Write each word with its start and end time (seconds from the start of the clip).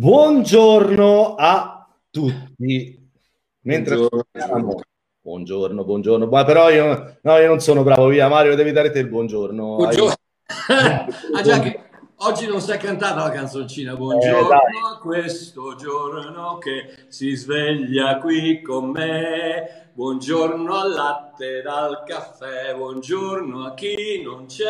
Buongiorno 0.00 1.34
a 1.34 1.86
tutti. 2.08 3.10
Mentre 3.64 3.96
buongiorno. 3.96 4.80
buongiorno, 5.20 5.84
buongiorno. 5.84 6.26
Ma 6.26 6.42
però 6.42 6.70
io, 6.70 7.18
no, 7.20 7.36
io 7.36 7.46
non 7.46 7.60
sono 7.60 7.82
bravo, 7.82 8.06
via 8.06 8.26
Mario, 8.26 8.54
devi 8.54 8.72
dare 8.72 8.90
te 8.92 9.00
il 9.00 9.08
buongiorno. 9.08 9.76
Buongiorno. 9.76 10.14
ah, 11.36 11.42
già 11.42 11.60
che 11.60 11.89
oggi 12.22 12.46
non 12.46 12.60
si 12.60 12.70
è 12.70 12.76
cantata 12.76 13.24
la 13.24 13.30
canzoncina. 13.30 13.94
Buongiorno 13.94 14.50
eh, 14.50 14.94
a 14.94 14.98
questo 14.98 15.74
giorno 15.76 16.58
che 16.58 17.06
si 17.08 17.34
sveglia 17.34 18.18
qui 18.18 18.60
con 18.62 18.90
me. 18.90 19.88
Buongiorno 19.92 20.74
al 20.74 20.92
latte 20.92 21.62
dal 21.62 22.04
caffè, 22.06 22.74
buongiorno 22.74 23.66
a 23.66 23.74
chi 23.74 24.22
non 24.22 24.46
c'è, 24.46 24.64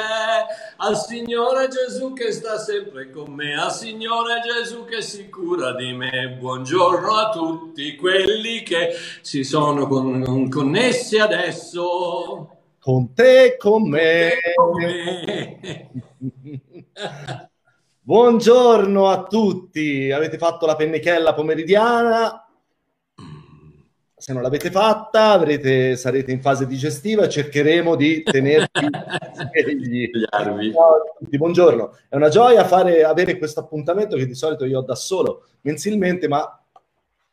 al 0.78 0.96
Signore 0.96 1.68
Gesù 1.68 2.14
che 2.14 2.32
sta 2.32 2.58
sempre 2.58 3.10
con 3.10 3.32
me, 3.32 3.54
al 3.54 3.70
Signore 3.70 4.40
Gesù 4.40 4.84
che 4.86 5.02
si 5.02 5.28
cura 5.28 5.74
di 5.74 5.92
me. 5.92 6.36
Buongiorno 6.38 7.14
a 7.14 7.30
tutti 7.30 7.94
quelli 7.96 8.62
che 8.62 8.92
si 9.20 9.44
sono 9.44 9.86
con, 9.86 10.48
connessi 10.48 11.18
adesso. 11.18 12.56
Con 12.80 13.12
te, 13.12 13.56
con 13.58 13.88
me. 13.88 14.32
Con 14.54 14.82
me. 14.82 15.90
Buongiorno 18.02 19.08
a 19.08 19.24
tutti, 19.24 20.10
avete 20.10 20.36
fatto 20.36 20.66
la 20.66 20.76
pennichella 20.76 21.34
pomeridiana, 21.34 22.46
se 24.14 24.32
non 24.34 24.42
l'avete 24.42 24.70
fatta 24.70 25.30
avrete, 25.30 25.96
sarete 25.96 26.30
in 26.30 26.42
fase 26.42 26.66
digestiva. 26.66 27.24
E 27.24 27.30
cercheremo 27.30 27.96
di 27.96 28.22
tenervi 28.22 28.68
svegli. 29.32 30.10
Buongiorno, 31.38 31.96
è 32.08 32.16
una 32.16 32.28
gioia 32.28 32.64
fare, 32.64 33.02
avere 33.02 33.38
questo 33.38 33.60
appuntamento 33.60 34.16
che 34.16 34.26
di 34.26 34.34
solito 34.34 34.66
io 34.66 34.80
ho 34.80 34.82
da 34.82 34.94
solo 34.94 35.46
mensilmente, 35.62 36.28
ma 36.28 36.62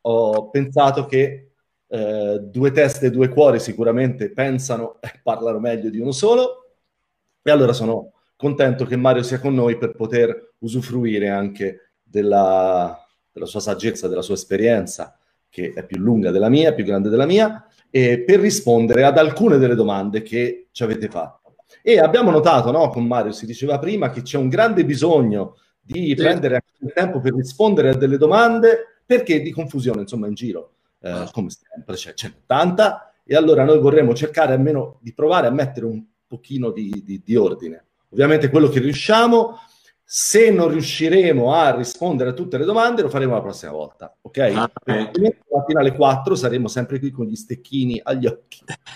ho 0.02 0.50
pensato 0.50 1.06
che 1.08 1.50
eh, 1.88 2.40
due 2.42 2.72
teste 2.72 3.08
e 3.08 3.12
due 3.12 3.28
cuori 3.30 3.60
sicuramente 3.60 4.32
pensano 4.32 4.98
e 5.02 5.20
parlano 5.22 5.60
meglio 5.60 5.90
di 5.90 6.00
uno 6.00 6.12
solo. 6.12 6.64
E 7.42 7.52
allora 7.52 7.74
sono 7.74 8.12
contento 8.38 8.86
che 8.86 8.96
Mario 8.96 9.24
sia 9.24 9.40
con 9.40 9.54
noi 9.54 9.78
per 9.78 9.96
poter 9.96 10.54
usufruire 10.60 11.28
anche 11.28 11.92
della, 12.02 12.98
della 13.32 13.46
sua 13.46 13.60
saggezza, 13.60 14.08
della 14.08 14.22
sua 14.22 14.36
esperienza 14.36 15.18
che 15.50 15.74
è 15.76 15.86
più 15.86 15.98
lunga 15.98 16.32
della 16.32 16.50
mia, 16.50 16.74
più 16.74 16.86
grande 16.86 17.10
della 17.10 17.26
mia, 17.26 17.66
e 17.90 18.22
per 18.22 18.40
rispondere 18.40 19.04
ad 19.04 19.18
alcune 19.18 19.58
delle 19.58 19.76
domande 19.76 20.22
che 20.22 20.68
ci 20.72 20.84
avete 20.84 21.08
fatto. 21.08 21.56
E 21.82 22.00
abbiamo 22.00 22.32
notato, 22.32 22.72
no, 22.72 22.90
con 22.90 23.06
Mario, 23.06 23.32
si 23.32 23.46
diceva 23.46 23.80
prima, 23.80 24.12
che 24.12 24.22
c'è 24.22 24.38
un 24.38 24.50
grande 24.50 24.86
bisogno 24.86 25.58
di 25.82 26.10
sì. 26.10 26.16
prendere 26.16 26.56
anche 26.56 26.86
il 26.86 26.94
tempo 26.94 27.20
per 27.20 27.34
rispondere 27.34 27.90
a 27.90 27.96
delle 27.96 28.18
domande, 28.18 29.02
perché 29.06 29.42
di 29.42 29.52
confusione, 29.52 30.02
insomma, 30.02 30.28
in 30.28 30.34
giro, 30.34 30.74
eh, 31.00 31.28
come 31.32 31.50
sempre, 31.50 31.96
c'è, 31.96 32.14
c'è 32.14 32.32
tanta, 32.46 33.14
e 33.24 33.36
allora 33.36 33.64
noi 33.64 33.80
vorremmo 33.80 34.14
cercare 34.14 34.54
almeno 34.54 35.00
di 35.02 35.14
provare 35.14 35.48
a 35.48 35.52
mettere 35.52 35.86
un 35.86 36.04
pochino 36.28 36.72
di, 36.72 37.02
di, 37.04 37.22
di 37.24 37.36
ordine. 37.36 37.87
Ovviamente 38.10 38.50
quello 38.50 38.70
che 38.70 38.80
riusciamo 38.80 39.60
se 40.10 40.52
non 40.52 40.70
riusciremo 40.70 41.54
a 41.54 41.76
rispondere 41.76 42.30
a 42.30 42.34
tutte 42.34 42.58
le 42.58 42.64
domande, 42.64 43.02
lo 43.02 43.10
faremo 43.10 43.34
la 43.34 43.42
prossima 43.42 43.74
volta, 43.74 44.16
ok? 44.22 44.38
Ah, 44.38 44.72
eh. 44.86 45.12
Fino 45.14 45.80
alle 45.80 45.94
4 45.94 46.34
saremo 46.34 46.70
sempre 46.70 46.98
qui 47.00 47.12
con 47.12 47.26
gli 47.26 47.36
stecchini 47.36 48.00
agli 48.02 48.26
occhi. 48.26 48.64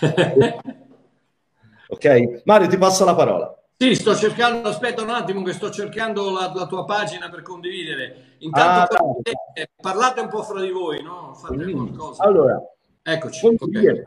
ok? 1.88 2.42
Mario, 2.44 2.68
ti 2.68 2.78
passo 2.78 3.04
la 3.04 3.14
parola. 3.14 3.54
Sì, 3.76 3.94
sto 3.94 4.14
cercando, 4.14 4.70
aspetta 4.70 5.02
un 5.02 5.10
attimo 5.10 5.42
che 5.42 5.52
sto 5.52 5.70
cercando 5.70 6.30
la, 6.30 6.50
la 6.54 6.66
tua 6.66 6.86
pagina 6.86 7.28
per 7.28 7.42
condividere. 7.42 8.36
Intanto 8.38 8.94
ah, 8.94 8.96
parlate, 8.96 9.70
parlate, 9.78 10.20
un 10.20 10.28
po' 10.28 10.42
fra 10.44 10.62
di 10.62 10.70
voi, 10.70 11.02
no? 11.02 11.34
Fate 11.34 11.56
mm. 11.56 11.72
qualcosa. 11.72 12.22
Allora, 12.22 12.58
eccoci. 13.02 13.40
Condividi. 13.40 13.86
Okay. 13.86 14.04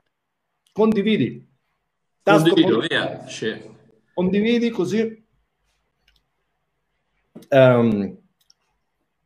Condividi. 0.71 1.47
Condivido, 2.23 2.79
via. 2.79 3.27
Condividi 4.15 4.69
così 4.71 5.23
Um, 7.49 8.17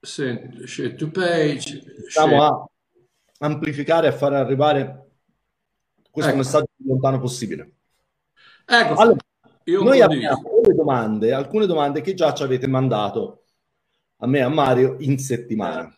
Send, 0.02 0.64
share 0.66 0.96
to 0.96 1.10
page. 1.12 1.84
Riusciamo 1.98 2.44
a 2.44 2.70
amplificare 3.40 4.08
e 4.08 4.12
fare 4.12 4.38
arrivare 4.38 5.12
questo 6.10 6.32
ecco. 6.32 6.40
messaggio 6.40 6.70
più 6.76 6.88
lontano 6.88 7.20
possibile. 7.20 7.72
Ecco, 8.66 8.94
allora, 8.96 9.18
noi 9.66 10.02
abbiamo 10.02 10.62
delle 10.62 10.76
domande, 10.76 11.34
alcune 11.34 11.66
domande 11.66 12.02
che 12.02 12.14
già 12.14 12.34
ci 12.34 12.44
avete 12.44 12.68
mandato 12.68 13.44
a 14.18 14.28
me 14.28 14.40
e 14.40 14.42
a 14.42 14.50
Mario 14.50 14.96
in 15.00 15.20
settimana. 15.20 15.94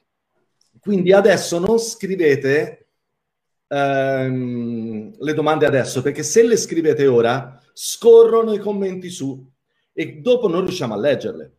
Quindi 0.80 1.14
adesso 1.14 1.60
non 1.60 1.78
scrivete 1.78 2.88
ehm, 3.68 5.16
le 5.20 5.34
domande 5.34 5.66
adesso, 5.68 6.02
perché 6.02 6.24
se 6.24 6.44
le 6.44 6.58
scrivete 6.58 7.06
ora, 7.06 7.61
scorrono 7.74 8.54
i 8.54 8.60
commenti 8.60 9.10
su 9.10 9.50
e 9.94 10.20
dopo 10.22 10.48
non 10.48 10.62
riusciamo 10.62 10.94
a 10.94 10.98
leggerle. 10.98 11.56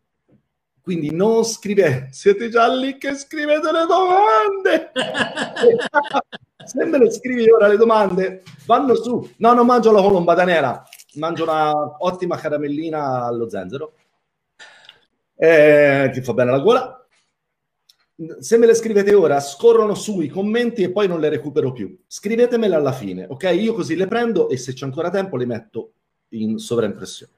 Quindi 0.83 1.15
non 1.15 1.45
scrivete, 1.45 2.09
siete 2.11 2.49
già 2.49 2.67
lì 2.67 2.97
che 2.97 3.15
scrivete 3.15 3.71
le 3.71 3.85
domande. 3.87 4.91
Se 6.65 6.83
me 6.83 6.97
le 6.97 7.09
scrivi 7.09 7.49
ora 7.49 7.67
le 7.67 7.77
domande, 7.77 8.43
vanno 8.65 8.93
su. 8.95 9.29
No, 9.37 9.53
non 9.53 9.65
mangio 9.65 9.93
la 9.93 10.01
colomba 10.01 10.33
nera, 10.43 10.83
mangio 11.13 11.43
una 11.43 11.71
ottima 12.03 12.35
caramellina 12.35 13.23
allo 13.23 13.49
zenzero, 13.49 13.93
eh, 15.37 16.11
che 16.13 16.21
fa 16.21 16.33
bene 16.33 16.49
alla 16.49 16.59
gola. 16.59 17.07
Se 18.39 18.57
me 18.57 18.65
le 18.65 18.73
scrivete 18.73 19.13
ora, 19.13 19.39
scorrono 19.39 19.95
su 19.95 20.19
i 20.19 20.27
commenti 20.27 20.83
e 20.83 20.91
poi 20.91 21.07
non 21.07 21.21
le 21.21 21.29
recupero 21.29 21.71
più. 21.71 21.97
Scrivetemele 22.05 22.75
alla 22.75 22.91
fine, 22.91 23.25
ok? 23.27 23.43
Io 23.57 23.73
così 23.73 23.95
le 23.95 24.07
prendo 24.07 24.49
e 24.49 24.57
se 24.57 24.73
c'è 24.73 24.83
ancora 24.83 25.09
tempo 25.09 25.37
le 25.37 25.45
metto 25.45 25.93
in 26.33 26.57
sovraimpressione. 26.57 27.31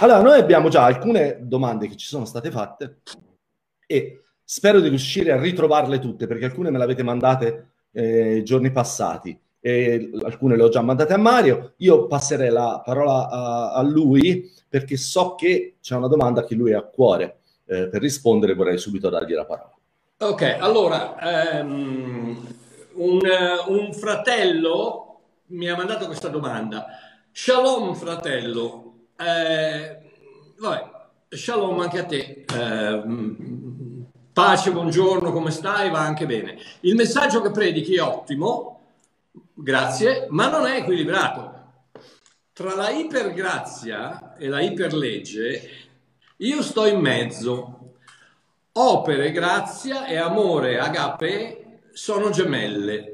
Allora, 0.00 0.22
noi 0.22 0.38
abbiamo 0.38 0.68
già 0.68 0.84
alcune 0.84 1.38
domande 1.42 1.86
che 1.88 1.96
ci 1.96 2.06
sono 2.06 2.24
state 2.24 2.50
fatte 2.50 3.00
e 3.86 4.24
spero 4.42 4.80
di 4.80 4.88
riuscire 4.88 5.32
a 5.32 5.40
ritrovarle 5.40 5.98
tutte 5.98 6.26
perché 6.26 6.46
alcune 6.46 6.70
me 6.70 6.78
le 6.78 6.84
avete 6.84 7.02
mandate 7.02 7.68
eh, 7.92 8.42
giorni 8.44 8.72
passati 8.72 9.38
e 9.60 10.10
alcune 10.22 10.56
le 10.56 10.62
ho 10.62 10.68
già 10.68 10.82
mandate 10.82 11.14
a 11.14 11.18
Mario. 11.18 11.74
Io 11.78 12.06
passerei 12.06 12.50
la 12.50 12.82
parola 12.84 13.28
a, 13.28 13.72
a 13.72 13.82
lui 13.82 14.50
perché 14.68 14.96
so 14.96 15.36
che 15.36 15.76
c'è 15.80 15.94
una 15.94 16.08
domanda 16.08 16.44
che 16.44 16.54
lui 16.54 16.72
ha 16.72 16.78
a 16.78 16.82
cuore 16.82 17.38
eh, 17.66 17.88
per 17.88 18.00
rispondere, 18.00 18.54
vorrei 18.54 18.76
subito 18.76 19.08
dargli 19.08 19.32
la 19.32 19.46
parola. 19.46 19.72
Ok, 20.18 20.56
allora, 20.60 21.16
um, 21.62 22.46
un, 22.94 23.20
un 23.68 23.92
fratello 23.92 25.20
mi 25.46 25.68
ha 25.68 25.76
mandato 25.76 26.06
questa 26.06 26.28
domanda. 26.28 26.86
Shalom 27.36 27.96
fratello, 27.96 29.08
eh, 29.16 29.98
vabbè, 30.56 30.90
shalom 31.30 31.80
anche 31.80 31.98
a 31.98 32.04
te. 32.04 32.44
Eh, 32.48 33.02
pace, 34.32 34.70
buongiorno, 34.70 35.32
come 35.32 35.50
stai? 35.50 35.90
Va 35.90 35.98
anche 35.98 36.26
bene. 36.26 36.56
Il 36.82 36.94
messaggio 36.94 37.42
che 37.42 37.50
predichi 37.50 37.96
è 37.96 38.02
ottimo, 38.02 38.92
grazie, 39.52 40.28
ma 40.30 40.48
non 40.48 40.64
è 40.66 40.76
equilibrato. 40.76 41.72
Tra 42.52 42.76
la 42.76 42.90
ipergrazia 42.90 44.36
e 44.36 44.46
la 44.46 44.60
iperlegge, 44.60 45.70
io 46.36 46.62
sto 46.62 46.86
in 46.86 47.00
mezzo. 47.00 47.96
Opere, 48.74 49.32
grazia 49.32 50.06
e 50.06 50.16
amore, 50.18 50.78
agape, 50.78 51.80
sono 51.94 52.30
gemelle. 52.30 53.13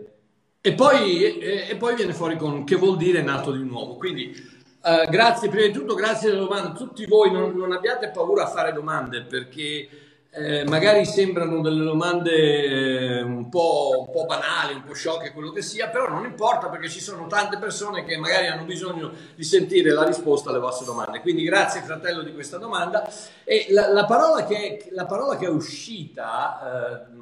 E 0.62 0.74
poi, 0.74 1.22
e, 1.22 1.68
e 1.70 1.76
poi 1.76 1.94
viene 1.94 2.12
fuori 2.12 2.36
con 2.36 2.64
che 2.64 2.76
vuol 2.76 2.96
dire 2.96 3.22
nato 3.22 3.52
di 3.52 3.64
nuovo. 3.64 3.96
Quindi 3.96 4.58
Uh, 4.82 5.06
grazie, 5.10 5.50
prima 5.50 5.66
di 5.66 5.74
tutto 5.74 5.92
grazie 5.92 6.30
delle 6.30 6.40
domande. 6.40 6.78
Tutti 6.78 7.04
voi 7.04 7.30
non, 7.30 7.54
non 7.54 7.70
abbiate 7.70 8.08
paura 8.08 8.44
a 8.44 8.48
fare 8.48 8.72
domande 8.72 9.24
perché 9.24 9.86
eh, 10.32 10.64
magari 10.64 11.04
sembrano 11.04 11.60
delle 11.60 11.82
domande 11.82 12.30
eh, 12.30 13.20
un, 13.20 13.48
po', 13.48 14.06
un, 14.06 14.10
po', 14.12 14.26
banali, 14.26 14.74
un 14.74 14.84
po' 14.84 14.94
sciocche, 14.94 15.32
quello 15.32 15.50
che 15.50 15.60
sia, 15.60 15.88
però 15.88 16.08
non 16.08 16.24
importa 16.24 16.68
perché 16.68 16.88
ci 16.88 17.00
sono 17.00 17.26
tante 17.26 17.58
persone 17.58 18.04
che 18.04 18.16
magari 18.16 18.46
hanno 18.46 18.64
bisogno 18.64 19.12
di 19.34 19.42
sentire 19.42 19.90
la 19.90 20.04
risposta 20.04 20.50
alle 20.50 20.60
vostre 20.60 20.86
domande. 20.86 21.20
Quindi 21.20 21.42
grazie 21.42 21.82
fratello 21.82 22.22
di 22.22 22.32
questa 22.32 22.58
domanda. 22.58 23.06
E 23.44 23.66
la, 23.70 23.92
la, 23.92 24.06
parola, 24.06 24.46
che, 24.46 24.88
la 24.92 25.04
parola, 25.04 25.36
che, 25.36 25.46
è 25.46 25.50
uscita, 25.50 27.02
eh, 27.02 27.18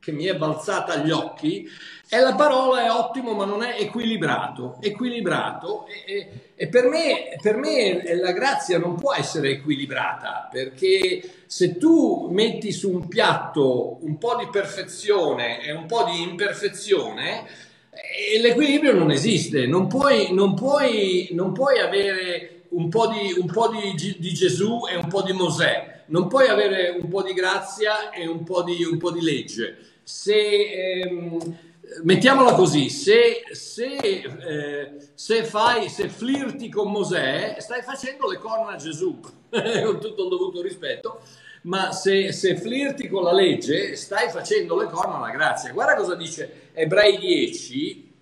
che 0.00 0.12
mi 0.12 0.24
è 0.24 0.36
balzata 0.36 0.94
agli 0.94 1.10
occhi, 1.10 1.68
è 2.08 2.20
la 2.20 2.34
parola 2.34 2.84
è 2.84 2.90
ottimo 2.90 3.32
ma 3.32 3.44
non 3.44 3.62
è 3.62 3.76
equilibrato. 3.78 4.78
Equilibrato 4.80 5.86
e, 5.86 6.12
e, 6.12 6.28
e 6.54 6.68
per, 6.68 6.86
me, 6.88 7.36
per 7.40 7.56
me 7.56 8.16
la 8.16 8.32
grazia 8.32 8.78
non 8.78 8.94
può 8.94 9.12
essere 9.12 9.50
equilibrata 9.50 10.48
perché 10.50 11.42
se 11.46 11.76
tu 11.76 12.28
metti 12.30 12.70
su 12.72 12.92
un 12.92 13.08
piatto 13.08 13.98
un 14.00 14.18
po' 14.18 14.36
di 14.36 14.48
perfezione 14.50 15.62
e 15.62 15.72
un 15.72 15.86
po' 15.86 16.04
di 16.04 16.22
imperfezione, 16.22 17.46
eh, 17.90 18.40
l'equilibrio 18.40 18.92
non 18.92 19.10
esiste. 19.10 19.66
Non 19.66 19.88
puoi, 19.88 20.32
non 20.32 20.54
puoi, 20.54 21.28
non 21.32 21.52
puoi 21.52 21.80
avere 21.80 22.62
un 22.68 22.88
po' 22.88 23.08
di, 23.08 23.34
un 23.36 23.46
po 23.46 23.68
di, 23.68 24.16
di 24.18 24.32
Gesù 24.32 24.82
e 24.88 24.96
un 24.96 25.08
po' 25.08 25.22
di 25.22 25.32
Mosè 25.32 25.94
non 26.06 26.28
puoi 26.28 26.46
avere 26.48 26.96
un 27.00 27.08
po' 27.08 27.22
di 27.22 27.32
grazia 27.32 28.10
e 28.10 28.26
un 28.26 28.44
po' 28.44 28.62
di, 28.62 28.84
un 28.84 28.98
po 28.98 29.10
di 29.10 29.22
legge. 29.22 29.78
Se, 30.02 30.34
ehm, 30.34 31.58
mettiamola 32.02 32.54
così, 32.54 32.88
se, 32.88 33.44
se, 33.52 33.96
eh, 33.96 34.96
se, 35.14 35.44
fai, 35.44 35.88
se 35.88 36.08
flirti 36.08 36.68
con 36.68 36.90
Mosè, 36.90 37.56
stai 37.58 37.82
facendo 37.82 38.28
le 38.28 38.38
corna 38.38 38.72
a 38.72 38.76
Gesù, 38.76 39.18
con 39.48 40.00
tutto 40.00 40.24
il 40.24 40.28
dovuto 40.28 40.62
rispetto, 40.62 41.20
ma 41.62 41.92
se, 41.92 42.32
se 42.32 42.56
flirti 42.56 43.08
con 43.08 43.22
la 43.22 43.32
legge, 43.32 43.96
stai 43.96 44.30
facendo 44.30 44.76
le 44.76 44.86
corna 44.86 45.16
alla 45.16 45.30
grazia. 45.30 45.72
Guarda 45.72 45.94
cosa 45.94 46.14
dice 46.14 46.70
Ebrei 46.72 47.18
10. 47.18 48.14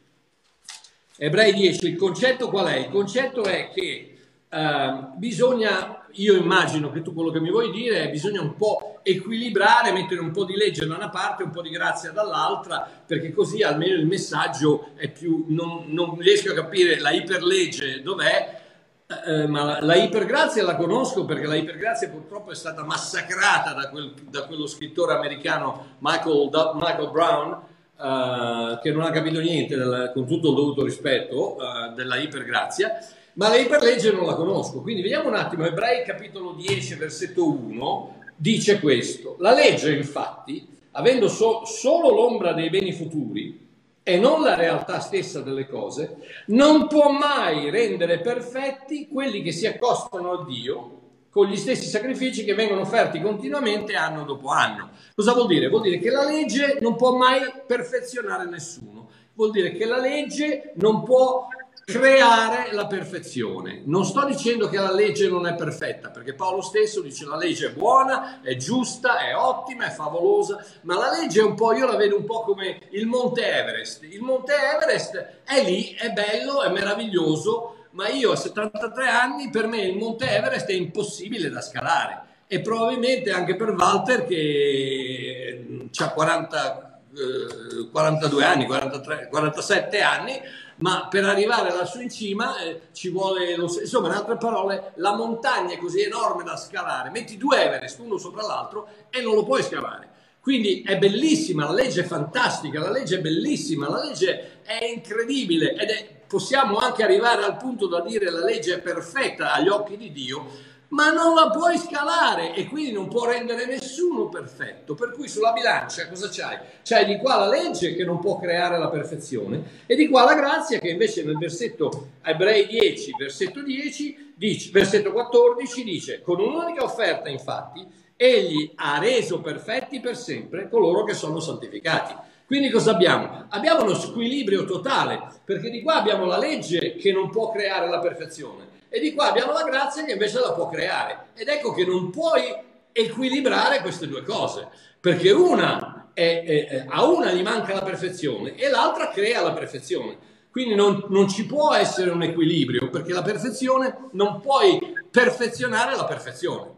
Ebrei 1.16 1.52
10, 1.52 1.86
il 1.86 1.96
concetto 1.96 2.48
qual 2.48 2.66
è? 2.66 2.76
Il 2.76 2.90
concetto 2.90 3.44
è 3.44 3.70
che 3.70 4.16
uh, 4.50 5.16
bisogna, 5.16 6.03
io 6.16 6.36
immagino 6.36 6.90
che 6.90 7.02
tu 7.02 7.12
quello 7.12 7.30
che 7.30 7.40
mi 7.40 7.50
vuoi 7.50 7.70
dire 7.70 8.02
è 8.02 8.10
bisogna 8.10 8.40
un 8.40 8.54
po' 8.56 9.00
equilibrare, 9.02 9.92
mettere 9.92 10.20
un 10.20 10.30
po' 10.30 10.44
di 10.44 10.54
legge 10.54 10.86
da 10.86 10.94
una 10.94 11.10
parte, 11.10 11.42
un 11.42 11.50
po' 11.50 11.62
di 11.62 11.70
grazia 11.70 12.10
dall'altra, 12.10 12.88
perché 13.06 13.32
così 13.32 13.62
almeno 13.62 13.94
il 13.94 14.06
messaggio 14.06 14.90
è 14.96 15.10
più, 15.10 15.46
non, 15.48 15.84
non 15.88 16.18
riesco 16.18 16.52
a 16.52 16.54
capire 16.54 16.98
la 17.00 17.10
iperlegge 17.10 18.02
dov'è, 18.02 18.62
eh, 19.06 19.46
ma 19.46 19.64
la, 19.64 19.78
la, 19.82 19.94
ipergrazia 19.96 20.64
la 20.64 20.76
conosco 20.76 21.26
perché 21.26 21.46
la 21.46 21.56
ipergrazia 21.56 22.08
purtroppo 22.08 22.50
è 22.50 22.54
stata 22.54 22.84
massacrata 22.84 23.74
da, 23.74 23.90
quel, 23.90 24.14
da 24.30 24.46
quello 24.46 24.66
scrittore 24.66 25.12
americano 25.12 25.96
Michael, 25.98 26.48
Michael 26.74 27.10
Brown, 27.10 27.50
uh, 27.96 28.80
che 28.80 28.90
non 28.92 29.02
ha 29.02 29.10
capito 29.10 29.40
niente, 29.40 29.76
del, 29.76 30.10
con 30.14 30.26
tutto 30.26 30.48
il 30.48 30.54
dovuto 30.54 30.84
rispetto, 30.84 31.56
uh, 31.56 31.94
della 31.94 32.16
ipergrazia, 32.16 32.96
ma 33.34 33.48
la 33.48 33.56
iperlegge 33.56 34.12
non 34.12 34.26
la 34.26 34.34
conosco. 34.34 34.80
Quindi 34.80 35.02
vediamo 35.02 35.28
un 35.28 35.36
attimo, 35.36 35.64
Ebrei 35.64 36.04
capitolo 36.04 36.52
10, 36.52 36.94
versetto 36.94 37.48
1, 37.48 38.14
dice 38.36 38.80
questo. 38.80 39.36
La 39.38 39.52
legge, 39.52 39.94
infatti, 39.94 40.66
avendo 40.92 41.28
so, 41.28 41.64
solo 41.64 42.10
l'ombra 42.10 42.52
dei 42.52 42.70
beni 42.70 42.92
futuri, 42.92 43.62
e 44.06 44.18
non 44.18 44.42
la 44.42 44.54
realtà 44.54 45.00
stessa 45.00 45.40
delle 45.40 45.66
cose, 45.66 46.16
non 46.48 46.86
può 46.88 47.10
mai 47.10 47.70
rendere 47.70 48.20
perfetti 48.20 49.08
quelli 49.08 49.40
che 49.40 49.50
si 49.50 49.66
accostano 49.66 50.32
a 50.32 50.44
Dio 50.44 51.00
con 51.30 51.46
gli 51.46 51.56
stessi 51.56 51.88
sacrifici 51.88 52.44
che 52.44 52.54
vengono 52.54 52.82
offerti 52.82 53.20
continuamente 53.22 53.94
anno 53.94 54.24
dopo 54.24 54.48
anno. 54.48 54.90
Cosa 55.16 55.32
vuol 55.32 55.46
dire? 55.46 55.68
Vuol 55.68 55.82
dire 55.82 55.98
che 55.98 56.10
la 56.10 56.24
legge 56.24 56.76
non 56.80 56.96
può 56.96 57.16
mai 57.16 57.40
perfezionare 57.66 58.44
nessuno, 58.44 59.08
vuol 59.32 59.50
dire 59.50 59.72
che 59.72 59.86
la 59.86 59.98
legge 59.98 60.72
non 60.76 61.02
può 61.02 61.48
creare 61.84 62.72
la 62.72 62.86
perfezione. 62.86 63.82
Non 63.84 64.04
sto 64.04 64.24
dicendo 64.24 64.68
che 64.68 64.78
la 64.78 64.92
legge 64.92 65.28
non 65.28 65.46
è 65.46 65.54
perfetta, 65.54 66.08
perché 66.08 66.34
Paolo 66.34 66.62
stesso 66.62 67.00
dice 67.00 67.26
la 67.26 67.36
legge 67.36 67.68
è 67.68 67.72
buona, 67.72 68.40
è 68.40 68.56
giusta, 68.56 69.18
è 69.18 69.36
ottima, 69.36 69.86
è 69.86 69.90
favolosa, 69.90 70.64
ma 70.82 70.96
la 70.96 71.10
legge 71.10 71.40
è 71.40 71.44
un 71.44 71.54
po', 71.54 71.74
io 71.74 71.86
la 71.86 71.96
vedo 71.96 72.16
un 72.16 72.24
po' 72.24 72.40
come 72.40 72.80
il 72.90 73.06
Monte 73.06 73.46
Everest. 73.46 74.02
Il 74.04 74.22
Monte 74.22 74.54
Everest 74.54 75.42
è 75.44 75.62
lì, 75.62 75.94
è 75.94 76.10
bello, 76.10 76.62
è 76.62 76.70
meraviglioso, 76.70 77.86
ma 77.90 78.08
io 78.08 78.32
a 78.32 78.36
73 78.36 79.08
anni 79.08 79.50
per 79.50 79.66
me 79.66 79.82
il 79.82 79.96
Monte 79.96 80.28
Everest 80.28 80.68
è 80.68 80.72
impossibile 80.72 81.50
da 81.50 81.60
scalare 81.60 82.22
e 82.46 82.60
probabilmente 82.60 83.30
anche 83.30 83.56
per 83.56 83.70
Walter 83.70 84.26
che 84.26 85.88
ha 85.96 86.10
40, 86.10 87.00
eh, 87.12 87.88
42 87.90 88.44
anni, 88.44 88.66
43, 88.66 89.28
47 89.30 90.00
anni, 90.00 90.40
ma 90.76 91.08
per 91.08 91.24
arrivare 91.24 91.72
lassù 91.72 92.00
in 92.00 92.10
cima 92.10 92.58
eh, 92.58 92.88
ci 92.92 93.10
vuole, 93.10 93.56
lo, 93.56 93.64
insomma, 93.64 94.08
in 94.08 94.14
altre 94.14 94.36
parole, 94.36 94.92
la 94.96 95.14
montagna 95.14 95.74
è 95.74 95.78
così 95.78 96.02
enorme 96.02 96.42
da 96.42 96.56
scalare, 96.56 97.10
metti 97.10 97.36
due 97.36 97.64
Everest 97.64 97.98
uno 98.00 98.18
sopra 98.18 98.42
l'altro 98.42 98.88
e 99.10 99.20
non 99.20 99.34
lo 99.34 99.44
puoi 99.44 99.62
scalare. 99.62 100.12
Quindi 100.40 100.82
è 100.82 100.98
bellissima, 100.98 101.64
la 101.64 101.72
legge 101.72 102.02
è 102.02 102.04
fantastica, 102.04 102.78
la 102.78 102.90
legge 102.90 103.16
è 103.16 103.20
bellissima, 103.20 103.88
la 103.88 104.04
legge 104.04 104.60
è 104.62 104.84
incredibile 104.84 105.72
ed 105.72 105.88
è, 105.88 106.06
possiamo 106.26 106.76
anche 106.76 107.02
arrivare 107.02 107.44
al 107.44 107.56
punto 107.56 107.86
da 107.86 108.02
dire 108.02 108.30
la 108.30 108.44
legge 108.44 108.74
è 108.74 108.80
perfetta 108.80 109.54
agli 109.54 109.68
occhi 109.68 109.96
di 109.96 110.12
Dio, 110.12 110.46
ma 110.88 111.10
non 111.10 111.34
la 111.34 111.50
puoi 111.50 111.78
scalare 111.78 112.54
e 112.54 112.66
quindi 112.66 112.92
non 112.92 113.08
può 113.08 113.26
rendere 113.26 113.66
nessuno 113.66 114.28
perfetto. 114.28 114.94
Per 114.94 115.12
cui 115.12 115.28
sulla 115.28 115.52
bilancia 115.52 116.08
cosa 116.08 116.28
c'hai? 116.30 116.58
C'hai 116.82 117.04
di 117.06 117.16
qua 117.18 117.36
la 117.36 117.48
legge 117.48 117.94
che 117.94 118.04
non 118.04 118.20
può 118.20 118.38
creare 118.38 118.78
la 118.78 118.88
perfezione 118.88 119.82
e 119.86 119.96
di 119.96 120.08
qua 120.08 120.24
la 120.24 120.34
grazia 120.34 120.78
che 120.78 120.90
invece 120.90 121.24
nel 121.24 121.38
versetto 121.38 122.10
Ebrei 122.22 122.66
10, 122.66 123.14
versetto 123.18 123.62
10, 123.62 124.34
dice, 124.36 124.70
versetto 124.70 125.12
14 125.12 125.84
dice 125.84 126.22
con 126.22 126.40
un'unica 126.40 126.84
offerta 126.84 127.28
infatti 127.28 128.02
egli 128.16 128.72
ha 128.76 128.98
reso 128.98 129.40
perfetti 129.40 130.00
per 130.00 130.16
sempre 130.16 130.68
coloro 130.68 131.04
che 131.04 131.14
sono 131.14 131.40
santificati. 131.40 132.14
Quindi 132.46 132.70
cosa 132.70 132.92
abbiamo? 132.92 133.46
Abbiamo 133.48 133.82
uno 133.82 133.94
squilibrio 133.94 134.64
totale, 134.64 135.20
perché 135.44 135.70
di 135.70 135.82
qua 135.82 135.94
abbiamo 135.94 136.26
la 136.26 136.38
legge 136.38 136.94
che 136.96 137.10
non 137.10 137.30
può 137.30 137.50
creare 137.50 137.88
la 137.88 138.00
perfezione 138.00 138.72
e 138.94 139.00
di 139.00 139.12
qua 139.12 139.30
abbiamo 139.30 139.52
la 139.52 139.64
grazia 139.64 140.04
che 140.04 140.12
invece 140.12 140.38
la 140.38 140.52
può 140.52 140.68
creare. 140.68 141.30
Ed 141.34 141.48
ecco 141.48 141.72
che 141.72 141.84
non 141.84 142.10
puoi 142.10 142.44
equilibrare 142.92 143.80
queste 143.80 144.06
due 144.06 144.22
cose, 144.22 144.68
perché 145.00 145.32
una 145.32 146.10
è, 146.14 146.44
è, 146.44 146.84
a 146.88 147.04
una 147.04 147.32
gli 147.32 147.42
manca 147.42 147.74
la 147.74 147.82
perfezione 147.82 148.54
e 148.54 148.68
l'altra 148.68 149.08
crea 149.08 149.42
la 149.42 149.52
perfezione. 149.52 150.16
Quindi 150.48 150.76
non, 150.76 151.06
non, 151.08 151.28
ci 151.28 151.44
può 151.44 151.74
essere 151.74 152.10
un 152.10 152.22
equilibrio, 152.22 152.88
perché 152.88 153.12
la 153.12 153.22
perfezione 153.22 154.10
non 154.12 154.40
puoi 154.40 154.78
perfezionare 155.10 155.96
la 155.96 156.04
perfezione. 156.04 156.70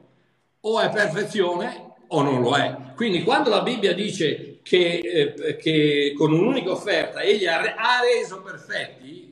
O 0.60 0.80
è 0.80 0.88
perfezione 0.88 1.96
o 2.08 2.22
non 2.22 2.40
lo 2.40 2.56
è. 2.56 2.74
Quindi 2.94 3.24
quando 3.24 3.50
la 3.50 3.60
Bibbia 3.60 3.92
dice 3.92 4.60
che, 4.62 5.34
eh, 5.36 5.56
che 5.56 6.14
con 6.16 6.32
un'unica 6.32 6.70
offerta 6.70 7.20
egli 7.20 7.44
ha, 7.44 7.58
ha 7.58 8.00
reso 8.00 8.40
perfetti, 8.40 9.25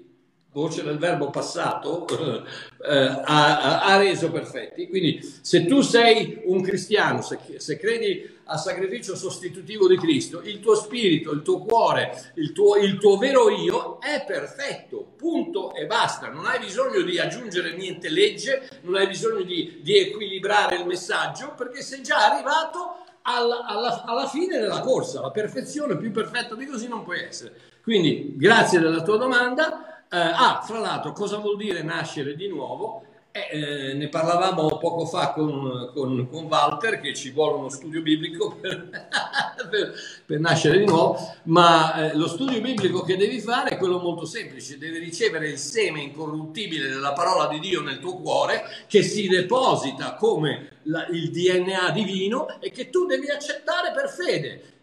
voce 0.55 0.85
del 0.85 0.99
verbo 0.99 1.31
passato, 1.31 2.07
eh, 2.87 3.23
ha, 3.25 3.83
ha, 3.83 3.97
reso 3.97 4.31
perfetti. 4.31 4.89
Quindi 4.89 5.21
se 5.41 5.67
tu 5.67 5.81
sei 5.81 6.43
un 6.45 6.63
cristiano, 6.63 7.23
se, 7.23 7.39
se, 7.57 7.77
credi 7.77 8.33
al 8.45 8.61
sacrificio 8.61 9.17
sostitutivo 9.17 9.89
di 9.89 9.99
Cristo, 9.99 10.41
il 10.43 10.61
tuo 10.61 10.77
spirito, 10.77 11.33
il 11.33 11.43
tuo 11.43 11.59
cuore, 11.59 12.33
il 12.37 12.53
tuo, 12.53 12.77
il 12.77 12.99
tuo 12.99 13.17
vero 13.17 13.51
io 13.51 13.99
è 13.99 14.25
perfetto, 14.25 15.15
punto 15.17 15.75
e 15.75 15.87
basta. 15.87 16.29
Non 16.29 16.47
hai 16.47 16.61
bisogno 16.61 17.01
di 17.03 17.19
aggiungere 17.19 17.75
niente 17.75 18.09
legge, 18.09 18.69
non 18.83 18.95
hai 18.95 19.09
bisogno 19.09 19.43
di, 19.43 19.81
di 19.83 19.99
equilibrare 19.99 20.77
il 20.77 20.87
messaggio, 20.87 21.53
perché 21.57 21.83
sei 21.83 22.05
già 22.05 22.31
arrivato 22.31 22.99
alla, 23.23 23.65
alla, 23.67 24.05
alla 24.05 24.29
fine 24.29 24.59
della 24.59 24.81
corsa. 24.81 25.21
La 25.21 25.33
perfezione 25.33 25.97
più 25.97 26.13
perfetta 26.13 26.55
di 26.55 26.65
così 26.65 26.87
non 26.87 27.03
puoi 27.03 27.25
essere. 27.25 27.73
Quindi 27.83 28.35
grazie 28.37 28.79
della 28.79 29.03
tua 29.03 29.17
domanda. 29.17 29.89
Eh, 30.15 30.17
ah, 30.17 30.63
fra 30.65 30.79
l'altro, 30.79 31.11
cosa 31.11 31.39
vuol 31.39 31.57
dire 31.57 31.83
nascere 31.83 32.37
di 32.37 32.47
nuovo? 32.47 33.03
Eh, 33.33 33.49
eh, 33.51 33.95
ne 33.95 34.09
parlavamo 34.09 34.79
poco 34.79 35.07
fa 35.07 35.33
con, 35.33 35.91
con, 35.93 36.29
con, 36.31 36.45
Walter 36.45 37.01
che 37.01 37.13
ci 37.15 37.33
vuole 37.33 37.57
uno 37.57 37.69
studio 37.69 38.01
biblico 38.01 38.55
per, 38.61 38.91
per, 39.69 39.93
per 40.25 40.39
nascere 40.39 40.79
di 40.79 40.85
nuovo, 40.85 41.19
ma 41.45 42.13
eh, 42.13 42.17
lo 42.17 42.29
studio 42.29 42.61
biblico 42.61 43.03
che 43.03 43.17
devi 43.17 43.41
fare 43.41 43.71
è 43.71 43.77
quello 43.77 43.99
molto 43.99 44.25
semplice, 44.25 44.79
devi 44.79 44.99
ricevere 44.99 45.49
il 45.49 45.59
seme 45.59 46.01
incorruttibile 46.01 46.87
della 46.87 47.13
parola 47.13 47.49
di 47.49 47.59
Dio 47.59 47.81
nel 47.81 47.99
tuo 47.99 48.19
cuore 48.19 48.63
che 48.87 49.03
si 49.03 49.27
deposita 49.27 50.15
come 50.15 50.79
la, 50.83 51.09
il 51.09 51.33
DNA 51.33 51.91
divino 51.91 52.61
e 52.61 52.71
che 52.71 52.89
tu 52.89 53.05
devi 53.05 53.31
accettare 53.31 53.91
per 53.91 54.09
fede 54.11 54.74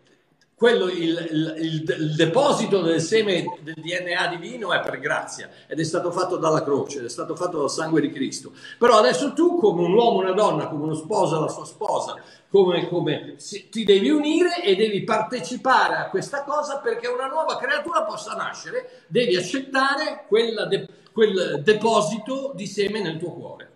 quello, 0.61 0.89
il, 0.89 1.27
il, 1.31 1.55
il, 1.57 1.95
il, 2.01 2.15
deposito 2.15 2.81
del 2.81 3.01
seme 3.01 3.43
del 3.61 3.73
DNA 3.73 4.27
divino 4.27 4.71
è 4.71 4.79
per 4.79 4.99
grazia 4.99 5.49
ed 5.65 5.79
è 5.79 5.83
stato 5.83 6.11
fatto 6.11 6.37
dalla 6.37 6.61
croce, 6.61 7.03
è 7.03 7.09
stato 7.09 7.35
fatto 7.35 7.57
dal 7.57 7.69
sangue 7.71 7.99
di 7.99 8.11
Cristo. 8.11 8.51
Però 8.77 8.95
adesso 8.99 9.33
tu, 9.33 9.57
come 9.57 9.81
un 9.81 9.91
uomo, 9.91 10.19
una 10.19 10.33
donna, 10.33 10.67
come 10.67 10.83
uno 10.83 10.93
sposo 10.93 11.37
alla 11.37 11.47
sua 11.47 11.65
sposa, 11.65 12.13
come, 12.47 12.87
come 12.89 13.37
ti 13.71 13.83
devi 13.83 14.11
unire 14.11 14.61
e 14.61 14.75
devi 14.75 15.03
partecipare 15.03 15.95
a 15.95 16.09
questa 16.09 16.43
cosa 16.43 16.77
perché 16.77 17.07
una 17.07 17.25
nuova 17.25 17.57
creatura 17.57 18.03
possa 18.03 18.35
nascere, 18.35 19.05
devi 19.07 19.35
accettare 19.35 20.27
de, 20.29 20.87
quel 21.11 21.61
deposito 21.63 22.51
di 22.53 22.67
seme 22.67 23.01
nel 23.01 23.17
tuo 23.17 23.33
cuore. 23.33 23.71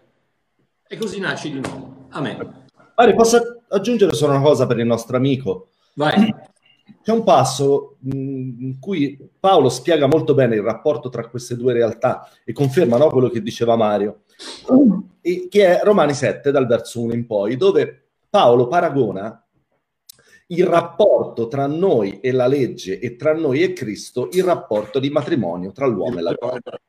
E 0.88 0.98
così 0.98 1.20
nasci 1.20 1.52
di 1.52 1.60
nuovo. 1.62 2.06
Amen. 2.12 2.68
Mari, 2.96 3.16
posso 3.16 3.64
aggiungere 3.70 4.14
solo 4.14 4.34
una 4.34 4.44
cosa 4.44 4.68
per 4.68 4.78
il 4.78 4.86
nostro 4.86 5.18
amico? 5.18 5.70
Vai 5.96 6.54
c'è 7.02 7.12
un 7.12 7.24
passo 7.24 7.98
in 8.04 8.78
cui 8.80 9.18
Paolo 9.40 9.70
spiega 9.70 10.08
molto 10.08 10.34
bene 10.34 10.56
il 10.56 10.62
rapporto 10.62 11.10
tra 11.10 11.28
queste 11.28 11.56
due 11.56 11.74
realtà 11.74 12.30
e 12.44 12.54
conferma 12.54 12.98
no, 12.98 13.10
quello 13.10 13.30
che 13.30 13.42
diceva 13.42 13.76
Mario, 13.76 14.24
e, 15.22 15.48
che 15.50 15.80
è 15.80 15.84
Romani 15.84 16.14
7 16.14 16.52
dal 16.52 16.68
verso 16.68 17.02
1 17.02 17.14
in 17.14 17.26
poi, 17.26 17.58
dove 17.58 18.10
Paolo 18.30 18.68
paragona 18.68 19.40
il 20.48 20.66
rapporto 20.66 21.48
tra 21.48 21.66
noi 21.66 22.20
e 22.20 22.32
la 22.32 22.48
legge 22.48 23.00
e 23.00 23.16
tra 23.16 23.34
noi 23.34 23.64
e 23.64 23.74
Cristo, 23.74 24.30
il 24.32 24.44
rapporto 24.44 25.00
di 25.00 25.10
matrimonio 25.10 25.72
tra 25.72 25.88
l'uomo 25.88 26.20
e 26.20 26.22
la 26.22 26.36
donna. 26.40 26.80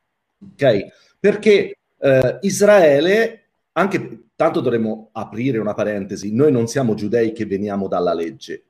Ok? 0.52 0.86
Perché 1.18 1.78
eh, 1.98 2.38
Israele, 2.42 3.48
anche 3.72 4.28
tanto 4.36 4.60
dovremmo 4.60 5.08
aprire 5.12 5.58
una 5.58 5.72
parentesi, 5.72 6.34
noi 6.34 6.52
non 6.52 6.66
siamo 6.66 6.94
giudei 6.94 7.32
che 7.32 7.46
veniamo 7.46 7.88
dalla 7.88 8.12
legge. 8.12 8.64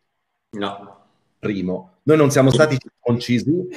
No. 0.50 1.05
Primo, 1.46 1.98
noi 2.02 2.16
non 2.16 2.30
siamo 2.30 2.50
stati 2.50 2.76
circoncisi, 2.78 3.68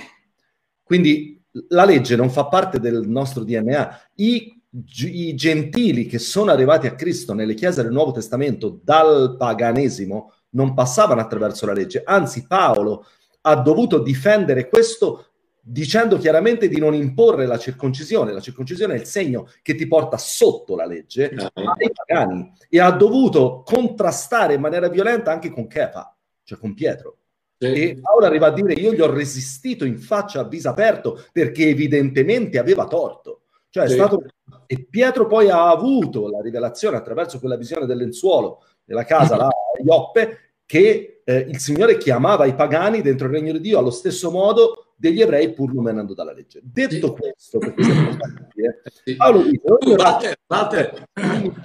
quindi 0.83 1.41
la 1.69 1.85
legge 1.85 2.15
non 2.15 2.29
fa 2.29 2.45
parte 2.47 2.79
del 2.79 3.07
nostro 3.07 3.43
DNA. 3.43 4.01
I 4.15 4.59
i 4.71 5.33
gentili 5.33 6.05
che 6.05 6.19
sono 6.19 6.51
arrivati 6.51 6.85
a 6.85 6.93
Cristo 6.93 7.33
nelle 7.33 7.55
chiese 7.55 7.81
del 7.81 7.91
Nuovo 7.91 8.11
Testamento 8.11 8.79
dal 8.83 9.35
paganesimo 9.37 10.33
non 10.51 10.75
passavano 10.75 11.21
attraverso 11.21 11.65
la 11.65 11.73
legge, 11.73 12.03
anzi 12.05 12.45
Paolo 12.45 13.05
ha 13.41 13.55
dovuto 13.55 13.99
difendere 13.99 14.67
questo 14.67 15.25
dicendo 15.61 16.17
chiaramente 16.17 16.67
di 16.67 16.79
non 16.79 16.93
imporre 16.93 17.45
la 17.45 17.57
circoncisione. 17.57 18.31
La 18.31 18.41
circoncisione 18.41 18.95
è 18.95 18.97
il 18.97 19.05
segno 19.05 19.47
che 19.61 19.75
ti 19.75 19.87
porta 19.87 20.17
sotto 20.17 20.75
la 20.75 20.85
legge 20.85 21.31
no. 21.31 21.49
ai 21.53 21.91
pagani 21.93 22.51
e 22.69 22.79
ha 22.79 22.91
dovuto 22.91 23.61
contrastare 23.63 24.55
in 24.55 24.61
maniera 24.61 24.87
violenta 24.87 25.31
anche 25.31 25.51
con 25.51 25.67
Kefa, 25.67 26.15
cioè 26.43 26.57
con 26.57 26.73
Pietro. 26.73 27.17
Sì. 27.59 27.73
E 27.73 27.99
Paolo 28.01 28.25
arriva 28.25 28.47
a 28.47 28.51
dire 28.51 28.71
io 28.73 28.93
gli 28.93 29.01
ho 29.01 29.11
resistito 29.11 29.83
in 29.83 29.99
faccia 29.99 30.39
a 30.39 30.47
viso 30.47 30.69
aperto 30.69 31.25
perché 31.33 31.67
evidentemente 31.67 32.57
aveva 32.57 32.87
torto. 32.87 33.41
Cioè 33.69 33.85
sì. 33.85 33.93
è 33.93 33.95
stato... 33.95 34.23
E 34.65 34.87
Pietro 34.89 35.27
poi 35.27 35.49
ha 35.49 35.69
avuto 35.69 36.29
la 36.29 36.41
rivelazione 36.41 36.95
attraverso 36.95 37.39
quella 37.39 37.57
visione 37.57 37.85
del 37.85 37.97
lenzuolo 37.97 38.63
della 38.83 39.03
casa, 39.03 39.35
là, 39.35 39.47
a 39.47 39.83
Ioppe, 39.83 40.53
che 40.65 41.21
eh, 41.23 41.37
il 41.37 41.59
Signore 41.59 41.97
chiamava 41.97 42.45
i 42.45 42.55
pagani 42.55 43.01
dentro 43.01 43.27
il 43.27 43.33
regno 43.33 43.51
di 43.51 43.59
Dio 43.59 43.79
allo 43.79 43.91
stesso 43.91 44.31
modo 44.31 44.93
degli 44.95 45.21
ebrei 45.21 45.53
pur 45.53 45.73
non 45.73 45.83
venendo 45.85 46.13
dalla 46.13 46.33
legge. 46.33 46.59
Detto 46.63 47.07
sì. 47.07 47.13
questo, 47.13 47.57
perché 47.57 47.81
capire, 47.83 48.81
sì. 49.03 49.15
Paolo 49.15 49.43
dice... 49.43 49.61
Walter, 49.95 50.35
Walter, 50.45 51.07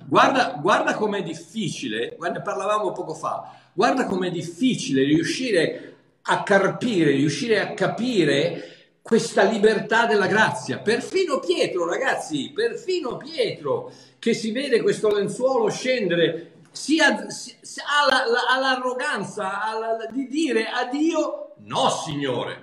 guarda, 0.07 0.59
guarda 0.63 0.95
com'è 0.95 1.23
difficile, 1.23 2.17
ne 2.19 2.43
parlavamo 2.43 2.93
poco 2.93 3.15
fa, 3.15 3.53
guarda 3.75 4.07
com'è 4.07 4.31
difficile 4.31 5.05
riuscire 5.05 5.97
a 6.23 6.43
carpire, 6.43 7.11
riuscire 7.11 7.61
a 7.61 7.75
capire 7.75 8.71
questa 9.03 9.43
libertà 9.43 10.07
della 10.07 10.27
grazia. 10.27 10.79
Perfino 10.79 11.39
Pietro, 11.41 11.87
ragazzi, 11.87 12.53
perfino 12.55 13.19
Pietro, 13.19 13.93
che 14.19 14.33
si 14.33 14.51
vede 14.53 14.81
questo 14.81 15.13
lenzuolo 15.13 15.69
scendere 15.69 16.53
si 16.75 16.99
ha, 16.99 17.29
si, 17.29 17.55
ha, 17.79 18.09
la, 18.09 18.25
la, 18.27 18.41
ha 18.51 18.59
l'arroganza 18.59 19.63
ha 19.63 20.07
di 20.11 20.27
dire 20.27 20.67
a 20.67 20.87
Dio 20.87 21.53
no, 21.59 21.89
Signore. 21.89 22.63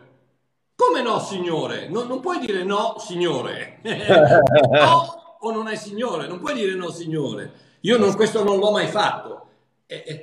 Come 0.75 1.01
no, 1.01 1.19
Signore? 1.19 1.87
Non, 1.87 2.07
non 2.07 2.19
puoi 2.19 2.39
dire 2.39 2.63
no, 2.63 2.95
Signore. 2.99 3.79
no 3.83 5.19
o 5.43 5.51
non 5.51 5.67
è 5.67 5.75
Signore, 5.75 6.27
non 6.27 6.39
puoi 6.39 6.55
dire 6.55 6.73
no, 6.73 6.89
Signore. 6.91 7.51
Io 7.81 7.97
non, 7.97 8.13
questo 8.15 8.43
non 8.43 8.59
l'ho 8.59 8.71
mai 8.71 8.87
fatto. 8.87 9.40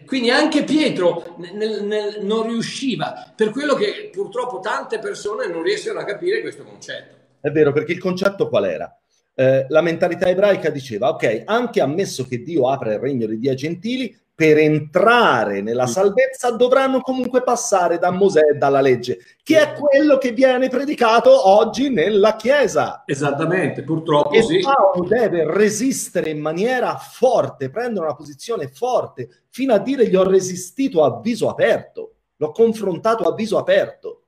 Quindi 0.06 0.30
anche 0.30 0.64
Pietro 0.64 1.36
nel, 1.38 1.84
nel, 1.84 2.18
non 2.22 2.46
riusciva, 2.46 3.32
per 3.36 3.50
quello 3.50 3.74
che 3.74 4.08
purtroppo 4.10 4.60
tante 4.60 4.98
persone 4.98 5.46
non 5.46 5.62
riescono 5.62 5.98
a 5.98 6.04
capire 6.04 6.40
questo 6.40 6.64
concetto. 6.64 7.16
È 7.40 7.50
vero, 7.50 7.72
perché 7.72 7.92
il 7.92 7.98
concetto 7.98 8.48
qual 8.48 8.64
era? 8.64 8.98
Eh, 9.34 9.66
la 9.68 9.82
mentalità 9.82 10.26
ebraica 10.26 10.70
diceva, 10.70 11.10
ok, 11.10 11.42
anche 11.44 11.80
ammesso 11.80 12.26
che 12.26 12.42
Dio 12.42 12.68
apra 12.68 12.94
il 12.94 12.98
regno 12.98 13.26
dei 13.26 13.38
Dio 13.38 13.54
gentili, 13.54 14.16
per 14.38 14.56
entrare 14.56 15.62
nella 15.62 15.88
salvezza 15.88 16.52
dovranno 16.52 17.00
comunque 17.00 17.42
passare 17.42 17.98
da 17.98 18.12
Mosè 18.12 18.52
e 18.52 18.56
dalla 18.56 18.80
legge, 18.80 19.18
che 19.42 19.60
è 19.60 19.72
quello 19.72 20.16
che 20.16 20.30
viene 20.30 20.68
predicato 20.68 21.48
oggi 21.48 21.90
nella 21.90 22.36
Chiesa. 22.36 23.02
Esattamente, 23.04 23.82
purtroppo 23.82 24.36
e 24.36 24.42
sì. 24.44 24.60
Paolo 24.60 25.08
deve 25.08 25.44
resistere 25.52 26.30
in 26.30 26.38
maniera 26.38 26.96
forte, 26.98 27.68
prendere 27.68 28.04
una 28.04 28.14
posizione 28.14 28.68
forte, 28.68 29.28
fino 29.50 29.74
a 29.74 29.78
dire 29.78 30.06
gli 30.06 30.14
ho 30.14 30.22
resistito 30.22 31.02
a 31.02 31.20
viso 31.20 31.48
aperto, 31.48 32.12
l'ho 32.36 32.52
confrontato 32.52 33.24
a 33.24 33.34
viso 33.34 33.58
aperto. 33.58 34.26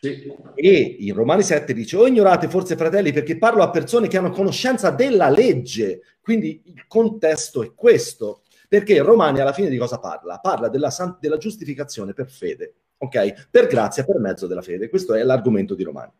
Sì. 0.00 0.32
E 0.54 0.96
in 1.00 1.12
Romani 1.12 1.42
7 1.42 1.74
dice: 1.74 1.96
O 1.96 2.06
ignorate 2.06 2.48
forse, 2.48 2.76
fratelli, 2.76 3.12
perché 3.12 3.36
parlo 3.36 3.64
a 3.64 3.70
persone 3.70 4.06
che 4.06 4.16
hanno 4.16 4.30
conoscenza 4.30 4.90
della 4.90 5.28
legge. 5.28 6.02
Quindi 6.22 6.62
il 6.66 6.84
contesto 6.86 7.64
è 7.64 7.74
questo. 7.74 8.42
Perché 8.70 9.00
Romani 9.00 9.40
alla 9.40 9.52
fine 9.52 9.68
di 9.68 9.76
cosa 9.76 9.98
parla? 9.98 10.38
Parla 10.38 10.68
della, 10.68 10.90
san- 10.90 11.16
della 11.18 11.38
giustificazione 11.38 12.12
per 12.12 12.30
fede, 12.30 12.74
ok? 12.98 13.48
Per 13.50 13.66
grazia, 13.66 14.04
per 14.04 14.20
mezzo 14.20 14.46
della 14.46 14.62
fede. 14.62 14.88
Questo 14.88 15.14
è 15.14 15.24
l'argomento 15.24 15.74
di 15.74 15.82
Romani. 15.82 16.12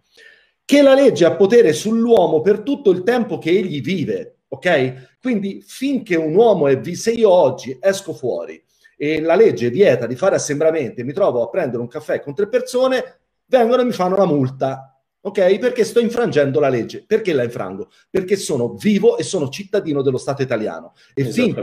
Che 0.65 0.83
la 0.83 0.95
legge 0.95 1.25
ha 1.27 1.37
potere 1.37 1.73
sull'uomo 1.73 2.41
per 2.41 2.63
tutto 2.63 2.91
il 2.91 3.05
tempo 3.05 3.39
che 3.39 3.51
egli 3.51 3.81
vive, 3.81 4.39
ok? 4.49 5.19
Quindi 5.21 5.63
finché 5.65 6.17
un 6.17 6.35
uomo 6.35 6.67
è 6.67 6.77
vi- 6.81 6.97
se 6.97 7.13
io 7.13 7.31
oggi 7.31 7.79
esco 7.81 8.13
fuori 8.15 8.61
e 8.97 9.21
la 9.21 9.37
legge 9.37 9.71
vieta 9.71 10.07
di 10.07 10.17
fare 10.17 10.35
assembramenti 10.35 11.03
e 11.03 11.05
mi 11.05 11.13
trovo 11.13 11.45
a 11.45 11.49
prendere 11.51 11.81
un 11.81 11.87
caffè 11.89 12.21
con 12.21 12.35
tre 12.35 12.49
persone, 12.49 13.21
vengono 13.47 13.83
e 13.83 13.85
mi 13.85 13.93
fanno 13.93 14.17
la 14.17 14.27
multa. 14.27 14.93
Ok? 15.23 15.59
Perché 15.59 15.85
sto 15.85 16.01
infrangendo 16.01 16.61
la 16.61 16.71
legge. 16.71 17.05
Perché 17.07 17.35
la 17.35 17.43
infrango? 17.43 17.91
Perché 18.09 18.37
sono 18.37 18.73
vivo 18.73 19.19
e 19.19 19.23
sono 19.23 19.51
cittadino 19.51 20.01
dello 20.01 20.17
Stato 20.17 20.41
italiano. 20.41 20.95
E 21.13 21.23
esatto. 21.23 21.43
finché 21.43 21.63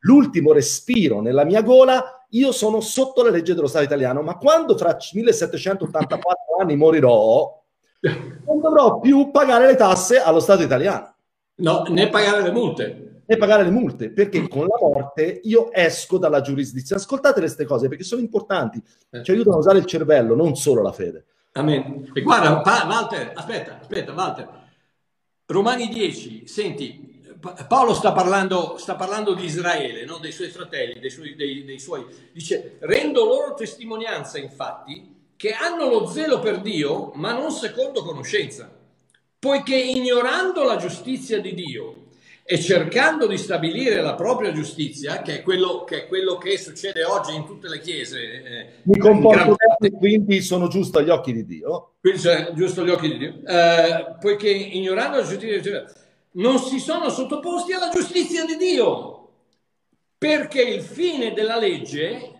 l'ultimo 0.00 0.52
respiro 0.52 1.20
nella 1.20 1.44
mia 1.44 1.62
gola, 1.62 2.26
io 2.30 2.52
sono 2.52 2.80
sotto 2.80 3.22
la 3.22 3.30
legge 3.30 3.54
dello 3.54 3.66
Stato 3.66 3.84
italiano. 3.84 4.22
Ma 4.22 4.36
quando 4.36 4.76
fra 4.76 4.96
1784 5.12 6.56
anni 6.60 6.76
morirò, 6.76 7.62
non 8.46 8.60
dovrò 8.60 9.00
più 9.00 9.30
pagare 9.30 9.66
le 9.66 9.76
tasse 9.76 10.20
allo 10.20 10.40
Stato 10.40 10.62
italiano. 10.62 11.14
No, 11.56 11.84
né 11.88 12.08
pagare 12.08 12.42
le 12.42 12.52
multe. 12.52 13.22
Né 13.26 13.36
pagare 13.36 13.64
le 13.64 13.70
multe, 13.70 14.10
perché 14.10 14.48
con 14.48 14.66
la 14.66 14.78
morte 14.80 15.40
io 15.44 15.70
esco 15.72 16.16
dalla 16.18 16.40
giurisdizione. 16.40 17.00
Ascoltate 17.00 17.40
queste 17.40 17.64
cose 17.64 17.88
perché 17.88 18.04
sono 18.04 18.20
importanti, 18.20 18.82
eh. 19.10 19.22
ci 19.22 19.32
aiutano 19.32 19.56
a 19.56 19.58
usare 19.58 19.78
il 19.78 19.84
cervello, 19.84 20.34
non 20.34 20.56
solo 20.56 20.80
la 20.82 20.92
fede. 20.92 21.26
Amen. 21.52 22.10
E 22.14 22.22
guarda, 22.22 22.60
pa- 22.60 22.86
Walter, 22.88 23.32
aspetta, 23.34 23.80
aspetta, 23.80 24.12
Walter. 24.12 24.48
Romani 25.46 25.88
10, 25.88 26.46
senti, 26.46 27.07
Paolo 27.68 27.94
sta 27.94 28.12
parlando, 28.12 28.76
sta 28.78 28.96
parlando 28.96 29.34
di 29.34 29.44
Israele, 29.44 30.04
no? 30.04 30.18
dei 30.18 30.32
suoi 30.32 30.48
fratelli, 30.48 30.98
dei 30.98 31.10
suoi, 31.10 31.34
dei, 31.36 31.64
dei 31.64 31.78
suoi, 31.78 32.04
dice, 32.32 32.78
rendo 32.80 33.24
loro 33.24 33.54
testimonianza, 33.54 34.38
infatti, 34.38 35.16
che 35.36 35.52
hanno 35.52 35.88
lo 35.88 36.06
zelo 36.06 36.40
per 36.40 36.60
Dio, 36.60 37.12
ma 37.14 37.32
non 37.32 37.52
secondo 37.52 38.02
conoscenza, 38.02 38.68
poiché 39.38 39.76
ignorando 39.76 40.64
la 40.64 40.76
giustizia 40.76 41.40
di 41.40 41.54
Dio 41.54 42.06
e 42.50 42.58
cercando 42.58 43.26
di 43.26 43.36
stabilire 43.36 44.00
la 44.00 44.14
propria 44.14 44.52
giustizia, 44.52 45.20
che 45.20 45.40
è 45.40 45.42
quello 45.42 45.84
che, 45.84 46.04
è 46.04 46.06
quello 46.08 46.38
che 46.38 46.56
succede 46.56 47.04
oggi 47.04 47.34
in 47.34 47.44
tutte 47.44 47.68
le 47.68 47.78
chiese. 47.78 48.20
Eh, 48.20 48.66
Mi 48.84 48.98
comporto 48.98 49.54
bene, 49.78 49.94
quindi 49.98 50.40
sono 50.40 50.66
giusto 50.66 50.98
agli 50.98 51.10
occhi 51.10 51.34
di 51.34 51.44
Dio. 51.44 51.96
Quindi 52.00 52.20
cioè, 52.20 52.52
giusto 52.54 52.80
agli 52.80 52.88
occhi 52.88 53.08
di 53.08 53.18
Dio. 53.18 53.34
Eh, 53.46 54.16
poiché 54.18 54.48
ignorando 54.48 55.18
la 55.18 55.24
giustizia, 55.24 55.84
non 56.32 56.58
si 56.58 56.78
sono 56.78 57.08
sottoposti 57.10 57.72
alla 57.72 57.90
giustizia 57.90 58.44
di 58.44 58.56
Dio, 58.56 59.28
perché 60.16 60.62
il 60.62 60.82
fine 60.82 61.32
della 61.32 61.58
legge 61.58 62.32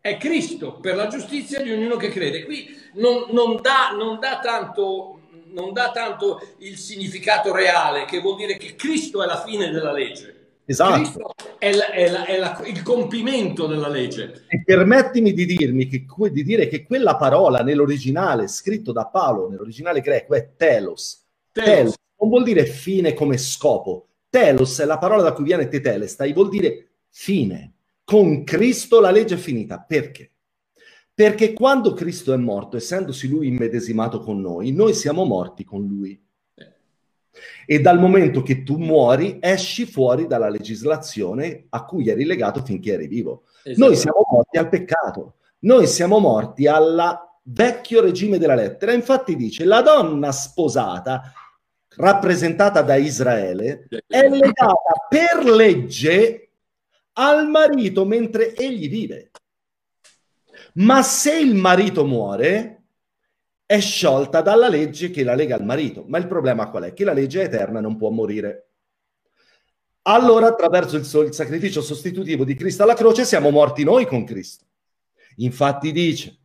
è 0.00 0.16
Cristo 0.16 0.80
per 0.80 0.96
la 0.96 1.06
giustizia 1.06 1.62
di 1.62 1.70
ognuno 1.70 1.96
che 1.96 2.08
crede. 2.08 2.44
Qui 2.44 2.68
non, 2.94 3.26
non, 3.30 3.60
dà, 3.60 3.90
non 3.96 4.18
dà 4.18 4.40
tanto 4.40 5.18
non 5.52 5.72
dà 5.72 5.90
tanto 5.92 6.40
il 6.58 6.76
significato 6.76 7.54
reale, 7.54 8.04
che 8.06 8.20
vuol 8.20 8.36
dire 8.36 8.56
che 8.56 8.74
Cristo 8.74 9.22
è 9.22 9.26
la 9.26 9.42
fine 9.42 9.70
della 9.70 9.92
legge. 9.92 10.38
Esatto. 10.64 10.94
Cristo 10.94 11.34
è, 11.58 11.72
la, 11.74 11.90
è, 11.90 12.08
la, 12.08 12.24
è 12.24 12.38
la, 12.38 12.62
il 12.64 12.82
compimento 12.82 13.66
della 13.66 13.88
legge. 13.88 14.44
E 14.48 14.62
permettimi 14.64 15.32
di, 15.32 15.44
dirmi 15.44 15.88
che, 15.88 16.06
di 16.30 16.42
dire 16.42 16.68
che 16.68 16.84
quella 16.84 17.16
parola 17.16 17.62
nell'originale 17.62 18.48
scritto 18.48 18.92
da 18.92 19.06
Paolo, 19.06 19.48
nell'originale 19.48 20.00
greco, 20.00 20.34
è 20.34 20.50
telos. 20.56 21.22
telos. 21.52 21.74
telos 21.74 21.94
non 22.22 22.30
vuol 22.30 22.44
dire 22.44 22.64
fine 22.64 23.14
come 23.14 23.36
scopo. 23.36 24.06
Telos 24.30 24.78
è 24.78 24.84
la 24.84 24.98
parola 24.98 25.22
da 25.22 25.32
cui 25.32 25.44
viene 25.44 25.68
tetelestai, 25.68 26.32
vuol 26.32 26.48
dire 26.48 26.90
fine. 27.10 27.72
Con 28.04 28.44
Cristo 28.44 29.00
la 29.00 29.10
legge 29.10 29.34
è 29.34 29.38
finita. 29.38 29.84
Perché? 29.86 30.30
Perché 31.12 31.52
quando 31.52 31.92
Cristo 31.92 32.32
è 32.32 32.36
morto, 32.36 32.76
essendosi 32.76 33.28
lui 33.28 33.48
immedesimato 33.48 34.20
con 34.20 34.40
noi, 34.40 34.72
noi 34.72 34.94
siamo 34.94 35.24
morti 35.24 35.64
con 35.64 35.84
lui. 35.84 36.18
E 37.66 37.80
dal 37.80 37.98
momento 37.98 38.42
che 38.42 38.62
tu 38.62 38.76
muori, 38.76 39.38
esci 39.40 39.84
fuori 39.84 40.26
dalla 40.26 40.48
legislazione 40.48 41.66
a 41.70 41.84
cui 41.84 42.08
eri 42.08 42.24
legato 42.24 42.62
finché 42.62 42.92
eri 42.92 43.08
vivo. 43.08 43.44
Esatto. 43.64 43.86
Noi 43.86 43.96
siamo 43.96 44.26
morti 44.30 44.58
al 44.58 44.68
peccato, 44.68 45.34
noi 45.60 45.86
siamo 45.86 46.18
morti 46.18 46.66
al 46.66 47.18
vecchio 47.42 48.00
regime 48.00 48.38
della 48.38 48.54
lettera. 48.54 48.92
Infatti 48.92 49.36
dice, 49.36 49.64
la 49.64 49.82
donna 49.82 50.32
sposata, 50.32 51.32
rappresentata 51.96 52.82
da 52.82 52.96
Israele, 52.96 53.86
è 54.06 54.28
legata 54.28 54.92
per 55.08 55.44
legge 55.44 56.50
al 57.14 57.48
marito 57.48 58.04
mentre 58.04 58.54
egli 58.54 58.88
vive. 58.88 59.30
Ma 60.74 61.02
se 61.02 61.38
il 61.38 61.54
marito 61.54 62.04
muore, 62.04 62.82
è 63.66 63.80
sciolta 63.80 64.42
dalla 64.42 64.68
legge 64.68 65.10
che 65.10 65.24
la 65.24 65.34
lega 65.34 65.54
al 65.54 65.64
marito. 65.64 66.04
Ma 66.06 66.18
il 66.18 66.26
problema 66.26 66.70
qual 66.70 66.84
è? 66.84 66.92
Che 66.92 67.04
la 67.04 67.12
legge 67.12 67.42
è 67.42 67.44
eterna 67.44 67.80
non 67.80 67.96
può 67.96 68.10
morire. 68.10 68.68
allora 70.02 70.48
attraverso 70.48 70.96
il, 70.96 71.26
il 71.26 71.34
sacrificio 71.34 71.80
sostitutivo 71.80 72.44
di 72.44 72.54
Cristo 72.54 72.82
alla 72.82 72.94
croce 72.94 73.24
siamo 73.24 73.50
morti 73.50 73.84
noi 73.84 74.06
con 74.06 74.24
Cristo. 74.24 74.64
Infatti 75.36 75.92
dice, 75.92 76.41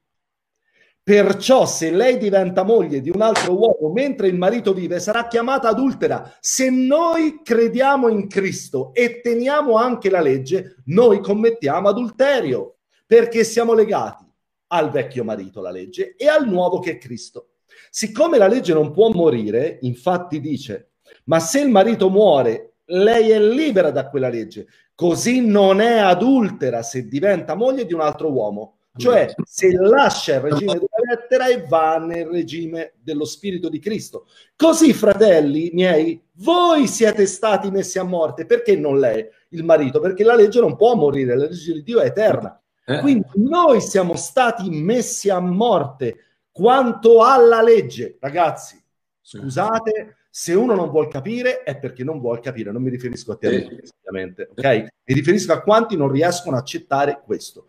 Perciò 1.07 1.65
se 1.65 1.89
lei 1.89 2.17
diventa 2.17 2.63
moglie 2.63 2.99
di 2.99 3.09
un 3.09 3.21
altro 3.21 3.57
uomo 3.57 3.93
mentre 3.93 4.27
il 4.27 4.35
marito 4.35 4.73
vive, 4.73 4.99
sarà 4.99 5.27
chiamata 5.27 5.69
adultera. 5.69 6.35
Se 6.41 6.69
noi 6.69 7.39
crediamo 7.41 8.09
in 8.09 8.27
Cristo 8.27 8.93
e 8.93 9.21
teniamo 9.21 9.77
anche 9.77 10.09
la 10.09 10.19
legge, 10.19 10.75
noi 10.87 11.21
commettiamo 11.21 11.87
adulterio, 11.87 12.79
perché 13.05 13.45
siamo 13.45 13.73
legati 13.73 14.25
al 14.67 14.91
vecchio 14.91 15.23
marito, 15.23 15.61
la 15.61 15.71
legge, 15.71 16.13
e 16.17 16.27
al 16.27 16.45
nuovo 16.45 16.79
che 16.79 16.91
è 16.91 16.97
Cristo. 16.97 17.51
Siccome 17.89 18.37
la 18.37 18.47
legge 18.47 18.73
non 18.73 18.91
può 18.91 19.09
morire, 19.09 19.77
infatti 19.83 20.41
dice, 20.41 20.95
ma 21.27 21.39
se 21.39 21.61
il 21.61 21.69
marito 21.69 22.09
muore, 22.09 22.79
lei 22.87 23.29
è 23.29 23.39
libera 23.39 23.91
da 23.91 24.09
quella 24.09 24.27
legge, 24.27 24.67
così 24.93 25.39
non 25.39 25.79
è 25.79 25.99
adultera 25.99 26.81
se 26.81 27.07
diventa 27.07 27.55
moglie 27.55 27.85
di 27.85 27.93
un 27.93 28.01
altro 28.01 28.29
uomo. 28.29 28.76
Cioè, 28.97 29.33
se 29.43 29.71
lascia 29.71 30.35
il 30.35 30.41
regime 30.41 30.73
della 30.73 31.15
lettera 31.15 31.47
e 31.47 31.65
va 31.65 31.97
nel 31.97 32.25
regime 32.27 32.93
dello 33.01 33.25
Spirito 33.25 33.69
di 33.69 33.79
Cristo. 33.79 34.27
Così, 34.55 34.93
fratelli 34.93 35.69
miei, 35.73 36.21
voi 36.37 36.87
siete 36.87 37.25
stati 37.25 37.71
messi 37.71 37.99
a 37.99 38.03
morte. 38.03 38.45
Perché 38.45 38.75
non 38.75 38.99
lei, 38.99 39.25
il 39.49 39.63
marito? 39.63 39.99
Perché 39.99 40.23
la 40.23 40.35
legge 40.35 40.59
non 40.59 40.75
può 40.75 40.95
morire, 40.95 41.35
la 41.35 41.45
legge 41.45 41.73
di 41.73 41.83
Dio 41.83 41.99
è 41.99 42.05
eterna. 42.07 42.59
Eh. 42.85 42.99
Quindi 42.99 43.27
noi 43.35 43.81
siamo 43.81 44.15
stati 44.15 44.69
messi 44.69 45.29
a 45.29 45.39
morte 45.39 46.17
quanto 46.51 47.23
alla 47.23 47.61
legge. 47.61 48.17
Ragazzi, 48.19 48.81
scusate, 49.21 50.15
se 50.29 50.53
uno 50.53 50.75
non 50.75 50.89
vuol 50.89 51.07
capire 51.07 51.63
è 51.63 51.77
perché 51.77 52.03
non 52.03 52.19
vuol 52.19 52.39
capire. 52.39 52.71
Non 52.71 52.81
mi 52.81 52.89
riferisco 52.89 53.33
a 53.33 53.37
te, 53.37 53.91
ovviamente, 54.05 54.49
ok? 54.51 54.65
Mi 55.03 55.13
riferisco 55.13 55.51
a 55.51 55.61
quanti 55.61 55.97
non 55.97 56.11
riescono 56.11 56.55
a 56.55 56.59
accettare 56.59 57.21
questo. 57.25 57.67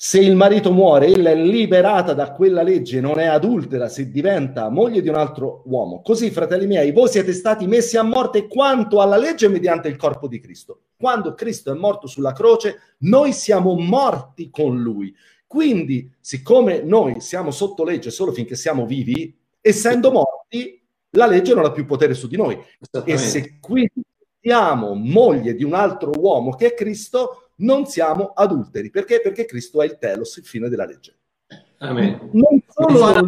Se 0.00 0.20
il 0.20 0.36
marito 0.36 0.70
muore, 0.70 1.06
ella 1.08 1.30
è 1.30 1.34
liberata 1.34 2.14
da 2.14 2.30
quella 2.30 2.62
legge, 2.62 3.00
non 3.00 3.18
è 3.18 3.24
adultera 3.24 3.88
se 3.88 4.12
diventa 4.12 4.68
moglie 4.68 5.02
di 5.02 5.08
un 5.08 5.16
altro 5.16 5.62
uomo. 5.64 6.02
Così, 6.02 6.30
fratelli 6.30 6.68
miei, 6.68 6.92
voi 6.92 7.08
siete 7.08 7.32
stati 7.32 7.66
messi 7.66 7.96
a 7.96 8.04
morte 8.04 8.46
quanto 8.46 9.00
alla 9.00 9.16
legge 9.16 9.48
mediante 9.48 9.88
il 9.88 9.96
corpo 9.96 10.28
di 10.28 10.38
Cristo. 10.38 10.82
Quando 10.96 11.34
Cristo 11.34 11.72
è 11.72 11.74
morto 11.74 12.06
sulla 12.06 12.32
croce, 12.32 12.94
noi 12.98 13.32
siamo 13.32 13.74
morti 13.74 14.50
con 14.50 14.80
lui. 14.80 15.12
Quindi, 15.48 16.08
siccome 16.20 16.80
noi 16.80 17.20
siamo 17.20 17.50
sotto 17.50 17.82
legge 17.82 18.12
solo 18.12 18.30
finché 18.30 18.54
siamo 18.54 18.86
vivi, 18.86 19.36
essendo 19.60 20.12
morti, 20.12 20.80
la 21.10 21.26
legge 21.26 21.54
non 21.54 21.64
ha 21.64 21.72
più 21.72 21.84
potere 21.86 22.14
su 22.14 22.28
di 22.28 22.36
noi. 22.36 22.56
E 23.04 23.16
se 23.16 23.58
quindi 23.58 24.04
siamo 24.40 24.94
moglie 24.94 25.56
di 25.56 25.64
un 25.64 25.74
altro 25.74 26.12
uomo 26.16 26.54
che 26.54 26.66
è 26.66 26.74
Cristo, 26.74 27.47
non 27.58 27.86
siamo 27.86 28.32
adulteri. 28.34 28.90
Perché? 28.90 29.20
Perché 29.20 29.46
Cristo 29.46 29.82
è 29.82 29.86
il 29.86 29.98
telos, 29.98 30.36
il 30.36 30.44
fine 30.44 30.68
della 30.68 30.84
legge. 30.84 31.16
Amen. 31.78 32.30
Non, 32.32 32.60
solo 32.66 33.26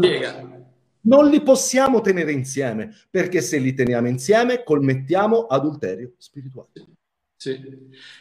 non, 1.02 1.30
li 1.30 1.40
possiamo 1.40 2.00
tenere 2.00 2.32
insieme, 2.32 2.94
perché 3.08 3.40
se 3.40 3.58
li 3.58 3.72
teniamo 3.72 4.08
insieme 4.08 4.62
commettiamo 4.64 5.46
adulterio 5.46 6.12
spirituale. 6.18 6.68
Sì. 7.36 7.58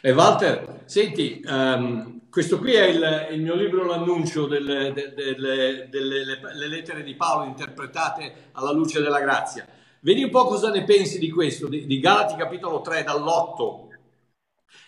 E 0.00 0.12
Walter, 0.12 0.82
senti, 0.86 1.42
um, 1.44 2.22
questo 2.30 2.58
qui 2.58 2.72
è 2.72 2.86
il, 2.86 3.28
il, 3.32 3.42
mio 3.42 3.54
libro 3.54 3.84
L'annuncio 3.84 4.46
delle, 4.46 4.94
delle, 4.94 5.88
delle, 5.90 5.90
delle 5.90 6.66
lettere 6.68 7.02
di 7.02 7.14
Paolo 7.16 7.44
interpretate 7.44 8.32
alla 8.52 8.72
luce 8.72 9.02
della 9.02 9.20
grazia. 9.20 9.66
Vedi 10.00 10.22
un 10.22 10.30
po' 10.30 10.46
cosa 10.46 10.70
ne 10.70 10.84
pensi 10.84 11.18
di 11.18 11.28
questo, 11.28 11.68
di, 11.68 11.84
di 11.84 12.00
Galati 12.00 12.34
capitolo 12.36 12.80
3 12.80 13.02
dall'8 13.02 13.89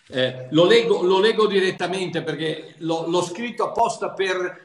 eh, 0.08 0.46
lo, 0.50 0.66
leggo, 0.66 1.02
lo, 1.02 1.20
leggo, 1.20 1.46
direttamente 1.46 2.22
perché 2.22 2.74
l'ho, 2.78 3.06
l'ho 3.08 3.22
scritto 3.22 3.64
apposta 3.64 4.10
per, 4.10 4.64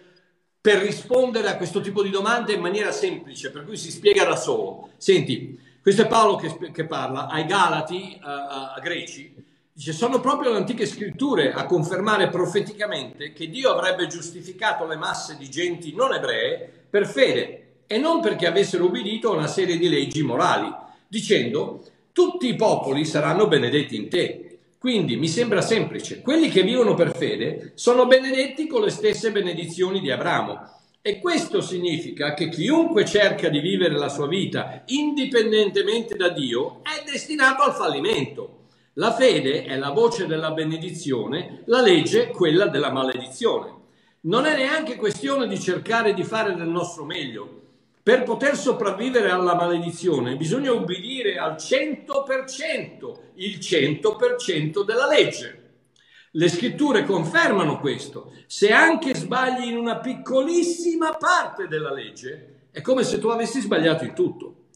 per, 0.60 0.80
rispondere 0.80 1.48
a 1.48 1.58
questo 1.58 1.80
tipo 1.82 2.04
di 2.04 2.10
domande 2.10 2.54
in 2.54 2.62
maniera 2.62 2.92
semplice, 2.92 3.52
per 3.52 3.64
cui 3.66 3.78
si 3.78 3.92
spiega 3.92 4.26
da 4.26 4.36
solo. 4.36 4.90
Senti, 4.98 5.60
questo 5.82 6.02
è 6.02 6.08
Paolo 6.08 6.36
che, 6.36 6.72
che 6.72 6.86
parla 6.86 7.28
ai 7.28 7.46
Galati, 7.46 8.18
a, 8.22 8.74
a 8.74 8.80
Greci, 8.80 9.34
dice 9.72 9.94
sono 9.94 10.20
proprio 10.20 10.52
le 10.52 10.58
antiche 10.58 10.88
scritture 10.88 11.54
a 11.54 11.66
confermare 11.66 12.30
profeticamente 12.30 13.32
che 13.32 13.48
Dio 13.48 13.72
avrebbe 13.72 14.08
giustificato 14.08 14.88
le 14.88 14.96
masse 14.96 15.38
di 15.38 15.50
genti 15.52 15.94
non 15.94 16.14
ebree 16.14 16.86
per 16.90 17.06
fede 17.06 17.68
e 17.86 17.98
non 18.00 18.20
perché 18.20 18.48
avessero 18.48 18.86
ubbidito 18.86 19.32
a 19.32 19.36
una 19.36 19.48
serie 19.48 19.78
di 19.78 19.88
leggi 19.88 20.24
morali, 20.24 20.74
dicendo 21.08 21.84
tutti 22.12 22.48
i 22.48 22.56
popoli 22.56 23.06
saranno 23.06 23.48
benedetti 23.48 23.96
in 23.96 24.10
te. 24.10 24.47
Quindi 24.88 25.18
mi 25.18 25.28
sembra 25.28 25.60
semplice, 25.60 26.22
quelli 26.22 26.48
che 26.48 26.64
vivono 26.64 26.94
per 26.94 27.14
fede 27.14 27.74
sono 27.76 28.08
benedetti 28.08 28.68
con 28.68 28.84
le 28.84 28.90
stesse 28.90 29.34
benedizioni 29.34 30.00
di 30.00 30.10
Abramo. 30.12 30.62
E 31.02 31.20
questo 31.20 31.60
significa 31.60 32.34
che 32.34 32.48
chiunque 32.48 33.04
cerca 33.04 33.50
di 33.50 33.60
vivere 33.60 33.98
la 33.98 34.08
sua 34.08 34.28
vita 34.28 34.84
indipendentemente 34.86 36.16
da 36.16 36.30
Dio 36.30 36.80
è 36.84 37.04
destinato 37.04 37.64
al 37.64 37.74
fallimento. 37.74 38.68
La 38.94 39.14
fede 39.14 39.66
è 39.66 39.76
la 39.76 39.90
voce 39.90 40.26
della 40.26 40.52
benedizione, 40.52 41.64
la 41.66 41.82
legge 41.82 42.28
quella 42.28 42.68
della 42.68 42.90
maledizione. 42.90 43.74
Non 44.22 44.46
è 44.46 44.56
neanche 44.56 44.96
questione 44.96 45.50
di 45.50 45.60
cercare 45.60 46.14
di 46.14 46.24
fare 46.24 46.56
del 46.56 46.70
nostro 46.70 47.04
meglio, 47.04 47.57
per 48.08 48.24
poter 48.24 48.56
sopravvivere 48.56 49.30
alla 49.30 49.54
maledizione 49.54 50.38
bisogna 50.38 50.72
ubbidire 50.72 51.38
al 51.38 51.56
100%, 51.56 53.34
il 53.36 53.58
100% 53.58 54.86
della 54.86 55.08
legge. 55.08 55.64
Le 56.32 56.48
scritture 56.48 57.04
confermano 57.04 57.82
questo. 57.82 58.32
Se 58.46 58.72
anche 58.72 59.14
sbagli 59.14 59.66
in 59.68 59.76
una 59.76 59.98
piccolissima 59.98 61.18
parte 61.18 61.68
della 61.68 61.92
legge, 61.92 62.68
è 62.72 62.80
come 62.80 63.04
se 63.04 63.20
tu 63.20 63.28
avessi 63.28 63.60
sbagliato 63.60 64.06
in 64.06 64.14
tutto. 64.14 64.68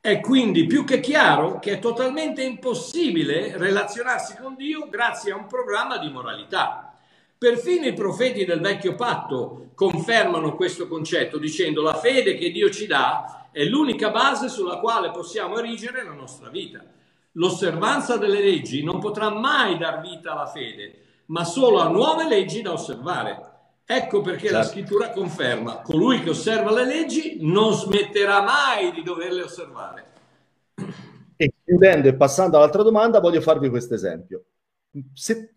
È 0.00 0.20
quindi 0.20 0.66
più 0.66 0.84
che 0.84 1.00
chiaro 1.00 1.58
che 1.58 1.72
è 1.72 1.78
totalmente 1.80 2.44
impossibile 2.44 3.56
relazionarsi 3.56 4.36
con 4.40 4.54
Dio 4.54 4.88
grazie 4.88 5.32
a 5.32 5.36
un 5.36 5.48
programma 5.48 5.98
di 5.98 6.08
moralità. 6.08 6.95
Perfino 7.38 7.84
i 7.86 7.92
profeti 7.92 8.46
del 8.46 8.60
vecchio 8.60 8.94
patto 8.94 9.72
confermano 9.74 10.56
questo 10.56 10.88
concetto 10.88 11.36
dicendo 11.36 11.82
la 11.82 11.92
fede 11.92 12.34
che 12.34 12.50
Dio 12.50 12.70
ci 12.70 12.86
dà 12.86 13.48
è 13.52 13.62
l'unica 13.64 14.10
base 14.10 14.48
sulla 14.48 14.78
quale 14.78 15.10
possiamo 15.10 15.58
erigere 15.58 16.02
la 16.02 16.14
nostra 16.14 16.48
vita. 16.48 16.82
L'osservanza 17.32 18.16
delle 18.16 18.40
leggi 18.40 18.82
non 18.82 19.00
potrà 19.00 19.28
mai 19.28 19.76
dar 19.76 20.00
vita 20.00 20.32
alla 20.32 20.46
fede, 20.46 21.02
ma 21.26 21.44
solo 21.44 21.80
a 21.80 21.88
nuove 21.88 22.26
leggi 22.26 22.62
da 22.62 22.72
osservare. 22.72 23.52
Ecco 23.84 24.22
perché 24.22 24.48
certo. 24.48 24.56
la 24.56 24.64
scrittura 24.64 25.10
conferma, 25.10 25.82
colui 25.82 26.22
che 26.22 26.30
osserva 26.30 26.72
le 26.72 26.86
leggi 26.86 27.36
non 27.40 27.74
smetterà 27.74 28.40
mai 28.40 28.92
di 28.92 29.02
doverle 29.02 29.42
osservare. 29.42 30.04
E 31.36 31.52
chiudendo 31.62 32.08
e 32.08 32.14
passando 32.14 32.56
all'altra 32.56 32.82
domanda, 32.82 33.20
voglio 33.20 33.42
farvi 33.42 33.68
questo 33.68 33.92
esempio. 33.92 34.44
Se 35.12 35.56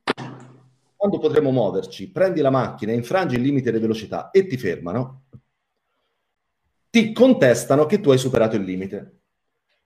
quando 1.00 1.18
potremo 1.20 1.52
muoverci, 1.52 2.12
prendi 2.12 2.42
la 2.42 2.50
macchina, 2.50 2.92
infrangi 2.92 3.36
il 3.36 3.42
limite 3.42 3.72
di 3.72 3.80
velocità 3.80 4.32
e 4.32 4.46
ti 4.46 4.58
fermano, 4.58 5.28
ti 6.90 7.14
contestano 7.14 7.86
che 7.86 8.02
tu 8.02 8.10
hai 8.10 8.18
superato 8.18 8.58
il 8.58 8.64
limite. 8.64 9.20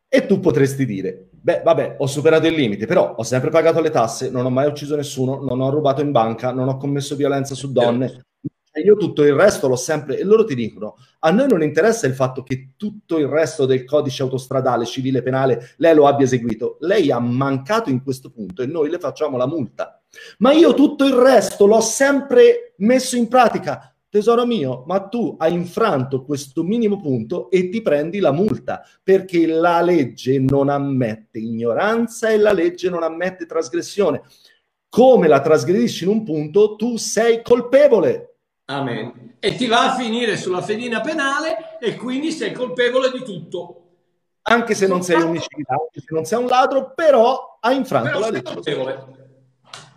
E 0.07 0.25
tu 0.25 0.39
potresti 0.39 0.87
dire, 0.87 1.29
beh, 1.29 1.61
vabbè, 1.63 1.97
ho 1.99 2.07
superato 2.07 2.47
il 2.47 2.55
limite, 2.55 2.87
però 2.87 3.13
ho 3.13 3.21
sempre 3.21 3.51
pagato 3.51 3.79
le 3.79 3.91
tasse, 3.91 4.31
non 4.31 4.43
ho 4.43 4.49
mai 4.49 4.67
ucciso 4.67 4.95
nessuno, 4.95 5.39
non 5.39 5.61
ho 5.61 5.69
rubato 5.69 6.01
in 6.01 6.11
banca, 6.11 6.51
non 6.51 6.67
ho 6.67 6.77
commesso 6.77 7.15
violenza 7.15 7.53
su 7.53 7.71
donne, 7.71 8.25
io 8.83 8.97
tutto 8.97 9.23
il 9.23 9.35
resto 9.35 9.67
l'ho 9.67 9.75
sempre 9.75 10.17
e 10.17 10.23
loro 10.23 10.45
ti 10.45 10.55
dicono 10.55 10.95
a 11.19 11.29
noi 11.29 11.47
non 11.47 11.61
interessa 11.61 12.07
il 12.07 12.15
fatto 12.15 12.41
che 12.41 12.71
tutto 12.75 13.19
il 13.19 13.27
resto 13.27 13.67
del 13.67 13.85
codice 13.85 14.23
autostradale 14.23 14.85
civile 14.85 15.21
penale 15.21 15.75
lei 15.77 15.93
lo 15.93 16.07
abbia 16.07 16.25
eseguito. 16.25 16.77
Lei 16.79 17.11
ha 17.11 17.19
mancato 17.19 17.91
in 17.91 18.01
questo 18.01 18.31
punto 18.31 18.63
e 18.63 18.65
noi 18.65 18.89
le 18.89 18.97
facciamo 18.97 19.37
la 19.37 19.45
multa 19.45 20.02
ma 20.39 20.51
io 20.51 20.73
tutto 20.73 21.05
il 21.05 21.13
resto 21.13 21.65
l'ho 21.65 21.81
sempre 21.81 22.73
messo 22.77 23.15
in 23.15 23.27
pratica 23.27 23.93
tesoro 24.09 24.45
mio 24.45 24.83
ma 24.85 24.99
tu 25.07 25.35
hai 25.39 25.53
infranto 25.53 26.23
questo 26.23 26.63
minimo 26.63 26.99
punto 26.99 27.49
e 27.49 27.69
ti 27.69 27.81
prendi 27.81 28.19
la 28.19 28.31
multa 28.31 28.83
perché 29.01 29.47
la 29.47 29.81
legge 29.81 30.39
non 30.39 30.69
ammette 30.69 31.39
ignoranza 31.39 32.29
e 32.29 32.37
la 32.37 32.53
legge 32.53 32.89
non 32.89 33.03
ammette 33.03 33.45
trasgressione 33.45 34.21
come 34.87 35.27
la 35.27 35.41
trasgredisci 35.41 36.03
in 36.03 36.11
un 36.11 36.23
punto 36.23 36.75
tu 36.75 36.97
sei 36.97 37.41
colpevole 37.41 38.33
Amen. 38.65 39.35
E 39.39 39.55
ti 39.55 39.67
va 39.67 39.91
a 39.91 39.95
finire 39.95 40.37
sulla 40.37 40.61
fedina 40.61 41.01
penale 41.01 41.77
e 41.79 41.95
quindi 41.95 42.31
sei 42.31 42.53
colpevole 42.53 43.11
di 43.11 43.21
tutto. 43.23 43.79
Anche 44.43 44.73
se 44.73 44.87
non 44.87 45.03
sei 45.03 45.21
omicida, 45.21 45.73
anche 45.73 45.99
se 45.99 46.07
non 46.09 46.23
sei 46.23 46.39
un 46.39 46.47
ladro, 46.47 46.93
però 46.93 47.57
hai 47.59 47.75
infranto 47.75 48.07
però 48.09 48.19
la 48.19 48.29
legge. 48.29 48.53
Colpevole. 48.53 49.22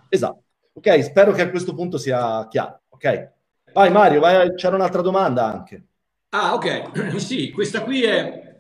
Esatto. 0.09 0.43
Ok, 0.73 1.03
spero 1.03 1.33
che 1.33 1.43
a 1.43 1.51
questo 1.51 1.75
punto 1.75 1.99
sia 1.99 2.47
chiaro. 2.49 2.83
Ok. 2.89 3.33
Vai 3.73 3.91
Mario, 3.91 4.21
vai, 4.21 4.55
c'era 4.55 4.77
un'altra 4.77 5.03
domanda 5.03 5.45
anche. 5.47 5.85
Ah, 6.31 6.55
ok. 6.55 7.17
Sì, 7.19 7.51
questa 7.51 7.83
qui 7.83 8.03
è 8.03 8.57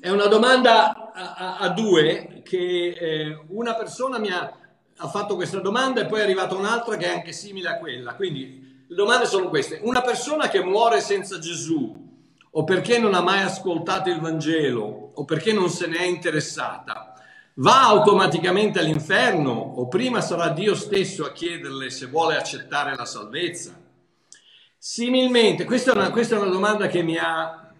È 0.00 0.10
una 0.10 0.26
domanda 0.26 1.12
a, 1.12 1.34
a, 1.34 1.58
a 1.58 1.68
due 1.70 2.40
che 2.44 2.96
eh, 2.98 3.44
una 3.48 3.74
persona 3.74 4.18
mi 4.18 4.30
ha, 4.30 4.56
ha, 4.96 5.08
fatto 5.08 5.34
questa 5.34 5.58
domanda 5.58 6.00
e 6.00 6.06
poi 6.06 6.20
è 6.20 6.22
arrivata 6.22 6.54
un'altra 6.54 6.96
che 6.96 7.06
è 7.06 7.14
anche 7.14 7.32
simile 7.32 7.68
a 7.68 7.78
quella. 7.78 8.14
Quindi 8.14 8.84
le 8.86 8.94
domande 8.94 9.26
sono 9.26 9.48
queste. 9.48 9.80
Una 9.82 10.02
persona 10.02 10.48
che 10.48 10.62
muore 10.62 11.00
senza 11.00 11.38
Gesù 11.38 12.06
o 12.50 12.64
perché 12.64 12.98
non 12.98 13.14
ha 13.14 13.20
mai 13.20 13.42
ascoltato 13.42 14.08
il 14.08 14.20
Vangelo 14.20 15.12
o 15.14 15.24
perché 15.24 15.52
non 15.52 15.68
se 15.68 15.86
ne 15.86 15.98
è 15.98 16.04
interessata, 16.06 17.12
va 17.58 17.86
automaticamente 17.86 18.78
all'inferno 18.78 19.50
o 19.50 19.88
prima 19.88 20.20
sarà 20.20 20.48
Dio 20.50 20.74
stesso 20.74 21.24
a 21.24 21.32
chiederle 21.32 21.90
se 21.90 22.06
vuole 22.06 22.36
accettare 22.36 22.94
la 22.94 23.04
salvezza? 23.04 23.76
Similmente, 24.76 25.64
questa 25.64 25.92
è 25.92 25.94
una, 25.94 26.10
questa 26.10 26.36
è 26.36 26.38
una 26.38 26.50
domanda 26.50 26.86
che 26.86 27.02
mi 27.02 27.16
ha, 27.16 27.72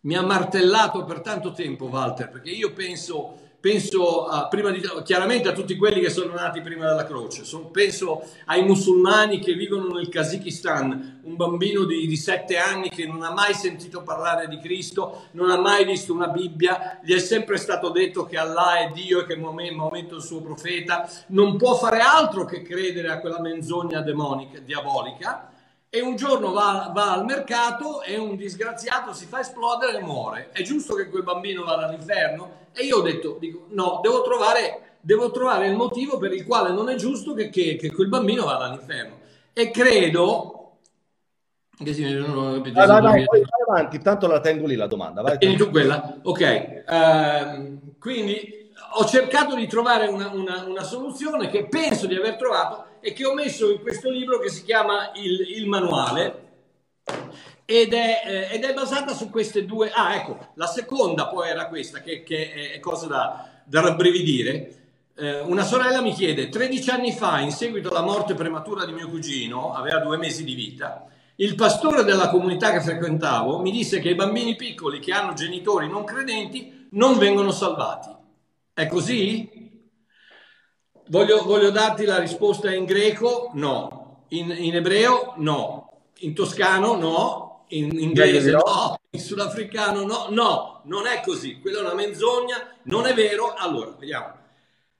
mi 0.00 0.16
ha 0.16 0.22
martellato 0.22 1.04
per 1.04 1.20
tanto 1.20 1.52
tempo, 1.52 1.86
Walter, 1.86 2.30
perché 2.30 2.50
io 2.50 2.72
penso 2.72 3.43
penso 3.64 4.26
a, 4.26 4.50
di, 4.52 4.82
chiaramente 5.04 5.48
a 5.48 5.52
tutti 5.52 5.74
quelli 5.74 6.02
che 6.02 6.10
sono 6.10 6.34
nati 6.34 6.60
prima 6.60 6.86
della 6.86 7.06
croce, 7.06 7.46
so, 7.46 7.60
penso 7.68 8.22
ai 8.44 8.62
musulmani 8.62 9.38
che 9.38 9.54
vivono 9.54 9.86
nel 9.86 10.10
Kazakistan, 10.10 11.20
un 11.22 11.34
bambino 11.34 11.84
di, 11.84 12.06
di 12.06 12.16
sette 12.18 12.58
anni 12.58 12.90
che 12.90 13.06
non 13.06 13.22
ha 13.22 13.32
mai 13.32 13.54
sentito 13.54 14.02
parlare 14.02 14.48
di 14.48 14.58
Cristo, 14.58 15.28
non 15.30 15.48
ha 15.50 15.56
mai 15.58 15.86
visto 15.86 16.12
una 16.12 16.28
Bibbia, 16.28 17.00
gli 17.02 17.14
è 17.14 17.18
sempre 17.18 17.56
stato 17.56 17.88
detto 17.88 18.26
che 18.26 18.36
Allah 18.36 18.80
è 18.80 18.90
Dio 18.92 19.22
e 19.22 19.26
che 19.26 19.34
Maometto 19.34 20.12
è 20.12 20.18
il 20.18 20.22
suo 20.22 20.42
profeta, 20.42 21.08
non 21.28 21.56
può 21.56 21.74
fare 21.74 22.00
altro 22.00 22.44
che 22.44 22.60
credere 22.60 23.08
a 23.08 23.18
quella 23.18 23.40
menzogna 23.40 24.02
demonica, 24.02 24.58
diabolica 24.58 25.53
e 25.94 26.02
un 26.02 26.16
giorno 26.16 26.50
va, 26.50 26.90
va, 26.92 27.12
al 27.12 27.24
mercato 27.24 28.02
e 28.02 28.18
un 28.18 28.34
disgraziato 28.34 29.12
si 29.12 29.26
fa 29.26 29.38
esplodere 29.38 29.98
e 29.98 30.02
muore. 30.02 30.48
È 30.50 30.60
giusto 30.62 30.96
che 30.96 31.08
quel 31.08 31.22
bambino 31.22 31.62
vada 31.62 31.86
all'inferno? 31.86 32.62
E 32.72 32.82
io 32.82 32.96
ho 32.96 33.00
detto, 33.00 33.36
dico, 33.38 33.66
no, 33.68 34.00
devo 34.02 34.22
trovare, 34.22 34.96
devo 35.00 35.30
trovare 35.30 35.68
il 35.68 35.76
motivo 35.76 36.18
per 36.18 36.32
il 36.32 36.44
quale 36.44 36.72
non 36.72 36.88
è 36.88 36.96
giusto 36.96 37.32
che, 37.32 37.48
che, 37.48 37.76
che 37.76 37.92
quel 37.92 38.08
bambino 38.08 38.44
vada 38.44 38.64
all'inferno. 38.64 39.20
E 39.52 39.70
credo... 39.70 40.78
Che 41.76 41.94
sì, 41.94 42.12
non 42.12 42.38
ho 42.38 42.54
capito. 42.54 42.74
Vai, 42.74 43.00
vai, 43.00 43.24
vai, 43.24 43.42
avanti, 43.68 44.00
tanto 44.00 44.26
la 44.26 44.40
tengo 44.40 44.66
lì 44.66 44.74
la 44.74 44.88
domanda. 44.88 45.22
Vai, 45.22 45.38
Tieni 45.38 45.54
tu 45.54 45.70
quella? 45.70 46.18
Ok. 46.24 46.82
Uh, 46.88 47.98
quindi 48.00 48.72
ho 48.94 49.04
cercato 49.04 49.54
di 49.54 49.68
trovare 49.68 50.08
una, 50.08 50.28
una, 50.32 50.64
una 50.66 50.82
soluzione 50.82 51.48
che 51.48 51.68
penso 51.68 52.08
di 52.08 52.16
aver 52.16 52.34
trovato 52.34 52.86
e 53.04 53.12
che 53.12 53.26
ho 53.26 53.34
messo 53.34 53.70
in 53.70 53.82
questo 53.82 54.08
libro 54.08 54.38
che 54.38 54.48
si 54.48 54.64
chiama 54.64 55.10
Il, 55.16 55.58
il 55.58 55.68
Manuale 55.68 56.40
ed 57.66 57.92
è, 57.92 58.22
eh, 58.24 58.54
ed 58.54 58.64
è, 58.64 58.72
basata 58.72 59.12
su 59.12 59.28
queste 59.28 59.66
due. 59.66 59.90
Ah, 59.90 60.14
ecco, 60.14 60.52
la 60.54 60.66
seconda 60.66 61.28
poi 61.28 61.50
era 61.50 61.68
questa, 61.68 62.00
che, 62.00 62.22
che 62.22 62.72
è 62.72 62.80
cosa 62.80 63.06
da, 63.06 63.62
da 63.64 63.82
rabbrividire. 63.82 64.76
Eh, 65.16 65.40
una 65.40 65.64
sorella 65.64 66.00
mi 66.00 66.14
chiede: 66.14 66.48
13 66.48 66.90
anni 66.90 67.12
fa, 67.12 67.40
in 67.40 67.50
seguito 67.50 67.90
alla 67.90 68.00
morte 68.00 68.32
prematura 68.32 68.86
di 68.86 68.92
mio 68.92 69.10
cugino, 69.10 69.74
aveva 69.74 69.98
due 69.98 70.16
mesi 70.16 70.42
di 70.42 70.54
vita, 70.54 71.06
il 71.36 71.56
pastore 71.56 72.04
della 72.04 72.30
comunità 72.30 72.72
che 72.72 72.80
frequentavo 72.80 73.60
mi 73.60 73.70
disse 73.70 74.00
che 74.00 74.08
i 74.10 74.14
bambini 74.14 74.56
piccoli 74.56 74.98
che 74.98 75.12
hanno 75.12 75.34
genitori 75.34 75.88
non 75.88 76.04
credenti 76.04 76.88
non 76.92 77.18
vengono 77.18 77.50
salvati. 77.50 78.08
È 78.72 78.86
così? 78.86 79.63
Voglio, 81.08 81.42
voglio, 81.42 81.70
darti 81.70 82.06
la 82.06 82.18
risposta 82.18 82.72
in 82.72 82.86
greco? 82.86 83.50
No. 83.54 84.24
In, 84.28 84.50
in 84.56 84.74
ebreo? 84.74 85.34
No. 85.36 86.00
In 86.20 86.34
toscano? 86.34 86.96
No. 86.96 87.64
In 87.68 87.98
inglese? 87.98 88.52
No. 88.52 88.98
In 89.10 89.20
sudafricano? 89.20 90.04
No. 90.04 90.28
No, 90.30 90.80
non 90.84 91.06
è 91.06 91.20
così. 91.22 91.60
Quella 91.60 91.80
è 91.80 91.82
una 91.82 91.94
menzogna, 91.94 92.56
non 92.84 93.04
è 93.06 93.12
vero. 93.12 93.52
Allora, 93.54 93.94
vediamo. 93.98 94.42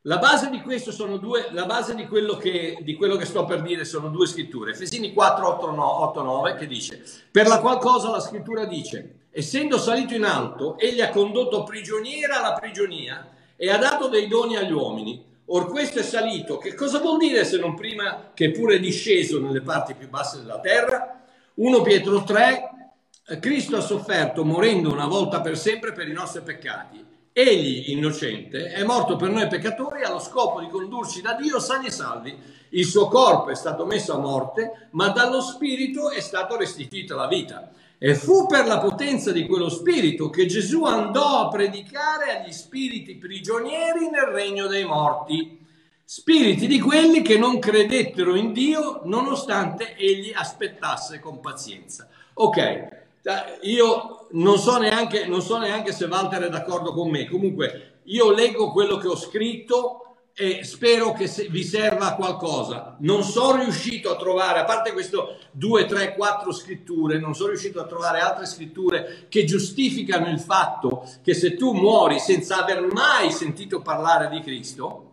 La 0.02 0.18
base 0.18 0.50
di 0.50 0.60
questo 0.60 0.92
sono 0.92 1.16
due, 1.16 1.48
la 1.52 1.64
base 1.64 1.94
di 1.94 2.06
quello 2.06 2.36
che, 2.36 2.76
di 2.82 2.94
quello 2.94 3.16
che 3.16 3.24
sto 3.24 3.46
per 3.46 3.62
dire 3.62 3.86
sono 3.86 4.08
due 4.08 4.26
scritture. 4.26 4.72
Efesini 4.72 5.14
4, 5.14 5.48
8, 5.48 5.66
8, 5.66 6.22
9 6.22 6.54
che 6.56 6.66
dice, 6.66 7.02
per 7.30 7.46
la 7.46 7.58
qual 7.60 7.78
cosa 7.78 8.10
la 8.10 8.20
scrittura 8.20 8.66
dice, 8.66 9.28
essendo 9.30 9.78
salito 9.78 10.12
in 10.12 10.24
alto, 10.24 10.76
egli 10.76 11.00
ha 11.00 11.08
condotto 11.08 11.64
prigioniera 11.64 12.36
alla 12.36 12.52
prigionia 12.52 13.30
e 13.56 13.70
ha 13.70 13.78
dato 13.78 14.08
dei 14.08 14.28
doni 14.28 14.56
agli 14.56 14.72
uomini 14.72 15.32
Or 15.46 15.68
questo 15.68 15.98
è 15.98 16.02
salito, 16.02 16.56
che 16.56 16.74
cosa 16.74 17.00
vuol 17.00 17.18
dire 17.18 17.44
se 17.44 17.58
non 17.58 17.74
prima 17.74 18.30
che 18.32 18.50
pure 18.50 18.76
è 18.76 18.80
disceso 18.80 19.40
nelle 19.40 19.60
parti 19.60 19.94
più 19.94 20.08
basse 20.08 20.38
della 20.38 20.58
terra? 20.60 21.22
1 21.54 21.82
Pietro 21.82 22.24
3, 22.24 22.70
Cristo 23.40 23.76
ha 23.76 23.80
sofferto 23.80 24.44
morendo 24.44 24.90
una 24.90 25.06
volta 25.06 25.40
per 25.40 25.58
sempre 25.58 25.92
per 25.92 26.08
i 26.08 26.12
nostri 26.12 26.40
peccati. 26.40 27.04
Egli, 27.30 27.90
innocente, 27.90 28.66
è 28.66 28.84
morto 28.84 29.16
per 29.16 29.28
noi 29.28 29.46
peccatori 29.48 30.02
allo 30.02 30.20
scopo 30.20 30.60
di 30.60 30.68
condurci 30.68 31.20
da 31.20 31.34
Dio 31.34 31.58
sani 31.58 31.86
e 31.86 31.90
salvi. 31.90 32.38
Il 32.70 32.86
suo 32.86 33.08
corpo 33.08 33.50
è 33.50 33.54
stato 33.54 33.84
messo 33.84 34.14
a 34.14 34.18
morte, 34.18 34.88
ma 34.92 35.08
dallo 35.08 35.40
Spirito 35.40 36.10
è 36.10 36.20
stato 36.20 36.56
restituito 36.56 37.14
alla 37.14 37.26
vita. 37.26 37.70
E 37.98 38.14
fu 38.14 38.46
per 38.46 38.66
la 38.66 38.78
potenza 38.78 39.32
di 39.32 39.46
quello 39.46 39.68
spirito 39.68 40.28
che 40.28 40.46
Gesù 40.46 40.84
andò 40.84 41.40
a 41.40 41.48
predicare 41.48 42.38
agli 42.38 42.52
spiriti 42.52 43.16
prigionieri 43.16 44.10
nel 44.10 44.26
regno 44.32 44.66
dei 44.66 44.84
morti, 44.84 45.58
spiriti 46.04 46.66
di 46.66 46.80
quelli 46.80 47.22
che 47.22 47.38
non 47.38 47.58
credettero 47.58 48.34
in 48.34 48.52
Dio 48.52 49.00
nonostante 49.04 49.96
egli 49.96 50.32
aspettasse 50.34 51.18
con 51.20 51.40
pazienza. 51.40 52.08
Ok, 52.34 53.04
io 53.62 54.26
non 54.32 54.58
so 54.58 54.76
neanche, 54.78 55.26
non 55.26 55.40
so 55.40 55.56
neanche 55.58 55.92
se 55.92 56.04
Walter 56.04 56.42
è 56.42 56.50
d'accordo 56.50 56.92
con 56.92 57.08
me, 57.08 57.26
comunque 57.26 58.00
io 58.04 58.32
leggo 58.32 58.70
quello 58.70 58.98
che 58.98 59.08
ho 59.08 59.16
scritto 59.16 60.13
e 60.36 60.64
spero 60.64 61.12
che 61.12 61.30
vi 61.48 61.62
serva 61.62 62.08
a 62.08 62.14
qualcosa. 62.16 62.96
Non 63.00 63.22
sono 63.22 63.62
riuscito 63.62 64.10
a 64.10 64.16
trovare, 64.16 64.58
a 64.58 64.64
parte 64.64 64.92
queste 64.92 65.16
due, 65.52 65.86
tre, 65.86 66.14
quattro 66.16 66.52
scritture, 66.52 67.20
non 67.20 67.34
sono 67.34 67.50
riuscito 67.50 67.80
a 67.80 67.86
trovare 67.86 68.18
altre 68.18 68.46
scritture 68.46 69.26
che 69.28 69.44
giustificano 69.44 70.28
il 70.28 70.40
fatto 70.40 71.08
che 71.22 71.34
se 71.34 71.54
tu 71.54 71.72
muori 71.72 72.18
senza 72.18 72.60
aver 72.60 72.80
mai 72.82 73.30
sentito 73.30 73.80
parlare 73.80 74.28
di 74.28 74.40
Cristo, 74.40 75.10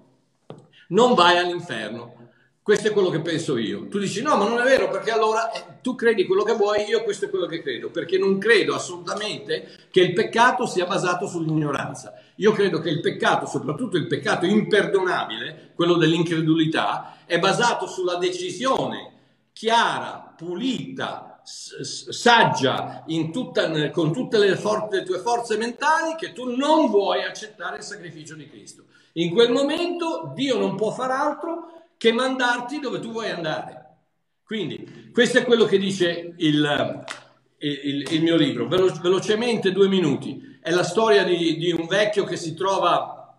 non 0.87 1.13
vai 1.13 1.37
all'inferno. 1.37 2.15
Questo 2.63 2.89
è 2.89 2.91
quello 2.91 3.09
che 3.09 3.21
penso 3.21 3.57
io. 3.57 3.87
Tu 3.87 3.97
dici 3.97 4.21
no, 4.21 4.37
ma 4.37 4.47
non 4.47 4.59
è 4.59 4.63
vero 4.63 4.87
perché 4.89 5.11
allora 5.11 5.51
eh, 5.51 5.79
tu 5.81 5.95
credi 5.95 6.25
quello 6.25 6.43
che 6.43 6.53
vuoi, 6.53 6.83
io 6.83 7.03
questo 7.03 7.25
è 7.25 7.29
quello 7.29 7.47
che 7.47 7.61
credo, 7.61 7.89
perché 7.89 8.19
non 8.19 8.37
credo 8.37 8.75
assolutamente 8.75 9.87
che 9.89 10.01
il 10.01 10.13
peccato 10.13 10.67
sia 10.67 10.85
basato 10.85 11.27
sull'ignoranza. 11.27 12.13
Io 12.41 12.53
credo 12.53 12.79
che 12.79 12.89
il 12.89 13.01
peccato, 13.01 13.45
soprattutto 13.45 13.97
il 13.97 14.07
peccato 14.07 14.47
imperdonabile, 14.47 15.73
quello 15.75 15.93
dell'incredulità, 15.93 17.17
è 17.27 17.37
basato 17.37 17.85
sulla 17.85 18.15
decisione 18.15 19.13
chiara, 19.53 20.33
pulita, 20.35 21.39
saggia, 21.43 23.05
tutta, 23.31 23.91
con 23.91 24.11
tutte 24.11 24.39
le, 24.39 24.55
for- 24.55 24.87
le 24.89 25.03
tue 25.03 25.19
forze 25.19 25.55
mentali, 25.55 26.15
che 26.17 26.33
tu 26.33 26.55
non 26.55 26.89
vuoi 26.89 27.23
accettare 27.23 27.77
il 27.77 27.83
sacrificio 27.83 28.33
di 28.33 28.49
Cristo. 28.49 28.85
In 29.13 29.29
quel 29.29 29.51
momento 29.51 30.31
Dio 30.33 30.57
non 30.57 30.75
può 30.75 30.89
far 30.89 31.11
altro 31.11 31.89
che 31.95 32.11
mandarti 32.11 32.79
dove 32.79 32.99
tu 32.99 33.11
vuoi 33.11 33.29
andare. 33.29 33.97
Quindi, 34.43 35.11
questo 35.13 35.37
è 35.37 35.45
quello 35.45 35.65
che 35.65 35.77
dice 35.77 36.33
il, 36.37 37.05
il, 37.59 38.13
il 38.13 38.23
mio 38.23 38.35
libro. 38.35 38.67
Velo, 38.67 38.91
velocemente, 38.99 39.71
due 39.71 39.87
minuti. 39.87 40.49
È 40.63 40.69
la 40.69 40.83
storia 40.83 41.23
di, 41.23 41.57
di, 41.57 41.71
un 41.71 41.87
vecchio 41.87 42.23
che 42.23 42.37
si 42.37 42.53
trova 42.53 43.35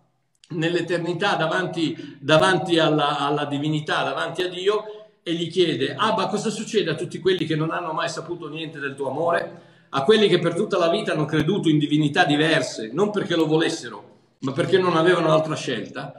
nell'eternità 0.49 1.35
davanti, 1.35 2.17
davanti 2.19 2.77
alla, 2.79 3.19
alla 3.19 3.45
divinità, 3.45 4.03
davanti 4.03 4.41
a 4.41 4.49
Dio, 4.49 4.83
e 5.23 5.33
gli 5.33 5.49
chiede, 5.49 5.95
Abba, 5.97 6.27
cosa 6.27 6.49
succede 6.49 6.91
a 6.91 6.95
tutti 6.95 7.19
quelli 7.19 7.45
che 7.45 7.55
non 7.55 7.71
hanno 7.71 7.93
mai 7.93 8.09
saputo 8.09 8.49
niente 8.49 8.77
del 8.77 8.93
tuo 8.93 9.09
amore? 9.09 9.61
A 9.91 10.03
quelli 10.03 10.27
che 10.27 10.39
per 10.39 10.53
tutta 10.53 10.77
la 10.77 10.89
vita 10.89 11.13
hanno 11.13 11.23
creduto 11.23 11.69
in 11.69 11.77
divinità 11.77 12.25
diverse, 12.25 12.89
non 12.91 13.09
perché 13.09 13.37
lo 13.37 13.45
volessero, 13.45 14.03
ma 14.39 14.51
perché 14.51 14.77
non 14.77 14.97
avevano 14.97 15.31
altra 15.31 15.55
scelta? 15.55 16.13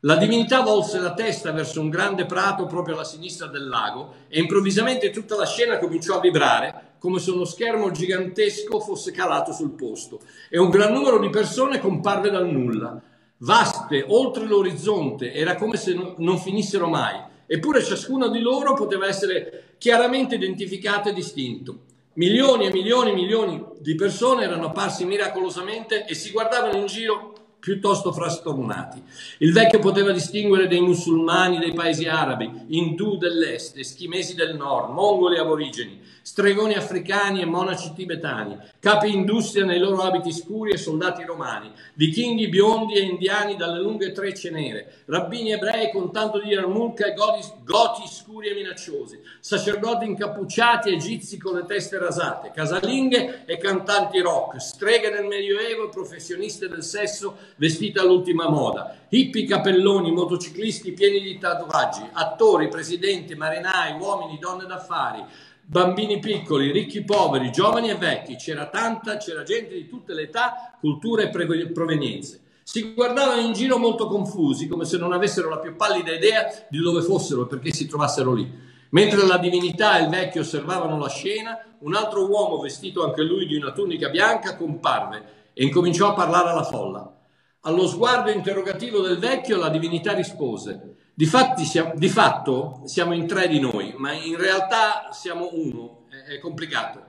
La 0.00 0.16
divinità 0.16 0.62
volse 0.62 0.98
la 1.00 1.12
testa 1.12 1.52
verso 1.52 1.82
un 1.82 1.90
grande 1.90 2.24
prato 2.24 2.64
proprio 2.64 2.94
alla 2.94 3.04
sinistra 3.04 3.46
del 3.48 3.68
lago 3.68 4.14
e 4.28 4.40
improvvisamente 4.40 5.10
tutta 5.10 5.36
la 5.36 5.44
scena 5.44 5.76
cominciò 5.76 6.16
a 6.16 6.20
vibrare 6.20 6.85
come 6.98 7.18
se 7.18 7.30
uno 7.30 7.44
schermo 7.44 7.90
gigantesco 7.90 8.80
fosse 8.80 9.12
calato 9.12 9.52
sul 9.52 9.70
posto 9.70 10.20
e 10.48 10.58
un 10.58 10.70
gran 10.70 10.92
numero 10.92 11.18
di 11.18 11.30
persone 11.30 11.80
comparve 11.80 12.30
dal 12.30 12.50
nulla. 12.50 13.00
Vaste, 13.38 14.04
oltre 14.08 14.46
l'orizzonte, 14.46 15.32
era 15.32 15.56
come 15.56 15.76
se 15.76 15.94
non 16.16 16.38
finissero 16.38 16.88
mai, 16.88 17.20
eppure 17.46 17.84
ciascuno 17.84 18.28
di 18.28 18.40
loro 18.40 18.74
poteva 18.74 19.06
essere 19.06 19.74
chiaramente 19.78 20.36
identificato 20.36 21.10
e 21.10 21.12
distinto. 21.12 21.80
Milioni 22.14 22.66
e 22.66 22.72
milioni 22.72 23.10
e 23.10 23.14
milioni 23.14 23.64
di 23.78 23.94
persone 23.94 24.44
erano 24.44 24.68
apparsi 24.68 25.04
miracolosamente 25.04 26.06
e 26.06 26.14
si 26.14 26.30
guardavano 26.30 26.78
in 26.78 26.86
giro 26.86 27.34
piuttosto 27.66 28.12
frastornati. 28.12 29.02
Il 29.38 29.52
vecchio 29.52 29.80
poteva 29.80 30.12
distinguere 30.12 30.68
dei 30.68 30.80
musulmani 30.80 31.58
dei 31.58 31.72
paesi 31.72 32.06
arabi, 32.06 32.48
indù 32.68 33.16
dell'est, 33.16 33.76
eschimesi 33.76 34.34
del 34.34 34.54
nord, 34.54 34.92
mongoli 34.92 35.36
aborigeni, 35.36 36.00
stregoni 36.26 36.74
africani 36.74 37.40
e 37.40 37.44
monaci 37.44 37.92
tibetani, 37.94 38.58
capi 38.80 39.14
industria 39.14 39.64
nei 39.64 39.78
loro 39.78 40.02
abiti 40.02 40.32
scuri 40.32 40.72
e 40.72 40.76
soldati 40.76 41.22
romani, 41.22 41.70
vichinghi 41.94 42.48
biondi 42.48 42.94
e 42.94 43.02
indiani 43.02 43.54
dalle 43.54 43.78
lunghe 43.78 44.10
trecce 44.10 44.50
nere, 44.50 45.04
rabbini 45.04 45.52
ebrei 45.52 45.92
con 45.92 46.10
tanto 46.10 46.40
di 46.40 46.48
yarmulka 46.48 47.06
e 47.06 47.14
goti, 47.14 47.46
goti 47.62 48.08
scuri 48.08 48.48
e 48.48 48.54
minacciosi, 48.54 49.20
sacerdoti 49.38 50.04
incappucciati 50.04 50.90
egizi 50.90 51.38
con 51.38 51.54
le 51.54 51.64
teste 51.64 51.96
rasate, 51.96 52.50
casalinghe 52.52 53.44
e 53.46 53.56
cantanti 53.58 54.18
rock, 54.18 54.60
streghe 54.60 55.12
del 55.12 55.26
medioevo 55.26 55.84
e 55.84 55.90
professioniste 55.90 56.68
del 56.68 56.82
sesso 56.82 57.36
vestite 57.54 58.00
all'ultima 58.00 58.48
moda, 58.48 58.96
hippie 59.10 59.44
capelloni, 59.44 60.10
motociclisti 60.10 60.90
pieni 60.90 61.20
di 61.20 61.38
tatuaggi, 61.38 62.02
attori, 62.12 62.66
presidenti, 62.66 63.36
marinai, 63.36 63.96
uomini, 64.00 64.40
donne 64.40 64.66
d'affari, 64.66 65.24
bambini 65.68 66.20
piccoli, 66.20 66.70
ricchi, 66.70 67.02
poveri, 67.02 67.50
giovani 67.50 67.90
e 67.90 67.96
vecchi, 67.96 68.36
c'era 68.36 68.66
tanta, 68.66 69.16
c'era 69.16 69.42
gente 69.42 69.74
di 69.74 69.88
tutte 69.88 70.14
le 70.14 70.22
età, 70.22 70.76
culture 70.78 71.30
e 71.30 71.72
provenienze. 71.72 72.42
Si 72.62 72.94
guardavano 72.94 73.40
in 73.40 73.52
giro 73.52 73.76
molto 73.76 74.06
confusi, 74.06 74.68
come 74.68 74.84
se 74.84 74.96
non 74.96 75.12
avessero 75.12 75.48
la 75.48 75.58
più 75.58 75.74
pallida 75.76 76.12
idea 76.12 76.46
di 76.68 76.78
dove 76.78 77.02
fossero 77.02 77.42
e 77.42 77.46
perché 77.46 77.72
si 77.72 77.86
trovassero 77.86 78.32
lì. 78.32 78.64
Mentre 78.90 79.26
la 79.26 79.38
divinità 79.38 79.98
e 79.98 80.02
il 80.02 80.08
vecchio 80.08 80.42
osservavano 80.42 80.98
la 80.98 81.08
scena, 81.08 81.58
un 81.80 81.94
altro 81.94 82.28
uomo 82.28 82.58
vestito 82.58 83.04
anche 83.04 83.22
lui 83.22 83.46
di 83.46 83.56
una 83.56 83.72
tunica 83.72 84.08
bianca 84.08 84.56
comparve 84.56 85.50
e 85.52 85.64
incominciò 85.64 86.10
a 86.10 86.14
parlare 86.14 86.50
alla 86.50 86.62
folla. 86.62 87.12
Allo 87.62 87.86
sguardo 87.88 88.30
interrogativo 88.30 89.00
del 89.00 89.18
vecchio 89.18 89.58
la 89.58 89.68
divinità 89.68 90.12
rispose 90.12 90.94
Difatti, 91.18 91.64
siamo, 91.64 91.94
di 91.94 92.10
fatto 92.10 92.82
siamo 92.84 93.14
in 93.14 93.26
tre 93.26 93.48
di 93.48 93.58
noi, 93.58 93.94
ma 93.96 94.12
in 94.12 94.36
realtà 94.36 95.12
siamo 95.12 95.48
uno, 95.52 96.04
è, 96.10 96.34
è 96.34 96.38
complicato. 96.38 97.04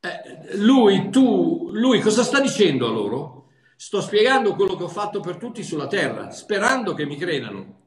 Eh, 0.00 0.56
lui, 0.56 1.10
tu, 1.10 1.68
lui 1.72 2.00
cosa 2.00 2.22
sta 2.22 2.40
dicendo 2.40 2.86
a 2.86 2.90
loro? 2.90 3.48
Sto 3.76 4.00
spiegando 4.00 4.54
quello 4.54 4.76
che 4.76 4.84
ho 4.84 4.88
fatto 4.88 5.20
per 5.20 5.36
tutti 5.36 5.62
sulla 5.62 5.88
terra, 5.88 6.30
sperando 6.30 6.94
che 6.94 7.04
mi 7.04 7.18
credano. 7.18 7.80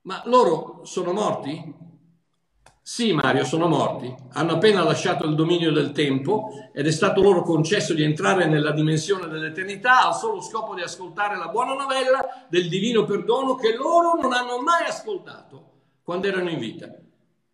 Ma 0.00 0.22
loro 0.24 0.80
sono 0.84 1.12
morti? 1.12 1.72
Sì, 2.88 3.12
Mario, 3.12 3.44
sono 3.44 3.66
morti. 3.66 4.14
Hanno 4.34 4.52
appena 4.52 4.84
lasciato 4.84 5.26
il 5.26 5.34
dominio 5.34 5.72
del 5.72 5.90
tempo 5.90 6.50
ed 6.72 6.86
è 6.86 6.92
stato 6.92 7.20
loro 7.20 7.42
concesso 7.42 7.94
di 7.94 8.04
entrare 8.04 8.46
nella 8.46 8.70
dimensione 8.70 9.26
dell'eternità 9.26 10.06
al 10.06 10.14
solo 10.14 10.40
scopo 10.40 10.72
di 10.72 10.82
ascoltare 10.82 11.36
la 11.36 11.48
buona 11.48 11.74
novella 11.74 12.46
del 12.48 12.68
divino 12.68 13.04
perdono 13.04 13.56
che 13.56 13.74
loro 13.74 14.14
non 14.14 14.32
hanno 14.32 14.60
mai 14.60 14.86
ascoltato 14.86 15.70
quando 16.04 16.28
erano 16.28 16.48
in 16.48 16.60
vita. 16.60 16.86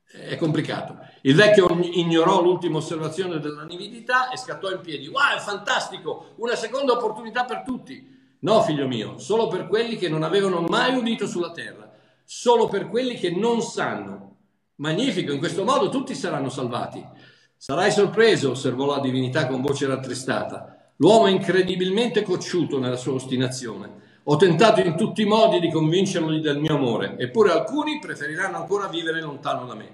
È 0.04 0.36
complicato. 0.36 0.98
Il 1.22 1.34
vecchio 1.34 1.66
ignorò 1.80 2.42
l'ultima 2.42 2.76
osservazione 2.76 3.40
della 3.40 3.64
nividità 3.64 4.28
e 4.28 4.36
scattò 4.36 4.70
in 4.70 4.80
piedi. 4.82 5.08
Wow, 5.08 5.38
è 5.38 5.40
fantastico! 5.40 6.34
Una 6.36 6.56
seconda 6.56 6.92
opportunità 6.92 7.46
per 7.46 7.62
tutti. 7.64 8.36
No, 8.40 8.60
figlio 8.64 8.86
mio, 8.86 9.16
solo 9.16 9.46
per 9.46 9.66
quelli 9.66 9.96
che 9.96 10.10
non 10.10 10.24
avevano 10.24 10.60
mai 10.60 10.94
udito 10.94 11.26
sulla 11.26 11.52
terra, 11.52 11.90
solo 12.22 12.68
per 12.68 12.86
quelli 12.86 13.14
che 13.14 13.30
non 13.30 13.62
sanno 13.62 14.31
Magnifico, 14.76 15.32
in 15.32 15.38
questo 15.38 15.64
modo 15.64 15.90
tutti 15.90 16.14
saranno 16.14 16.48
salvati. 16.48 17.04
Sarai 17.56 17.92
sorpreso, 17.92 18.50
osservò 18.50 18.86
la 18.86 19.00
divinità 19.00 19.46
con 19.46 19.60
voce 19.60 19.86
rattristata. 19.86 20.92
L'uomo 20.96 21.26
è 21.26 21.30
incredibilmente 21.30 22.22
cocciuto 22.22 22.78
nella 22.78 22.96
sua 22.96 23.12
ostinazione. 23.12 24.00
Ho 24.24 24.36
tentato 24.36 24.80
in 24.80 24.96
tutti 24.96 25.22
i 25.22 25.26
modi 25.26 25.60
di 25.60 25.70
convincerli 25.70 26.40
del 26.40 26.58
mio 26.58 26.76
amore, 26.76 27.16
eppure 27.18 27.50
alcuni 27.50 27.98
preferiranno 27.98 28.56
ancora 28.56 28.86
vivere 28.86 29.20
lontano 29.20 29.66
da 29.66 29.74
me. 29.74 29.88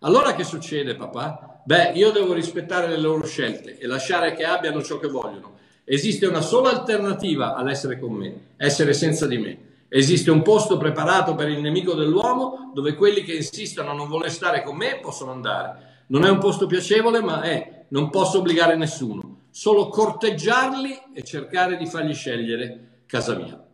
Allora 0.00 0.34
che 0.34 0.44
succede, 0.44 0.96
papà? 0.96 1.62
Beh, 1.64 1.92
io 1.94 2.10
devo 2.10 2.32
rispettare 2.32 2.88
le 2.88 2.98
loro 2.98 3.24
scelte 3.26 3.78
e 3.78 3.86
lasciare 3.86 4.34
che 4.34 4.44
abbiano 4.44 4.82
ciò 4.82 4.98
che 4.98 5.08
vogliono. 5.08 5.58
Esiste 5.84 6.26
una 6.26 6.40
sola 6.40 6.70
alternativa 6.70 7.54
all'essere 7.54 7.98
con 7.98 8.12
me, 8.12 8.48
essere 8.56 8.92
senza 8.92 9.26
di 9.26 9.38
me. 9.38 9.58
Esiste 9.96 10.30
un 10.30 10.42
posto 10.42 10.76
preparato 10.76 11.34
per 11.34 11.48
il 11.48 11.62
nemico 11.62 11.94
dell'uomo 11.94 12.70
dove 12.74 12.94
quelli 12.94 13.22
che 13.22 13.32
insistono 13.32 13.92
a 13.92 13.94
non 13.94 14.08
voler 14.08 14.30
stare 14.30 14.62
con 14.62 14.76
me 14.76 14.98
possono 15.00 15.30
andare. 15.30 16.04
Non 16.08 16.26
è 16.26 16.28
un 16.28 16.36
posto 16.36 16.66
piacevole, 16.66 17.22
ma 17.22 17.40
è, 17.40 17.86
non 17.88 18.10
posso 18.10 18.40
obbligare 18.40 18.76
nessuno, 18.76 19.46
solo 19.48 19.88
corteggiarli 19.88 21.14
e 21.14 21.22
cercare 21.22 21.78
di 21.78 21.86
fargli 21.86 22.12
scegliere 22.12 23.04
casa 23.06 23.36
mia. 23.36 23.66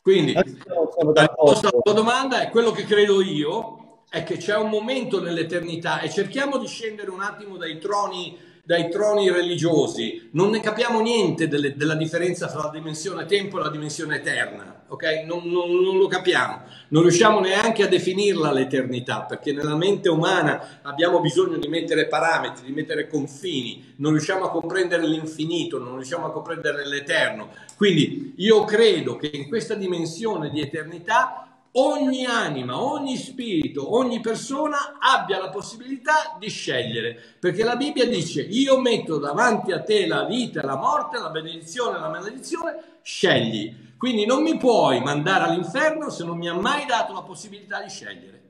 Quindi, 0.00 0.32
la 0.32 0.40
risposta 0.40 1.68
alla 1.68 1.80
tua 1.82 1.92
domanda 1.92 2.40
è 2.40 2.48
quello 2.48 2.70
che 2.70 2.84
credo 2.84 3.20
io, 3.20 4.04
è 4.08 4.22
che 4.22 4.38
c'è 4.38 4.56
un 4.56 4.70
momento 4.70 5.20
nell'eternità 5.20 6.00
e 6.00 6.08
cerchiamo 6.08 6.56
di 6.56 6.66
scendere 6.66 7.10
un 7.10 7.20
attimo 7.20 7.58
dai 7.58 7.78
troni 7.78 8.45
dai 8.66 8.90
troni 8.90 9.30
religiosi, 9.30 10.28
non 10.32 10.50
ne 10.50 10.58
capiamo 10.58 11.00
niente 11.00 11.46
delle, 11.46 11.76
della 11.76 11.94
differenza 11.94 12.48
fra 12.48 12.64
la 12.64 12.70
dimensione 12.70 13.24
tempo 13.24 13.60
e 13.60 13.62
la 13.62 13.70
dimensione 13.70 14.16
eterna, 14.16 14.82
ok? 14.88 15.22
Non, 15.24 15.44
non, 15.44 15.70
non, 15.70 15.96
lo 15.96 16.08
capiamo, 16.08 16.62
non 16.88 17.02
riusciamo 17.02 17.38
neanche 17.38 17.84
a 17.84 17.86
definirla 17.86 18.50
l'eternità, 18.50 19.20
perché 19.20 19.52
nella 19.52 19.76
mente 19.76 20.08
umana 20.08 20.80
abbiamo 20.82 21.20
bisogno 21.20 21.58
di 21.58 21.68
mettere 21.68 22.08
parametri, 22.08 22.66
di 22.66 22.72
mettere 22.72 23.06
confini, 23.06 23.94
non 23.98 24.10
riusciamo 24.10 24.46
a 24.46 24.50
comprendere 24.50 25.06
l'infinito, 25.06 25.78
non 25.78 25.94
riusciamo 25.94 26.26
a 26.26 26.32
comprendere 26.32 26.88
l'eterno. 26.88 27.50
Quindi 27.76 28.32
io 28.38 28.64
credo 28.64 29.14
che 29.14 29.30
in 29.32 29.46
questa 29.46 29.74
dimensione 29.74 30.50
di 30.50 30.60
eternità 30.60 31.45
ogni 31.78 32.24
anima, 32.24 32.82
ogni 32.82 33.16
spirito, 33.16 33.94
ogni 33.94 34.20
persona 34.20 34.98
abbia 34.98 35.38
la 35.38 35.50
possibilità 35.50 36.36
di 36.38 36.48
scegliere, 36.48 37.18
perché 37.38 37.64
la 37.64 37.76
Bibbia 37.76 38.06
dice 38.06 38.42
io 38.42 38.80
metto 38.80 39.18
davanti 39.18 39.72
a 39.72 39.82
te 39.82 40.06
la 40.06 40.24
vita 40.24 40.64
la 40.64 40.76
morte, 40.76 41.18
la 41.18 41.30
benedizione 41.30 41.98
la 41.98 42.08
maledizione, 42.08 42.98
scegli. 43.02 43.84
Quindi 43.96 44.26
non 44.26 44.42
mi 44.42 44.56
puoi 44.56 45.00
mandare 45.00 45.44
all'inferno 45.44 46.10
se 46.10 46.24
non 46.24 46.36
mi 46.36 46.48
ha 46.48 46.54
mai 46.54 46.84
dato 46.86 47.12
la 47.12 47.22
possibilità 47.22 47.82
di 47.82 47.88
scegliere. 47.88 48.42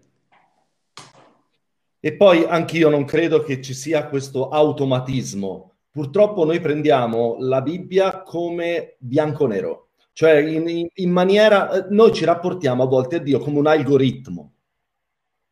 E 2.00 2.12
poi 2.14 2.44
anch'io 2.44 2.88
non 2.88 3.04
credo 3.04 3.42
che 3.42 3.60
ci 3.60 3.74
sia 3.74 4.06
questo 4.06 4.48
automatismo. 4.48 5.72
Purtroppo 5.90 6.44
noi 6.44 6.60
prendiamo 6.60 7.36
la 7.38 7.62
Bibbia 7.62 8.22
come 8.22 8.96
bianco-nero 8.98 9.85
cioè, 10.16 10.36
in, 10.36 10.88
in, 10.94 11.10
maniera, 11.10 11.70
eh, 11.70 11.86
noi 11.90 12.10
ci 12.14 12.24
rapportiamo 12.24 12.82
a 12.82 12.86
volte 12.86 13.16
a 13.16 13.18
Dio 13.18 13.38
come 13.38 13.58
un 13.58 13.66
algoritmo. 13.66 14.54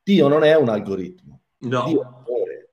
Dio 0.02 0.26
non 0.26 0.42
è 0.42 0.56
un 0.56 0.70
algoritmo. 0.70 1.42
No. 1.58 1.84
Dio 1.84 2.00
è 2.00 2.06
amore. 2.06 2.72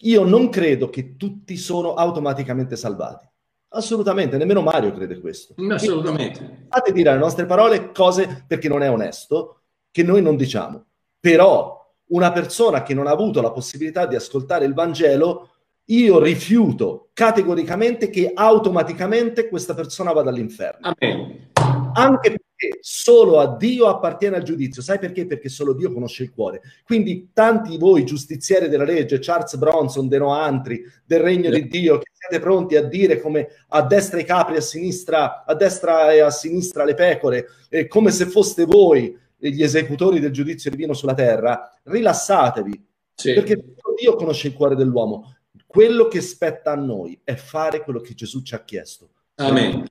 Io 0.00 0.24
non 0.24 0.50
credo 0.50 0.90
che 0.90 1.16
tutti 1.16 1.56
sono 1.56 1.94
automaticamente 1.94 2.76
salvati. 2.76 3.26
Assolutamente, 3.68 4.36
nemmeno 4.36 4.60
Mario 4.60 4.92
crede 4.92 5.18
questo. 5.18 5.54
Assolutamente. 5.70 6.66
Fate 6.68 6.92
dire 6.92 7.08
alle 7.08 7.20
nostre 7.20 7.46
parole 7.46 7.90
cose 7.90 8.44
perché 8.46 8.68
non 8.68 8.82
è 8.82 8.90
onesto, 8.90 9.62
che 9.90 10.02
noi 10.02 10.20
non 10.20 10.36
diciamo. 10.36 10.84
Però 11.18 11.90
una 12.08 12.32
persona 12.32 12.82
che 12.82 12.92
non 12.92 13.06
ha 13.06 13.12
avuto 13.12 13.40
la 13.40 13.50
possibilità 13.50 14.04
di 14.04 14.14
ascoltare 14.14 14.66
il 14.66 14.74
Vangelo 14.74 15.52
io 15.86 16.20
rifiuto 16.20 17.10
categoricamente 17.12 18.10
che 18.10 18.32
automaticamente 18.34 19.48
questa 19.48 19.74
persona 19.74 20.12
vada 20.12 20.30
all'inferno. 20.30 20.92
Amen. 20.98 21.50
Anche 21.94 22.30
perché 22.30 22.78
solo 22.80 23.38
a 23.38 23.56
Dio 23.56 23.86
appartiene 23.86 24.38
il 24.38 24.42
giudizio. 24.42 24.82
Sai 24.82 24.98
perché? 24.98 25.26
Perché 25.26 25.48
solo 25.48 25.74
Dio 25.74 25.92
conosce 25.92 26.24
il 26.24 26.32
cuore. 26.32 26.60
Quindi 26.84 27.30
tanti 27.32 27.70
di 27.70 27.78
voi 27.78 28.04
giustizieri 28.04 28.68
della 28.68 28.84
legge, 28.84 29.18
Charles 29.20 29.56
Bronson, 29.56 30.08
De 30.08 30.18
Noantri, 30.18 30.82
del 31.04 31.20
regno 31.20 31.50
yeah. 31.50 31.60
di 31.60 31.68
Dio, 31.68 31.98
che 31.98 32.10
siete 32.12 32.42
pronti 32.42 32.76
a 32.76 32.82
dire 32.82 33.20
come 33.20 33.48
a 33.68 33.82
destra 33.82 34.18
i 34.20 34.24
capri, 34.24 34.56
a 34.56 34.60
sinistra, 34.60 35.44
a 35.44 35.54
destra 35.54 36.12
e 36.12 36.20
a 36.20 36.30
sinistra 36.30 36.84
le 36.84 36.94
pecore, 36.94 37.46
eh, 37.68 37.86
come 37.86 38.10
se 38.10 38.26
foste 38.26 38.64
voi 38.64 39.16
gli 39.38 39.62
esecutori 39.62 40.18
del 40.18 40.32
giudizio 40.32 40.70
divino 40.70 40.94
sulla 40.94 41.14
terra, 41.14 41.78
rilassatevi. 41.84 42.84
Sì. 43.14 43.32
Perché 43.32 43.54
Dio 43.98 44.14
conosce 44.16 44.48
il 44.48 44.54
cuore 44.54 44.74
dell'uomo 44.74 45.35
quello 45.76 46.08
che 46.08 46.22
spetta 46.22 46.72
a 46.72 46.74
noi 46.74 47.20
è 47.22 47.34
fare 47.34 47.84
quello 47.84 48.00
che 48.00 48.14
Gesù 48.14 48.40
ci 48.40 48.54
ha 48.54 48.64
chiesto. 48.64 49.10
Amen. 49.34 49.84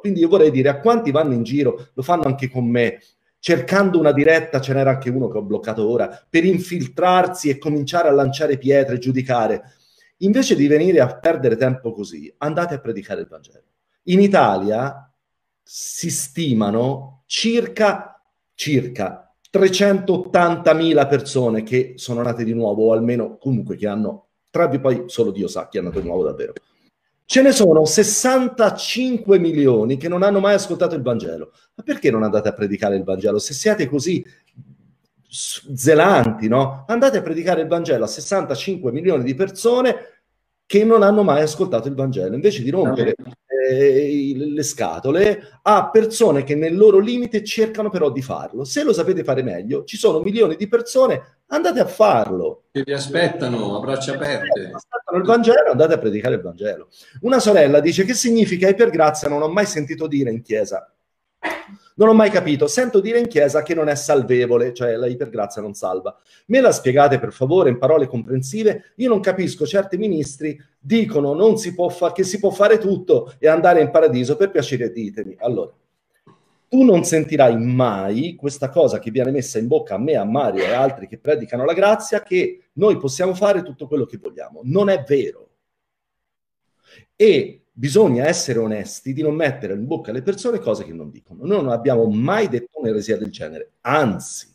Quindi 0.00 0.20
io 0.20 0.28
vorrei 0.28 0.50
dire 0.50 0.70
a 0.70 0.80
quanti 0.80 1.10
vanno 1.10 1.34
in 1.34 1.42
giro, 1.42 1.88
lo 1.92 2.02
fanno 2.02 2.22
anche 2.22 2.48
con 2.48 2.64
me, 2.66 3.02
cercando 3.38 3.98
una 3.98 4.12
diretta, 4.12 4.58
ce 4.58 4.72
n'era 4.72 4.92
anche 4.92 5.10
uno 5.10 5.28
che 5.28 5.36
ho 5.36 5.42
bloccato 5.42 5.86
ora, 5.86 6.26
per 6.30 6.46
infiltrarsi 6.46 7.50
e 7.50 7.58
cominciare 7.58 8.08
a 8.08 8.12
lanciare 8.12 8.56
pietre, 8.56 8.96
giudicare. 8.96 9.64
Invece 10.18 10.56
di 10.56 10.66
venire 10.66 11.00
a 11.00 11.18
perdere 11.18 11.56
tempo 11.56 11.92
così, 11.92 12.32
andate 12.38 12.76
a 12.76 12.80
predicare 12.80 13.20
il 13.20 13.26
Vangelo. 13.26 13.66
In 14.04 14.22
Italia 14.22 15.12
si 15.62 16.10
stimano 16.10 17.24
circa, 17.26 18.18
circa 18.54 19.30
380.000 19.52 21.06
persone 21.06 21.62
che 21.64 21.92
sono 21.96 22.22
nate 22.22 22.44
di 22.44 22.54
nuovo, 22.54 22.86
o 22.86 22.92
almeno 22.94 23.36
comunque 23.36 23.76
che 23.76 23.86
hanno 23.86 24.27
tra 24.50 24.68
poi 24.68 25.04
solo 25.06 25.30
Dio 25.30 25.48
sa 25.48 25.68
chi 25.68 25.78
è 25.78 25.80
nato 25.80 26.00
di 26.00 26.06
nuovo 26.06 26.24
davvero. 26.24 26.52
Ce 27.24 27.42
ne 27.42 27.52
sono 27.52 27.84
65 27.84 29.38
milioni 29.38 29.98
che 29.98 30.08
non 30.08 30.22
hanno 30.22 30.40
mai 30.40 30.54
ascoltato 30.54 30.94
il 30.94 31.02
Vangelo. 31.02 31.52
Ma 31.74 31.82
perché 31.82 32.10
non 32.10 32.22
andate 32.22 32.48
a 32.48 32.54
predicare 32.54 32.96
il 32.96 33.04
Vangelo? 33.04 33.38
Se 33.38 33.52
siete 33.52 33.86
così 33.86 34.24
zelanti, 35.28 36.48
no? 36.48 36.84
Andate 36.88 37.18
a 37.18 37.22
predicare 37.22 37.60
il 37.60 37.68
Vangelo 37.68 38.04
a 38.04 38.08
65 38.08 38.92
milioni 38.92 39.24
di 39.24 39.34
persone 39.34 39.96
che 40.64 40.84
non 40.84 41.02
hanno 41.02 41.22
mai 41.22 41.42
ascoltato 41.42 41.88
il 41.88 41.94
Vangelo, 41.94 42.34
invece 42.34 42.62
di 42.62 42.70
rompere 42.70 43.14
eh, 43.68 44.32
le 44.36 44.62
scatole 44.62 45.60
a 45.62 45.90
persone 45.90 46.42
che 46.44 46.54
nel 46.54 46.76
loro 46.76 46.98
limite 46.98 47.44
cercano 47.44 47.90
però 47.90 48.10
di 48.10 48.22
farlo. 48.22 48.64
Se 48.64 48.82
lo 48.82 48.92
sapete 48.92 49.24
fare 49.24 49.42
meglio, 49.42 49.84
ci 49.84 49.96
sono 49.96 50.20
milioni 50.20 50.56
di 50.56 50.68
persone, 50.68 51.42
andate 51.48 51.80
a 51.80 51.86
farlo. 51.86 52.64
Che 52.70 52.82
vi 52.82 52.92
aspettano 52.92 53.76
a 53.76 53.80
braccia 53.80 54.14
aperte. 54.14 54.72
Aspettano 54.72 55.18
il 55.18 55.24
Vangelo, 55.24 55.70
andate 55.70 55.94
a 55.94 55.98
predicare 55.98 56.36
il 56.36 56.42
Vangelo. 56.42 56.88
Una 57.22 57.38
sorella 57.38 57.80
dice 57.80 58.04
che 58.04 58.14
significa 58.14 58.68
ipergrazia, 58.68 59.28
non 59.28 59.42
ho 59.42 59.48
mai 59.48 59.66
sentito 59.66 60.06
dire 60.06 60.30
in 60.30 60.42
chiesa. 60.42 60.90
Non 61.98 62.08
ho 62.08 62.14
mai 62.14 62.30
capito. 62.30 62.68
Sento 62.68 63.00
dire 63.00 63.18
in 63.18 63.26
chiesa 63.26 63.62
che 63.62 63.74
non 63.74 63.88
è 63.88 63.96
salvevole, 63.96 64.72
cioè 64.72 64.94
la 64.94 65.08
ipergrazia 65.08 65.60
non 65.60 65.74
salva. 65.74 66.16
Me 66.46 66.60
la 66.60 66.70
spiegate 66.70 67.18
per 67.18 67.32
favore 67.32 67.70
in 67.70 67.78
parole 67.78 68.06
comprensive? 68.06 68.92
Io 68.96 69.08
non 69.08 69.18
capisco. 69.20 69.66
Certi 69.66 69.96
ministri 69.96 70.56
dicono 70.78 71.34
non 71.34 71.56
si 71.56 71.74
può 71.74 71.88
fa- 71.88 72.12
che 72.12 72.22
si 72.22 72.38
può 72.38 72.50
fare 72.50 72.78
tutto 72.78 73.34
e 73.40 73.48
andare 73.48 73.80
in 73.80 73.90
paradiso. 73.90 74.36
Per 74.36 74.50
piacere, 74.52 74.92
ditemi. 74.92 75.34
Allora, 75.40 75.72
tu 76.68 76.84
non 76.84 77.02
sentirai 77.02 77.56
mai 77.56 78.36
questa 78.36 78.68
cosa 78.68 79.00
che 79.00 79.10
viene 79.10 79.32
messa 79.32 79.58
in 79.58 79.66
bocca 79.66 79.96
a 79.96 79.98
me, 79.98 80.14
a 80.14 80.24
Mario 80.24 80.62
e 80.62 80.72
altri 80.72 81.08
che 81.08 81.18
predicano 81.18 81.64
la 81.64 81.72
grazia, 81.72 82.22
che 82.22 82.66
noi 82.74 82.96
possiamo 82.96 83.34
fare 83.34 83.62
tutto 83.62 83.88
quello 83.88 84.04
che 84.04 84.18
vogliamo. 84.18 84.60
Non 84.62 84.88
è 84.88 85.02
vero. 85.04 85.48
E 87.16 87.62
bisogna 87.78 88.26
essere 88.26 88.58
onesti 88.58 89.12
di 89.12 89.22
non 89.22 89.36
mettere 89.36 89.72
in 89.72 89.86
bocca 89.86 90.10
alle 90.10 90.22
persone 90.22 90.58
cose 90.58 90.84
che 90.84 90.92
non 90.92 91.10
dicono. 91.10 91.46
Noi 91.46 91.62
non 91.62 91.70
abbiamo 91.70 92.06
mai 92.06 92.48
detto 92.48 92.80
un'eresia 92.80 93.16
del 93.16 93.30
genere, 93.30 93.74
anzi, 93.82 94.52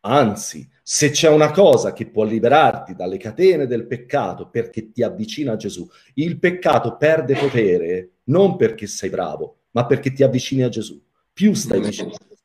anzi, 0.00 0.68
se 0.82 1.10
c'è 1.10 1.28
una 1.28 1.52
cosa 1.52 1.92
che 1.92 2.10
può 2.10 2.24
liberarti 2.24 2.96
dalle 2.96 3.16
catene 3.16 3.68
del 3.68 3.86
peccato 3.86 4.48
perché 4.48 4.90
ti 4.90 5.04
avvicina 5.04 5.52
a 5.52 5.56
Gesù, 5.56 5.88
il 6.14 6.40
peccato 6.40 6.96
perde 6.96 7.36
potere 7.36 8.10
non 8.24 8.56
perché 8.56 8.88
sei 8.88 9.08
bravo, 9.08 9.58
ma 9.70 9.86
perché 9.86 10.12
ti 10.12 10.24
avvicini 10.24 10.64
a 10.64 10.68
Gesù. 10.68 11.00
Più 11.32 11.54
stai 11.54 11.80
vicino 11.80 12.08
a 12.08 12.18
Gesù, 12.28 12.42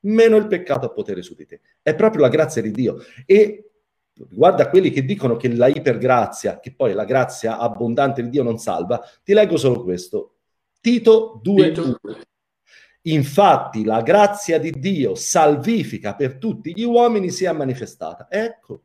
meno 0.00 0.36
il 0.36 0.46
peccato 0.46 0.86
ha 0.86 0.90
potere 0.90 1.20
su 1.20 1.34
di 1.34 1.44
te. 1.44 1.60
È 1.82 1.94
proprio 1.94 2.22
la 2.22 2.28
grazia 2.28 2.62
di 2.62 2.70
Dio. 2.70 2.96
E 3.26 3.67
riguardo 4.28 4.62
a 4.62 4.68
quelli 4.68 4.90
che 4.90 5.04
dicono 5.04 5.36
che 5.36 5.54
la 5.54 5.68
ipergrazia, 5.68 6.58
che 6.60 6.74
poi 6.74 6.92
la 6.94 7.04
grazia 7.04 7.58
abbondante 7.58 8.22
di 8.22 8.30
Dio 8.30 8.42
non 8.42 8.58
salva, 8.58 9.00
ti 9.22 9.32
leggo 9.32 9.56
solo 9.56 9.82
questo. 9.82 10.34
Tito 10.80 11.40
2. 11.42 11.74
Infatti 13.02 13.84
la 13.84 14.02
grazia 14.02 14.58
di 14.58 14.70
Dio 14.70 15.14
salvifica 15.14 16.14
per 16.14 16.36
tutti 16.36 16.72
gli 16.74 16.82
uomini 16.82 17.30
si 17.30 17.44
è 17.44 17.52
manifestata. 17.52 18.26
Ecco. 18.30 18.82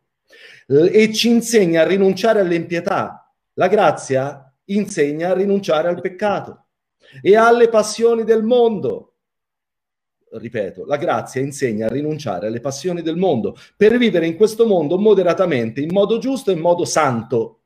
E 0.67 1.13
ci 1.13 1.29
insegna 1.29 1.81
a 1.81 1.87
rinunciare 1.87 2.39
all'impietà. 2.39 3.31
La 3.53 3.67
grazia 3.67 4.51
insegna 4.65 5.29
a 5.29 5.33
rinunciare 5.33 5.87
al 5.87 5.99
peccato 5.99 6.65
e 7.21 7.35
alle 7.35 7.69
passioni 7.69 8.23
del 8.23 8.43
mondo 8.43 9.12
ripeto, 10.37 10.85
la 10.85 10.97
grazia 10.97 11.41
insegna 11.41 11.87
a 11.87 11.91
rinunciare 11.91 12.47
alle 12.47 12.59
passioni 12.59 13.01
del 13.01 13.17
mondo 13.17 13.55
per 13.75 13.97
vivere 13.97 14.27
in 14.27 14.35
questo 14.35 14.65
mondo 14.65 14.97
moderatamente, 14.97 15.81
in 15.81 15.91
modo 15.91 16.17
giusto 16.17 16.51
e 16.51 16.53
in 16.53 16.59
modo 16.59 16.85
santo. 16.85 17.61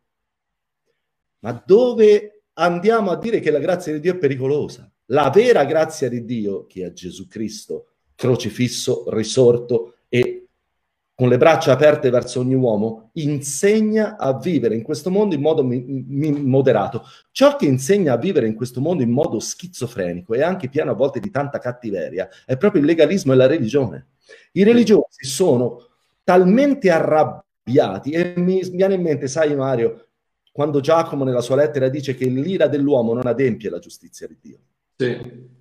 Ma 1.39 1.63
dove 1.65 2.43
andiamo 2.53 3.11
a 3.11 3.17
dire 3.17 3.39
che 3.39 3.51
la 3.51 3.59
grazia 3.59 3.93
di 3.93 3.99
Dio 3.99 4.13
è 4.13 4.17
pericolosa? 4.17 4.91
La 5.07 5.29
vera 5.29 5.63
grazia 5.65 6.09
di 6.09 6.25
Dio, 6.25 6.65
che 6.65 6.85
è 6.85 6.91
Gesù 6.91 7.27
Cristo, 7.27 7.91
crocifisso, 8.15 9.05
risorto 9.09 9.97
e 10.09 10.46
con 11.17 11.29
le 11.29 11.37
braccia 11.37 11.71
aperte 11.71 12.11
verso 12.11 12.41
ogni 12.41 12.53
uomo, 12.53 13.09
insegna 13.13 14.17
a 14.17 14.37
vivere 14.37 14.75
in 14.75 14.83
questo 14.83 15.09
mondo 15.09 15.33
in 15.33 15.41
modo 15.41 15.63
mi- 15.63 15.83
mi- 15.83 16.43
moderato. 16.43 17.05
Ciò 17.31 17.55
che 17.55 17.65
insegna 17.65 18.13
a 18.13 18.17
vivere 18.17 18.45
in 18.45 18.53
questo 18.53 18.81
mondo 18.81 19.01
in 19.01 19.09
modo 19.09 19.39
schizofrenico 19.39 20.35
e 20.35 20.43
anche 20.43 20.69
pieno 20.69 20.91
a 20.91 20.93
volte 20.93 21.19
di 21.19 21.31
tanta 21.31 21.57
cattiveria 21.57 22.29
è 22.45 22.55
proprio 22.55 22.81
il 22.81 22.87
legalismo 22.87 23.33
e 23.33 23.35
la 23.35 23.47
religione. 23.47 24.09
I 24.51 24.63
religiosi 24.63 25.25
sono 25.25 25.87
talmente 26.23 26.91
arrabbiati 26.91 28.11
e 28.11 28.35
mi 28.37 28.61
viene 28.69 28.93
in 28.93 29.01
mente, 29.01 29.27
sai 29.27 29.55
Mario, 29.55 30.09
quando 30.51 30.81
Giacomo 30.81 31.23
nella 31.23 31.41
sua 31.41 31.55
lettera 31.55 31.89
dice 31.89 32.13
che 32.13 32.25
l'ira 32.27 32.67
dell'uomo 32.67 33.15
non 33.15 33.25
adempie 33.25 33.71
la 33.71 33.79
giustizia 33.79 34.27
di 34.27 34.37
Dio. 34.39 34.59
Sì 34.95 35.55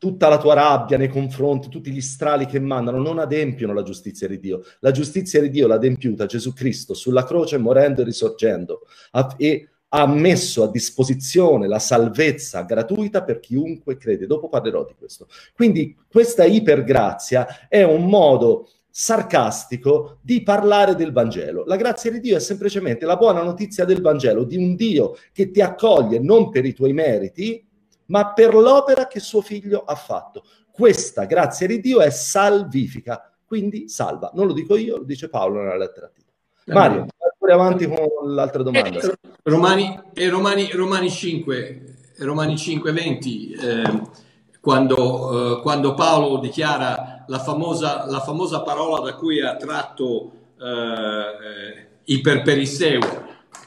tutta 0.00 0.30
la 0.30 0.38
tua 0.38 0.54
rabbia 0.54 0.96
nei 0.96 1.08
confronti, 1.08 1.68
tutti 1.68 1.90
gli 1.90 2.00
strali 2.00 2.46
che 2.46 2.58
mandano, 2.58 3.02
non 3.02 3.18
adempiono 3.18 3.74
la 3.74 3.82
giustizia 3.82 4.26
di 4.26 4.40
Dio. 4.40 4.64
La 4.78 4.92
giustizia 4.92 5.42
di 5.42 5.50
Dio 5.50 5.66
l'ha 5.66 5.74
adempiuta 5.74 6.24
Gesù 6.24 6.54
Cristo 6.54 6.94
sulla 6.94 7.22
croce 7.22 7.58
morendo 7.58 8.00
e 8.00 8.04
risorgendo 8.04 8.80
e 9.36 9.68
ha 9.88 10.06
messo 10.06 10.62
a 10.62 10.70
disposizione 10.70 11.68
la 11.68 11.78
salvezza 11.78 12.62
gratuita 12.62 13.22
per 13.22 13.40
chiunque 13.40 13.98
crede. 13.98 14.26
Dopo 14.26 14.48
parlerò 14.48 14.86
di 14.86 14.94
questo. 14.96 15.28
Quindi 15.54 15.94
questa 16.08 16.44
ipergrazia 16.44 17.68
è 17.68 17.82
un 17.82 18.06
modo 18.06 18.70
sarcastico 18.88 20.18
di 20.22 20.42
parlare 20.42 20.94
del 20.94 21.12
Vangelo. 21.12 21.64
La 21.66 21.76
grazia 21.76 22.10
di 22.10 22.20
Dio 22.20 22.36
è 22.36 22.40
semplicemente 22.40 23.04
la 23.04 23.16
buona 23.16 23.42
notizia 23.42 23.84
del 23.84 24.00
Vangelo, 24.00 24.44
di 24.44 24.56
un 24.56 24.76
Dio 24.76 25.14
che 25.30 25.50
ti 25.50 25.60
accoglie 25.60 26.18
non 26.20 26.48
per 26.48 26.64
i 26.64 26.72
tuoi 26.72 26.94
meriti, 26.94 27.68
ma 28.10 28.32
per 28.32 28.54
l'opera 28.54 29.06
che 29.06 29.20
suo 29.20 29.40
figlio 29.40 29.84
ha 29.84 29.94
fatto. 29.94 30.44
Questa 30.70 31.24
grazia 31.24 31.66
di 31.66 31.80
Dio 31.80 32.00
è 32.00 32.10
salvifica, 32.10 33.32
quindi 33.44 33.88
salva. 33.88 34.30
Non 34.34 34.46
lo 34.46 34.52
dico 34.52 34.76
io, 34.76 34.98
lo 34.98 35.04
dice 35.04 35.28
Paolo 35.28 35.60
nella 35.60 35.76
lettera 35.76 36.06
a 36.06 36.10
Tito. 36.10 36.28
Mario, 36.66 37.06
vai 37.38 37.52
avanti 37.52 37.86
con 37.86 38.34
l'altra 38.34 38.62
domanda. 38.62 39.00
Eh, 39.00 39.18
Romani, 39.44 40.00
eh, 40.14 40.28
Romani, 40.28 40.70
Romani 40.72 41.10
5, 41.10 41.96
Romani 42.18 42.56
5, 42.56 42.92
20, 42.92 43.52
eh, 43.52 44.02
quando, 44.60 45.58
eh, 45.58 45.62
quando, 45.62 45.94
Paolo 45.94 46.38
dichiara 46.38 47.24
la 47.26 47.38
famosa, 47.38 48.06
la 48.06 48.20
famosa, 48.20 48.62
parola 48.62 49.00
da 49.00 49.14
cui 49.16 49.40
ha 49.40 49.56
tratto 49.56 50.32
eh, 50.60 50.66
eh, 50.66 51.86
iperperisseu, 52.04 53.00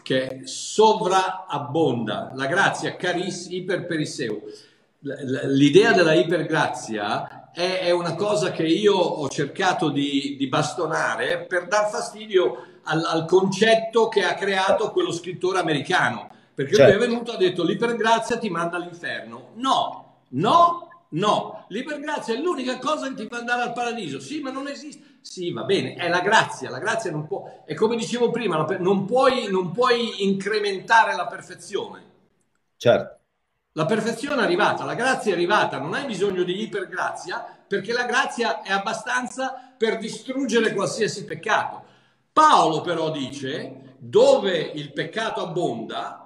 che 0.04 0.42
sovrabbonda, 0.44 2.34
la 2.36 2.46
grazia 2.46 2.96
caris 2.96 3.48
iperperisseu. 3.50 4.42
L'idea 5.00 5.92
della 5.94 6.13
ipergrazia 6.13 7.52
è, 7.52 7.80
è, 7.82 7.92
una 7.92 8.16
cosa 8.16 8.52
che 8.52 8.63
io 8.63 8.96
ho 8.96 9.28
cercato 9.28 9.89
di, 9.89 10.36
di 10.38 10.48
bastonare 10.48 11.46
per 11.46 11.68
dar 11.68 11.89
fastidio 11.89 12.80
al, 12.84 13.04
al, 13.04 13.26
concetto 13.26 14.08
che 14.08 14.24
ha 14.24 14.34
creato 14.34 14.92
quello 14.92 15.12
scrittore 15.12 15.60
americano. 15.60 16.30
Perché 16.54 16.76
certo. 16.76 16.96
lui 16.96 17.04
è 17.04 17.08
venuto 17.08 17.32
e 17.32 17.36
ha 17.36 17.38
detto 17.38 17.63
l'ipergrazia 17.63 18.38
ti 18.38 18.50
manda 18.50 18.78
all'inferno. 18.78 19.50
No, 19.56 20.20
no, 20.30 21.06
no. 21.10 21.66
L'ipergrazia 21.70 22.36
è 22.36 22.38
l'unica 22.38 22.78
cosa 22.78 23.08
che 23.08 23.16
ti 23.16 23.28
fa 23.28 23.38
andare 23.38 23.63
al 23.63 23.74
paradiso. 23.74 24.20
Sì, 24.20 24.39
ma 24.39 24.52
non 24.52 24.68
esiste. 24.68 25.12
Sì, 25.24 25.54
va 25.54 25.64
bene, 25.64 25.94
è 25.96 26.10
la 26.10 26.20
grazia, 26.20 26.70
la 26.70 26.80
grazia 26.80 27.10
non 27.10 27.26
può, 27.26 27.64
e 27.66 27.76
come 27.76 27.96
dicevo 27.96 28.30
prima, 28.30 28.58
non 28.80 29.06
puoi, 29.06 29.50
non 29.50 29.72
puoi 29.72 30.26
incrementare 30.26 31.16
la 31.16 31.28
perfezione. 31.28 32.12
Certo. 32.76 33.20
La 33.72 33.86
perfezione 33.86 34.42
è 34.42 34.44
arrivata, 34.44 34.84
la 34.84 34.96
grazia 34.96 35.32
è 35.32 35.36
arrivata, 35.36 35.80
non 35.80 35.94
hai 35.94 36.06
bisogno 36.06 36.44
di 36.44 36.62
ipergrazia 36.62 37.44
perché 37.66 37.94
la 37.94 38.04
grazia 38.06 38.62
è 38.62 38.72
abbastanza 38.74 39.74
per 39.78 39.98
distruggere 39.98 40.74
qualsiasi 40.74 41.24
peccato. 41.24 41.82
Paolo 42.34 42.82
però 42.82 43.10
dice, 43.10 43.96
dove 43.98 44.58
il 44.60 44.92
peccato 44.92 45.42
abbonda, 45.42 46.23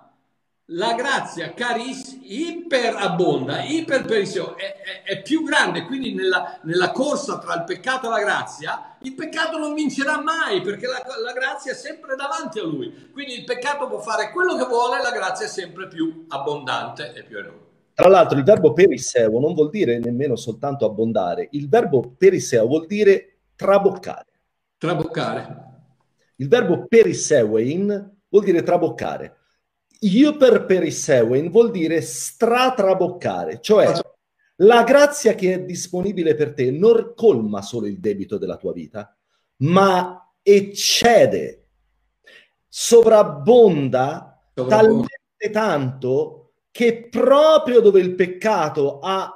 la 0.71 0.95
grazia 0.95 1.53
caris 1.53 2.19
iperabbonda, 2.23 3.63
iperperisseo, 3.63 4.57
è, 4.57 4.75
è, 4.75 5.03
è, 5.03 5.21
più 5.21 5.43
grande, 5.43 5.85
quindi 5.85 6.13
nella, 6.13 6.59
nella, 6.63 6.91
corsa 6.91 7.37
tra 7.37 7.55
il 7.55 7.63
peccato 7.63 8.07
e 8.07 8.09
la 8.09 8.19
grazia, 8.19 8.97
il 9.03 9.13
peccato 9.13 9.57
non 9.57 9.73
vincerà 9.73 10.21
mai 10.21 10.61
perché 10.61 10.87
la, 10.87 11.01
la, 11.23 11.31
grazia 11.31 11.71
è 11.71 11.75
sempre 11.75 12.17
davanti 12.17 12.59
a 12.59 12.63
lui. 12.63 13.09
Quindi 13.13 13.35
il 13.35 13.43
peccato 13.45 13.87
può 13.87 13.99
fare 13.99 14.29
quello 14.31 14.57
che 14.57 14.65
vuole, 14.65 15.01
la 15.01 15.11
grazia 15.11 15.45
è 15.45 15.49
sempre 15.49 15.87
più 15.87 16.25
abbondante 16.27 17.13
e 17.13 17.23
più 17.23 17.37
enorme. 17.37 17.65
Tra 17.93 18.09
l'altro 18.09 18.37
il 18.37 18.43
verbo 18.43 18.73
perisseo 18.73 19.39
non 19.39 19.53
vuol 19.53 19.69
dire 19.69 19.99
nemmeno 19.99 20.35
soltanto 20.35 20.85
abbondare, 20.85 21.47
il 21.51 21.69
verbo 21.69 22.13
perisseo 22.17 22.67
vuol 22.67 22.87
dire 22.87 23.37
traboccare. 23.55 24.25
Traboccare. 24.77 25.65
Il 26.35 26.49
verbo 26.49 26.85
perisseuein 26.87 28.17
vuol 28.27 28.43
dire 28.43 28.61
traboccare. 28.63 29.36
Iuper 29.99 30.65
perisseuen 30.65 31.49
vuol 31.49 31.71
dire 31.71 32.01
stratraboccare, 32.01 33.59
cioè 33.61 33.91
la 34.61 34.83
grazia 34.83 35.35
che 35.35 35.53
è 35.53 35.63
disponibile 35.63 36.35
per 36.35 36.53
te 36.53 36.71
non 36.71 37.13
colma 37.15 37.61
solo 37.61 37.87
il 37.87 37.99
debito 37.99 38.37
della 38.37 38.57
tua 38.57 38.73
vita, 38.73 39.15
ma 39.57 40.33
eccede, 40.41 41.67
sovrabbonda, 42.67 44.51
talmente 44.53 45.49
tanto 45.51 46.53
che 46.71 47.07
proprio 47.09 47.81
dove 47.81 47.99
il 47.99 48.15
peccato 48.15 48.99
ha 48.99 49.31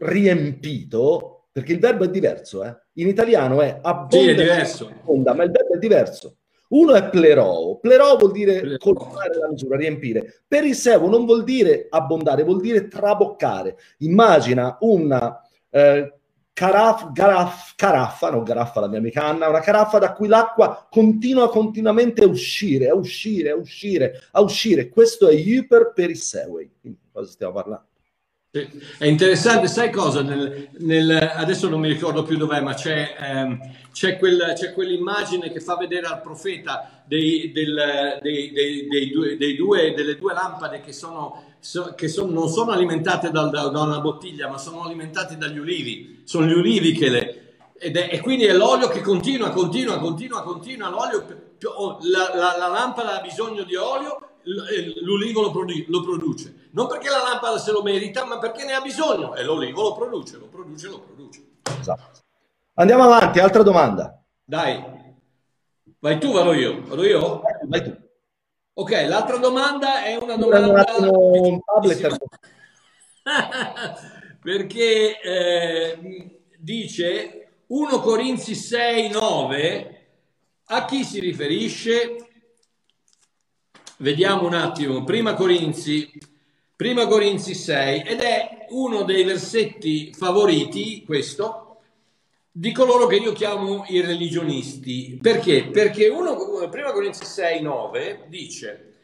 riempito, 0.00 1.48
perché 1.52 1.72
il 1.72 1.78
verbo 1.78 2.04
è 2.04 2.10
diverso, 2.10 2.64
eh? 2.64 2.76
in 2.94 3.08
italiano 3.08 3.60
è 3.60 3.78
abbonda, 3.82 4.64
sì, 4.64 4.84
è 4.84 5.32
ma 5.34 5.42
il 5.44 5.50
verbo 5.50 5.74
è 5.74 5.78
diverso. 5.78 6.38
Uno 6.68 6.94
è 6.94 7.08
plerò, 7.08 7.78
plerò 7.78 8.16
vuol 8.16 8.32
dire 8.32 8.78
colmare 8.78 9.36
la 9.38 9.48
misura, 9.48 9.76
riempire. 9.76 10.42
Per 10.46 10.64
il 10.64 10.74
sevo 10.74 11.08
non 11.08 11.24
vuol 11.24 11.44
dire 11.44 11.86
abbondare, 11.90 12.42
vuol 12.42 12.60
dire 12.60 12.88
traboccare. 12.88 13.76
Immagina 13.98 14.76
una 14.80 15.40
eh, 15.70 16.12
caraf, 16.52 17.12
garaf, 17.12 17.74
caraffa, 17.76 18.30
non 18.30 18.44
garaffa 18.44 18.80
la 18.80 18.88
mia 18.88 18.98
amica 18.98 19.24
Anna, 19.24 19.48
una 19.48 19.60
caraffa 19.60 19.98
da 19.98 20.12
cui 20.12 20.28
l'acqua 20.28 20.86
continua 20.90 21.50
continuamente 21.50 22.22
a 22.22 22.26
uscire, 22.26 22.88
a 22.88 22.94
uscire, 22.94 23.50
a 23.50 23.56
uscire, 23.56 24.20
a 24.30 24.40
uscire. 24.40 24.88
Questo 24.88 25.28
è 25.28 25.34
Hyper 25.34 25.92
Perisseway. 25.94 26.70
Quindi 26.80 27.00
cosa 27.12 27.30
stiamo 27.30 27.52
parlando? 27.52 27.86
È 28.54 29.04
interessante, 29.04 29.66
sai 29.66 29.90
cosa? 29.90 30.22
Nel, 30.22 30.68
nel, 30.78 31.10
adesso 31.10 31.68
non 31.68 31.80
mi 31.80 31.88
ricordo 31.88 32.22
più 32.22 32.36
dov'è, 32.36 32.60
ma 32.60 32.72
c'è, 32.72 33.16
ehm, 33.18 33.58
c'è, 33.90 34.16
quel, 34.16 34.52
c'è, 34.54 34.72
quell'immagine 34.72 35.50
che 35.50 35.58
fa 35.58 35.76
vedere 35.76 36.06
al 36.06 36.20
profeta 36.20 37.02
dei, 37.04 37.50
del, 37.50 38.20
dei, 38.22 38.52
dei, 38.52 39.10
due, 39.10 39.36
due, 39.56 39.92
delle 39.92 40.16
due 40.16 40.32
lampade 40.34 40.80
che, 40.82 40.92
sono, 40.92 41.56
so, 41.58 41.94
che 41.96 42.06
sono, 42.06 42.30
non 42.30 42.48
sono 42.48 42.70
alimentate 42.70 43.32
da, 43.32 43.48
da, 43.48 43.66
da, 43.66 43.80
una 43.80 43.98
bottiglia, 43.98 44.48
ma 44.48 44.56
sono 44.56 44.84
alimentate 44.84 45.36
dagli 45.36 45.58
ulivi. 45.58 46.22
Sono 46.22 46.46
gli 46.46 46.52
ulivi 46.52 46.92
che 46.92 47.08
le... 47.08 47.56
Ed 47.76 47.96
è, 47.96 48.08
e 48.08 48.20
quindi 48.20 48.44
è 48.44 48.52
l'olio 48.52 48.86
che 48.86 49.00
continua, 49.00 49.50
continua, 49.50 49.98
continua, 49.98 50.44
continua. 50.44 50.90
L'olio, 50.90 51.26
la, 52.02 52.30
la, 52.32 52.56
la 52.56 52.68
lampada 52.68 53.18
ha 53.18 53.20
bisogno 53.20 53.64
di 53.64 53.74
olio 53.74 54.28
l'ulivo 55.02 55.42
lo, 55.42 55.50
produ- 55.50 55.88
lo, 55.88 56.02
produce. 56.02 56.54
Non 56.74 56.88
perché 56.88 57.08
la 57.08 57.22
lampada 57.22 57.56
se 57.58 57.70
lo 57.70 57.82
merita, 57.82 58.24
ma 58.24 58.38
perché 58.38 58.64
ne 58.64 58.72
ha 58.72 58.80
bisogno. 58.80 59.34
E 59.36 59.44
l'olivo 59.44 59.82
lo 59.82 59.94
produce, 59.94 60.38
lo 60.38 60.46
produce, 60.46 60.88
lo 60.88 61.00
produce. 61.00 61.42
Esatto. 61.78 62.22
Andiamo 62.74 63.04
avanti, 63.04 63.38
altra 63.38 63.62
domanda. 63.62 64.20
Dai. 64.42 64.82
Vai 66.00 66.18
tu, 66.18 66.32
vado 66.32 66.52
io. 66.52 66.82
Vado 66.82 67.04
io? 67.04 67.42
Vai 67.66 67.82
tu. 67.82 67.96
Ok, 68.74 68.90
l'altra 69.06 69.36
domanda 69.36 70.02
è 70.02 70.16
una 70.16 70.36
domanda... 70.36 70.84
Un 70.98 71.60
tablet. 71.62 72.16
perché 74.42 75.20
eh, 75.20 76.40
dice 76.58 77.48
1 77.68 78.00
Corinzi 78.00 78.56
6, 78.56 79.10
9, 79.10 80.06
a 80.64 80.84
chi 80.86 81.04
si 81.04 81.20
riferisce? 81.20 82.16
Vediamo 83.98 84.48
un 84.48 84.54
attimo, 84.54 85.04
prima 85.04 85.34
Corinzi, 85.34 86.10
prima 86.76 87.06
Corinzi 87.06 87.54
6, 87.54 88.02
ed 88.02 88.20
è 88.20 88.66
uno 88.70 89.02
dei 89.02 89.24
versetti 89.24 90.12
favoriti, 90.12 91.04
questo, 91.04 91.64
di 92.50 92.72
coloro 92.72 93.06
che 93.06 93.16
io 93.16 93.32
chiamo 93.32 93.84
i 93.88 94.00
religionisti. 94.00 95.18
Perché? 95.20 95.66
Perché 95.66 96.08
uno, 96.08 96.36
prima 96.68 96.92
Corinzi 96.92 97.24
6, 97.24 97.62
9 97.62 98.24
dice, 98.28 98.94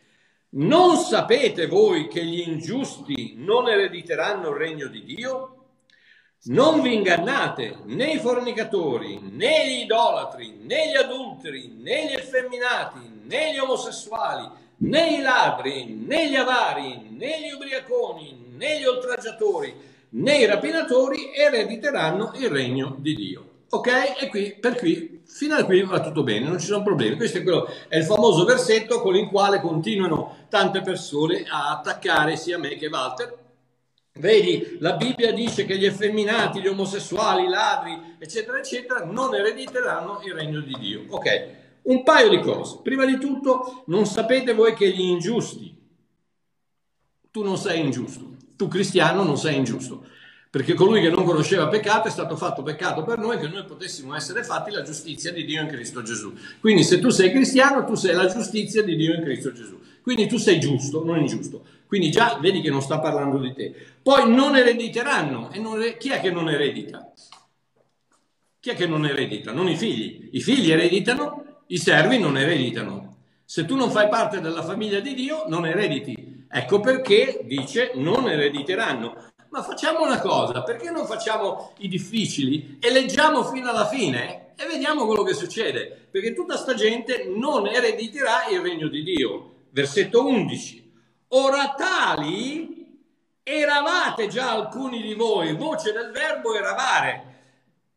non 0.51 0.97
sapete 0.97 1.67
voi 1.67 2.09
che 2.09 2.25
gli 2.25 2.41
ingiusti 2.41 3.35
non 3.37 3.69
erediteranno 3.69 4.51
il 4.51 4.57
regno 4.57 4.87
di 4.89 5.05
Dio? 5.05 5.55
Non 6.43 6.81
vi 6.81 6.95
ingannate, 6.95 7.81
né 7.85 8.13
i 8.13 8.19
fornicatori, 8.19 9.21
né 9.21 9.69
gli 9.69 9.83
idolatri, 9.83 10.59
né 10.63 10.91
gli 10.91 10.97
adulteri, 10.97 11.69
né 11.77 12.07
gli 12.07 12.15
effeminati, 12.15 12.99
né 13.25 13.53
gli 13.53 13.59
omosessuali, 13.59 14.49
né 14.83 15.17
i 15.17 15.23
ladri, 15.23 16.05
né 16.07 16.29
gli 16.29 16.37
avari, 16.37 17.09
né 17.11 17.41
gli 17.41 17.53
ubriaconi, 17.53 18.55
né 18.57 18.79
gli 18.79 18.85
oltraggiatori, 18.85 19.75
né 20.11 20.39
i 20.39 20.47
rapinatori 20.47 21.33
erediteranno 21.35 22.33
il 22.37 22.49
regno 22.49 22.97
di 22.99 23.15
Dio. 23.15 23.45
Ok? 23.71 23.89
E 24.21 24.29
qui, 24.29 24.57
per 24.59 24.77
qui, 24.77 25.23
fino 25.25 25.55
a 25.55 25.65
qui 25.65 25.83
va 25.83 26.01
tutto 26.01 26.23
bene, 26.23 26.47
non 26.47 26.59
ci 26.59 26.67
sono 26.67 26.83
problemi. 26.83 27.17
Questo 27.17 27.39
è, 27.39 27.43
quello, 27.43 27.69
è 27.89 27.99
il 27.99 28.05
famoso 28.05 28.45
versetto 28.45 29.01
con 29.01 29.15
il 29.15 29.29
quale 29.29 29.61
continuano 29.61 30.47
tante 30.49 30.81
persone 30.81 31.45
a 31.49 31.71
attaccare 31.71 32.37
sia 32.37 32.59
me 32.59 32.77
che 32.77 32.87
Walter. 32.87 33.39
Vedi, 34.15 34.77
la 34.81 34.95
Bibbia 34.95 35.33
dice 35.33 35.65
che 35.65 35.79
gli 35.79 35.85
effeminati, 35.85 36.61
gli 36.61 36.67
omosessuali, 36.67 37.45
i 37.45 37.49
ladri, 37.49 38.17
eccetera, 38.19 38.59
eccetera, 38.59 39.05
non 39.05 39.35
erediteranno 39.35 40.21
il 40.25 40.33
regno 40.33 40.61
di 40.61 40.75
Dio. 40.79 41.05
Ok? 41.11 41.49
Un 41.91 42.05
paio 42.05 42.29
di 42.29 42.39
cose. 42.41 42.79
Prima 42.85 43.05
di 43.05 43.19
tutto, 43.19 43.83
non 43.87 44.07
sapete 44.07 44.55
voi 44.55 44.75
che 44.75 44.89
gli 44.91 45.01
ingiusti, 45.01 45.77
tu 47.33 47.43
non 47.43 47.59
sei 47.59 47.81
ingiusto, 47.81 48.37
tu 48.57 48.69
cristiano 48.69 49.25
non 49.25 49.37
sei 49.37 49.57
ingiusto, 49.57 50.07
perché 50.51 50.75
colui 50.75 51.01
che 51.01 51.11
non 51.11 51.25
conosceva 51.25 51.67
peccato 51.67 52.07
è 52.07 52.11
stato 52.13 52.37
fatto 52.37 52.63
peccato 52.63 53.03
per 53.03 53.19
noi 53.19 53.39
che 53.39 53.49
noi 53.49 53.65
potessimo 53.65 54.15
essere 54.15 54.45
fatti 54.45 54.71
la 54.71 54.83
giustizia 54.83 55.33
di 55.33 55.45
Dio 55.45 55.63
in 55.63 55.67
Cristo 55.67 56.03
Gesù. 56.03 56.33
Quindi 56.61 56.85
se 56.85 57.01
tu 57.01 57.09
sei 57.09 57.33
cristiano, 57.33 57.85
tu 57.85 57.97
sei 57.97 58.15
la 58.15 58.27
giustizia 58.27 58.85
di 58.85 58.95
Dio 58.95 59.13
in 59.13 59.23
Cristo 59.23 59.51
Gesù. 59.51 59.81
Quindi 60.01 60.29
tu 60.29 60.37
sei 60.37 60.61
giusto, 60.61 61.05
non 61.05 61.19
ingiusto. 61.19 61.65
Quindi 61.89 62.13
già 62.13 62.39
vedi 62.41 62.61
che 62.61 62.71
non 62.71 62.83
sta 62.83 63.01
parlando 63.01 63.39
di 63.39 63.53
te. 63.53 63.75
Poi 64.01 64.33
non 64.33 64.55
erediteranno. 64.55 65.51
E 65.51 65.59
non, 65.59 65.81
chi 65.99 66.11
è 66.11 66.21
che 66.21 66.31
non 66.31 66.49
eredita? 66.49 67.13
Chi 68.61 68.71
è 68.71 68.75
che 68.77 68.87
non 68.87 69.05
eredita? 69.07 69.53
Non 69.53 69.69
i 69.69 69.77
figli. 69.77 70.31
I 70.33 70.41
figli 70.41 70.71
ereditano 70.71 71.50
i 71.71 71.79
servi 71.79 72.19
non 72.19 72.37
ereditano. 72.37 73.17
Se 73.45 73.65
tu 73.65 73.77
non 73.77 73.91
fai 73.91 74.09
parte 74.09 74.41
della 74.41 74.63
famiglia 74.63 74.99
di 74.99 75.15
Dio, 75.15 75.45
non 75.47 75.67
erediti. 75.67 76.47
Ecco 76.51 76.81
perché 76.81 77.41
dice 77.45 77.93
non 77.95 78.29
erediteranno. 78.29 79.29
Ma 79.51 79.63
facciamo 79.63 80.03
una 80.03 80.21
cosa, 80.21 80.63
perché 80.63 80.91
non 80.91 81.07
facciamo 81.07 81.73
i 81.79 81.89
difficili 81.89 82.79
e 82.81 82.91
leggiamo 82.91 83.45
fino 83.45 83.71
alla 83.71 83.87
fine 83.87 84.53
e 84.57 84.67
vediamo 84.67 85.07
quello 85.07 85.23
che 85.23 85.35
succede? 85.35 86.09
Perché 86.11 86.35
tutta 86.35 86.57
sta 86.57 86.75
gente 86.75 87.31
non 87.35 87.67
erediterà 87.67 88.49
il 88.51 88.61
regno 88.61 88.89
di 88.89 89.05
Dio. 89.05 89.55
Versetto 89.71 90.27
11. 90.27 90.93
Ora 91.29 91.75
tali 91.77 92.99
eravate 93.45 94.27
già 94.27 94.51
alcuni 94.51 95.03
di 95.03 95.15
voi, 95.15 95.55
voce 95.55 95.93
del 95.93 96.11
verbo 96.11 96.55
eravare. 96.55 97.27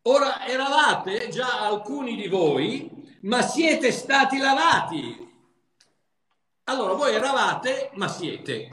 Ora 0.03 0.45
eravate 0.45 1.29
già 1.29 1.61
alcuni 1.61 2.15
di 2.15 2.27
voi 2.27 3.01
ma 3.23 3.41
siete 3.41 3.91
stati 3.91 4.37
lavati. 4.37 5.31
Allora, 6.65 6.93
voi 6.93 7.13
eravate, 7.13 7.91
ma 7.93 8.07
siete. 8.07 8.69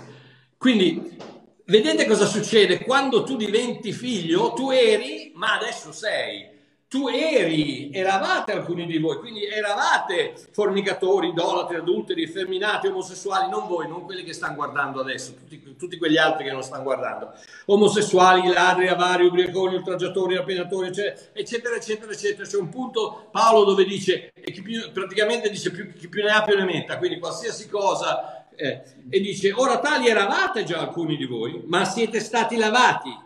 Quindi, 0.57 1.17
vedete 1.65 2.07
cosa 2.07 2.27
succede? 2.27 2.85
Quando 2.85 3.25
tu 3.25 3.37
diventi 3.37 3.93
figlio, 3.93 4.53
tu 4.53 4.71
eri, 4.71 5.33
ma 5.35 5.55
adesso 5.55 5.93
sei 5.93 6.59
tu 6.91 7.07
eri, 7.07 7.89
eravate 7.93 8.51
alcuni 8.51 8.85
di 8.85 8.99
voi, 8.99 9.19
quindi 9.19 9.45
eravate 9.45 10.35
fornicatori, 10.51 11.29
idolatri, 11.29 11.77
adulteri, 11.77 12.25
effeminati, 12.25 12.89
omosessuali, 12.89 13.49
non 13.49 13.69
voi, 13.69 13.87
non 13.87 14.05
quelli 14.05 14.25
che 14.25 14.33
stanno 14.33 14.57
guardando 14.57 15.01
adesso, 15.01 15.35
tutti, 15.35 15.77
tutti 15.79 15.97
quegli 15.97 16.17
altri 16.17 16.47
che 16.47 16.51
non 16.51 16.65
stanno 16.65 16.83
guardando, 16.83 17.33
omosessuali, 17.67 18.53
ladri, 18.53 18.89
avari, 18.89 19.25
ubriaconi, 19.27 19.77
oltraggiatori, 19.77 20.35
rapinatori, 20.35 20.89
eccetera, 21.33 21.77
eccetera, 21.77 22.11
eccetera. 22.11 22.45
C'è 22.45 22.57
un 22.57 22.69
punto, 22.71 23.29
Paolo, 23.31 23.63
dove 23.63 23.85
dice, 23.85 24.33
chi 24.43 24.61
più, 24.61 24.91
praticamente 24.91 25.49
dice 25.49 25.71
più, 25.71 25.93
chi 25.95 26.09
più 26.09 26.25
ne 26.25 26.31
ha 26.31 26.43
più 26.43 26.57
ne 26.57 26.65
metta, 26.65 26.99
quindi 26.99 27.21
qualsiasi 27.21 27.69
cosa, 27.69 28.49
eh, 28.57 28.83
e 29.09 29.21
dice, 29.21 29.53
ora 29.53 29.79
tali 29.79 30.09
eravate 30.09 30.65
già 30.65 30.81
alcuni 30.81 31.17
di 31.17 31.27
voi, 31.27 31.63
ma 31.67 31.85
siete 31.85 32.19
stati 32.19 32.57
lavati, 32.57 33.17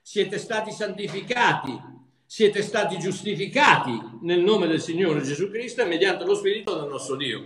siete 0.00 0.38
stati 0.38 0.70
santificati, 0.70 1.98
siete 2.32 2.62
stati 2.62 2.96
giustificati 2.96 3.90
nel 4.20 4.38
nome 4.38 4.68
del 4.68 4.80
Signore 4.80 5.20
Gesù 5.20 5.50
Cristo 5.50 5.82
e 5.82 5.86
mediante 5.86 6.24
lo 6.24 6.36
Spirito 6.36 6.78
del 6.78 6.88
nostro 6.88 7.16
Dio. 7.16 7.44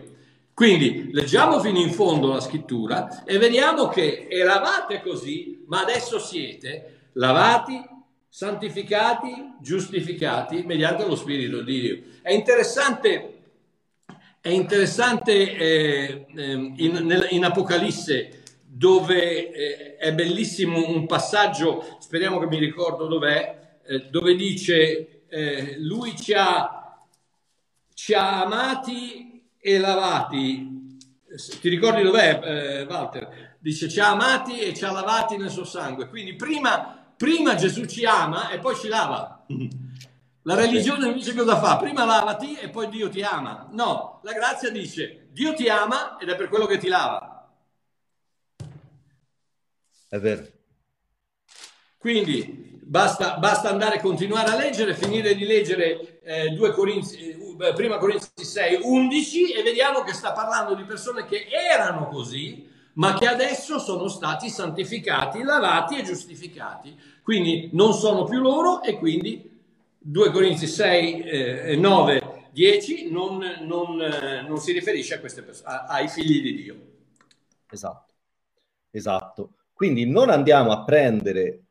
Quindi 0.53 1.09
leggiamo 1.11 1.59
fino 1.61 1.79
in 1.79 1.91
fondo 1.91 2.31
la 2.31 2.41
scrittura 2.41 3.25
e 3.25 3.39
vediamo 3.39 3.89
che 3.89 4.27
eravate 4.29 5.01
così, 5.01 5.65
ma 5.69 5.81
adesso 5.81 6.19
siete 6.19 7.09
lavati, 7.13 7.83
santificati, 8.29 9.55
giustificati 9.59 10.65
mediante 10.65 11.07
lo 11.07 11.17
Spirito 11.17 11.63
di 11.63 11.81
Dio. 11.81 12.03
È 12.21 12.33
interessante, 12.35 13.39
è 14.39 14.51
interessante 14.51 15.57
eh, 15.57 16.27
eh, 16.37 16.53
in, 16.53 17.27
in, 17.31 17.43
Apocalisse 17.43 18.43
dove 18.63 19.51
eh, 19.51 19.97
è 19.97 20.13
bellissimo 20.13 20.87
un 20.87 21.07
passaggio, 21.07 21.97
speriamo 22.01 22.39
che 22.39 22.49
mi 22.49 22.59
ricordo 22.59 23.07
dov'è, 23.07 23.63
eh, 23.87 24.09
dove 24.11 24.35
dice 24.35 25.27
eh, 25.29 25.77
lui 25.79 26.17
ci 26.17 26.33
ha, 26.33 26.99
ci 27.93 28.15
ha, 28.15 28.43
amati 28.43 29.49
e 29.59 29.79
lavati. 29.79 30.99
Ti 31.61 31.69
ricordi 31.69 32.03
dov'è, 32.03 32.41
eh, 32.43 32.83
Walter? 32.85 33.57
Dice 33.59 33.89
ci 33.89 33.99
ha 34.01 34.11
amati 34.11 34.61
e 34.61 34.75
ci 34.75 34.85
ha 34.85 34.93
lavati 34.93 35.37
nel 35.37 35.51
suo 35.51 35.65
sangue. 35.65 36.09
Quindi 36.09 36.35
prima, 36.35 37.13
prima 37.17 37.55
Gesù 37.55 37.87
ci 37.87 38.05
ama 38.05 38.51
e 38.51 38.59
poi 38.59 38.77
ci 38.77 38.89
lava. 38.89 39.45
La 40.47 40.55
religione 40.55 41.07
invece 41.07 41.35
cosa 41.35 41.59
fa? 41.59 41.79
Prima 41.79 42.05
lavati 42.05 42.55
e 42.57 42.69
poi 42.69 42.91
Dio 42.91 43.09
ti 43.09 43.23
ama. 43.23 43.67
No, 43.71 44.21
la 44.25 44.33
grazia 44.33 44.71
dice 44.71 45.29
Dio 45.31 45.55
ti 45.55 45.71
ama 45.71 46.19
ed 46.19 46.29
è 46.29 46.37
per 46.37 46.49
quello 46.49 46.67
che 46.67 46.77
ti 46.77 46.87
lava. 46.87 47.51
È 50.07 50.19
vero. 50.19 50.47
Quindi 51.97 52.74
basta, 52.95 53.39
basta 53.39 53.71
andare 53.71 53.97
a 53.97 54.01
continuare 54.01 54.53
a 54.53 54.57
leggere, 54.57 54.95
finire 54.95 55.35
di 55.35 55.45
leggere 55.45 56.21
eh, 56.23 56.51
2 56.51 56.71
Corinzi, 56.71 57.57
eh, 57.59 57.73
prima 57.73 57.99
Corinzi 57.99 58.29
6, 58.37 58.83
11 58.85 59.53
e 59.53 59.63
vediamo 59.65 60.03
che 60.03 60.13
sta 60.13 60.31
parlando 60.31 60.77
di 60.77 60.85
persone 60.85 61.25
che 61.25 61.49
erano 61.51 62.07
così, 62.07 62.71
ma 62.93 63.15
che 63.15 63.27
adesso 63.27 63.81
sono 63.81 64.07
stati 64.07 64.49
santificati, 64.49 65.43
lavati 65.43 65.99
e 65.99 66.05
giustificati. 66.05 66.97
Quindi 67.21 67.71
non 67.73 67.95
sono 67.95 68.23
più 68.23 68.41
loro 68.41 68.81
e 68.81 68.97
quindi 68.97 69.51
2 69.99 70.31
Corinzi 70.31 70.69
6, 70.69 71.21
eh, 71.23 71.77
9, 71.77 72.51
10 72.53 73.11
non, 73.11 73.45
non, 73.63 74.01
eh, 74.01 74.43
non, 74.47 74.59
si 74.59 74.71
riferisce 74.71 75.15
a 75.15 75.19
queste 75.19 75.43
persone, 75.43 75.83
ai 75.89 76.07
figli 76.07 76.41
di 76.41 76.55
Dio. 76.63 76.77
Esatto, 77.69 78.13
esatto. 78.93 79.55
Quindi 79.73 80.09
non 80.09 80.31
andiamo 80.31 80.71
a 80.71 80.85
prendere, 80.85 81.64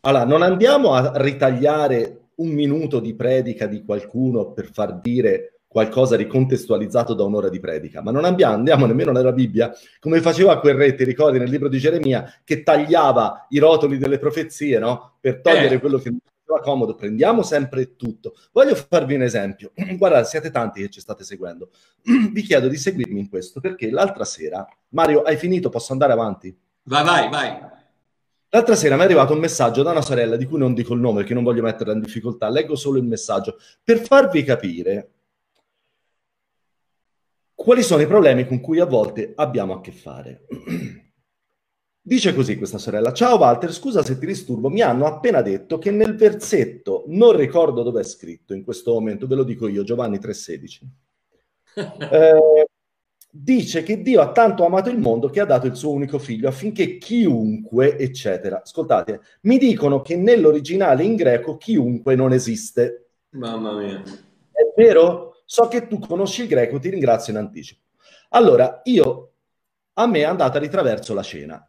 allora 0.00 0.24
non 0.24 0.42
andiamo 0.42 0.92
a 0.92 1.12
ritagliare 1.16 2.28
un 2.36 2.50
minuto 2.50 3.00
di 3.00 3.14
predica 3.14 3.66
di 3.66 3.84
qualcuno 3.84 4.52
per 4.52 4.70
far 4.72 5.00
dire 5.00 5.58
qualcosa 5.68 6.16
di 6.16 6.26
contestualizzato 6.26 7.12
da 7.12 7.24
un'ora 7.24 7.50
di 7.50 7.60
predica, 7.60 8.00
ma 8.00 8.10
non 8.10 8.24
andiamo, 8.24 8.54
andiamo 8.54 8.86
nemmeno 8.86 9.12
nella 9.12 9.32
Bibbia, 9.32 9.70
come 10.00 10.20
faceva 10.20 10.58
quel 10.60 10.74
re, 10.74 10.94
ti 10.94 11.04
ricordi 11.04 11.38
nel 11.38 11.50
libro 11.50 11.68
di 11.68 11.78
Geremia, 11.78 12.40
che 12.42 12.62
tagliava 12.62 13.46
i 13.50 13.58
rotoli 13.58 13.98
delle 13.98 14.18
profezie, 14.18 14.78
no? 14.78 15.16
Per 15.20 15.40
togliere 15.40 15.74
eh. 15.74 15.78
quello 15.78 15.98
che 15.98 16.08
non 16.08 16.20
faceva 16.22 16.60
comodo, 16.62 16.94
prendiamo 16.94 17.42
sempre 17.42 17.96
tutto. 17.96 18.34
Voglio 18.52 18.74
farvi 18.74 19.14
un 19.14 19.22
esempio, 19.22 19.72
guardate, 19.98 20.24
siete 20.24 20.50
tanti 20.50 20.80
che 20.80 20.88
ci 20.88 21.00
state 21.00 21.22
seguendo, 21.22 21.70
vi 22.32 22.42
chiedo 22.42 22.66
di 22.66 22.76
seguirmi 22.76 23.20
in 23.20 23.28
questo, 23.28 23.60
perché 23.60 23.90
l'altra 23.90 24.24
sera, 24.24 24.66
Mario, 24.90 25.20
hai 25.20 25.36
finito, 25.36 25.68
posso 25.68 25.92
andare 25.92 26.14
avanti? 26.14 26.56
Vai, 26.84 27.04
vai, 27.04 27.28
vai. 27.28 27.76
L'altra 28.50 28.76
sera 28.76 28.94
mi 28.94 29.02
è 29.02 29.04
arrivato 29.04 29.34
un 29.34 29.40
messaggio 29.40 29.82
da 29.82 29.90
una 29.90 30.00
sorella 30.00 30.36
di 30.36 30.46
cui 30.46 30.58
non 30.58 30.72
dico 30.72 30.94
il 30.94 31.00
nome 31.00 31.18
perché 31.18 31.34
non 31.34 31.44
voglio 31.44 31.62
metterla 31.62 31.92
in 31.92 32.00
difficoltà, 32.00 32.48
leggo 32.48 32.76
solo 32.76 32.96
il 32.96 33.04
messaggio, 33.04 33.58
per 33.84 34.00
farvi 34.00 34.42
capire 34.42 35.10
quali 37.54 37.82
sono 37.82 38.00
i 38.00 38.06
problemi 38.06 38.46
con 38.46 38.60
cui 38.60 38.80
a 38.80 38.86
volte 38.86 39.32
abbiamo 39.34 39.74
a 39.74 39.80
che 39.80 39.92
fare. 39.92 40.46
Dice 42.00 42.34
così 42.34 42.56
questa 42.56 42.78
sorella, 42.78 43.12
ciao 43.12 43.36
Walter, 43.36 43.70
scusa 43.70 44.02
se 44.02 44.18
ti 44.18 44.24
disturbo, 44.24 44.70
mi 44.70 44.80
hanno 44.80 45.04
appena 45.04 45.42
detto 45.42 45.76
che 45.76 45.90
nel 45.90 46.14
versetto, 46.16 47.04
non 47.08 47.36
ricordo 47.36 47.82
dove 47.82 48.00
è 48.00 48.04
scritto 48.04 48.54
in 48.54 48.64
questo 48.64 48.94
momento, 48.94 49.26
ve 49.26 49.34
lo 49.34 49.44
dico 49.44 49.68
io, 49.68 49.82
Giovanni 49.82 50.16
3,16, 50.16 50.80
eh, 52.10 52.67
dice 53.30 53.82
che 53.82 54.00
Dio 54.00 54.20
ha 54.20 54.32
tanto 54.32 54.64
amato 54.64 54.88
il 54.88 54.98
mondo 54.98 55.28
che 55.28 55.40
ha 55.40 55.44
dato 55.44 55.66
il 55.66 55.76
suo 55.76 55.90
unico 55.90 56.18
figlio 56.18 56.48
affinché 56.48 56.98
chiunque, 56.98 57.98
eccetera. 57.98 58.62
Ascoltate, 58.62 59.20
mi 59.42 59.58
dicono 59.58 60.00
che 60.00 60.16
nell'originale 60.16 61.04
in 61.04 61.14
greco 61.14 61.56
chiunque 61.56 62.14
non 62.14 62.32
esiste. 62.32 63.10
Mamma 63.30 63.76
mia. 63.76 64.02
È 64.50 64.72
vero? 64.76 65.42
So 65.44 65.68
che 65.68 65.86
tu 65.86 65.98
conosci 65.98 66.42
il 66.42 66.48
greco, 66.48 66.78
ti 66.78 66.90
ringrazio 66.90 67.32
in 67.32 67.38
anticipo. 67.38 67.82
Allora, 68.30 68.80
io, 68.84 69.32
a 69.94 70.06
me 70.06 70.18
è 70.18 70.24
andata 70.24 70.58
di 70.58 70.68
traverso 70.68 71.14
la 71.14 71.22
cena. 71.22 71.62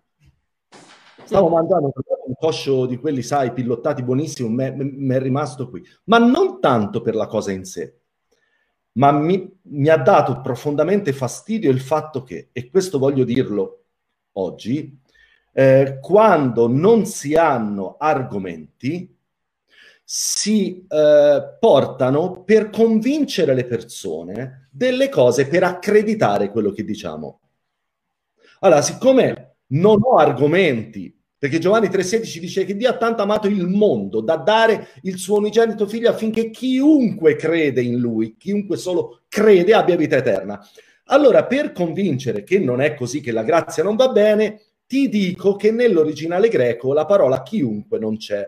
Stavo 1.24 1.50
mangiando 1.50 1.92
un 2.26 2.34
coscio 2.36 2.88
di 2.88 2.98
quelli, 2.98 3.22
sai, 3.22 3.54
pillottati 3.54 4.02
buonissimo, 4.02 4.50
mi 4.50 5.14
è 5.14 5.20
rimasto 5.20 5.70
qui. 5.70 5.84
Ma 6.06 6.18
non 6.18 6.60
tanto 6.60 7.02
per 7.02 7.16
la 7.16 7.28
cosa 7.28 7.52
in 7.52 7.66
sé, 7.66 7.99
ma 8.94 9.12
mi, 9.12 9.60
mi 9.64 9.90
ha 9.90 9.98
dato 9.98 10.42
profondamente 10.42 11.14
fastidio 11.14 11.70
il 11.72 11.80
fatto 11.80 12.24
che, 12.24 12.50
e 12.52 12.70
questo 12.70 12.98
voglio 12.98 13.24
dirlo 13.24 13.84
oggi, 14.34 15.00
eh, 15.54 16.00
quando 16.02 16.68
non 16.68 17.06
si 17.06 17.36
hanno 17.36 17.96
argomenti, 17.98 19.16
si 20.04 20.88
eh, 20.88 21.58
portano 21.60 22.44
per 22.44 22.72
convincere 22.72 23.54
le 23.54 23.66
persone 23.66 24.70
delle 24.72 25.08
cose, 25.10 25.48
per 25.48 25.64
accreditare 25.64 26.50
quello 26.50 26.72
che 26.72 26.84
diciamo. 26.84 27.42
Allora, 28.62 28.82
siccome 28.82 29.58
non 29.68 30.00
ho 30.02 30.16
argomenti, 30.16 31.16
perché 31.40 31.58
Giovanni 31.58 31.88
3,16 31.88 32.38
dice 32.40 32.66
che 32.66 32.76
Dio 32.76 32.90
ha 32.90 32.98
tanto 32.98 33.22
amato 33.22 33.48
il 33.48 33.66
mondo 33.66 34.20
da 34.20 34.36
dare 34.36 34.90
il 35.04 35.18
suo 35.18 35.38
unigenito 35.38 35.88
figlio 35.88 36.10
affinché 36.10 36.50
chiunque 36.50 37.38
crede 37.38 37.82
in 37.82 37.98
lui, 37.98 38.36
chiunque 38.38 38.76
solo 38.76 39.22
crede, 39.30 39.74
abbia 39.74 39.96
vita 39.96 40.18
eterna. 40.18 40.62
Allora, 41.06 41.46
per 41.46 41.72
convincere 41.72 42.44
che 42.44 42.60
non 42.60 42.82
è 42.82 42.94
così, 42.94 43.22
che 43.22 43.32
la 43.32 43.44
grazia 43.44 43.84
non 43.84 43.96
va 43.96 44.10
bene, 44.10 44.62
ti 44.86 45.08
dico 45.08 45.56
che 45.56 45.72
nell'originale 45.72 46.50
greco 46.50 46.92
la 46.92 47.06
parola 47.06 47.42
chiunque 47.42 48.00
non 48.00 48.18
c'è. 48.18 48.46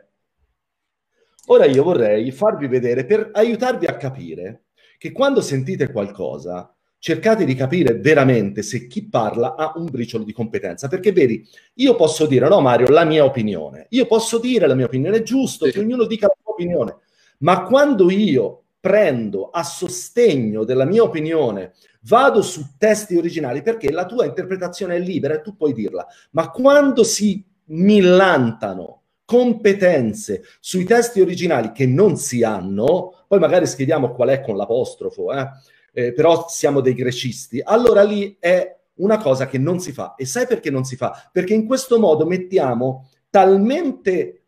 Ora 1.47 1.65
io 1.65 1.83
vorrei 1.83 2.29
farvi 2.31 2.67
vedere, 2.67 3.05
per 3.05 3.29
aiutarvi 3.31 3.85
a 3.85 3.95
capire, 3.95 4.65
che 4.97 5.13
quando 5.13 5.39
sentite 5.39 5.91
qualcosa, 5.91 6.75
cercate 7.01 7.45
di 7.45 7.55
capire 7.55 7.95
veramente 7.95 8.61
se 8.61 8.85
chi 8.85 9.07
parla 9.07 9.55
ha 9.55 9.73
un 9.75 9.85
briciolo 9.85 10.23
di 10.23 10.33
competenza. 10.33 10.87
Perché 10.87 11.11
vedi, 11.11 11.43
io 11.75 11.95
posso 11.95 12.27
dire, 12.27 12.47
no 12.47 12.61
Mario, 12.61 12.89
la 12.89 13.05
mia 13.05 13.25
opinione. 13.25 13.87
Io 13.89 14.05
posso 14.05 14.37
dire 14.37 14.67
la 14.67 14.75
mia 14.75 14.85
opinione, 14.85 15.17
è 15.17 15.23
giusto 15.23 15.65
sì. 15.65 15.71
che 15.71 15.79
ognuno 15.79 16.05
dica 16.05 16.27
la 16.27 16.37
sua 16.39 16.53
opinione. 16.53 16.97
Ma 17.39 17.63
quando 17.63 18.11
io 18.11 18.65
prendo 18.79 19.49
a 19.49 19.63
sostegno 19.63 20.63
della 20.63 20.85
mia 20.85 21.01
opinione, 21.01 21.73
vado 22.01 22.43
su 22.43 22.75
testi 22.77 23.17
originali, 23.17 23.63
perché 23.63 23.91
la 23.91 24.05
tua 24.05 24.25
interpretazione 24.25 24.95
è 24.95 24.99
libera 24.99 25.33
e 25.33 25.41
tu 25.41 25.55
puoi 25.55 25.73
dirla, 25.73 26.05
ma 26.31 26.51
quando 26.51 27.03
si 27.03 27.43
millantano 27.65 29.01
competenze 29.25 30.43
sui 30.59 30.83
testi 30.83 31.19
originali 31.19 31.71
che 31.71 31.87
non 31.87 32.15
si 32.15 32.43
hanno, 32.43 33.23
poi 33.27 33.39
magari 33.39 33.65
scriviamo 33.65 34.11
qual 34.13 34.29
è 34.29 34.41
con 34.41 34.55
l'apostrofo, 34.55 35.33
eh? 35.33 35.49
Eh, 35.91 36.13
però 36.13 36.47
siamo 36.47 36.79
dei 36.79 36.93
grecisti, 36.93 37.61
allora 37.61 38.03
lì 38.03 38.37
è 38.39 38.79
una 38.95 39.17
cosa 39.17 39.47
che 39.47 39.57
non 39.57 39.79
si 39.79 39.91
fa. 39.91 40.15
E 40.15 40.25
sai 40.25 40.47
perché 40.47 40.69
non 40.69 40.83
si 40.83 40.95
fa? 40.95 41.29
Perché 41.31 41.53
in 41.53 41.65
questo 41.65 41.99
modo 41.99 42.25
mettiamo 42.25 43.09
talmente 43.29 44.43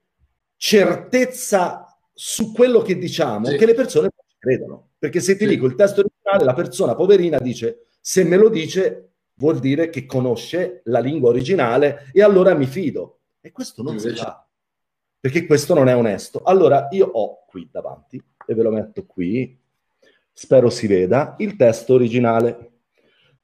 certezza 0.55 1.87
su 2.13 2.53
quello 2.53 2.81
che 2.81 2.97
diciamo 2.97 3.47
sì. 3.47 3.57
che 3.57 3.65
le 3.65 3.73
persone 3.73 4.09
ci 4.09 4.35
credono. 4.37 4.91
Perché 4.97 5.19
se 5.19 5.35
ti 5.35 5.45
sì. 5.45 5.49
dico 5.49 5.65
il 5.65 5.75
testo 5.75 6.01
originale, 6.01 6.45
la 6.45 6.53
persona 6.53 6.95
poverina 6.95 7.39
dice 7.39 7.87
se 7.99 8.23
me 8.23 8.37
lo 8.37 8.49
dice 8.49 9.09
vuol 9.35 9.59
dire 9.59 9.89
che 9.89 10.05
conosce 10.05 10.81
la 10.85 10.99
lingua 10.99 11.29
originale 11.29 12.09
e 12.13 12.21
allora 12.21 12.53
mi 12.53 12.65
fido. 12.65 13.19
E 13.41 13.51
questo 13.51 13.81
non 13.81 13.95
Invece... 13.95 14.15
si 14.15 14.21
fa 14.21 14.47
perché 15.23 15.45
questo 15.45 15.73
non 15.73 15.87
è 15.87 15.95
onesto. 15.95 16.41
Allora 16.43 16.89
io 16.91 17.05
ho 17.05 17.45
qui 17.45 17.69
davanti, 17.71 18.21
e 18.45 18.53
ve 18.53 18.61
lo 18.61 18.71
metto 18.71 19.05
qui, 19.05 19.57
spero 20.33 20.69
si 20.69 20.87
veda, 20.87 21.35
il 21.39 21.55
testo 21.55 21.93
originale 21.93 22.71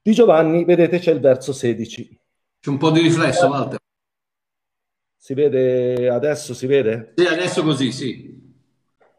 di 0.02 0.12
Giovanni, 0.12 0.64
vedete 0.64 0.98
c'è 0.98 1.12
il 1.12 1.20
verso 1.20 1.52
16. 1.52 2.20
C'è 2.60 2.70
un 2.70 2.78
po' 2.78 2.90
di 2.90 3.00
riflesso, 3.00 3.48
Walter. 3.48 3.78
Si 5.16 5.34
vede 5.34 6.08
adesso, 6.08 6.54
si 6.54 6.66
vede? 6.66 7.12
Sì, 7.16 7.26
adesso 7.26 7.62
così, 7.62 7.92
sì. 7.92 8.38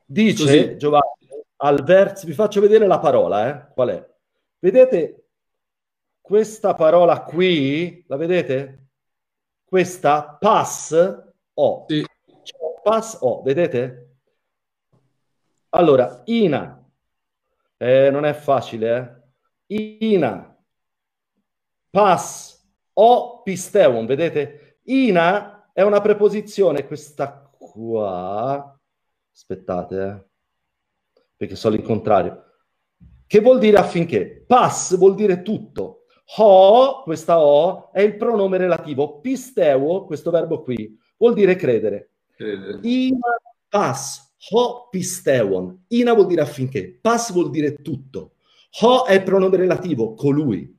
Dice 0.06 0.44
così. 0.44 0.78
Giovanni, 0.78 1.28
al 1.58 1.84
verso, 1.84 2.26
vi 2.26 2.34
faccio 2.34 2.60
vedere 2.60 2.88
la 2.88 3.00
parola, 3.00 3.48
eh? 3.48 3.74
qual 3.74 3.90
è? 3.90 4.10
Vedete 4.60 5.28
questa 6.20 6.74
parola 6.74 7.22
qui, 7.24 8.04
la 8.08 8.18
vedete? 8.18 8.90
Questa 9.64 10.38
pass 10.40 10.94
o. 11.54 11.86
Sì 11.88 12.06
pass 12.82 13.18
O, 13.22 13.42
vedete? 13.42 14.18
Allora, 15.70 16.22
Ina, 16.26 16.81
eh, 17.82 18.12
non 18.12 18.26
è 18.26 18.34
facile, 18.34 19.26
eh? 19.68 20.06
Ina, 20.06 20.56
pass 21.90 22.64
O 22.94 23.42
pisteon, 23.42 24.06
vedete? 24.06 24.80
Ina 24.84 25.72
è 25.74 25.82
una 25.82 26.00
preposizione, 26.00 26.86
questa 26.86 27.50
qua, 27.58 28.80
aspettate, 29.34 30.04
eh? 30.04 31.22
perché 31.36 31.56
sono 31.56 31.74
il 31.74 31.82
contrario, 31.82 32.44
che 33.26 33.40
vuol 33.40 33.58
dire 33.58 33.78
affinché? 33.78 34.44
Pass 34.46 34.96
vuol 34.98 35.16
dire 35.16 35.42
tutto. 35.42 36.06
Ho, 36.38 37.02
questa 37.02 37.40
O, 37.40 37.92
è 37.92 38.02
il 38.02 38.16
pronome 38.16 38.58
relativo. 38.58 39.20
Pisteo, 39.22 40.06
questo 40.06 40.30
verbo 40.30 40.62
qui, 40.62 40.96
vuol 41.18 41.34
dire 41.34 41.56
credere. 41.56 42.12
Ina 42.84 43.40
pas, 43.70 44.31
ho 44.50 44.88
pisteon. 44.90 45.86
Ina 45.90 46.14
vuol 46.14 46.28
dire 46.28 46.42
affinché, 46.42 46.98
pas 47.00 47.32
vuol 47.32 47.50
dire 47.50 47.76
tutto. 47.82 48.34
Ho 48.82 49.06
è 49.06 49.14
il 49.14 49.24
pronome 49.24 49.58
relativo, 49.58 50.14
colui. 50.14 50.78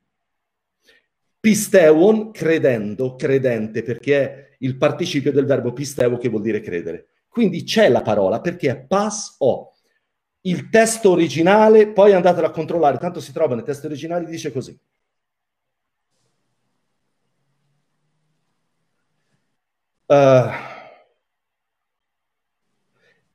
Pisteon, 1.39 2.31
credendo, 2.31 3.15
credente, 3.15 3.83
perché 3.83 4.19
è 4.21 4.55
il 4.59 4.77
participio 4.77 5.31
del 5.31 5.45
verbo 5.45 5.73
pisteo 5.73 6.17
che 6.17 6.29
vuol 6.29 6.41
dire 6.41 6.61
credere. 6.61 7.07
Quindi 7.27 7.63
c'è 7.63 7.89
la 7.89 8.01
parola 8.01 8.41
perché 8.41 8.69
è 8.69 8.79
pas 8.79 9.35
o. 9.39 9.73
Il 10.41 10.69
testo 10.69 11.11
originale, 11.11 11.87
poi 11.87 12.13
andatelo 12.13 12.47
a 12.47 12.51
controllare, 12.51 12.97
tanto 12.97 13.19
si 13.19 13.31
trova 13.31 13.55
nei 13.55 13.63
testi 13.63 13.85
originali, 13.85 14.25
dice 14.25 14.51
così. 14.51 14.77
Uh, 20.05 20.72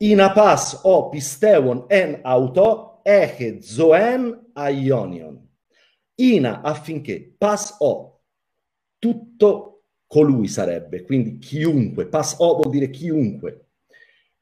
Inapas 0.00 0.80
o 0.84 1.08
pistewon 1.10 1.84
en 1.90 2.20
auto 2.22 3.00
eche 3.02 3.60
zoen 3.60 4.52
aionion. 4.54 5.40
Ina 6.14 6.60
affinché 6.62 7.34
pas 7.36 7.74
o 7.80 8.20
tutto 8.98 9.82
colui 10.06 10.46
sarebbe, 10.46 11.02
quindi 11.02 11.38
chiunque, 11.38 12.06
pas 12.06 12.36
o 12.38 12.54
vuol 12.56 12.70
dire 12.70 12.90
chiunque. 12.90 13.66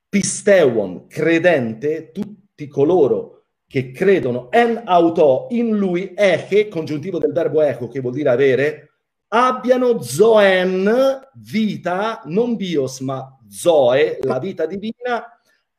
Pistewon, 0.08 1.06
credente, 1.06 2.12
tutti 2.12 2.68
coloro 2.68 3.44
che 3.66 3.90
credono 3.92 4.50
en 4.50 4.82
auto 4.84 5.46
in 5.50 5.76
lui, 5.76 6.12
eche, 6.14 6.68
congiuntivo 6.68 7.18
del 7.18 7.32
verbo 7.32 7.62
eco, 7.62 7.88
che 7.88 8.00
vuol 8.00 8.14
dire 8.14 8.28
avere, 8.28 8.90
abbiano 9.28 10.00
zoen, 10.02 11.28
vita, 11.34 12.22
non 12.26 12.56
bios, 12.56 13.00
ma 13.00 13.36
zoe, 13.48 14.18
la 14.22 14.38
vita 14.38 14.66
divina, 14.66 15.35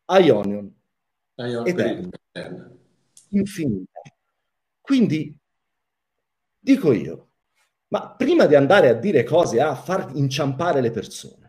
Ionion, 0.08 0.74
Ion, 1.36 1.68
eterna, 1.68 2.10
infinita. 3.30 4.01
Quindi, 4.82 5.38
dico 6.60 6.91
io, 6.91 7.28
ma 7.89 8.14
prima 8.16 8.45
di 8.45 8.55
andare 8.55 8.89
a 8.89 8.93
dire 8.93 9.24
cose, 9.24 9.62
a 9.62 9.76
far 9.76 10.12
inciampare 10.14 10.82
le 10.82 10.91
persone, 10.91 11.47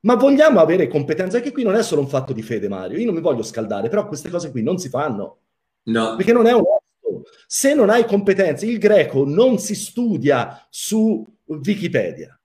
ma 0.00 0.14
vogliamo 0.14 0.60
avere 0.60 0.88
competenza? 0.88 1.40
Che 1.40 1.52
qui 1.52 1.62
non 1.62 1.74
è 1.74 1.82
solo 1.82 2.00
un 2.00 2.08
fatto 2.08 2.32
di 2.32 2.42
fede, 2.42 2.68
Mario. 2.68 2.98
Io 2.98 3.04
non 3.04 3.14
mi 3.14 3.20
voglio 3.20 3.42
scaldare, 3.42 3.88
però 3.88 4.06
queste 4.06 4.30
cose 4.30 4.50
qui 4.50 4.62
non 4.62 4.78
si 4.78 4.88
fanno. 4.88 5.38
No. 5.84 6.16
Perché 6.16 6.32
non 6.32 6.46
è 6.46 6.54
onesto. 6.54 7.28
Se 7.46 7.74
non 7.74 7.90
hai 7.90 8.06
competenze, 8.06 8.66
il 8.66 8.78
greco 8.78 9.26
non 9.26 9.58
si 9.58 9.74
studia 9.74 10.66
su 10.70 11.26
Wikipedia. 11.44 12.38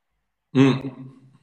Mm. 0.57 0.79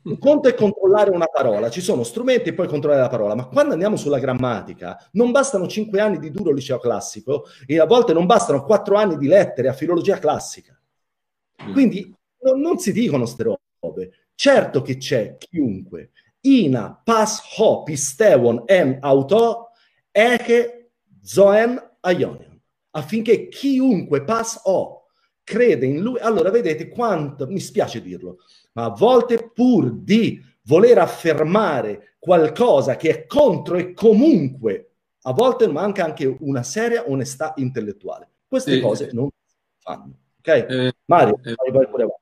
Un 0.05 0.19
conto 0.19 0.49
è 0.49 0.55
controllare 0.55 1.11
una 1.11 1.27
parola, 1.27 1.71
ci 1.71 1.81
sono 1.81 2.03
strumenti 2.03 2.49
e 2.49 2.55
poi 2.55 2.67
controllare 2.67 3.03
la 3.03 3.09
parola, 3.09 3.37
ma 3.37 3.47
quando 3.47 3.73
andiamo 3.73 3.97
sulla 3.97 4.19
grammatica 4.19 4.99
non 5.13 5.31
bastano 5.31 5.69
cinque 5.69 6.01
anni 6.01 6.19
di 6.19 6.33
duro 6.33 6.51
liceo 6.51 6.79
classico 6.79 7.45
e 7.67 7.79
a 7.79 7.87
volte 7.87 8.13
non 8.13 8.27
bastano 8.27 8.65
quattro 8.65 8.97
anni 8.97 9.17
di 9.17 9.29
lettere 9.29 9.69
a 9.69 9.73
filologia 9.73 10.19
classica. 10.19 10.77
Mm. 11.63 11.73
Quindi 11.73 12.15
non, 12.41 12.61
non 12.61 12.79
si 12.79 12.93
dicono 12.93 13.27
ste 13.27 13.57
robe. 13.81 14.13
Certo 14.35 14.83
che 14.83 14.97
c'è 14.97 15.37
chiunque. 15.39 16.11
Ina 16.41 17.01
pas 17.05 17.41
ho 17.59 17.85
pistewon 17.85 18.65
en 18.67 18.99
auto 19.01 19.71
eke 20.11 20.91
zoen 21.23 21.81
aionion. 22.01 22.61
Affinché 22.91 23.47
chiunque 23.47 24.25
pas 24.25 24.61
ho 24.65 25.07
crede 25.45 25.87
in 25.87 26.01
lui. 26.01 26.19
Allora 26.19 26.51
vedete 26.51 26.89
quanto, 26.89 27.47
mi 27.47 27.61
spiace 27.61 28.03
dirlo, 28.03 28.39
ma 28.73 28.85
a 28.85 28.91
volte 28.91 29.51
pur 29.53 29.91
di 29.93 30.43
voler 30.65 30.99
affermare 30.99 32.15
qualcosa 32.19 32.97
che 32.97 33.11
è 33.11 33.27
contro 33.27 33.77
e 33.77 33.93
comunque, 33.93 34.91
a 35.23 35.33
volte 35.33 35.67
manca 35.69 36.05
anche 36.05 36.37
una 36.41 36.63
seria 36.63 37.09
onestà 37.09 37.53
intellettuale. 37.57 38.29
Queste 38.47 38.77
eh, 38.77 38.81
cose 38.81 39.11
non 39.13 39.29
si 39.29 39.57
fanno. 39.79 40.13
Ok? 40.39 40.49
Eh, 40.49 40.93
Mario, 41.07 41.41
eh, 41.45 41.55
vai 41.71 41.87
pure 41.89 42.03
avanti. 42.03 42.21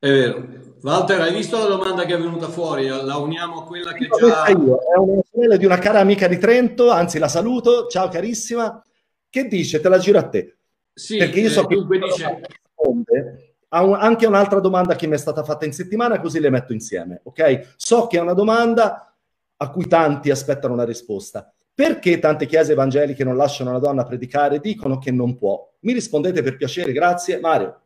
È 0.00 0.08
vero. 0.08 0.66
Walter, 0.80 1.20
hai 1.20 1.34
visto 1.34 1.58
la 1.58 1.66
domanda 1.66 2.04
che 2.04 2.14
è 2.14 2.18
venuta 2.18 2.48
fuori? 2.48 2.86
La 2.86 3.16
uniamo 3.16 3.62
a 3.62 3.64
quella 3.64 3.92
che 3.92 4.06
già... 4.06 4.46
Io. 4.48 4.78
È 4.80 4.96
una 4.96 5.22
sorella 5.28 5.56
di 5.56 5.64
una 5.64 5.78
cara 5.78 5.98
amica 5.98 6.28
di 6.28 6.38
Trento, 6.38 6.90
anzi 6.90 7.18
la 7.18 7.26
saluto, 7.26 7.88
ciao 7.88 8.08
carissima, 8.08 8.80
che 9.28 9.48
dice, 9.48 9.80
te 9.80 9.88
la 9.88 9.98
giro 9.98 10.18
a 10.18 10.28
te. 10.28 10.56
Sì, 10.94 11.16
Perché 11.16 11.40
io 11.40 11.50
so 11.50 11.68
eh, 11.68 11.76
che 11.86 11.98
dice... 11.98 12.40
risponde 12.46 13.47
anche 13.70 14.26
un'altra 14.26 14.60
domanda 14.60 14.96
che 14.96 15.06
mi 15.06 15.14
è 15.14 15.18
stata 15.18 15.42
fatta 15.42 15.66
in 15.66 15.72
settimana, 15.72 16.20
così 16.20 16.40
le 16.40 16.50
metto 16.50 16.72
insieme, 16.72 17.20
ok? 17.24 17.74
So 17.76 18.06
che 18.06 18.18
è 18.18 18.20
una 18.20 18.32
domanda 18.32 19.14
a 19.56 19.70
cui 19.70 19.86
tanti 19.86 20.30
aspettano 20.30 20.74
una 20.74 20.84
risposta. 20.84 21.52
Perché 21.74 22.18
tante 22.18 22.46
chiese 22.46 22.72
evangeliche 22.72 23.24
non 23.24 23.36
lasciano 23.36 23.70
una 23.70 23.78
donna 23.78 24.04
predicare 24.04 24.58
dicono 24.58 24.98
che 24.98 25.12
non 25.12 25.36
può? 25.36 25.64
Mi 25.80 25.92
rispondete 25.92 26.42
per 26.42 26.56
piacere, 26.56 26.92
grazie. 26.92 27.38
Mario. 27.38 27.80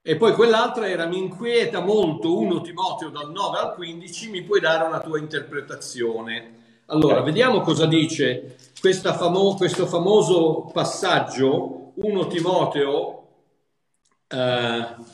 E 0.00 0.16
poi 0.16 0.32
quell'altra 0.32 0.88
era 0.88 1.04
mi 1.06 1.18
inquieta 1.18 1.80
molto 1.80 2.38
1 2.38 2.60
Timoteo 2.60 3.10
dal 3.10 3.30
9 3.32 3.58
al 3.58 3.74
15, 3.74 4.30
mi 4.30 4.42
puoi 4.42 4.60
dare 4.60 4.84
una 4.86 5.00
tua 5.00 5.18
interpretazione? 5.18 6.54
Allora, 6.86 7.20
vediamo 7.22 7.60
cosa 7.60 7.86
dice 7.86 8.56
famo- 9.02 9.56
questo 9.56 9.86
famoso 9.86 10.70
passaggio 10.72 11.90
1 11.96 12.26
Timoteo 12.28 13.15
Uh, 14.28 15.04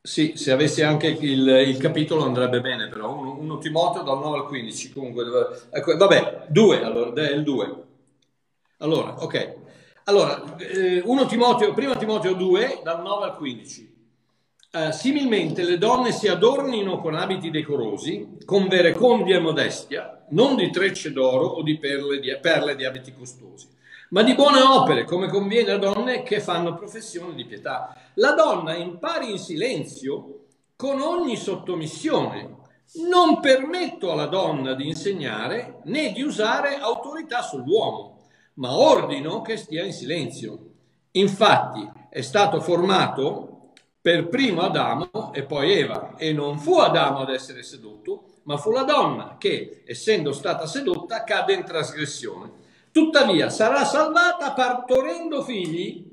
sì, 0.00 0.32
se 0.36 0.50
avessi 0.50 0.82
anche 0.82 1.06
il, 1.06 1.46
il, 1.46 1.76
capitolo 1.76 2.24
andrebbe 2.24 2.60
bene, 2.60 2.88
però 2.88 3.14
uno, 3.14 3.38
uno 3.38 3.58
Timoteo 3.58 4.02
dal 4.02 4.18
9 4.18 4.38
al 4.38 4.46
15, 4.46 4.92
comunque, 4.92 5.24
ecco, 5.70 5.96
vabbè, 5.96 6.46
due, 6.48 6.82
allora, 6.82 7.22
è 7.22 7.32
il 7.32 7.44
2. 7.44 7.82
Allora, 8.78 9.22
ok. 9.22 9.56
Allora, 10.04 10.56
eh, 10.56 11.02
1 11.04 11.26
Timoteo, 11.26 11.72
prima 11.74 11.94
Timoteo 11.94 12.32
2, 12.32 12.80
dal 12.82 13.02
9 13.02 13.24
al 13.24 13.36
15. 13.36 13.96
Uh, 14.70 14.90
similmente 14.90 15.62
le 15.62 15.78
donne 15.78 16.12
si 16.12 16.28
adornino 16.28 17.00
con 17.00 17.14
abiti 17.14 17.50
decorosi, 17.50 18.38
con 18.44 18.68
verecondia 18.68 19.36
e 19.36 19.40
modestia, 19.40 20.26
non 20.30 20.56
di 20.56 20.70
trecce 20.70 21.12
d'oro 21.12 21.46
o 21.46 21.62
di 21.62 21.78
perle 21.78 22.20
di, 22.20 22.36
perle 22.40 22.76
di 22.76 22.84
abiti 22.84 23.14
costosi 23.14 23.76
ma 24.10 24.22
di 24.22 24.34
buone 24.34 24.60
opere, 24.60 25.04
come 25.04 25.28
conviene 25.28 25.72
a 25.72 25.78
donne 25.78 26.22
che 26.22 26.40
fanno 26.40 26.74
professione 26.74 27.34
di 27.34 27.44
pietà. 27.44 27.94
La 28.14 28.32
donna 28.32 28.74
impari 28.74 29.30
in 29.30 29.38
silenzio 29.38 30.44
con 30.76 31.00
ogni 31.00 31.36
sottomissione. 31.36 32.56
Non 33.06 33.40
permetto 33.40 34.10
alla 34.10 34.26
donna 34.26 34.72
di 34.72 34.88
insegnare 34.88 35.80
né 35.84 36.12
di 36.12 36.22
usare 36.22 36.76
autorità 36.76 37.42
sull'uomo, 37.42 38.22
ma 38.54 38.78
ordino 38.78 39.42
che 39.42 39.58
stia 39.58 39.84
in 39.84 39.92
silenzio. 39.92 40.58
Infatti 41.12 41.90
è 42.08 42.22
stato 42.22 42.60
formato 42.60 43.72
per 44.00 44.28
primo 44.28 44.62
Adamo 44.62 45.32
e 45.34 45.42
poi 45.44 45.72
Eva, 45.72 46.14
e 46.16 46.32
non 46.32 46.58
fu 46.58 46.78
Adamo 46.78 47.18
ad 47.18 47.28
essere 47.28 47.62
sedotto, 47.62 48.36
ma 48.44 48.56
fu 48.56 48.70
la 48.70 48.84
donna 48.84 49.36
che, 49.36 49.82
essendo 49.84 50.32
stata 50.32 50.66
sedotta, 50.66 51.24
cade 51.24 51.52
in 51.52 51.64
trasgressione. 51.64 52.57
Tuttavia 52.90 53.50
sarà 53.50 53.84
salvata 53.84 54.52
partorendo 54.52 55.42
figli 55.42 56.06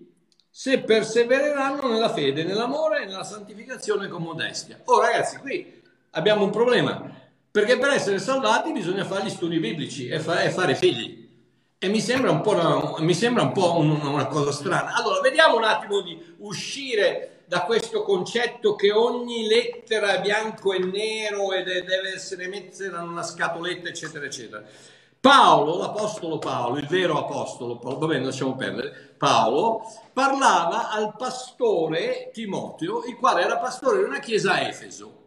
se 0.50 0.80
persevereranno 0.80 1.90
nella 1.90 2.10
fede, 2.10 2.44
nell'amore 2.44 3.02
e 3.02 3.06
nella 3.06 3.24
santificazione 3.24 4.08
con 4.08 4.22
modestia. 4.22 4.80
Oh 4.86 5.02
ragazzi, 5.02 5.38
qui 5.38 5.82
abbiamo 6.12 6.46
un 6.46 6.50
problema, 6.50 7.04
perché 7.52 7.78
per 7.78 7.90
essere 7.90 8.20
salvati 8.20 8.72
bisogna 8.72 9.04
fare 9.04 9.26
gli 9.26 9.30
studi 9.30 9.60
biblici 9.60 10.08
e, 10.08 10.20
fa- 10.20 10.42
e 10.42 10.50
fare 10.50 10.76
figli. 10.76 11.24
E 11.78 11.88
mi 11.90 12.00
sembra 12.00 12.32
un 12.32 12.42
po', 12.42 12.52
una, 12.52 12.96
mi 13.00 13.14
sembra 13.14 13.44
un 13.44 13.52
po 13.52 13.78
un, 13.78 13.92
una 13.92 14.28
cosa 14.28 14.52
strana. 14.52 14.96
Allora, 14.96 15.20
vediamo 15.20 15.58
un 15.58 15.66
attimo 15.66 16.02
di 16.02 16.36
uscire 16.38 17.44
da 17.48 17.62
questo 17.62 18.02
concetto 18.02 18.76
che 18.76 18.92
ogni 18.92 19.48
lettera 19.48 20.16
è 20.16 20.22
bianco 20.22 20.74
e 20.74 20.80
nero 20.80 21.52
e 21.52 21.64
deve 21.64 22.14
essere 22.16 22.48
messa 22.48 22.86
in 22.86 22.94
una 22.94 23.24
scatoletta, 23.24 23.90
eccetera, 23.90 24.26
eccetera. 24.26 24.64
Paolo, 25.26 25.80
l'apostolo 25.80 26.38
Paolo, 26.38 26.78
il 26.78 26.86
vero 26.86 27.18
apostolo 27.18 27.80
Paolo, 27.80 27.98
va 27.98 28.06
bene, 28.06 28.26
lasciamo 28.26 28.56
perdere, 28.56 29.16
Paolo, 29.18 29.82
parlava 30.14 30.92
al 30.92 31.16
pastore 31.18 32.30
Timoteo, 32.32 33.04
il 33.06 33.16
quale 33.16 33.42
era 33.42 33.58
pastore 33.58 33.98
di 33.98 34.04
una 34.04 34.20
chiesa 34.20 34.54
a 34.54 34.68
Efeso. 34.68 35.24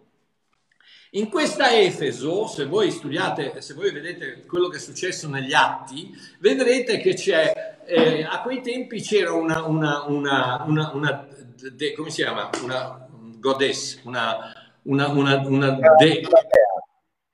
In 1.13 1.29
questa 1.29 1.77
Efeso, 1.77 2.47
se 2.47 2.67
voi 2.67 2.93
studiate, 2.93 3.61
se 3.61 3.75
voi 3.75 3.91
vedete 3.91 4.45
quello 4.47 4.69
che 4.69 4.77
è 4.77 4.81
successo 4.81 5.29
negli 5.29 5.53
atti, 5.53 6.17
vedrete 6.39 6.99
che 6.99 7.15
c'è, 7.15 7.79
eh, 7.85 8.23
a 8.23 8.41
quei 8.43 8.61
tempi 8.61 9.01
c'era 9.01 9.33
una, 9.33 9.65
una, 9.65 10.05
una, 10.05 10.65
una, 10.65 10.91
una 10.95 11.27
de, 11.73 11.93
come 11.95 12.11
si 12.11 12.23
chiama? 12.23 12.49
Una 12.63 13.05
goddess, 13.41 13.99
una, 14.05 14.53
una, 14.83 15.09
una, 15.09 15.43
una 15.45 15.77
de, 15.99 16.23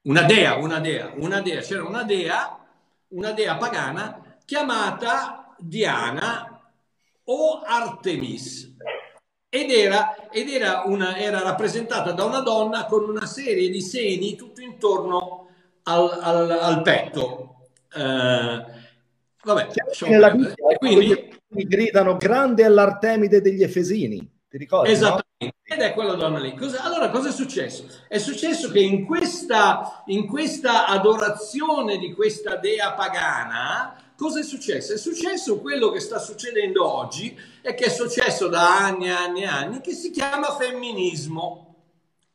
una 0.04 0.22
dea, 0.22 0.56
una 0.56 0.80
dea, 0.80 1.12
una 1.16 1.40
dea, 1.40 1.60
c'era 1.60 1.84
una 1.84 2.02
dea, 2.02 2.58
una 3.08 3.32
dea 3.32 3.56
pagana 3.56 4.38
chiamata 4.44 5.54
Diana 5.58 6.60
o 7.24 7.62
Artemis 7.64 8.74
ed 9.48 9.70
era, 9.70 10.28
ed 10.30 10.48
era, 10.48 10.82
una, 10.84 11.16
era 11.16 11.40
rappresentata 11.40 12.12
da 12.12 12.24
una 12.24 12.40
donna 12.40 12.86
con 12.86 13.08
una 13.08 13.24
serie 13.24 13.70
di 13.70 13.80
seni 13.80 14.34
tutto 14.34 14.60
intorno 14.60 15.48
al, 15.84 16.18
al, 16.20 16.50
al 16.50 16.82
petto. 16.82 17.68
Eh, 17.94 18.64
vabbè, 19.44 19.68
nella 20.08 20.30
Bibbia, 20.30 20.76
quindi 20.78 21.66
gridano 21.68 22.16
grande 22.16 22.64
all'Artemide 22.64 23.40
degli 23.40 23.62
Efesini. 23.62 24.18
Ti 24.48 24.58
ricordi? 24.58 24.90
Esattamente. 24.90 25.22
No? 25.28 25.33
Ed 25.66 25.80
è 25.80 25.94
quella 25.94 26.14
donna 26.14 26.38
lì. 26.38 26.54
Cosa, 26.54 26.82
allora, 26.82 27.08
cosa 27.10 27.30
è 27.30 27.32
successo? 27.32 27.86
È 28.06 28.18
successo 28.18 28.70
che 28.70 28.80
in 28.80 29.06
questa, 29.06 30.02
in 30.06 30.26
questa 30.26 30.86
adorazione 30.86 31.98
di 31.98 32.12
questa 32.12 32.56
dea 32.56 32.92
pagana, 32.92 34.12
cosa 34.16 34.40
è 34.40 34.42
successo? 34.42 34.92
È 34.92 34.98
successo 34.98 35.60
quello 35.60 35.90
che 35.90 36.00
sta 36.00 36.18
succedendo 36.18 36.86
oggi 36.86 37.36
e 37.62 37.74
che 37.74 37.86
è 37.86 37.88
successo 37.88 38.48
da 38.48 38.76
anni 38.78 39.06
e 39.06 39.10
anni 39.10 39.42
e 39.42 39.46
anni, 39.46 39.80
che 39.80 39.94
si 39.94 40.10
chiama 40.10 40.54
femminismo. 40.54 41.74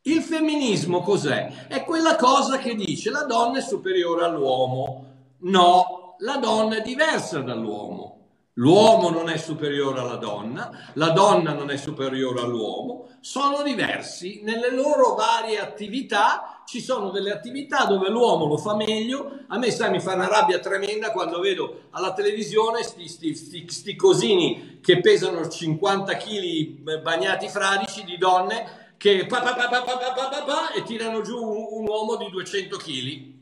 Il 0.02 0.22
femminismo 0.22 1.02
cos'è? 1.02 1.66
È 1.68 1.84
quella 1.84 2.16
cosa 2.16 2.58
che 2.58 2.74
dice 2.74 3.10
la 3.10 3.24
donna 3.24 3.58
è 3.58 3.62
superiore 3.62 4.24
all'uomo. 4.24 5.04
No, 5.42 6.16
la 6.18 6.36
donna 6.36 6.76
è 6.76 6.82
diversa 6.82 7.40
dall'uomo. 7.40 8.19
L'uomo 8.60 9.08
non 9.08 9.30
è 9.30 9.38
superiore 9.38 10.00
alla 10.00 10.16
donna, 10.16 10.70
la 10.94 11.10
donna 11.12 11.54
non 11.54 11.70
è 11.70 11.78
superiore 11.78 12.42
all'uomo, 12.42 13.08
sono 13.20 13.62
diversi 13.62 14.42
nelle 14.42 14.70
loro 14.70 15.14
varie 15.14 15.58
attività. 15.58 16.62
Ci 16.66 16.82
sono 16.82 17.10
delle 17.10 17.32
attività 17.32 17.86
dove 17.86 18.10
l'uomo 18.10 18.44
lo 18.44 18.58
fa 18.58 18.76
meglio. 18.76 19.44
A 19.48 19.56
me, 19.56 19.70
sai, 19.70 19.90
mi 19.90 19.98
fa 19.98 20.12
una 20.12 20.28
rabbia 20.28 20.58
tremenda 20.58 21.10
quando 21.10 21.40
vedo 21.40 21.84
alla 21.90 22.12
televisione 22.12 22.82
sti, 22.82 23.08
sti, 23.08 23.34
sti, 23.34 23.64
sti 23.66 23.96
cosini 23.96 24.78
che 24.82 25.00
pesano 25.00 25.48
50 25.48 26.16
kg 26.16 27.00
bagnati 27.00 27.48
fradici 27.48 28.04
di 28.04 28.18
donne 28.18 28.92
che 28.98 29.24
pa, 29.24 29.40
pa, 29.40 29.54
pa, 29.54 30.72
e 30.74 30.82
tirano 30.82 31.22
giù 31.22 31.42
un, 31.42 31.66
un 31.80 31.88
uomo 31.88 32.16
di 32.16 32.28
200 32.28 32.76
kg 32.76 33.38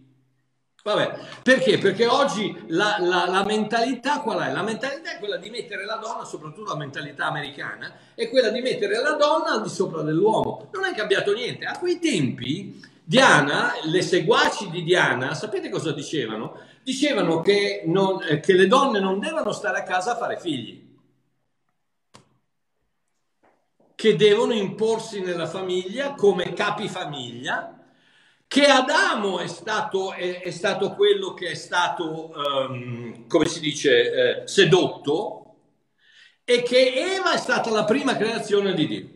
Vabbè, 0.89 1.19
perché? 1.43 1.77
Perché 1.77 2.07
oggi 2.07 2.65
la, 2.69 2.97
la, 2.99 3.27
la, 3.29 3.45
mentalità 3.45 4.21
qual 4.21 4.41
è? 4.41 4.51
La 4.51 4.63
mentalità 4.63 5.17
è 5.17 5.19
quella 5.19 5.37
di 5.37 5.51
mettere 5.51 5.85
la 5.85 5.97
donna, 5.97 6.25
soprattutto 6.25 6.71
la 6.71 6.79
mentalità 6.79 7.27
americana, 7.27 7.93
è 8.15 8.31
quella 8.31 8.49
di 8.49 8.63
mettere 8.63 8.99
la 9.03 9.13
donna 9.13 9.51
al 9.51 9.63
di 9.63 9.69
sopra 9.69 10.01
dell'uomo. 10.01 10.71
Non 10.73 10.87
è 10.87 10.95
cambiato 10.95 11.35
niente. 11.35 11.67
A 11.67 11.77
quei 11.79 11.99
tempi 11.99 12.81
Diana, 13.05 13.75
le 13.85 14.01
seguaci 14.01 14.71
di 14.71 14.83
Diana, 14.83 15.35
sapete 15.35 15.69
cosa 15.69 15.93
dicevano? 15.93 16.59
Dicevano 16.83 17.43
che, 17.43 17.83
non, 17.85 18.23
eh, 18.27 18.41
che 18.41 18.55
le 18.55 18.67
donne 18.67 18.99
non 18.99 19.19
devono 19.19 19.53
stare 19.53 19.81
a 19.81 19.83
casa 19.83 20.13
a 20.13 20.17
fare 20.17 20.39
figli, 20.41 20.87
che 23.95 24.17
devono 24.17 24.55
imporsi 24.55 25.21
nella 25.21 25.47
famiglia 25.47 26.15
come 26.15 26.55
capifamiglia 26.55 27.78
che 28.49 28.65
Adamo 28.65 29.39
è 29.39 29.47
stato, 29.47 30.13
è, 30.15 30.41
è 30.41 30.51
stato 30.51 30.95
quello 30.95 31.35
che 31.35 31.51
è 31.51 31.55
stato, 31.55 32.33
um, 32.35 33.27
come 33.27 33.45
si 33.45 33.61
dice, 33.61 34.41
eh, 34.43 34.47
sedotto 34.49 35.57
e 36.45 36.63
che 36.63 36.95
Eva 36.95 37.35
è 37.35 37.37
stata 37.37 37.71
la 37.71 37.85
prima 37.85 38.17
creazione 38.17 38.73
di 38.73 38.87
Dio. 38.87 39.09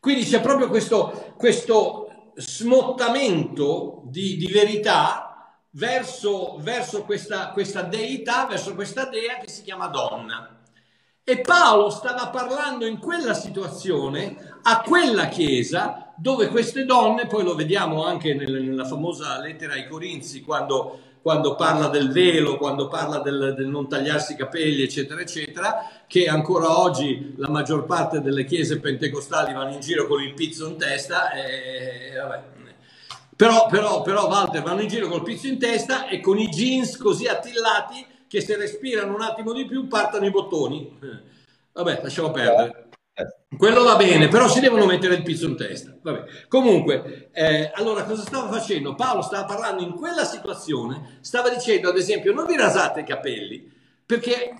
Quindi 0.00 0.24
c'è 0.24 0.40
proprio 0.40 0.68
questo, 0.68 1.34
questo 1.36 2.32
smottamento 2.34 4.02
di, 4.06 4.36
di 4.36 4.48
verità 4.48 5.54
verso, 5.70 6.56
verso 6.58 7.04
questa, 7.04 7.50
questa 7.52 7.82
deità, 7.82 8.46
verso 8.46 8.74
questa 8.74 9.04
dea 9.04 9.38
che 9.38 9.48
si 9.48 9.62
chiama 9.62 9.86
donna. 9.86 10.59
E 11.30 11.42
Paolo 11.42 11.90
stava 11.90 12.26
parlando 12.26 12.86
in 12.86 12.98
quella 12.98 13.34
situazione 13.34 14.58
a 14.62 14.80
quella 14.80 15.28
chiesa 15.28 16.12
dove 16.16 16.48
queste 16.48 16.84
donne, 16.84 17.28
poi 17.28 17.44
lo 17.44 17.54
vediamo 17.54 18.04
anche 18.04 18.34
nella 18.34 18.84
famosa 18.84 19.38
lettera 19.38 19.74
ai 19.74 19.86
Corinzi, 19.86 20.42
quando, 20.42 20.98
quando 21.22 21.54
parla 21.54 21.86
del 21.86 22.10
velo, 22.10 22.56
quando 22.56 22.88
parla 22.88 23.20
del, 23.20 23.54
del, 23.56 23.68
non 23.68 23.88
tagliarsi 23.88 24.32
i 24.32 24.36
capelli, 24.36 24.82
eccetera, 24.82 25.20
eccetera, 25.20 25.88
che 26.08 26.26
ancora 26.26 26.80
oggi 26.80 27.34
la 27.36 27.48
maggior 27.48 27.84
parte 27.84 28.20
delle 28.20 28.44
chiese 28.44 28.80
pentecostali 28.80 29.52
vanno 29.52 29.74
in 29.74 29.80
giro 29.80 30.08
con 30.08 30.20
il 30.20 30.34
pizzo 30.34 30.66
in 30.66 30.78
testa. 30.78 31.30
E, 31.30 32.18
vabbè. 32.20 32.42
Però, 33.36 33.68
però, 33.68 34.02
però, 34.02 34.26
Walter, 34.26 34.64
vanno 34.64 34.80
in 34.80 34.88
giro 34.88 35.06
col 35.06 35.22
pizzo 35.22 35.46
in 35.46 35.60
testa 35.60 36.08
e 36.08 36.18
con 36.18 36.40
i 36.40 36.48
jeans 36.48 36.96
così 36.96 37.28
attillati 37.28 38.09
che 38.30 38.40
se 38.40 38.56
respirano 38.56 39.12
un 39.12 39.22
attimo 39.22 39.52
di 39.52 39.64
più 39.64 39.88
partono 39.88 40.24
i 40.24 40.30
bottoni. 40.30 40.98
Vabbè, 41.72 41.98
lasciamo 42.00 42.30
perdere. 42.30 42.90
Quello 43.58 43.82
va 43.82 43.96
bene, 43.96 44.28
però 44.28 44.46
si 44.46 44.60
devono 44.60 44.86
mettere 44.86 45.16
il 45.16 45.24
pizzo 45.24 45.46
in 45.46 45.56
testa. 45.56 45.96
Vabbè. 46.00 46.46
Comunque, 46.46 47.30
eh, 47.32 47.72
allora 47.74 48.04
cosa 48.04 48.22
stava 48.22 48.48
facendo? 48.48 48.94
Paolo 48.94 49.22
stava 49.22 49.46
parlando 49.46 49.82
in 49.82 49.96
quella 49.96 50.24
situazione, 50.24 51.18
stava 51.22 51.48
dicendo 51.48 51.88
ad 51.88 51.96
esempio 51.96 52.32
non 52.32 52.46
vi 52.46 52.56
rasate 52.56 53.00
i 53.00 53.04
capelli, 53.04 53.68
perché 54.06 54.54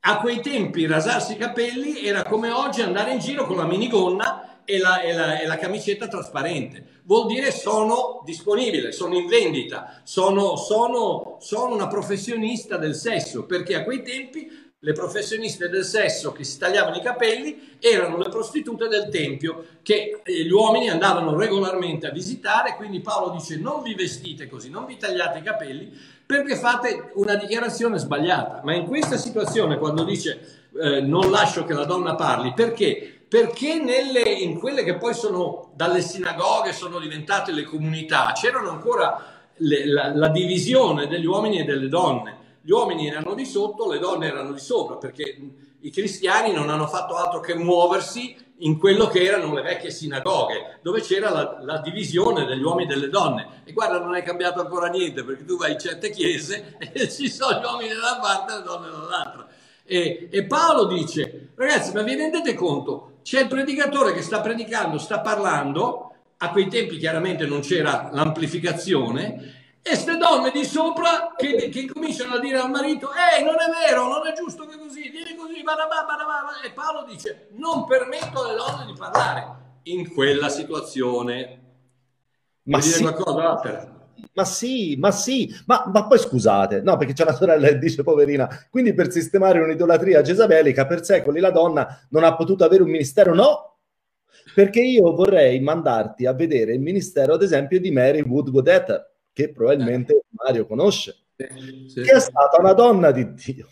a 0.00 0.20
quei 0.20 0.42
tempi 0.42 0.86
rasarsi 0.86 1.32
i 1.32 1.38
capelli 1.38 2.04
era 2.04 2.24
come 2.24 2.50
oggi 2.50 2.82
andare 2.82 3.12
in 3.12 3.20
giro 3.20 3.46
con 3.46 3.56
la 3.56 3.64
minigonna 3.64 4.57
e 4.70 4.78
la, 4.78 5.00
e 5.00 5.14
la, 5.14 5.40
e 5.40 5.46
la 5.46 5.56
camicetta 5.56 6.08
trasparente 6.08 7.00
vuol 7.04 7.26
dire 7.26 7.50
sono 7.50 8.20
disponibile, 8.22 8.92
sono 8.92 9.16
in 9.16 9.26
vendita, 9.26 10.02
sono, 10.04 10.56
sono, 10.56 11.38
sono 11.40 11.74
una 11.74 11.86
professionista 11.86 12.76
del 12.76 12.94
sesso, 12.94 13.46
perché 13.46 13.76
a 13.76 13.82
quei 13.82 14.02
tempi 14.02 14.66
le 14.80 14.92
professioniste 14.92 15.70
del 15.70 15.84
sesso 15.84 16.32
che 16.32 16.44
si 16.44 16.58
tagliavano 16.58 16.96
i 16.96 17.00
capelli 17.00 17.78
erano 17.80 18.18
le 18.18 18.28
prostitute 18.28 18.86
del 18.88 19.08
tempio 19.08 19.64
che 19.82 20.20
eh, 20.22 20.44
gli 20.44 20.52
uomini 20.52 20.90
andavano 20.90 21.34
regolarmente 21.34 22.06
a 22.06 22.12
visitare, 22.12 22.76
quindi 22.76 23.00
Paolo 23.00 23.30
dice 23.30 23.56
non 23.56 23.82
vi 23.82 23.94
vestite 23.94 24.46
così, 24.46 24.68
non 24.68 24.84
vi 24.84 24.98
tagliate 24.98 25.38
i 25.38 25.42
capelli 25.42 25.90
perché 26.24 26.56
fate 26.56 27.10
una 27.14 27.36
dichiarazione 27.36 27.96
sbagliata. 27.96 28.60
Ma 28.62 28.74
in 28.74 28.84
questa 28.84 29.16
situazione 29.16 29.78
quando 29.78 30.04
dice 30.04 30.66
eh, 30.78 31.00
non 31.00 31.30
lascio 31.30 31.64
che 31.64 31.72
la 31.72 31.86
donna 31.86 32.14
parli, 32.14 32.52
perché? 32.54 33.17
Perché 33.28 33.74
nelle, 33.74 34.22
in 34.22 34.58
quelle 34.58 34.82
che 34.82 34.96
poi 34.96 35.12
sono 35.12 35.70
dalle 35.74 36.00
sinagoghe 36.00 36.72
sono 36.72 36.98
diventate 36.98 37.52
le 37.52 37.64
comunità, 37.64 38.32
c'erano 38.32 38.70
ancora 38.70 39.50
le, 39.56 39.86
la, 39.86 40.14
la 40.14 40.28
divisione 40.28 41.06
degli 41.06 41.26
uomini 41.26 41.60
e 41.60 41.64
delle 41.64 41.88
donne. 41.88 42.36
Gli 42.62 42.70
uomini 42.70 43.06
erano 43.06 43.34
di 43.34 43.44
sotto, 43.44 43.90
le 43.90 43.98
donne 43.98 44.26
erano 44.26 44.52
di 44.52 44.60
sopra, 44.60 44.96
perché 44.96 45.38
i 45.80 45.90
cristiani 45.90 46.52
non 46.52 46.70
hanno 46.70 46.86
fatto 46.86 47.16
altro 47.16 47.40
che 47.40 47.54
muoversi 47.54 48.34
in 48.58 48.78
quello 48.78 49.06
che 49.06 49.22
erano 49.22 49.54
le 49.54 49.62
vecchie 49.62 49.90
sinagoghe, 49.90 50.78
dove 50.82 51.00
c'era 51.00 51.30
la, 51.30 51.58
la, 51.60 51.78
divisione 51.78 52.44
degli 52.44 52.62
uomini 52.62 52.90
e 52.90 52.94
delle 52.94 53.08
donne. 53.08 53.62
E 53.64 53.72
guarda, 53.72 54.00
non 54.00 54.14
è 54.14 54.22
cambiato 54.22 54.60
ancora 54.60 54.88
niente, 54.88 55.22
perché 55.22 55.44
tu 55.44 55.56
vai 55.56 55.72
in 55.72 55.78
certe 55.78 56.10
chiese 56.10 56.76
e 56.92 57.08
ci 57.10 57.30
sono 57.30 57.60
gli 57.60 57.64
uomini 57.64 57.90
da 57.90 58.12
una 58.12 58.20
parte 58.20 58.52
e 58.54 58.56
le 58.56 58.62
donne 58.62 58.90
dall'altra. 58.90 59.46
E, 59.84 60.28
e 60.30 60.44
Paolo 60.44 60.84
dice, 60.86 61.50
ragazzi, 61.54 61.92
ma 61.94 62.02
vi 62.02 62.14
rendete 62.14 62.54
conto? 62.54 63.17
C'è 63.28 63.42
il 63.42 63.46
predicatore 63.46 64.14
che 64.14 64.22
sta 64.22 64.40
predicando, 64.40 64.96
sta 64.96 65.20
parlando, 65.20 66.14
a 66.38 66.48
quei 66.48 66.66
tempi 66.66 66.96
chiaramente 66.96 67.44
non 67.44 67.60
c'era 67.60 68.08
l'amplificazione, 68.10 69.80
e 69.82 69.90
queste 69.90 70.16
donne 70.16 70.50
di 70.50 70.64
sopra 70.64 71.34
che, 71.36 71.68
che, 71.68 71.92
cominciano 71.92 72.36
a 72.36 72.38
dire 72.38 72.56
al 72.56 72.70
marito, 72.70 73.10
ehi, 73.12 73.44
non 73.44 73.56
è 73.56 73.86
vero, 73.86 74.08
non 74.08 74.26
è 74.26 74.32
giusto 74.32 74.64
che 74.64 74.78
così, 74.78 75.10
vieni 75.10 75.36
così, 75.36 75.62
barabà, 75.62 76.04
barabà. 76.04 76.62
e 76.64 76.72
Paolo 76.72 77.04
dice, 77.04 77.48
non 77.56 77.84
permetto 77.84 78.42
alle 78.42 78.56
donne 78.56 78.86
di 78.86 78.94
parlare 78.98 79.56
in 79.82 80.10
quella 80.10 80.48
situazione. 80.48 81.60
Ma 82.62 82.78
Vuoi 82.78 82.90
sì. 82.90 82.98
dire 82.98 83.12
qualcosa? 83.12 83.97
Ma 84.34 84.44
sì, 84.44 84.96
ma 84.96 85.10
sì, 85.10 85.52
ma, 85.66 85.90
ma, 85.92 86.06
poi 86.06 86.18
scusate, 86.18 86.80
no, 86.82 86.96
perché 86.96 87.12
c'è 87.12 87.22
una 87.24 87.34
sorella 87.34 87.68
che 87.68 87.78
dice 87.78 88.02
poverina, 88.02 88.48
quindi 88.70 88.94
per 88.94 89.10
sistemare 89.10 89.60
un'idolatria 89.60 90.22
gesabelica 90.22 90.86
per 90.86 91.04
secoli 91.04 91.40
la 91.40 91.50
donna 91.50 92.06
non 92.10 92.24
ha 92.24 92.36
potuto 92.36 92.64
avere 92.64 92.82
un 92.82 92.90
ministero, 92.90 93.34
no, 93.34 93.78
perché 94.54 94.80
io 94.80 95.14
vorrei 95.14 95.60
mandarti 95.60 96.26
a 96.26 96.32
vedere 96.32 96.74
il 96.74 96.80
ministero, 96.80 97.34
ad 97.34 97.42
esempio, 97.42 97.80
di 97.80 97.90
Mary 97.90 98.20
Ether, 98.20 99.10
che 99.32 99.52
probabilmente 99.52 100.14
eh. 100.14 100.22
Mario 100.30 100.66
conosce, 100.66 101.16
sì. 101.36 102.02
che 102.02 102.12
è 102.12 102.20
stata 102.20 102.58
una 102.58 102.72
donna 102.72 103.10
di 103.10 103.34
Dio, 103.34 103.68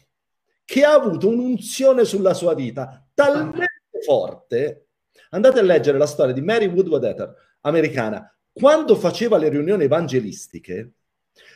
che 0.65 0.85
ha 0.85 0.93
avuto 0.93 1.29
un'unzione 1.29 2.05
sulla 2.05 2.35
sua 2.35 2.55
vita 2.55 3.05
talmente 3.15 3.67
forte. 4.05 4.89
Andate 5.31 5.59
a 5.59 5.63
leggere 5.63 5.99
la 5.99 6.07
storia 6.07 6.33
di 6.33 6.41
Mary 6.41 6.67
Woodward 6.67 7.05
Ether, 7.05 7.35
americana, 7.63 8.36
quando 8.59 8.97
faceva 8.97 9.37
le 9.37 9.51
riunioni 9.51 9.85
evangelistiche, 9.85 10.93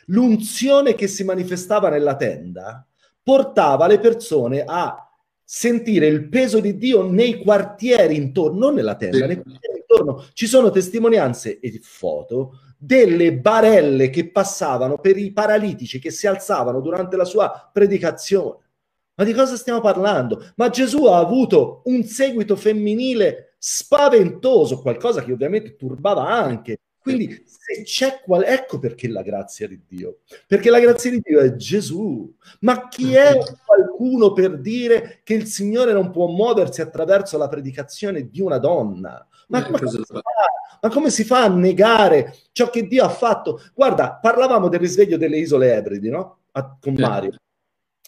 l'unzione 0.05 0.93
che 0.93 1.07
si 1.07 1.23
manifestava 1.23 1.89
nella 1.89 2.15
tenda 2.15 2.87
portava 3.23 3.87
le 3.87 3.97
persone 3.97 4.63
a 4.63 5.09
sentire 5.43 6.05
il 6.05 6.29
peso 6.29 6.59
di 6.59 6.77
Dio 6.77 7.09
nei 7.09 7.41
quartieri 7.41 8.15
intorno, 8.15 8.59
non 8.59 8.75
nella 8.75 8.95
tenda, 8.95 9.25
nei 9.25 9.41
quartieri 9.41 9.79
intorno. 9.79 10.27
Ci 10.33 10.45
sono 10.45 10.69
testimonianze 10.69 11.59
e 11.59 11.79
foto 11.81 12.59
delle 12.77 13.33
barelle 13.33 14.11
che 14.11 14.29
passavano 14.29 14.99
per 14.99 15.17
i 15.17 15.31
paralitici 15.31 15.97
che 15.97 16.11
si 16.11 16.27
alzavano 16.27 16.81
durante 16.81 17.17
la 17.17 17.25
sua 17.25 17.67
predicazione. 17.73 18.59
Ma 19.15 19.23
di 19.23 19.33
cosa 19.33 19.55
stiamo 19.55 19.81
parlando? 19.81 20.51
Ma 20.55 20.69
Gesù 20.69 21.05
ha 21.05 21.17
avuto 21.17 21.81
un 21.85 22.03
seguito 22.03 22.55
femminile 22.55 23.55
spaventoso, 23.57 24.81
qualcosa 24.81 25.23
che 25.23 25.31
ovviamente 25.31 25.75
turbava 25.75 26.27
anche 26.27 26.77
quindi 27.01 27.43
se 27.45 27.81
c'è 27.83 28.21
qual... 28.23 28.43
ecco 28.43 28.77
perché 28.77 29.07
la 29.07 29.23
grazia 29.23 29.67
di 29.67 29.81
Dio, 29.87 30.19
perché 30.45 30.69
la 30.69 30.79
grazia 30.79 31.09
di 31.09 31.19
Dio 31.19 31.39
è 31.39 31.55
Gesù. 31.55 32.31
Ma 32.59 32.87
chi 32.87 33.15
è 33.15 33.37
qualcuno 33.65 34.33
per 34.33 34.59
dire 34.59 35.21
che 35.23 35.33
il 35.33 35.47
Signore 35.47 35.93
non 35.93 36.11
può 36.11 36.27
muoversi 36.27 36.81
attraverso 36.81 37.37
la 37.37 37.47
predicazione 37.47 38.29
di 38.29 38.39
una 38.39 38.59
donna? 38.59 39.27
Ma 39.47 39.63
come, 39.65 39.89
si 39.89 40.01
fa? 40.05 40.21
Ma 40.81 40.89
come 40.89 41.09
si 41.09 41.23
fa 41.23 41.43
a 41.43 41.49
negare 41.49 42.35
ciò 42.51 42.69
che 42.69 42.85
Dio 42.85 43.03
ha 43.03 43.09
fatto? 43.09 43.59
Guarda, 43.73 44.19
parlavamo 44.21 44.69
del 44.69 44.79
risveglio 44.79 45.17
delle 45.17 45.37
isole 45.37 45.73
Ebridi, 45.73 46.09
no? 46.09 46.41
A, 46.51 46.77
con 46.79 46.93
Mario. 46.93 47.35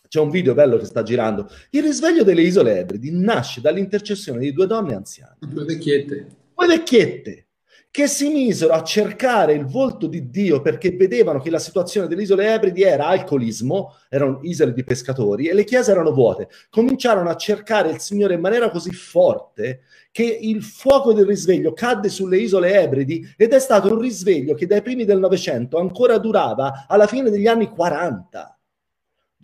c'è 0.07 0.19
un 0.19 0.29
video 0.29 0.53
bello 0.53 0.77
che 0.77 0.85
sta 0.85 1.01
girando. 1.01 1.49
Il 1.71 1.81
risveglio 1.81 2.23
delle 2.23 2.43
isole 2.43 2.77
Ebridi 2.77 3.09
nasce 3.11 3.59
dall'intercessione 3.59 4.39
di 4.39 4.53
due 4.53 4.67
donne 4.67 4.93
anziane. 4.93 5.37
Due 5.39 5.65
vecchiette. 5.65 6.27
Due 6.55 6.67
vecchiette 6.67 7.47
che 7.93 8.07
si 8.07 8.29
misero 8.29 8.73
a 8.73 8.81
cercare 8.81 9.53
il 9.53 9.67
volto 9.67 10.07
di 10.07 10.31
Dio 10.31 10.61
perché 10.61 10.95
vedevano 10.95 11.39
che 11.39 11.51
la 11.51 11.59
situazione 11.59 12.07
delle 12.07 12.23
isole 12.23 12.51
Ebridi 12.51 12.81
era 12.81 13.05
alcolismo, 13.05 13.97
erano 14.09 14.39
isole 14.41 14.73
di 14.73 14.83
pescatori 14.83 15.45
e 15.45 15.53
le 15.53 15.63
chiese 15.63 15.91
erano 15.91 16.11
vuote. 16.11 16.49
Cominciarono 16.71 17.29
a 17.29 17.35
cercare 17.35 17.91
il 17.91 17.99
Signore 17.99 18.33
in 18.33 18.39
maniera 18.39 18.71
così 18.71 18.89
forte 18.89 19.81
che 20.11 20.23
il 20.23 20.63
fuoco 20.63 21.13
del 21.13 21.27
risveglio 21.27 21.73
cadde 21.73 22.09
sulle 22.09 22.39
isole 22.39 22.81
Ebridi 22.81 23.31
ed 23.37 23.53
è 23.53 23.59
stato 23.59 23.93
un 23.93 23.99
risveglio 23.99 24.55
che 24.55 24.65
dai 24.65 24.81
primi 24.81 25.05
del 25.05 25.19
Novecento 25.19 25.77
ancora 25.77 26.17
durava 26.17 26.87
alla 26.87 27.05
fine 27.05 27.29
degli 27.29 27.45
anni 27.45 27.69
40 27.69 28.57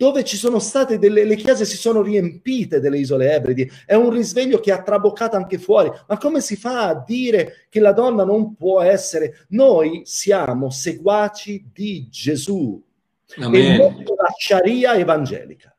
dove 0.00 0.24
ci 0.24 0.38
sono 0.38 0.58
state 0.60 0.98
delle 0.98 1.24
le 1.24 1.36
chiese 1.36 1.66
si 1.66 1.76
sono 1.76 2.00
riempite 2.00 2.80
delle 2.80 2.96
isole 2.96 3.34
Ebridi, 3.34 3.70
è 3.84 3.92
un 3.92 4.08
risveglio 4.08 4.58
che 4.58 4.72
ha 4.72 4.80
traboccato 4.80 5.36
anche 5.36 5.58
fuori. 5.58 5.90
Ma 6.08 6.16
come 6.16 6.40
si 6.40 6.56
fa 6.56 6.86
a 6.86 7.04
dire 7.06 7.66
che 7.68 7.80
la 7.80 7.92
donna 7.92 8.24
non 8.24 8.54
può 8.54 8.80
essere? 8.80 9.44
Noi 9.48 10.00
siamo 10.06 10.70
seguaci 10.70 11.68
di 11.70 12.08
Gesù 12.08 12.82
Amen. 13.40 13.62
e 13.62 13.76
non 13.76 13.96
della 13.98 14.32
Sharia 14.38 14.94
evangelica. 14.94 15.76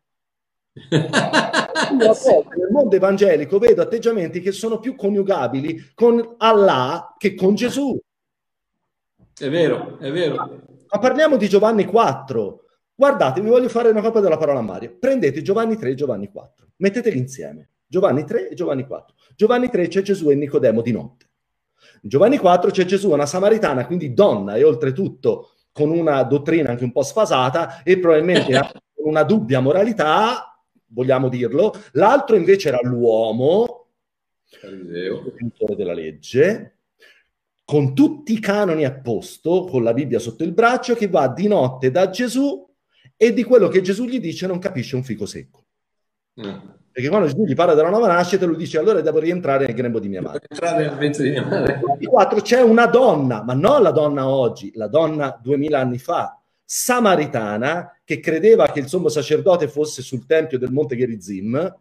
nel 1.91 2.69
mondo 2.69 2.95
evangelico 2.95 3.57
vedo 3.57 3.81
atteggiamenti 3.81 4.39
che 4.39 4.51
sono 4.51 4.79
più 4.79 4.95
coniugabili 4.95 5.93
con 5.95 6.35
Allah 6.37 7.15
che 7.17 7.33
con 7.33 7.55
Gesù. 7.55 7.99
È 9.35 9.49
vero, 9.49 9.97
è 9.97 10.11
vero. 10.11 10.35
Ma 10.91 10.99
parliamo 10.99 11.37
di 11.37 11.49
Giovanni 11.49 11.85
4. 11.85 12.65
Guardate, 13.01 13.41
vi 13.41 13.49
voglio 13.49 13.67
fare 13.67 13.89
una 13.89 13.99
copia 13.99 14.21
della 14.21 14.37
parola 14.37 14.61
Mario. 14.61 14.95
Prendete 14.99 15.41
Giovanni 15.41 15.75
3 15.75 15.89
e 15.89 15.95
Giovanni 15.95 16.29
4, 16.29 16.67
metteteli 16.75 17.17
insieme. 17.17 17.69
Giovanni 17.87 18.25
3 18.25 18.49
e 18.49 18.53
Giovanni 18.53 18.85
4. 18.85 19.15
Giovanni 19.35 19.71
3 19.71 19.87
c'è 19.87 20.03
Gesù 20.03 20.29
e 20.29 20.35
Nicodemo 20.35 20.83
di 20.83 20.91
notte. 20.91 21.29
In 22.03 22.09
Giovanni 22.09 22.37
4 22.37 22.69
c'è 22.69 22.85
Gesù, 22.85 23.09
una 23.09 23.25
samaritana, 23.25 23.87
quindi 23.87 24.13
donna 24.13 24.53
e 24.53 24.63
oltretutto 24.63 25.53
con 25.71 25.89
una 25.89 26.21
dottrina 26.21 26.69
anche 26.69 26.83
un 26.83 26.91
po' 26.91 27.01
sfasata 27.01 27.81
e 27.81 27.97
probabilmente 27.97 28.53
con 28.93 29.07
una 29.09 29.23
dubbia 29.23 29.61
moralità, 29.61 30.63
vogliamo 30.85 31.27
dirlo. 31.27 31.73
L'altro 31.93 32.35
invece 32.35 32.67
era 32.67 32.81
l'uomo, 32.83 33.87
il 34.61 35.33
pintore 35.35 35.75
della 35.75 35.95
legge, 35.95 36.75
con 37.65 37.95
tutti 37.95 38.33
i 38.33 38.39
canoni 38.39 38.85
a 38.85 38.93
posto, 38.93 39.63
con 39.63 39.81
la 39.81 39.91
Bibbia 39.91 40.19
sotto 40.19 40.43
il 40.43 40.53
braccio, 40.53 40.93
che 40.93 41.07
va 41.07 41.27
di 41.29 41.47
notte 41.47 41.89
da 41.89 42.07
Gesù 42.11 42.69
e 43.23 43.33
di 43.33 43.43
quello 43.43 43.67
che 43.67 43.81
Gesù 43.81 44.05
gli 44.05 44.19
dice 44.19 44.47
non 44.47 44.57
capisce 44.57 44.95
un 44.95 45.03
fico 45.03 45.27
secco. 45.27 45.65
Mm. 46.41 46.57
Perché 46.91 47.07
quando 47.07 47.27
Gesù 47.27 47.45
gli 47.45 47.53
parla 47.53 47.75
della 47.75 47.91
nuova 47.91 48.07
nascita, 48.07 48.47
lui 48.47 48.57
dice 48.57 48.79
allora 48.79 48.99
devo 48.99 49.19
rientrare 49.19 49.67
nel 49.67 49.75
grembo 49.75 49.99
di 49.99 50.09
mia 50.09 50.23
madre. 50.23 50.47
Entrare 50.49 50.87
nel 50.87 50.97
ventre 50.97 51.25
di 51.25 51.29
mia 51.29 51.45
madre. 51.45 51.79
4 52.03 52.41
c'è 52.41 52.61
una 52.61 52.87
donna, 52.87 53.43
ma 53.43 53.53
non 53.53 53.83
la 53.83 53.91
donna 53.91 54.27
oggi, 54.27 54.71
la 54.73 54.87
donna 54.87 55.39
duemila 55.39 55.77
anni 55.77 55.99
fa, 55.99 56.41
samaritana, 56.65 57.95
che 58.03 58.19
credeva 58.19 58.71
che 58.71 58.79
il 58.79 58.87
sommo 58.87 59.07
sacerdote 59.07 59.67
fosse 59.67 60.01
sul 60.01 60.25
tempio 60.25 60.57
del 60.57 60.71
Monte 60.71 60.97
Gerizim, 60.97 61.77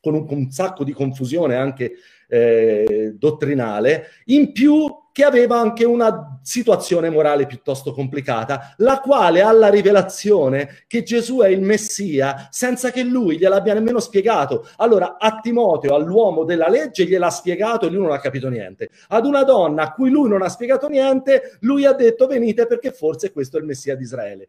con 0.00 0.14
un, 0.14 0.26
un 0.28 0.50
sacco 0.50 0.82
di 0.82 0.92
confusione 0.92 1.54
anche 1.54 1.92
eh, 2.26 3.14
dottrinale, 3.16 4.06
in 4.24 4.50
più 4.50 4.92
che 5.12 5.24
aveva 5.24 5.60
anche 5.60 5.84
una 5.84 6.40
situazione 6.42 7.10
morale 7.10 7.46
piuttosto 7.46 7.92
complicata, 7.92 8.74
la 8.78 9.00
quale 9.00 9.42
ha 9.42 9.52
la 9.52 9.68
rivelazione 9.68 10.84
che 10.86 11.02
Gesù 11.02 11.40
è 11.40 11.48
il 11.48 11.60
Messia 11.60 12.48
senza 12.50 12.90
che 12.90 13.02
lui 13.02 13.36
gliel'abbia 13.36 13.74
nemmeno 13.74 14.00
spiegato. 14.00 14.66
Allora 14.78 15.18
a 15.18 15.38
Timoteo, 15.40 15.94
all'uomo 15.94 16.44
della 16.44 16.68
legge, 16.68 17.04
gliel'ha 17.04 17.30
spiegato 17.30 17.86
e 17.86 17.90
lui 17.90 18.02
non 18.02 18.12
ha 18.12 18.20
capito 18.20 18.48
niente. 18.48 18.88
Ad 19.08 19.26
una 19.26 19.44
donna 19.44 19.82
a 19.82 19.92
cui 19.92 20.10
lui 20.10 20.28
non 20.28 20.42
ha 20.42 20.48
spiegato 20.48 20.88
niente, 20.88 21.58
lui 21.60 21.84
ha 21.84 21.92
detto 21.92 22.26
venite 22.26 22.66
perché 22.66 22.90
forse 22.90 23.32
questo 23.32 23.58
è 23.58 23.60
il 23.60 23.66
Messia 23.66 23.94
di 23.94 24.02
Israele. 24.02 24.48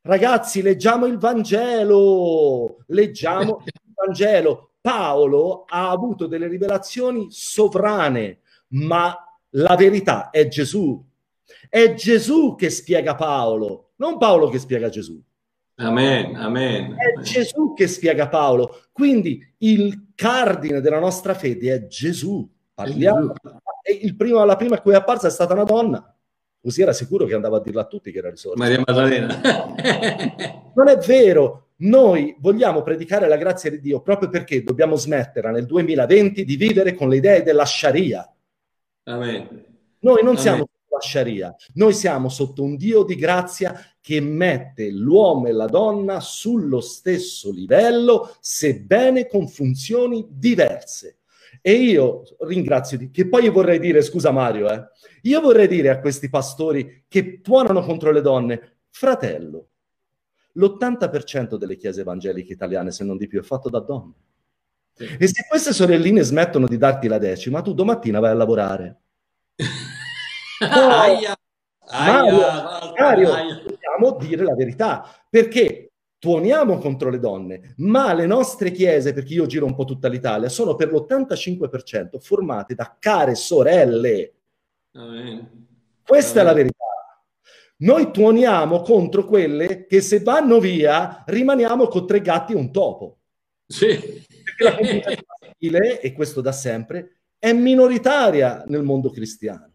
Ragazzi, 0.00 0.62
leggiamo 0.62 1.06
il 1.06 1.18
Vangelo, 1.18 2.78
leggiamo 2.86 3.62
il 3.64 3.92
Vangelo. 3.94 4.70
Paolo 4.80 5.64
ha 5.68 5.90
avuto 5.90 6.26
delle 6.26 6.48
rivelazioni 6.48 7.28
sovrane, 7.30 8.40
ma 8.70 9.16
la 9.52 9.74
verità 9.76 10.30
è 10.30 10.46
Gesù. 10.48 11.02
È 11.68 11.94
Gesù 11.94 12.54
che 12.54 12.70
spiega 12.70 13.14
Paolo, 13.14 13.92
non 13.96 14.18
Paolo 14.18 14.48
che 14.48 14.58
spiega 14.58 14.88
Gesù. 14.88 15.20
Amen, 15.76 16.36
amen. 16.36 16.94
È 16.96 17.20
Gesù 17.20 17.72
che 17.74 17.88
spiega 17.88 18.28
Paolo. 18.28 18.82
Quindi 18.92 19.42
il 19.58 20.12
cardine 20.14 20.80
della 20.80 20.98
nostra 20.98 21.34
fede 21.34 21.74
è 21.74 21.86
Gesù. 21.86 22.48
Parliamo. 22.74 23.32
Il 24.00 24.14
primo, 24.16 24.44
la 24.44 24.56
prima 24.56 24.76
a 24.76 24.80
cui 24.80 24.92
è 24.92 24.96
apparsa 24.96 25.26
è 25.26 25.30
stata 25.30 25.54
una 25.54 25.64
donna. 25.64 26.14
Così 26.60 26.82
era 26.82 26.92
sicuro 26.92 27.24
che 27.26 27.34
andava 27.34 27.56
a 27.56 27.60
dirla 27.60 27.82
a 27.82 27.86
tutti 27.86 28.12
che 28.12 28.18
era 28.18 28.30
risorsa. 28.30 28.62
Maria 28.62 28.82
Maddalena. 28.84 29.40
non 30.74 30.88
è 30.88 30.96
vero. 30.98 31.70
Noi 31.78 32.36
vogliamo 32.38 32.82
predicare 32.82 33.26
la 33.26 33.36
grazia 33.36 33.70
di 33.70 33.80
Dio 33.80 34.00
proprio 34.02 34.28
perché 34.28 34.62
dobbiamo 34.62 34.94
smettere 34.94 35.50
nel 35.50 35.66
2020 35.66 36.44
di 36.44 36.56
vivere 36.56 36.94
con 36.94 37.08
le 37.08 37.16
idee 37.16 37.42
della 37.42 37.64
Sharia 37.64 38.31
Amen. 39.04 39.64
Noi 40.00 40.22
non 40.22 40.32
Amen. 40.32 40.38
siamo 40.38 40.68
la 40.88 41.00
Sharia, 41.00 41.54
noi 41.74 41.92
siamo 41.92 42.28
sotto 42.28 42.62
un 42.62 42.76
Dio 42.76 43.02
di 43.02 43.14
grazia 43.16 43.74
che 44.00 44.20
mette 44.20 44.90
l'uomo 44.90 45.46
e 45.46 45.52
la 45.52 45.66
donna 45.66 46.20
sullo 46.20 46.80
stesso 46.80 47.50
livello, 47.50 48.36
sebbene 48.40 49.26
con 49.26 49.48
funzioni 49.48 50.26
diverse. 50.28 51.18
E 51.60 51.72
io 51.74 52.24
ringrazio 52.40 52.98
di 52.98 53.10
che 53.10 53.28
poi 53.28 53.44
io 53.44 53.52
vorrei 53.52 53.78
dire, 53.78 54.02
scusa 54.02 54.32
Mario, 54.32 54.68
eh, 54.70 54.88
io 55.22 55.40
vorrei 55.40 55.68
dire 55.68 55.90
a 55.90 56.00
questi 56.00 56.28
pastori 56.28 57.04
che 57.08 57.40
tuonano 57.40 57.82
contro 57.82 58.10
le 58.10 58.20
donne, 58.20 58.78
fratello, 58.90 59.68
l'80% 60.54 61.56
delle 61.56 61.76
chiese 61.76 62.00
evangeliche 62.00 62.52
italiane, 62.52 62.90
se 62.90 63.04
non 63.04 63.16
di 63.16 63.28
più, 63.28 63.40
è 63.40 63.44
fatto 63.44 63.68
da 63.68 63.80
donne. 63.80 64.14
E 64.96 65.26
se 65.26 65.46
queste 65.48 65.72
sorelline 65.72 66.22
smettono 66.22 66.66
di 66.66 66.76
darti 66.76 67.08
la 67.08 67.18
decima, 67.18 67.62
tu 67.62 67.72
domattina 67.72 68.20
vai 68.20 68.30
a 68.30 68.34
lavorare. 68.34 69.00
oh, 70.62 70.88
aia, 70.88 71.36
Mario, 71.90 72.46
aia, 72.46 72.92
Mario 72.98 73.32
aia. 73.32 73.62
dobbiamo 73.66 74.16
dire 74.18 74.44
la 74.44 74.54
verità, 74.54 75.04
perché 75.28 75.92
tuoniamo 76.18 76.78
contro 76.78 77.10
le 77.10 77.18
donne, 77.18 77.74
ma 77.78 78.12
le 78.12 78.26
nostre 78.26 78.70
chiese, 78.70 79.12
perché 79.12 79.34
io 79.34 79.46
giro 79.46 79.66
un 79.66 79.74
po' 79.74 79.84
tutta 79.84 80.08
l'Italia, 80.08 80.48
sono 80.48 80.76
per 80.76 80.92
l'85% 80.92 82.18
formate 82.20 82.74
da 82.74 82.96
care 82.98 83.34
sorelle. 83.34 84.34
Amen. 84.92 85.66
Questa 86.04 86.40
Amen. 86.40 86.44
è 86.44 86.48
la 86.48 86.56
verità. 86.56 86.84
Noi 87.78 88.12
tuoniamo 88.12 88.80
contro 88.82 89.24
quelle 89.24 89.86
che 89.86 90.00
se 90.00 90.20
vanno 90.20 90.60
via 90.60 91.24
rimaniamo 91.26 91.88
con 91.88 92.06
tre 92.06 92.20
gatti 92.20 92.52
e 92.52 92.56
un 92.56 92.70
topo. 92.70 93.21
Sì 93.72 94.22
perché 94.52 94.64
la 94.64 94.76
comunità 94.76 95.10
maschile, 95.38 96.00
e 96.00 96.12
questo 96.12 96.40
da 96.40 96.52
sempre, 96.52 97.16
è 97.38 97.52
minoritaria 97.52 98.64
nel 98.66 98.82
mondo 98.82 99.10
cristiano. 99.10 99.70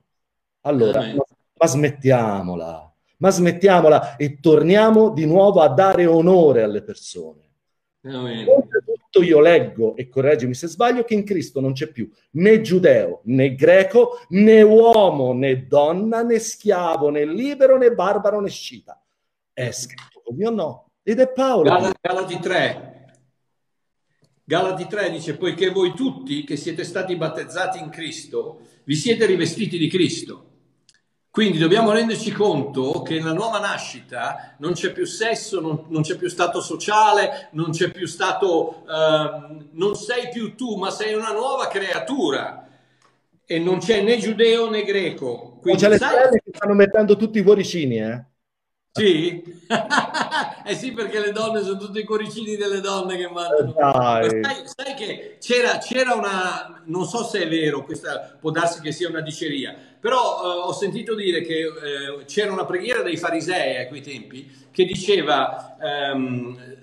Allora, 0.62 1.02
ma, 1.02 1.24
ma 1.60 1.68
smettiamola, 1.68 2.95
ma 3.18 3.30
smettiamola 3.30 4.16
e 4.16 4.39
torniamo 4.39 5.10
di 5.10 5.26
nuovo 5.26 5.62
a 5.62 5.70
dare 5.70 6.06
onore 6.06 6.64
alle 6.64 6.84
persone. 6.84 7.45
Oltretutto 8.08 9.22
io 9.22 9.39
leggo, 9.41 9.95
e 9.95 10.08
correggimi 10.08 10.54
se 10.54 10.68
sbaglio, 10.68 11.04
che 11.04 11.14
in 11.14 11.26
Cristo 11.26 11.60
non 11.60 11.74
c'è 11.74 11.88
più 11.88 12.10
né 12.32 12.62
giudeo 12.62 13.22
né 13.26 13.54
greco, 13.54 14.20
né 14.30 14.62
uomo 14.62 15.34
né 15.34 15.66
donna, 15.68 16.22
né 16.22 16.39
schiavo 16.39 17.10
né 17.10 17.26
libero 17.26 17.78
né 17.78 17.93
barbaro 17.93 18.39
né 18.39 18.50
scita. 18.50 19.02
È 19.52 19.72
scritto 19.72 20.22
così 20.24 20.43
o 20.43 20.52
no? 20.52 20.91
Ed 21.04 21.20
è 21.20 21.30
Paolo. 21.32 21.93
Galati 22.00 22.39
3, 22.39 22.87
Galati 24.50 24.88
3 24.88 25.10
dice, 25.10 25.36
poiché 25.36 25.72
voi 25.72 25.93
tutti 25.93 26.45
che 26.45 26.56
siete 26.56 26.86
stati 26.86 27.18
battezzati 27.18 27.80
in 27.80 27.89
Cristo, 27.89 28.62
vi 28.86 28.95
siete 28.95 29.26
rivestiti 29.26 29.78
di 29.78 29.89
Cristo. 29.89 30.45
Quindi 31.30 31.58
dobbiamo 31.58 31.91
renderci 31.91 32.32
conto 32.32 33.02
che 33.02 33.16
nella 33.16 33.34
nuova 33.34 33.60
nascita 33.60 34.56
non 34.60 34.72
c'è 34.72 34.93
più 34.93 35.04
sesso, 35.04 35.60
non, 35.60 35.88
non 35.89 36.02
c'è 36.02 36.16
più 36.16 36.30
stato 36.30 36.62
sociale, 36.62 37.50
non 37.52 37.72
c'è 37.72 37.91
più 37.91 38.08
stato, 38.08 38.84
uh, 38.86 39.66
non 39.72 39.95
sei 39.95 40.30
più 40.30 40.56
tu, 40.56 40.78
ma 40.78 40.91
sei 40.91 41.14
una 41.14 41.34
nuova 41.34 41.68
creatura. 41.68 42.70
E 43.45 43.60
non 43.60 43.80
c'è 43.80 44.02
né 44.02 44.18
giudeo 44.18 44.70
né 44.70 44.84
greco. 44.84 45.58
Quindi, 45.60 45.82
c'è 45.82 45.89
le 45.89 45.98
sai... 45.98 46.30
che 46.32 46.52
stanno 46.54 46.74
mettendo 46.74 47.18
tutti 47.18 47.39
i 47.39 47.43
cuoricini, 47.43 47.98
eh? 47.98 48.26
Sì? 48.98 49.43
eh 50.66 50.76
sì, 50.76 50.91
perché 50.91 51.20
le 51.20 51.32
donne 51.32 51.62
sono 51.62 51.78
tutti 51.78 52.00
i 52.00 52.04
cuoricini 52.04 52.56
delle 52.56 52.80
donne 52.80 53.18
che 53.18 53.30
mandano. 53.30 53.74
Sai, 53.78 54.64
sai, 54.66 54.93
che 54.95 55.38
c'era, 55.39 55.78
c'era, 55.78 56.14
una, 56.14 56.82
non 56.86 57.06
so 57.06 57.24
se 57.24 57.43
è 57.43 57.48
vero, 57.48 57.84
questa 57.84 58.38
può 58.39 58.52
darsi 58.52 58.82
che 58.82 58.91
sia 58.91 59.10
una 59.10 59.22
diceria, 59.22 59.76
però 60.00 60.20
eh, 60.20 60.68
ho 60.68 60.74
sentito 60.74 61.16
dire 61.16 61.41
che 61.41 61.60
eh, 61.60 62.26
c'era 62.26 62.52
una 62.52 62.66
preghiera 62.66 63.02
dei 63.02 63.18
farisei 63.18 63.78
a 63.78 63.88
quei 63.88 64.02
tempi 64.02 64.66
che 64.72 64.86
diceva 64.86 65.78
ehm, 65.82 66.76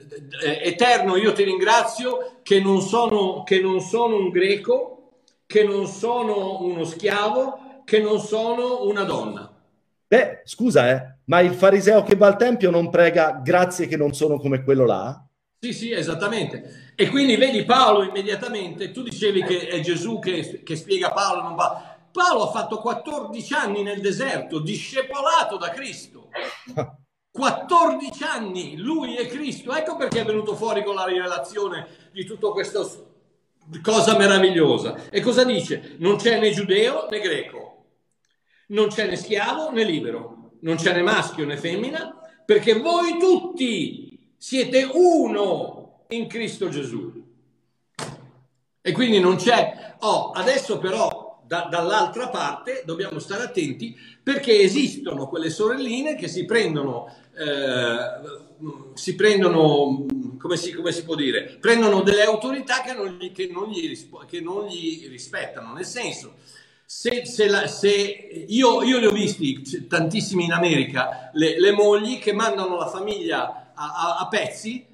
Eterno, 0.43 1.17
io 1.17 1.33
ti 1.33 1.43
ringrazio 1.43 2.39
che 2.43 2.61
non, 2.61 2.81
sono, 2.81 3.43
che 3.43 3.61
non 3.61 3.81
sono 3.81 4.17
un 4.17 4.31
greco, 4.31 5.13
che 5.47 5.65
non 5.65 5.87
sono 5.87 6.63
uno 6.63 6.85
schiavo, 6.85 7.83
che 7.85 8.01
non 8.01 8.21
sono 8.21 8.85
una 8.87 9.05
donna. 9.05 9.51
Beh, 10.07 10.43
scusa, 10.45 10.91
eh, 10.91 11.14
ma 11.27 11.41
il 11.41 11.55
fariseo 11.55 12.03
che 12.03 12.17
va 12.17 12.27
al 12.27 12.37
tempio 12.37 12.71
non 12.71 12.91
prega 12.91 13.41
grazie 13.43 13.87
che 13.87 13.97
non 13.97 14.13
sono 14.13 14.39
come 14.39 14.63
quello 14.63 14.85
là? 14.85 15.25
Sì, 15.61 15.73
sì, 15.73 15.93
esattamente. 15.93 16.93
E 16.95 17.09
quindi 17.09 17.37
vedi 17.37 17.65
Paolo 17.65 18.03
immediatamente, 18.03 18.91
tu 18.91 19.03
dicevi 19.03 19.43
che 19.43 19.69
è 19.69 19.81
Gesù 19.81 20.19
che, 20.19 20.63
che 20.63 20.77
spiega 20.77 21.13
Paolo, 21.13 21.43
non 21.43 21.55
va. 21.55 21.97
Paolo 22.13 22.49
ha 22.49 22.51
fatto 22.51 22.79
14 22.79 23.55
anni 23.55 23.83
nel 23.83 24.01
deserto, 24.01 24.61
discepolato 24.61 25.57
da 25.57 25.71
Cristo. 25.71 26.29
14 27.31 28.25
anni, 28.25 28.77
lui 28.77 29.17
è 29.17 29.27
Cristo. 29.27 29.75
Ecco 29.75 29.97
perché 29.97 30.21
è 30.21 30.25
venuto 30.25 30.55
fuori 30.55 30.85
con 30.85 30.95
la 30.95 31.07
rivelazione 31.07 31.87
di 32.13 32.25
tutto 32.25 32.53
questo 32.53 33.13
cosa 33.83 34.19
meravigliosa. 34.19 35.09
E 35.09 35.21
cosa 35.23 35.45
dice? 35.45 35.97
Non 35.99 36.17
c'è 36.17 36.39
né 36.39 36.51
giudeo 36.51 37.09
né 37.09 37.21
greco, 37.21 37.87
non 38.69 38.89
c'è 38.89 39.07
né 39.07 39.17
schiavo 39.17 39.71
né 39.71 39.83
libero 39.83 40.44
non 40.65 40.77
c'è 40.77 40.93
né 40.93 41.03
maschio 41.03 41.45
né 41.45 41.57
femmina, 41.57 42.19
perché 42.45 42.75
voi 42.75 43.19
tutti 43.19 44.19
siete 44.37 44.89
uno 44.93 46.05
in 46.09 46.27
Cristo 46.27 46.69
Gesù. 46.69 47.23
E 48.81 48.93
quindi 48.93 49.21
non 49.21 49.37
c'è... 49.37 49.97
Oh, 50.01 50.31
adesso 50.31 50.79
però 50.79 51.43
da, 51.47 51.69
dall'altra 51.71 52.29
parte 52.29 52.83
dobbiamo 52.85 53.19
stare 53.19 53.45
attenti 53.45 53.97
perché 54.23 54.61
esistono 54.61 55.29
quelle 55.29 55.51
sorelline 55.51 56.17
che 56.17 56.29
si 56.29 56.45
prendono, 56.45 57.15
eh, 57.37 58.95
si 58.95 59.15
prendono 59.15 60.07
come, 60.39 60.57
si, 60.57 60.73
come 60.73 60.93
si, 60.93 61.05
può 61.05 61.15
dire, 61.15 61.59
prendono 61.61 62.01
delle 62.01 62.25
autorità 62.25 62.81
che 62.81 62.95
non 62.95 63.09
gli, 63.19 63.33
che 63.33 63.49
non 63.51 63.69
gli, 63.69 64.09
che 64.27 64.41
non 64.41 64.67
gli 64.67 65.09
rispettano, 65.09 65.73
nel 65.73 65.87
senso 65.87 66.35
se, 66.87 67.25
se, 67.25 67.49
la, 67.49 67.67
se 67.67 67.93
io, 68.49 68.83
io, 68.83 68.99
li 68.99 69.07
ho 69.07 69.11
visti 69.11 69.87
tantissimi 69.87 70.45
in 70.45 70.53
America, 70.53 71.31
le, 71.33 71.59
le 71.59 71.73
mogli 71.73 72.19
che 72.19 72.33
mandano 72.33 72.77
la 72.77 72.89
famiglia 72.89 73.73
a, 73.75 73.95
a, 73.95 74.17
a, 74.19 74.29
pezzi 74.29 74.87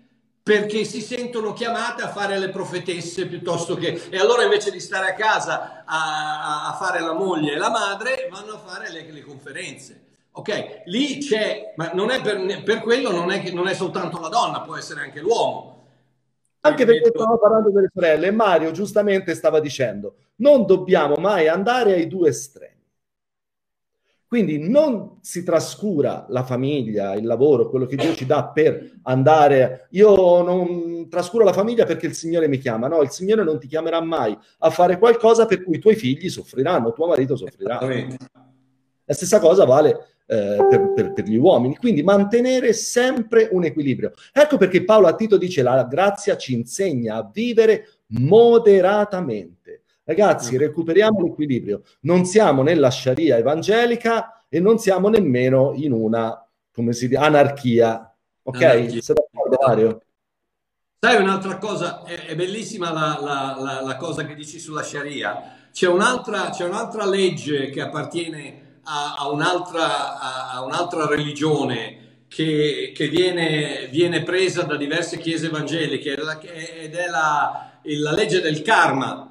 perché 0.42 0.84
si 0.84 1.00
sentono 1.00 1.52
chiamate 1.52 2.02
a 2.02 2.08
fare 2.08 2.38
le 2.38 2.48
profetesse 2.48 3.26
piuttosto 3.26 3.74
che... 3.74 4.08
E 4.08 4.18
allora 4.18 4.42
invece 4.42 4.70
di 4.70 4.80
stare 4.80 5.10
a 5.10 5.14
casa 5.14 5.84
a, 5.84 6.68
a 6.68 6.72
fare 6.74 7.00
la 7.00 7.12
moglie 7.12 7.52
e 7.52 7.56
la 7.56 7.70
madre, 7.70 8.28
vanno 8.30 8.54
a 8.54 8.58
fare 8.58 8.90
le, 8.90 9.10
le 9.10 9.22
conferenze. 9.22 10.04
Ok, 10.32 10.82
lì 10.86 11.18
c'è, 11.18 11.74
ma 11.76 11.90
non 11.92 12.10
è 12.10 12.20
per, 12.20 12.62
per 12.62 12.80
quello, 12.80 13.10
non 13.10 13.30
è, 13.30 13.42
che, 13.42 13.52
non 13.52 13.68
è 13.68 13.74
soltanto 13.74 14.20
la 14.20 14.28
donna, 14.28 14.60
può 14.60 14.76
essere 14.76 15.02
anche 15.02 15.20
l'uomo 15.20 15.79
anche 16.60 16.84
perché 16.84 17.08
stavamo 17.08 17.38
parlando 17.38 17.70
delle 17.70 17.90
sorelle 17.92 18.26
e 18.26 18.32
Mario 18.32 18.70
giustamente 18.70 19.34
stava 19.34 19.60
dicendo 19.60 20.16
non 20.36 20.66
dobbiamo 20.66 21.16
mai 21.16 21.48
andare 21.48 21.94
ai 21.94 22.06
due 22.06 22.30
estremi. 22.30 22.78
Quindi 24.30 24.68
non 24.68 25.18
si 25.22 25.42
trascura 25.42 26.24
la 26.28 26.44
famiglia, 26.44 27.14
il 27.14 27.26
lavoro, 27.26 27.68
quello 27.68 27.84
che 27.84 27.96
Dio 27.96 28.14
ci 28.14 28.26
dà 28.26 28.46
per 28.46 28.98
andare. 29.02 29.88
Io 29.90 30.42
non 30.42 31.08
trascuro 31.08 31.42
la 31.42 31.52
famiglia 31.52 31.84
perché 31.84 32.06
il 32.06 32.14
Signore 32.14 32.46
mi 32.46 32.58
chiama. 32.58 32.86
No, 32.86 33.02
il 33.02 33.10
Signore 33.10 33.42
non 33.42 33.58
ti 33.58 33.66
chiamerà 33.66 34.00
mai 34.00 34.38
a 34.58 34.70
fare 34.70 34.98
qualcosa 34.98 35.46
per 35.46 35.64
cui 35.64 35.76
i 35.76 35.80
tuoi 35.80 35.96
figli 35.96 36.28
soffriranno, 36.28 36.92
tuo 36.92 37.08
marito 37.08 37.34
soffrirà. 37.34 37.80
La 39.04 39.14
stessa 39.14 39.40
cosa 39.40 39.64
vale 39.64 40.19
eh, 40.30 40.64
per, 40.70 40.92
per, 40.94 41.12
per, 41.12 41.24
gli 41.24 41.34
uomini. 41.34 41.76
Quindi 41.76 42.04
mantenere 42.04 42.72
sempre 42.72 43.48
un 43.50 43.64
equilibrio. 43.64 44.12
Ecco 44.32 44.58
perché 44.58 44.84
Paolo 44.84 45.08
a 45.08 45.16
Tito 45.16 45.36
dice 45.36 45.62
la 45.62 45.82
grazia 45.90 46.36
ci 46.36 46.54
insegna 46.54 47.16
a 47.16 47.28
vivere 47.32 47.88
moderatamente. 48.10 49.82
Ragazzi, 50.04 50.56
recuperiamo 50.56 51.20
l'equilibrio. 51.20 51.82
Non 52.02 52.24
siamo 52.26 52.62
nella 52.62 52.90
sciaria 52.90 53.38
evangelica 53.38 54.44
e 54.48 54.60
non 54.60 54.78
siamo 54.78 55.08
nemmeno 55.08 55.72
in 55.74 55.90
una, 55.92 56.46
come 56.72 56.92
si 56.92 57.08
dice, 57.08 57.20
anarchia. 57.20 58.16
Ok? 58.42 58.62
Anarchia. 58.62 59.02
Sei 59.02 59.14
d'accordo, 59.16 59.56
Mario? 59.66 60.02
Sai 61.00 61.20
un'altra 61.20 61.58
cosa, 61.58 62.04
è, 62.04 62.26
è 62.26 62.36
bellissima 62.36 62.92
la, 62.92 63.18
la, 63.20 63.56
la, 63.58 63.80
la, 63.82 63.96
cosa 63.96 64.24
che 64.24 64.36
dici 64.36 64.60
sulla 64.60 64.82
Sharia. 64.82 65.56
C'è 65.72 65.88
un'altra, 65.88 66.50
c'è 66.50 66.64
un'altra 66.64 67.04
legge 67.04 67.70
che 67.70 67.80
appartiene 67.80 68.69
a, 68.84 69.14
a, 69.18 69.28
un'altra, 69.28 70.18
a, 70.18 70.50
a 70.52 70.64
un'altra, 70.64 71.06
religione 71.06 72.24
che, 72.28 72.92
che 72.94 73.08
viene, 73.08 73.88
viene, 73.90 74.22
presa 74.22 74.62
da 74.62 74.76
diverse 74.76 75.18
chiese 75.18 75.46
evangeliche 75.46 76.14
ed 76.14 76.94
è 76.94 77.08
la, 77.08 77.80
la 77.82 78.12
legge 78.12 78.40
del 78.40 78.62
karma. 78.62 79.26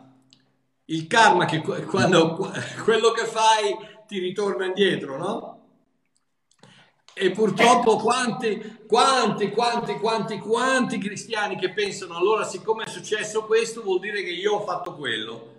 Il 0.86 1.08
karma 1.08 1.46
che 1.46 1.62
quando 1.62 2.36
quello 2.84 3.12
che 3.12 3.26
fai 3.26 3.76
ti 4.08 4.20
ritorna 4.20 4.66
indietro, 4.66 5.18
no? 5.18 5.60
E 7.14 7.32
purtroppo 7.32 7.98
quanti, 7.98 8.80
quanti, 8.88 9.50
quanti, 9.50 10.00
quanti, 10.00 10.40
quanti 10.40 10.98
cristiani 11.00 11.58
che 11.58 11.74
pensano 11.74 12.16
allora 12.16 12.46
siccome 12.46 12.86
è 12.86 12.88
successo 12.88 13.44
questo 13.44 13.82
vuol 13.82 14.00
dire 14.00 14.24
che 14.24 14.32
io 14.32 14.54
ho 14.54 14.66
fatto 14.66 14.96
quello. 14.96 15.58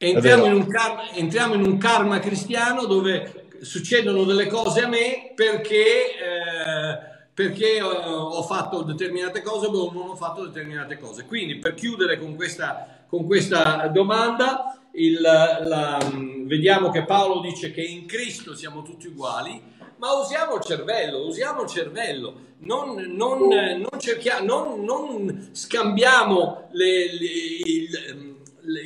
Entriamo 0.00 0.46
in, 0.46 0.68
karma, 0.68 1.10
entriamo 1.10 1.54
in, 1.54 1.64
un 1.64 1.76
karma, 1.76 2.20
cristiano 2.20 2.84
dove 2.84 3.48
succedono 3.62 4.22
delle 4.22 4.46
cose 4.46 4.82
a 4.82 4.86
me 4.86 5.32
perché, 5.34 6.14
eh, 6.14 6.98
perché 7.34 7.82
ho 7.82 8.42
fatto 8.44 8.82
determinate 8.82 9.42
cose 9.42 9.66
o 9.66 9.90
non 9.92 10.10
ho 10.10 10.14
fatto 10.14 10.46
determinate 10.46 10.98
cose. 10.98 11.24
Quindi 11.24 11.56
per 11.56 11.74
chiudere 11.74 12.16
con 12.16 12.36
questa, 12.36 13.04
con 13.08 13.26
questa 13.26 13.88
domanda, 13.88 14.78
il, 14.92 15.20
la, 15.20 15.98
vediamo 16.44 16.90
che 16.90 17.02
Paolo 17.02 17.40
dice 17.40 17.72
che 17.72 17.82
in 17.82 18.06
Cristo 18.06 18.54
siamo 18.54 18.82
tutti 18.82 19.08
uguali, 19.08 19.60
ma 19.96 20.12
usiamo 20.12 20.54
il 20.54 20.62
cervello, 20.62 21.26
usiamo 21.26 21.62
il 21.62 21.68
cervello, 21.68 22.40
non, 22.58 22.94
non, 22.94 23.48
non, 23.48 23.98
cerchiamo, 23.98 24.44
non, 24.44 24.84
non 24.84 25.48
scambiamo 25.50 26.68
le, 26.70 27.12
le, 27.12 27.26
il, 27.64 28.37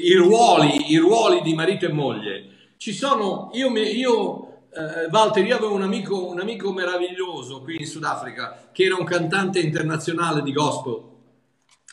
i 0.03 0.15
ruoli, 0.15 0.93
i 0.93 0.97
ruoli 0.97 1.41
di 1.43 1.55
marito 1.55 1.87
e 1.87 1.93
moglie. 1.93 2.47
Ci 2.77 2.93
sono, 2.93 3.51
io, 3.53 3.69
io 3.77 4.53
eh, 4.73 5.09
Walter, 5.11 5.45
io 5.45 5.57
avevo 5.57 5.75
un 5.75 5.83
amico, 5.83 6.29
un 6.29 6.41
amico 6.41 6.73
meraviglioso 6.73 7.61
qui 7.63 7.77
in 7.79 7.87
Sudafrica 7.87 8.69
che 8.73 8.85
era 8.85 8.97
un 8.97 9.05
cantante 9.05 9.61
internazionale 9.61 10.43
di 10.43 10.53
gospel. 10.53 11.11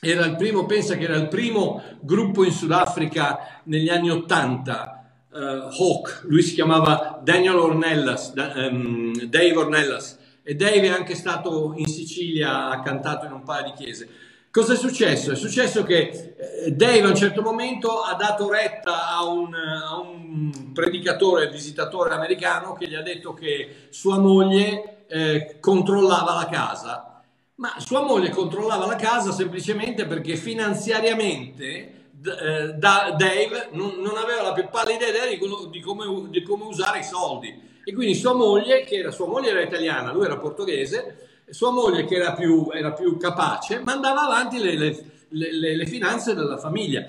Era 0.02 0.26
il 0.26 0.36
primo, 0.36 0.66
pensa 0.66 0.96
che 0.96 1.04
era 1.04 1.18
il 1.18 1.28
primo 1.28 1.84
gruppo 2.00 2.44
in 2.46 2.52
Sudafrica 2.52 3.62
negli 3.66 3.90
anni 3.90 4.10
Ottanta. 4.10 4.96
Uh, 5.32 5.70
Hawk, 5.70 6.24
lui 6.24 6.42
si 6.42 6.56
chiamava 6.56 7.20
Daniel 7.22 7.58
Ornellas, 7.58 8.34
da, 8.34 8.52
um, 8.56 9.14
Dave 9.26 9.56
Ornellas 9.56 10.18
e 10.42 10.56
Dave 10.56 10.82
è 10.82 10.90
anche 10.90 11.14
stato 11.14 11.74
in 11.76 11.86
Sicilia, 11.86 12.70
ha 12.70 12.82
cantato 12.82 13.28
in 13.28 13.34
un 13.34 13.44
paio 13.44 13.66
di 13.66 13.84
chiese. 13.84 14.10
Cosa 14.52 14.74
è 14.74 14.76
successo? 14.76 15.32
È 15.32 15.36
successo 15.36 15.84
che 15.84 16.34
eh, 16.66 16.72
Dave 16.72 17.02
a 17.02 17.10
un 17.10 17.16
certo 17.16 17.44
momento 17.44 18.02
ha 18.02 18.16
dato 18.16 18.50
retta 18.50 19.08
a 19.08 19.24
un, 19.24 19.54
a 19.54 20.00
un 20.00 20.72
predicatore, 20.74 21.52
visitatore 21.52 22.16
americano 22.16 22.74
che 22.74 22.88
gli 22.88 22.96
ha 22.96 23.04
detto 23.04 23.36
che 23.36 23.88
sua 23.90 24.18
moglie 24.18 25.06
eh, 25.08 25.58
controllava 25.60 26.34
la 26.34 26.48
casa. 26.50 27.22
Ma 27.56 27.76
sua 27.78 28.02
moglie 28.02 28.32
controllava 28.32 28.88
la 28.88 28.96
casa 28.96 29.32
semplicemente 29.32 30.08
perché 30.08 30.36
finanziariamente 30.36 31.68
eh, 31.70 32.74
da 32.74 33.14
Dave 33.16 33.70
non, 33.74 33.98
non, 34.00 34.18
aveva 34.18 34.42
la 34.42 34.54
più 34.54 34.68
pallida 34.68 35.08
idea 35.08 35.28
di, 35.28 35.38
quello, 35.38 35.66
di, 35.66 35.80
come, 35.80 36.28
di 36.30 36.42
come 36.42 36.64
usare 36.64 37.00
i 37.00 37.04
soldi. 37.04 37.68
E 37.84 37.94
quindi 37.94 38.16
sua 38.16 38.34
moglie, 38.34 38.84
che 38.84 38.96
era, 38.96 39.12
sua 39.12 39.28
moglie 39.28 39.52
era 39.52 39.62
italiana, 39.62 40.12
lui 40.12 40.26
era 40.26 40.38
portoghese, 40.38 41.29
sua 41.52 41.72
moglie 41.72 42.06
che 42.06 42.16
era 42.16 42.34
più, 42.34 42.70
era 42.72 42.94
più 42.94 43.18
capace 43.18 43.80
mandava 43.80 44.22
avanti 44.22 44.60
le, 44.60 44.76
le, 44.76 45.16
le, 45.30 45.76
le, 45.76 45.86
finanze 45.86 46.34
della 46.34 46.58
famiglia. 46.58 47.06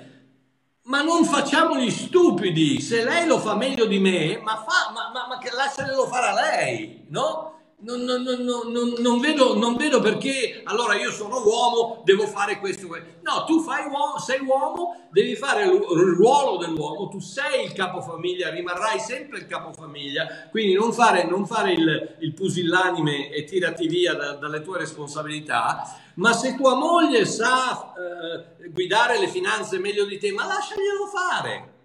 Ma 0.84 1.02
non 1.02 1.24
facciamo 1.24 1.76
gli 1.76 1.90
stupidi, 1.90 2.80
se 2.80 3.04
lei 3.04 3.26
lo 3.26 3.38
fa 3.38 3.54
meglio 3.54 3.86
di 3.86 3.98
me, 3.98 4.38
ma, 4.42 4.56
fa, 4.56 4.90
ma, 4.92 5.10
ma, 5.12 5.26
ma 5.28 5.38
lasciatelo 5.54 6.06
fare 6.06 6.26
a 6.26 6.34
lei, 6.34 7.04
no? 7.08 7.59
Non, 7.82 8.02
non, 8.02 8.22
non, 8.22 8.94
non, 8.98 9.20
vedo, 9.20 9.56
non 9.56 9.76
vedo 9.76 10.00
perché 10.00 10.60
allora 10.64 10.94
io 10.96 11.10
sono 11.10 11.42
uomo, 11.42 12.02
devo 12.04 12.26
fare 12.26 12.58
questo. 12.58 12.86
No, 13.22 13.44
tu 13.46 13.62
fai 13.62 13.86
uomo, 13.86 14.18
sei 14.18 14.40
uomo, 14.40 15.08
devi 15.10 15.34
fare 15.34 15.64
il 15.64 15.80
ruolo 16.16 16.58
dell'uomo, 16.58 17.08
tu 17.08 17.20
sei 17.20 17.64
il 17.64 17.72
capofamiglia, 17.72 18.50
rimarrai 18.50 18.98
sempre 18.98 19.38
il 19.38 19.46
capofamiglia, 19.46 20.48
quindi 20.50 20.74
non 20.74 20.92
fare, 20.92 21.24
non 21.24 21.46
fare 21.46 21.72
il, 21.72 22.16
il, 22.20 22.34
pusillanime 22.34 23.30
e 23.30 23.44
tirati 23.44 23.86
via 23.86 24.14
da, 24.14 24.32
dalle 24.32 24.60
tue 24.62 24.78
responsabilità, 24.78 25.98
ma 26.14 26.32
se 26.32 26.56
tua 26.56 26.74
moglie 26.74 27.24
sa 27.24 27.94
eh, 27.94 28.68
guidare 28.70 29.18
le 29.18 29.28
finanze 29.28 29.78
meglio 29.78 30.04
di 30.04 30.18
te, 30.18 30.32
ma 30.32 30.46
lasciaglielo 30.46 31.06
fare. 31.06 31.78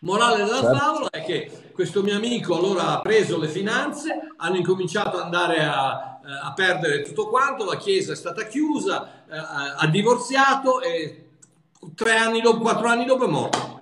Morale 0.00 0.44
della 0.44 0.60
certo. 0.60 0.76
favola 0.76 1.10
è 1.10 1.24
che 1.24 1.67
questo 1.78 2.02
mio 2.02 2.16
amico 2.16 2.58
allora 2.58 2.88
ha 2.88 3.00
preso 3.00 3.38
le 3.38 3.46
finanze, 3.46 4.32
hanno 4.38 4.56
incominciato 4.56 5.16
ad 5.16 5.22
andare 5.22 5.62
a, 5.62 6.18
eh, 6.26 6.46
a 6.46 6.52
perdere 6.52 7.02
tutto 7.02 7.28
quanto, 7.28 7.64
la 7.64 7.76
chiesa 7.76 8.14
è 8.14 8.16
stata 8.16 8.46
chiusa, 8.46 9.22
eh, 9.30 9.36
ha 9.76 9.86
divorziato 9.86 10.80
e 10.80 11.28
tre 11.94 12.16
anni 12.16 12.40
dopo, 12.40 12.62
quattro 12.62 12.88
anni 12.88 13.04
dopo 13.04 13.26
è 13.26 13.28
morto. 13.28 13.80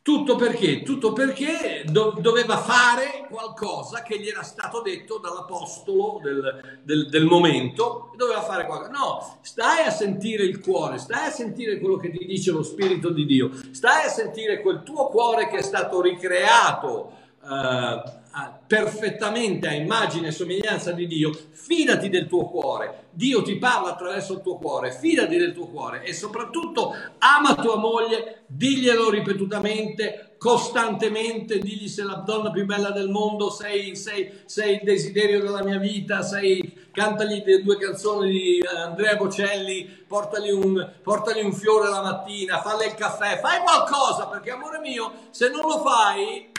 Tutto 0.00 0.36
perché? 0.36 0.82
Tutto 0.82 1.12
perché 1.12 1.84
do- 1.84 2.16
doveva 2.18 2.56
fare 2.56 3.26
qualcosa 3.28 4.00
che 4.00 4.18
gli 4.18 4.28
era 4.28 4.42
stato 4.42 4.80
detto 4.80 5.18
dall'apostolo 5.18 6.20
del, 6.22 6.80
del, 6.84 7.10
del, 7.10 7.24
momento, 7.26 8.14
doveva 8.16 8.40
fare 8.40 8.64
qualcosa. 8.64 8.90
No, 8.92 9.40
stai 9.42 9.84
a 9.84 9.90
sentire 9.90 10.44
il 10.44 10.60
cuore, 10.60 10.96
stai 10.96 11.26
a 11.26 11.30
sentire 11.30 11.78
quello 11.80 11.98
che 11.98 12.10
ti 12.10 12.24
dice 12.24 12.50
lo 12.50 12.62
Spirito 12.62 13.10
di 13.10 13.26
Dio, 13.26 13.50
stai 13.72 14.06
a 14.06 14.08
sentire 14.08 14.62
quel 14.62 14.82
tuo 14.82 15.08
cuore 15.08 15.48
che 15.48 15.58
è 15.58 15.62
stato 15.62 16.00
ricreato 16.00 17.15
uh, 17.46 18.24
perfettamente 18.66 19.66
a 19.68 19.72
immagine 19.72 20.28
e 20.28 20.32
somiglianza 20.32 20.92
di 20.92 21.06
Dio, 21.06 21.32
fidati 21.52 22.08
del 22.08 22.26
tuo 22.26 22.48
cuore. 22.48 23.04
Dio 23.10 23.40
ti 23.42 23.56
parla 23.56 23.90
attraverso 23.92 24.34
il 24.34 24.42
tuo 24.42 24.58
cuore, 24.58 24.92
fidati 24.92 25.38
del 25.38 25.54
tuo 25.54 25.68
cuore 25.68 26.02
e 26.02 26.12
soprattutto 26.12 26.94
ama 27.18 27.54
tua 27.54 27.76
moglie, 27.76 28.42
diglielo 28.46 29.08
ripetutamente, 29.08 30.34
costantemente, 30.36 31.58
digli 31.58 31.88
sei 31.88 32.04
la 32.04 32.16
donna 32.16 32.50
più 32.50 32.66
bella 32.66 32.90
del 32.90 33.08
mondo, 33.08 33.48
sei, 33.48 33.96
sei, 33.96 34.40
sei 34.44 34.74
il 34.74 34.80
desiderio 34.82 35.40
della 35.40 35.64
mia 35.64 35.78
vita, 35.78 36.22
sei, 36.22 36.88
cantagli 36.92 37.42
due 37.62 37.78
canzoni 37.78 38.30
di 38.30 38.60
Andrea 38.66 39.16
Bocelli, 39.16 39.84
portagli 40.06 40.50
un, 40.50 40.92
portagli 41.02 41.42
un 41.42 41.54
fiore 41.54 41.88
la 41.88 42.02
mattina, 42.02 42.60
falle 42.60 42.86
il 42.86 42.94
caffè, 42.94 43.38
fai 43.38 43.60
qualcosa 43.62 44.26
perché 44.26 44.50
amore 44.50 44.78
mio, 44.80 45.10
se 45.30 45.48
non 45.48 45.62
lo 45.62 45.78
fai 45.78 46.52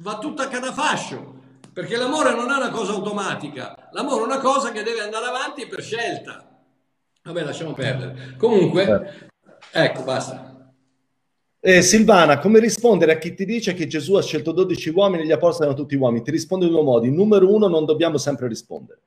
va 0.00 0.18
tutta 0.18 0.44
a 0.44 0.48
cadafascio, 0.48 1.34
perché 1.72 1.96
l'amore 1.96 2.34
non 2.34 2.50
è 2.50 2.56
una 2.56 2.70
cosa 2.70 2.92
automatica, 2.92 3.88
l'amore 3.92 4.22
è 4.22 4.26
una 4.26 4.38
cosa 4.38 4.72
che 4.72 4.82
deve 4.82 5.00
andare 5.00 5.26
avanti 5.26 5.66
per 5.66 5.82
scelta. 5.82 6.46
Vabbè, 7.22 7.44
lasciamo 7.44 7.74
perdere. 7.74 8.34
Comunque, 8.38 9.30
ecco, 9.72 10.02
basta. 10.02 10.72
Eh, 11.62 11.82
Silvana, 11.82 12.38
come 12.38 12.58
rispondere 12.58 13.12
a 13.12 13.18
chi 13.18 13.34
ti 13.34 13.44
dice 13.44 13.74
che 13.74 13.86
Gesù 13.86 14.14
ha 14.14 14.22
scelto 14.22 14.52
12 14.52 14.88
uomini 14.88 15.22
e 15.22 15.26
gli 15.26 15.32
apostoli 15.32 15.68
erano 15.68 15.82
tutti 15.82 15.94
uomini? 15.94 16.24
Ti 16.24 16.30
rispondo 16.30 16.64
in 16.64 16.70
due 16.70 16.82
modi. 16.82 17.10
Numero 17.10 17.52
uno, 17.52 17.68
non 17.68 17.84
dobbiamo 17.84 18.16
sempre 18.16 18.48
rispondere. 18.48 19.02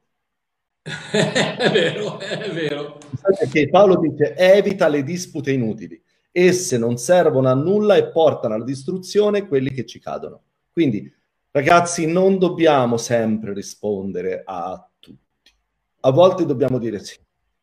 è 0.84 1.72
vero, 1.72 2.20
è 2.20 2.52
vero. 2.52 3.00
Perché 3.40 3.70
Paolo 3.70 3.98
dice 3.98 4.36
evita 4.36 4.88
le 4.88 5.02
dispute 5.02 5.52
inutili. 5.52 6.00
Esse 6.32 6.78
non 6.78 6.98
servono 6.98 7.50
a 7.50 7.56
nulla 7.56 7.96
e 7.96 8.10
portano 8.10 8.54
alla 8.54 8.64
distruzione 8.64 9.48
quelli 9.48 9.72
che 9.72 9.88
ci 9.88 10.00
cadono. 10.00 10.42
Quindi, 10.74 11.14
ragazzi, 11.52 12.08
non 12.08 12.40
dobbiamo 12.40 12.98
sempre 12.98 13.54
rispondere 13.54 14.42
a 14.44 14.90
tutti. 15.00 15.52
A 16.00 16.10
volte 16.10 16.48
dobbiamo 16.48 16.80
dire 16.80 16.98
sì. 16.98 17.16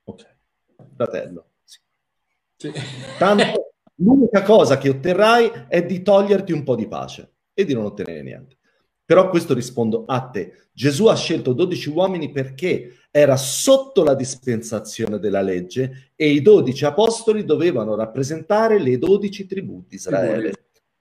Ok, 0.05 0.37
fratello. 0.95 1.47
Sì. 1.65 1.81
Sì. 2.57 2.73
Tanto 3.19 3.73
l'unica 3.97 4.43
cosa 4.43 4.79
che 4.79 4.91
otterrai 4.91 5.67
è 5.67 5.85
di 5.85 6.03
toglierti 6.03 6.53
un 6.53 6.63
po' 6.63 6.77
di 6.77 6.87
pace 6.87 7.33
e 7.53 7.65
di 7.65 7.75
non 7.75 7.85
ottenere 7.85 8.23
niente. 8.23 8.59
Però 9.05 9.29
questo 9.29 9.55
rispondo 9.55 10.05
a 10.07 10.21
te. 10.29 10.69
Gesù 10.73 11.07
ha 11.07 11.17
scelto 11.17 11.53
12 11.53 11.89
uomini 11.89 12.31
perché 12.31 12.95
era 13.11 13.37
sotto 13.37 14.05
la 14.05 14.15
dispensazione 14.15 15.19
della 15.19 15.43
legge 15.43 16.13
e 16.15 16.31
i 16.31 16.41
12 16.41 16.85
apostoli 16.85 17.45
dovevano 17.45 17.97
rappresentare 17.97 18.79
le 18.79 18.99
12 18.99 19.47
tribù 19.47 19.85
di 19.89 19.97
Israele 19.97 20.53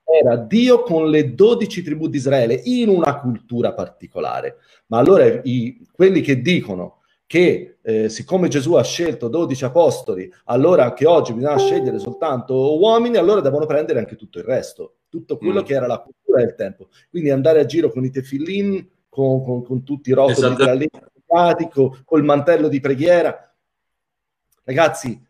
era 0.09 0.35
Dio 0.37 0.81
con 0.81 1.09
le 1.09 1.35
dodici 1.35 1.83
tribù 1.83 2.07
di 2.07 2.17
Israele 2.17 2.59
in 2.65 2.89
una 2.89 3.19
cultura 3.19 3.73
particolare. 3.73 4.57
Ma 4.87 4.97
allora 4.97 5.25
i, 5.43 5.85
quelli 5.91 6.21
che 6.21 6.41
dicono 6.41 6.97
che 7.25 7.77
eh, 7.83 8.09
siccome 8.09 8.47
Gesù 8.47 8.73
ha 8.73 8.83
scelto 8.83 9.27
12 9.27 9.65
apostoli, 9.65 10.31
allora 10.45 10.85
anche 10.85 11.05
oggi 11.05 11.33
bisogna 11.33 11.59
scegliere 11.59 11.99
soltanto 11.99 12.79
uomini, 12.79 13.17
allora 13.17 13.39
devono 13.39 13.67
prendere 13.67 13.99
anche 13.99 14.15
tutto 14.15 14.39
il 14.39 14.45
resto, 14.45 14.95
tutto 15.09 15.37
quello 15.37 15.61
mm. 15.61 15.63
che 15.63 15.73
era 15.75 15.85
la 15.85 15.99
cultura 15.99 16.43
del 16.43 16.55
tempo. 16.55 16.87
Quindi 17.09 17.29
andare 17.29 17.59
a 17.59 17.65
giro 17.65 17.91
con 17.91 18.03
i 18.03 18.09
tefillin, 18.09 18.89
con, 19.07 19.43
con, 19.43 19.63
con 19.63 19.83
tutti 19.83 20.09
i 20.09 20.13
rotoli 20.13 20.33
esatto. 20.33 20.55
della 20.55 20.73
legge, 20.73 21.07
col 22.03 22.23
mantello 22.23 22.67
di 22.67 22.79
preghiera. 22.79 23.55
Ragazzi, 24.63 25.28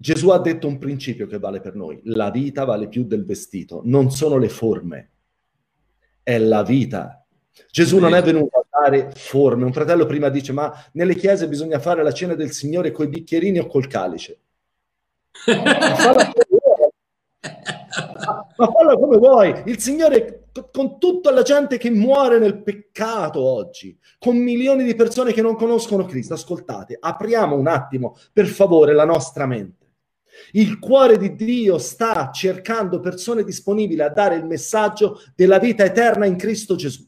Gesù 0.00 0.28
ha 0.28 0.38
detto 0.38 0.68
un 0.68 0.78
principio 0.78 1.26
che 1.26 1.40
vale 1.40 1.60
per 1.60 1.74
noi, 1.74 2.00
la 2.04 2.30
vita 2.30 2.64
vale 2.64 2.86
più 2.86 3.04
del 3.04 3.24
vestito, 3.24 3.80
non 3.84 4.12
sono 4.12 4.38
le 4.38 4.48
forme, 4.48 5.10
è 6.22 6.38
la 6.38 6.62
vita. 6.62 7.26
Gesù 7.68 7.98
non 7.98 8.14
è 8.14 8.22
venuto 8.22 8.58
a 8.58 8.82
dare 8.84 9.10
forme. 9.16 9.64
Un 9.64 9.72
fratello 9.72 10.06
prima 10.06 10.28
dice, 10.28 10.52
ma 10.52 10.72
nelle 10.92 11.16
chiese 11.16 11.48
bisogna 11.48 11.80
fare 11.80 12.04
la 12.04 12.12
cena 12.12 12.34
del 12.34 12.52
Signore 12.52 12.92
coi 12.92 13.08
bicchierini 13.08 13.58
o 13.58 13.66
col 13.66 13.88
calice. 13.88 14.38
Ma 15.48 15.94
falla 15.96 16.30
come 16.30 16.46
vuoi. 16.48 16.90
Ma 18.56 18.70
falla 18.70 18.96
come 18.96 19.16
vuoi. 19.16 19.62
Il 19.66 19.80
Signore, 19.80 20.44
con 20.70 21.00
tutta 21.00 21.32
la 21.32 21.42
gente 21.42 21.76
che 21.76 21.90
muore 21.90 22.38
nel 22.38 22.62
peccato 22.62 23.40
oggi, 23.40 23.98
con 24.20 24.36
milioni 24.36 24.84
di 24.84 24.94
persone 24.94 25.32
che 25.32 25.42
non 25.42 25.56
conoscono 25.56 26.04
Cristo, 26.04 26.34
ascoltate, 26.34 26.96
apriamo 27.00 27.56
un 27.56 27.66
attimo, 27.66 28.16
per 28.32 28.46
favore, 28.46 28.94
la 28.94 29.04
nostra 29.04 29.44
mente 29.44 29.86
il 30.52 30.78
cuore 30.78 31.18
di 31.18 31.34
Dio 31.34 31.78
sta 31.78 32.30
cercando 32.32 33.00
persone 33.00 33.44
disponibili 33.44 34.00
a 34.00 34.08
dare 34.08 34.36
il 34.36 34.44
messaggio 34.44 35.20
della 35.34 35.58
vita 35.58 35.84
eterna 35.84 36.26
in 36.26 36.36
Cristo 36.36 36.76
Gesù. 36.76 37.06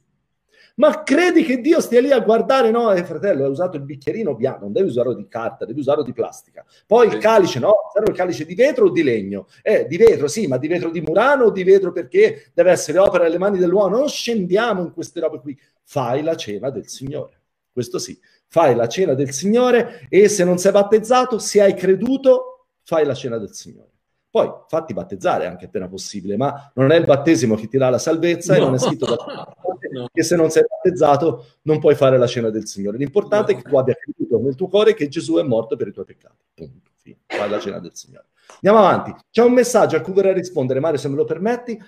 Ma 0.76 1.02
credi 1.02 1.42
che 1.44 1.60
Dio 1.60 1.78
stia 1.80 2.00
lì 2.00 2.10
a 2.10 2.20
guardare? 2.20 2.70
No, 2.70 2.90
eh, 2.90 3.04
fratello, 3.04 3.44
hai 3.44 3.50
usato 3.50 3.76
il 3.76 3.82
bicchierino 3.82 4.34
bianco, 4.34 4.60
non 4.62 4.72
devi 4.72 4.88
usarlo 4.88 5.12
di 5.12 5.28
carta, 5.28 5.66
devi 5.66 5.80
usarlo 5.80 6.02
di 6.02 6.14
plastica. 6.14 6.64
Poi 6.86 7.06
il 7.06 7.18
calice, 7.18 7.58
no, 7.58 7.74
serve 7.92 8.12
il 8.12 8.16
calice 8.16 8.46
di 8.46 8.54
vetro 8.54 8.86
o 8.86 8.90
di 8.90 9.02
legno? 9.02 9.46
Eh, 9.60 9.86
di 9.86 9.98
vetro, 9.98 10.26
sì, 10.26 10.46
ma 10.46 10.56
di 10.56 10.68
vetro 10.68 10.88
di 10.88 11.02
Murano 11.02 11.44
o 11.44 11.50
di 11.50 11.64
vetro 11.64 11.92
perché 11.92 12.50
deve 12.54 12.70
essere 12.70 12.98
opera 12.98 13.26
alle 13.26 13.36
mani 13.36 13.58
dell'uomo? 13.58 13.98
Non 13.98 14.08
scendiamo 14.08 14.80
in 14.80 14.92
queste 14.92 15.20
robe 15.20 15.40
qui. 15.40 15.58
Fai 15.82 16.22
la 16.22 16.34
cena 16.34 16.70
del 16.70 16.88
Signore. 16.88 17.40
Questo 17.72 17.98
sì, 17.98 18.18
fai 18.46 18.74
la 18.74 18.88
cena 18.88 19.12
del 19.12 19.32
Signore 19.32 20.06
e 20.08 20.28
se 20.28 20.44
non 20.44 20.56
sei 20.56 20.72
battezzato, 20.72 21.38
se 21.38 21.60
hai 21.60 21.74
creduto, 21.74 22.49
fai 22.91 23.07
la 23.07 23.14
cena 23.14 23.38
del 23.38 23.53
Signore. 23.55 23.88
Poi 24.28 24.51
fatti 24.66 24.93
battezzare 24.93 25.47
anche 25.47 25.66
appena 25.66 25.88
possibile, 25.88 26.36
ma 26.36 26.72
non 26.74 26.91
è 26.91 26.97
il 26.97 27.05
battesimo 27.05 27.55
che 27.55 27.68
ti 27.68 27.78
dà 27.78 27.88
la 27.88 27.99
salvezza 27.99 28.55
no. 28.55 28.59
e 28.59 28.64
non 28.64 28.74
è 28.74 28.78
scritto 28.78 29.07
da 29.07 29.14
no. 29.93 30.09
che 30.12 30.22
se 30.24 30.34
non 30.34 30.51
sei 30.51 30.64
battezzato 30.68 31.47
non 31.62 31.78
puoi 31.78 31.95
fare 31.95 32.18
la 32.18 32.26
cena 32.26 32.51
del 32.51 32.66
Signore. 32.66 32.97
L'importante 32.99 33.53
no. 33.53 33.59
è 33.59 33.62
che 33.62 33.68
tu 33.68 33.76
abbia 33.76 33.95
creduto 33.95 34.41
nel 34.41 34.57
tuo 34.57 34.66
cuore 34.66 34.95
che 34.95 35.07
Gesù 35.07 35.36
è 35.36 35.43
morto 35.45 35.76
per 35.76 35.86
i 35.86 35.93
tuoi 35.93 36.05
peccati. 36.05 36.45
Punto. 36.53 36.91
Fine. 36.97 37.18
Fai 37.26 37.49
la 37.49 37.61
cena 37.61 37.78
del 37.78 37.95
Signore. 37.95 38.26
Andiamo 38.55 38.78
avanti. 38.78 39.14
C'è 39.30 39.43
un 39.43 39.53
messaggio 39.53 39.97
a 39.97 40.01
cui 40.01 40.12
vorrei 40.12 40.34
rispondere, 40.34 40.80
Mario, 40.80 40.99
se 40.99 41.09
me 41.09 41.14
lo 41.14 41.24
permetti. 41.24 41.80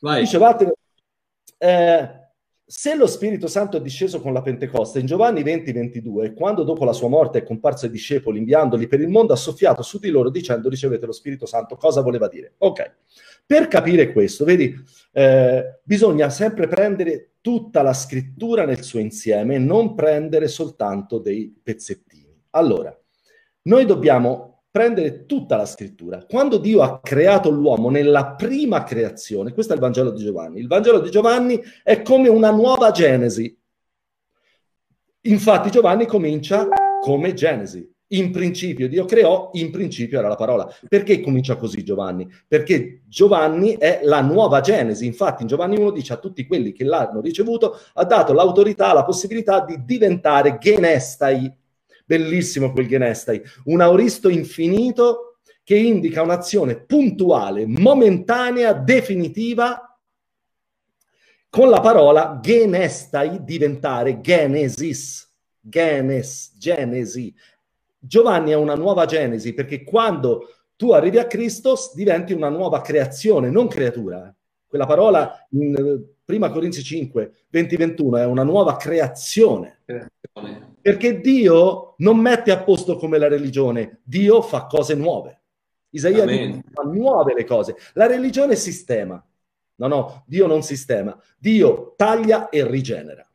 Vai. 0.00 0.20
Dice, 0.20 0.36
Vattene, 0.36 0.74
eh, 1.56 2.19
se 2.70 2.94
lo 2.94 3.08
Spirito 3.08 3.48
Santo 3.48 3.78
è 3.78 3.80
disceso 3.80 4.20
con 4.20 4.32
la 4.32 4.42
Pentecoste, 4.42 5.00
in 5.00 5.06
Giovanni 5.06 5.42
20, 5.42 5.72
22, 5.72 6.34
quando 6.34 6.62
dopo 6.62 6.84
la 6.84 6.92
sua 6.92 7.08
morte 7.08 7.38
è 7.38 7.42
comparso 7.42 7.86
ai 7.86 7.90
discepoli 7.90 8.38
inviandoli 8.38 8.86
per 8.86 9.00
il 9.00 9.08
mondo, 9.08 9.32
ha 9.32 9.36
soffiato 9.36 9.82
su 9.82 9.98
di 9.98 10.08
loro 10.08 10.30
dicendo 10.30 10.68
ricevete 10.68 11.04
lo 11.04 11.10
Spirito 11.10 11.46
Santo. 11.46 11.74
Cosa 11.74 12.00
voleva 12.00 12.28
dire? 12.28 12.52
Ok, 12.58 12.94
per 13.44 13.66
capire 13.66 14.12
questo, 14.12 14.44
vedi, 14.44 14.72
eh, 15.10 15.80
bisogna 15.82 16.30
sempre 16.30 16.68
prendere 16.68 17.32
tutta 17.40 17.82
la 17.82 17.92
scrittura 17.92 18.64
nel 18.64 18.84
suo 18.84 19.00
insieme 19.00 19.58
non 19.58 19.96
prendere 19.96 20.46
soltanto 20.46 21.18
dei 21.18 21.52
pezzettini. 21.60 22.32
Allora, 22.50 22.96
noi 23.62 23.84
dobbiamo 23.84 24.49
prendere 24.70 25.26
tutta 25.26 25.56
la 25.56 25.66
scrittura. 25.66 26.24
Quando 26.24 26.58
Dio 26.58 26.82
ha 26.82 27.00
creato 27.00 27.50
l'uomo 27.50 27.90
nella 27.90 28.34
prima 28.34 28.84
creazione, 28.84 29.52
questo 29.52 29.72
è 29.72 29.74
il 29.74 29.82
Vangelo 29.82 30.10
di 30.10 30.22
Giovanni, 30.22 30.60
il 30.60 30.68
Vangelo 30.68 31.00
di 31.00 31.10
Giovanni 31.10 31.60
è 31.82 32.02
come 32.02 32.28
una 32.28 32.50
nuova 32.50 32.90
Genesi. 32.92 33.56
Infatti 35.22 35.70
Giovanni 35.70 36.06
comincia 36.06 36.68
come 37.00 37.34
Genesi. 37.34 37.88
in 38.12 38.30
principio 38.30 38.88
Dio 38.88 39.04
creò, 39.04 39.50
in 39.52 39.70
principio 39.70 40.18
era 40.18 40.28
la 40.28 40.36
parola. 40.36 40.72
Perché 40.88 41.20
comincia 41.20 41.56
così 41.56 41.84
Giovanni? 41.84 42.28
Perché 42.46 43.02
Giovanni 43.06 43.76
è 43.76 44.00
la 44.02 44.20
nuova 44.20 44.60
Genesi. 44.60 45.06
Infatti 45.06 45.42
in 45.42 45.48
Giovanni 45.48 45.78
1 45.78 45.90
dice 45.90 46.12
a 46.14 46.16
tutti 46.16 46.46
quelli 46.46 46.72
che 46.72 46.84
l'hanno 46.84 47.20
ricevuto, 47.20 47.78
ha 47.94 48.04
dato 48.04 48.32
l'autorità, 48.32 48.92
la 48.92 49.04
possibilità 49.04 49.64
di 49.64 49.84
diventare 49.84 50.58
genestai. 50.58 51.58
Bellissimo 52.10 52.72
quel 52.72 52.88
genestai, 52.88 53.40
un 53.66 53.80
auristo 53.80 54.28
infinito 54.28 55.36
che 55.62 55.76
indica 55.76 56.22
un'azione 56.22 56.80
puntuale, 56.84 57.68
momentanea, 57.68 58.72
definitiva, 58.72 59.96
con 61.48 61.68
la 61.68 61.78
parola 61.78 62.40
genestai 62.42 63.44
diventare 63.44 64.20
genesis. 64.20 65.24
Genes, 65.60 66.56
genesi, 66.58 67.32
Giovanni 67.96 68.50
è 68.50 68.56
una 68.56 68.74
nuova 68.74 69.04
genesi 69.04 69.54
perché 69.54 69.84
quando 69.84 70.48
tu 70.74 70.90
arrivi 70.90 71.18
a 71.18 71.28
Cristo 71.28 71.76
diventi 71.94 72.32
una 72.32 72.48
nuova 72.48 72.80
creazione, 72.80 73.50
non 73.50 73.68
creatura. 73.68 74.34
Quella 74.70 74.86
parola 74.86 75.46
in 75.50 75.74
eh, 75.74 76.14
Prima 76.24 76.48
Corinzi 76.52 76.84
5, 76.84 77.32
20-21 77.52 78.18
è 78.18 78.24
una 78.24 78.44
nuova 78.44 78.76
creazione. 78.76 79.80
Perché 80.80 81.20
Dio 81.20 81.94
non 81.98 82.18
mette 82.18 82.52
a 82.52 82.62
posto 82.62 82.94
come 82.94 83.18
la 83.18 83.26
religione, 83.26 83.98
Dio 84.04 84.40
fa 84.42 84.66
cose 84.66 84.94
nuove. 84.94 85.40
Isaia 85.90 86.24
fa 86.24 86.82
nuove 86.84 87.34
le 87.34 87.44
cose. 87.44 87.74
La 87.94 88.06
religione 88.06 88.54
sistema. 88.54 89.20
No, 89.74 89.86
no, 89.88 90.22
Dio 90.28 90.46
non 90.46 90.62
sistema. 90.62 91.20
Dio 91.36 91.94
taglia 91.96 92.48
e 92.48 92.64
rigenera. 92.64 93.28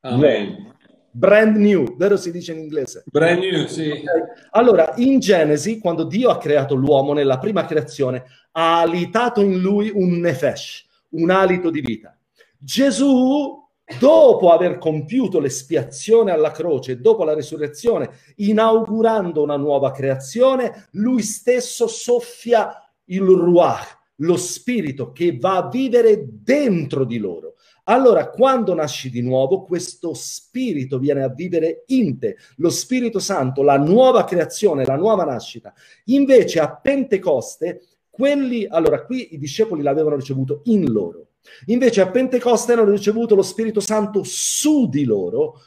Amen 0.00 0.78
brand 1.10 1.56
new, 1.56 1.96
vero 1.96 2.16
si 2.16 2.30
dice 2.30 2.52
in 2.52 2.58
inglese? 2.58 3.02
Brand 3.06 3.42
new, 3.42 3.66
sì. 3.66 3.90
Okay. 3.90 4.22
Allora, 4.50 4.92
in 4.96 5.18
Genesi, 5.18 5.78
quando 5.78 6.04
Dio 6.04 6.30
ha 6.30 6.38
creato 6.38 6.74
l'uomo 6.74 7.12
nella 7.12 7.38
prima 7.38 7.64
creazione, 7.64 8.24
ha 8.52 8.80
alitato 8.80 9.40
in 9.40 9.60
lui 9.60 9.90
un 9.92 10.18
nefesh, 10.18 10.86
un 11.10 11.30
alito 11.30 11.70
di 11.70 11.80
vita. 11.80 12.16
Gesù, 12.58 13.58
dopo 13.98 14.52
aver 14.52 14.78
compiuto 14.78 15.40
l'espiazione 15.40 16.30
alla 16.30 16.50
croce, 16.50 17.00
dopo 17.00 17.24
la 17.24 17.34
resurrezione, 17.34 18.10
inaugurando 18.36 19.42
una 19.42 19.56
nuova 19.56 19.92
creazione, 19.92 20.88
lui 20.92 21.22
stesso 21.22 21.86
soffia 21.86 22.74
il 23.06 23.22
ruach, 23.22 23.98
lo 24.16 24.36
spirito 24.36 25.12
che 25.12 25.36
va 25.38 25.56
a 25.56 25.68
vivere 25.68 26.26
dentro 26.28 27.04
di 27.04 27.18
loro. 27.18 27.54
Allora, 27.84 28.28
quando 28.28 28.72
nasci 28.72 29.10
di 29.10 29.20
nuovo, 29.20 29.64
questo 29.64 30.12
spirito 30.14 30.98
viene 30.98 31.24
a 31.24 31.28
vivere 31.28 31.82
in 31.88 32.18
te, 32.18 32.36
lo 32.56 32.70
Spirito 32.70 33.18
Santo, 33.18 33.62
la 33.62 33.78
nuova 33.78 34.22
creazione, 34.22 34.84
la 34.84 34.94
nuova 34.94 35.24
nascita. 35.24 35.74
Invece 36.04 36.60
a 36.60 36.76
Pentecoste, 36.76 37.82
quelli, 38.20 38.66
allora 38.68 39.02
qui 39.06 39.32
i 39.32 39.38
discepoli 39.38 39.80
l'avevano 39.80 40.16
ricevuto 40.16 40.60
in 40.64 40.92
loro. 40.92 41.28
Invece 41.66 42.02
a 42.02 42.10
Pentecoste 42.10 42.74
hanno 42.74 42.90
ricevuto 42.90 43.34
lo 43.34 43.40
Spirito 43.40 43.80
Santo 43.80 44.20
su 44.24 44.90
di 44.90 45.04
loro, 45.04 45.58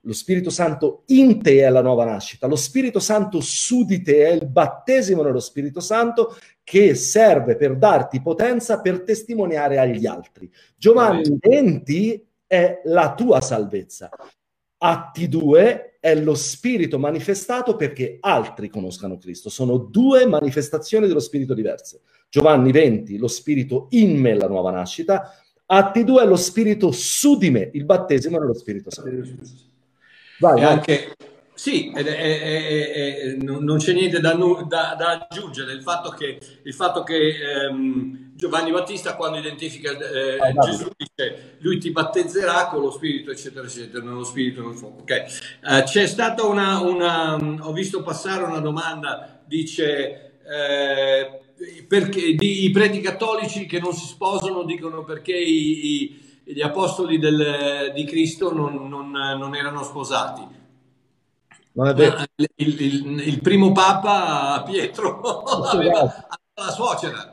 lo 0.00 0.12
Spirito 0.12 0.50
Santo 0.50 1.02
in 1.06 1.42
te 1.42 1.64
è 1.64 1.68
la 1.70 1.82
nuova 1.82 2.04
nascita, 2.04 2.46
lo 2.46 2.54
Spirito 2.54 3.00
Santo 3.00 3.40
su 3.40 3.84
di 3.84 4.02
te 4.02 4.24
è 4.24 4.30
il 4.30 4.46
battesimo 4.46 5.22
nello 5.22 5.40
Spirito 5.40 5.80
Santo 5.80 6.36
che 6.62 6.94
serve 6.94 7.56
per 7.56 7.76
darti 7.76 8.22
potenza 8.22 8.80
per 8.80 9.02
testimoniare 9.02 9.78
agli 9.78 10.06
altri. 10.06 10.48
Giovanni 10.76 11.36
20 11.40 12.26
è 12.46 12.82
la 12.84 13.14
tua 13.14 13.40
salvezza. 13.40 14.10
Atti 14.86 15.28
2 15.28 15.96
è 15.98 16.14
lo 16.14 16.34
Spirito 16.34 16.98
manifestato 16.98 17.74
perché 17.74 18.18
altri 18.20 18.68
conoscano 18.68 19.16
Cristo. 19.16 19.48
Sono 19.48 19.78
due 19.78 20.26
manifestazioni 20.26 21.06
dello 21.06 21.20
Spirito 21.20 21.54
diverse. 21.54 22.00
Giovanni 22.28 22.70
20, 22.70 23.16
lo 23.16 23.28
Spirito 23.28 23.86
in 23.92 24.18
me, 24.18 24.34
la 24.34 24.46
nuova 24.46 24.70
nascita. 24.70 25.34
Atti 25.64 26.04
2 26.04 26.22
è 26.22 26.26
lo 26.26 26.36
Spirito 26.36 26.92
su 26.92 27.38
di 27.38 27.48
me, 27.48 27.70
il 27.72 27.86
battesimo 27.86 28.38
nello 28.38 28.52
Spirito 28.52 28.90
Santo. 28.90 29.10
Vai, 30.38 30.60
vai. 30.60 30.62
Anche, 30.64 31.14
sì, 31.64 31.90
è, 31.94 32.04
è, 32.04 32.90
è, 32.90 33.36
non 33.38 33.78
c'è 33.78 33.94
niente 33.94 34.20
da, 34.20 34.34
da, 34.34 34.94
da, 34.98 35.26
aggiungere. 35.26 35.72
Il 35.72 35.80
fatto 35.80 36.10
che, 36.10 36.38
il 36.62 36.74
fatto 36.74 37.02
che 37.02 37.16
ehm, 37.16 38.32
Giovanni 38.34 38.70
Battista, 38.70 39.16
quando 39.16 39.38
identifica 39.38 39.92
eh, 39.92 40.36
ah, 40.40 40.52
Gesù, 40.62 40.90
dice 40.94 41.56
lui 41.60 41.78
ti 41.78 41.90
battezzerà 41.90 42.66
con 42.66 42.82
lo 42.82 42.90
spirito, 42.90 43.30
eccetera, 43.30 43.66
eccetera, 43.66 44.04
nello 44.04 44.24
spirito 44.24 44.60
nel 44.60 44.76
fuoco. 44.76 45.00
Okay. 45.00 45.24
Eh, 45.66 45.82
c'è 45.84 46.06
stata 46.06 46.44
una, 46.44 46.80
una, 46.80 47.36
ho 47.36 47.72
visto 47.72 48.02
passare 48.02 48.42
una 48.42 48.60
domanda, 48.60 49.42
dice. 49.46 50.40
Eh, 50.46 51.38
perché 51.88 52.34
di, 52.34 52.64
i 52.64 52.70
preti 52.72 53.00
cattolici 53.00 53.64
che 53.64 53.80
non 53.80 53.94
si 53.94 54.04
sposano 54.04 54.64
dicono 54.64 55.02
perché 55.02 55.34
i, 55.34 55.86
i 55.86 56.22
gli 56.46 56.60
apostoli 56.60 57.18
del, 57.18 57.90
di 57.94 58.04
Cristo 58.04 58.52
non, 58.52 58.86
non, 58.86 59.10
non 59.10 59.54
erano 59.54 59.82
sposati. 59.82 60.62
Il, 61.76 62.80
il, 62.80 63.28
il, 63.28 63.40
primo 63.40 63.72
papa 63.72 64.62
Pietro 64.64 65.20
aveva 65.42 66.02
la 66.54 66.70
suocera. 66.70 67.32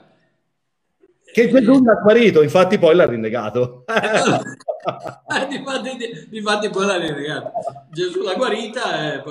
Che 1.31 1.49
quello 1.49 1.75
ha 1.75 2.01
guarito, 2.01 2.41
infatti 2.41 2.79
poi 2.79 2.95
l'ha 2.95 3.05
rinnegato. 3.05 3.85
eh, 3.87 5.47
difatti 6.29 6.69
poi 6.69 6.85
l'ha 6.85 6.97
rinnegato. 6.97 7.51
Gesù 7.91 8.23
l'ha 8.23 8.33
guarita, 8.33 9.13
e, 9.13 9.21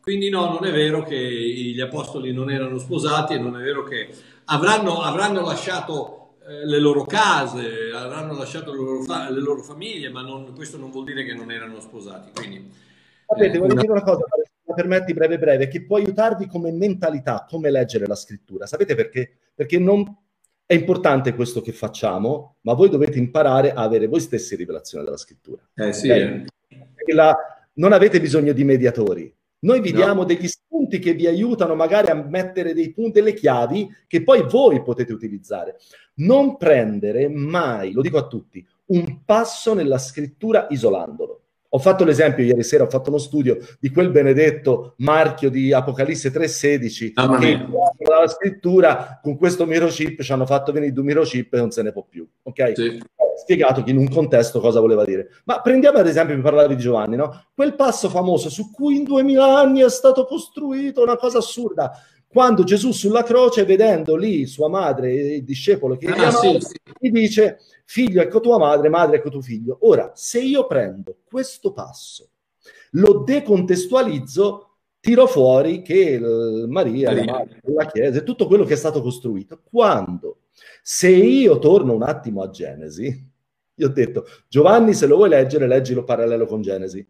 quindi 0.00 0.30
no, 0.30 0.46
non 0.48 0.64
è 0.64 0.72
vero 0.72 1.02
che 1.02 1.16
gli 1.18 1.80
apostoli 1.80 2.32
non 2.32 2.50
erano 2.50 2.78
sposati 2.78 3.34
e 3.34 3.38
non 3.38 3.60
è 3.60 3.62
vero 3.62 3.84
che 3.84 4.08
avranno, 4.46 5.02
avranno 5.02 5.42
lasciato 5.42 6.36
eh, 6.48 6.66
le 6.66 6.80
loro 6.80 7.04
case, 7.04 7.90
avranno 7.94 8.36
lasciato 8.36 8.72
le 8.72 8.78
loro, 8.78 9.02
fa- 9.02 9.30
le 9.30 9.40
loro 9.40 9.62
famiglie, 9.62 10.08
ma 10.08 10.22
non, 10.22 10.54
questo 10.54 10.78
non 10.78 10.90
vuol 10.90 11.04
dire 11.04 11.24
che 11.24 11.34
non 11.34 11.52
erano 11.52 11.78
sposati. 11.80 12.30
Quindi, 12.34 12.88
Sapete, 13.30 13.58
voglio 13.58 13.72
una... 13.72 13.80
dire 13.80 13.92
una 13.92 14.02
cosa, 14.02 14.24
se 14.42 14.74
permetti 14.74 15.12
breve 15.12 15.38
breve, 15.38 15.68
che 15.68 15.84
può 15.84 15.98
aiutarvi 15.98 16.48
come 16.48 16.72
mentalità, 16.72 17.46
come 17.48 17.70
leggere 17.70 18.06
la 18.06 18.16
scrittura. 18.16 18.66
Sapete 18.66 18.96
perché? 18.96 19.36
Perché 19.54 19.78
non 19.78 20.04
è 20.66 20.74
importante 20.74 21.34
questo 21.34 21.60
che 21.60 21.72
facciamo, 21.72 22.56
ma 22.62 22.74
voi 22.74 22.88
dovete 22.88 23.18
imparare 23.18 23.72
a 23.72 23.82
avere 23.82 24.08
voi 24.08 24.20
stessi 24.20 24.56
rivelazione 24.56 25.04
della 25.04 25.16
scrittura. 25.16 25.62
Eh 25.74 25.92
sì. 25.92 26.10
Okay? 26.10 26.44
Eh. 26.68 27.14
La, 27.14 27.36
non 27.74 27.92
avete 27.92 28.20
bisogno 28.20 28.52
di 28.52 28.64
mediatori. 28.64 29.32
Noi 29.60 29.80
vi 29.80 29.90
no. 29.90 29.96
diamo 29.96 30.24
degli 30.24 30.48
spunti 30.48 30.98
che 30.98 31.12
vi 31.12 31.26
aiutano 31.26 31.74
magari 31.74 32.10
a 32.10 32.14
mettere 32.14 32.72
dei 32.72 32.92
punti, 32.92 33.20
delle 33.20 33.34
chiavi 33.34 33.88
che 34.06 34.22
poi 34.22 34.42
voi 34.48 34.82
potete 34.82 35.12
utilizzare. 35.12 35.76
Non 36.14 36.56
prendere 36.56 37.28
mai, 37.28 37.92
lo 37.92 38.00
dico 38.00 38.18
a 38.18 38.26
tutti, 38.26 38.66
un 38.86 39.24
passo 39.24 39.74
nella 39.74 39.98
scrittura 39.98 40.66
isolandolo. 40.70 41.42
Ho 41.72 41.78
fatto 41.78 42.02
l'esempio 42.02 42.42
ieri 42.42 42.64
sera, 42.64 42.82
ho 42.82 42.88
fatto 42.88 43.10
uno 43.10 43.18
studio 43.18 43.56
di 43.78 43.90
quel 43.90 44.10
benedetto 44.10 44.94
marchio 44.98 45.50
di 45.50 45.72
Apocalisse 45.72 46.32
3.16 46.32 47.12
ah, 47.14 47.38
che 47.38 47.64
dalla 47.98 48.26
scrittura 48.26 49.20
con 49.22 49.36
questo 49.36 49.66
microchip 49.66 50.20
ci 50.20 50.32
hanno 50.32 50.46
fatto 50.46 50.72
venire 50.72 50.92
due 50.92 51.04
microchip 51.04 51.54
e 51.54 51.58
non 51.58 51.70
se 51.70 51.82
ne 51.82 51.92
può 51.92 52.04
più. 52.08 52.26
Ok? 52.42 52.72
Sì. 52.74 53.00
Spiegato 53.36 53.84
che 53.84 53.90
in 53.90 53.98
un 53.98 54.08
contesto 54.08 54.58
cosa 54.58 54.80
voleva 54.80 55.04
dire. 55.04 55.28
Ma 55.44 55.60
prendiamo 55.60 55.98
ad 55.98 56.08
esempio, 56.08 56.34
mi 56.34 56.42
parlavi 56.42 56.74
di 56.74 56.82
Giovanni, 56.82 57.14
no? 57.14 57.44
Quel 57.54 57.76
passo 57.76 58.08
famoso 58.08 58.50
su 58.50 58.72
cui 58.72 58.96
in 58.96 59.04
duemila 59.04 59.60
anni 59.60 59.80
è 59.80 59.90
stato 59.90 60.24
costruito 60.26 61.02
una 61.02 61.16
cosa 61.16 61.38
assurda 61.38 61.92
quando 62.32 62.62
Gesù 62.62 62.92
sulla 62.92 63.24
croce, 63.24 63.64
vedendo 63.64 64.14
lì 64.14 64.46
sua 64.46 64.68
madre 64.68 65.10
e 65.10 65.34
il 65.36 65.44
discepolo 65.44 65.96
che 65.96 66.06
ah, 66.06 66.30
sì, 66.30 66.58
sì. 66.60 66.76
gli 66.96 67.10
dice, 67.10 67.58
figlio 67.90 68.22
ecco 68.22 68.38
tua 68.38 68.56
madre, 68.56 68.88
madre 68.88 69.16
ecco 69.16 69.30
tuo 69.30 69.40
figlio. 69.40 69.78
Ora, 69.80 70.12
se 70.14 70.40
io 70.40 70.64
prendo 70.68 71.16
questo 71.24 71.72
passo, 71.72 72.30
lo 72.92 73.24
decontestualizzo, 73.24 74.76
tiro 75.00 75.26
fuori 75.26 75.82
che 75.82 76.16
Maria, 76.68 77.08
Maria. 77.08 77.24
La, 77.24 77.32
madre, 77.32 77.60
la 77.62 77.86
Chiesa, 77.86 78.20
è 78.20 78.22
tutto 78.22 78.46
quello 78.46 78.62
che 78.62 78.74
è 78.74 78.76
stato 78.76 79.02
costruito. 79.02 79.62
Quando? 79.64 80.42
Se 80.82 81.08
io 81.08 81.58
torno 81.58 81.92
un 81.92 82.04
attimo 82.04 82.42
a 82.42 82.50
Genesi, 82.50 83.28
io 83.74 83.86
ho 83.86 83.90
detto, 83.90 84.24
Giovanni, 84.46 84.94
se 84.94 85.08
lo 85.08 85.16
vuoi 85.16 85.30
leggere, 85.30 85.66
leggilo 85.66 86.04
parallelo 86.04 86.46
con 86.46 86.62
Genesi. 86.62 87.04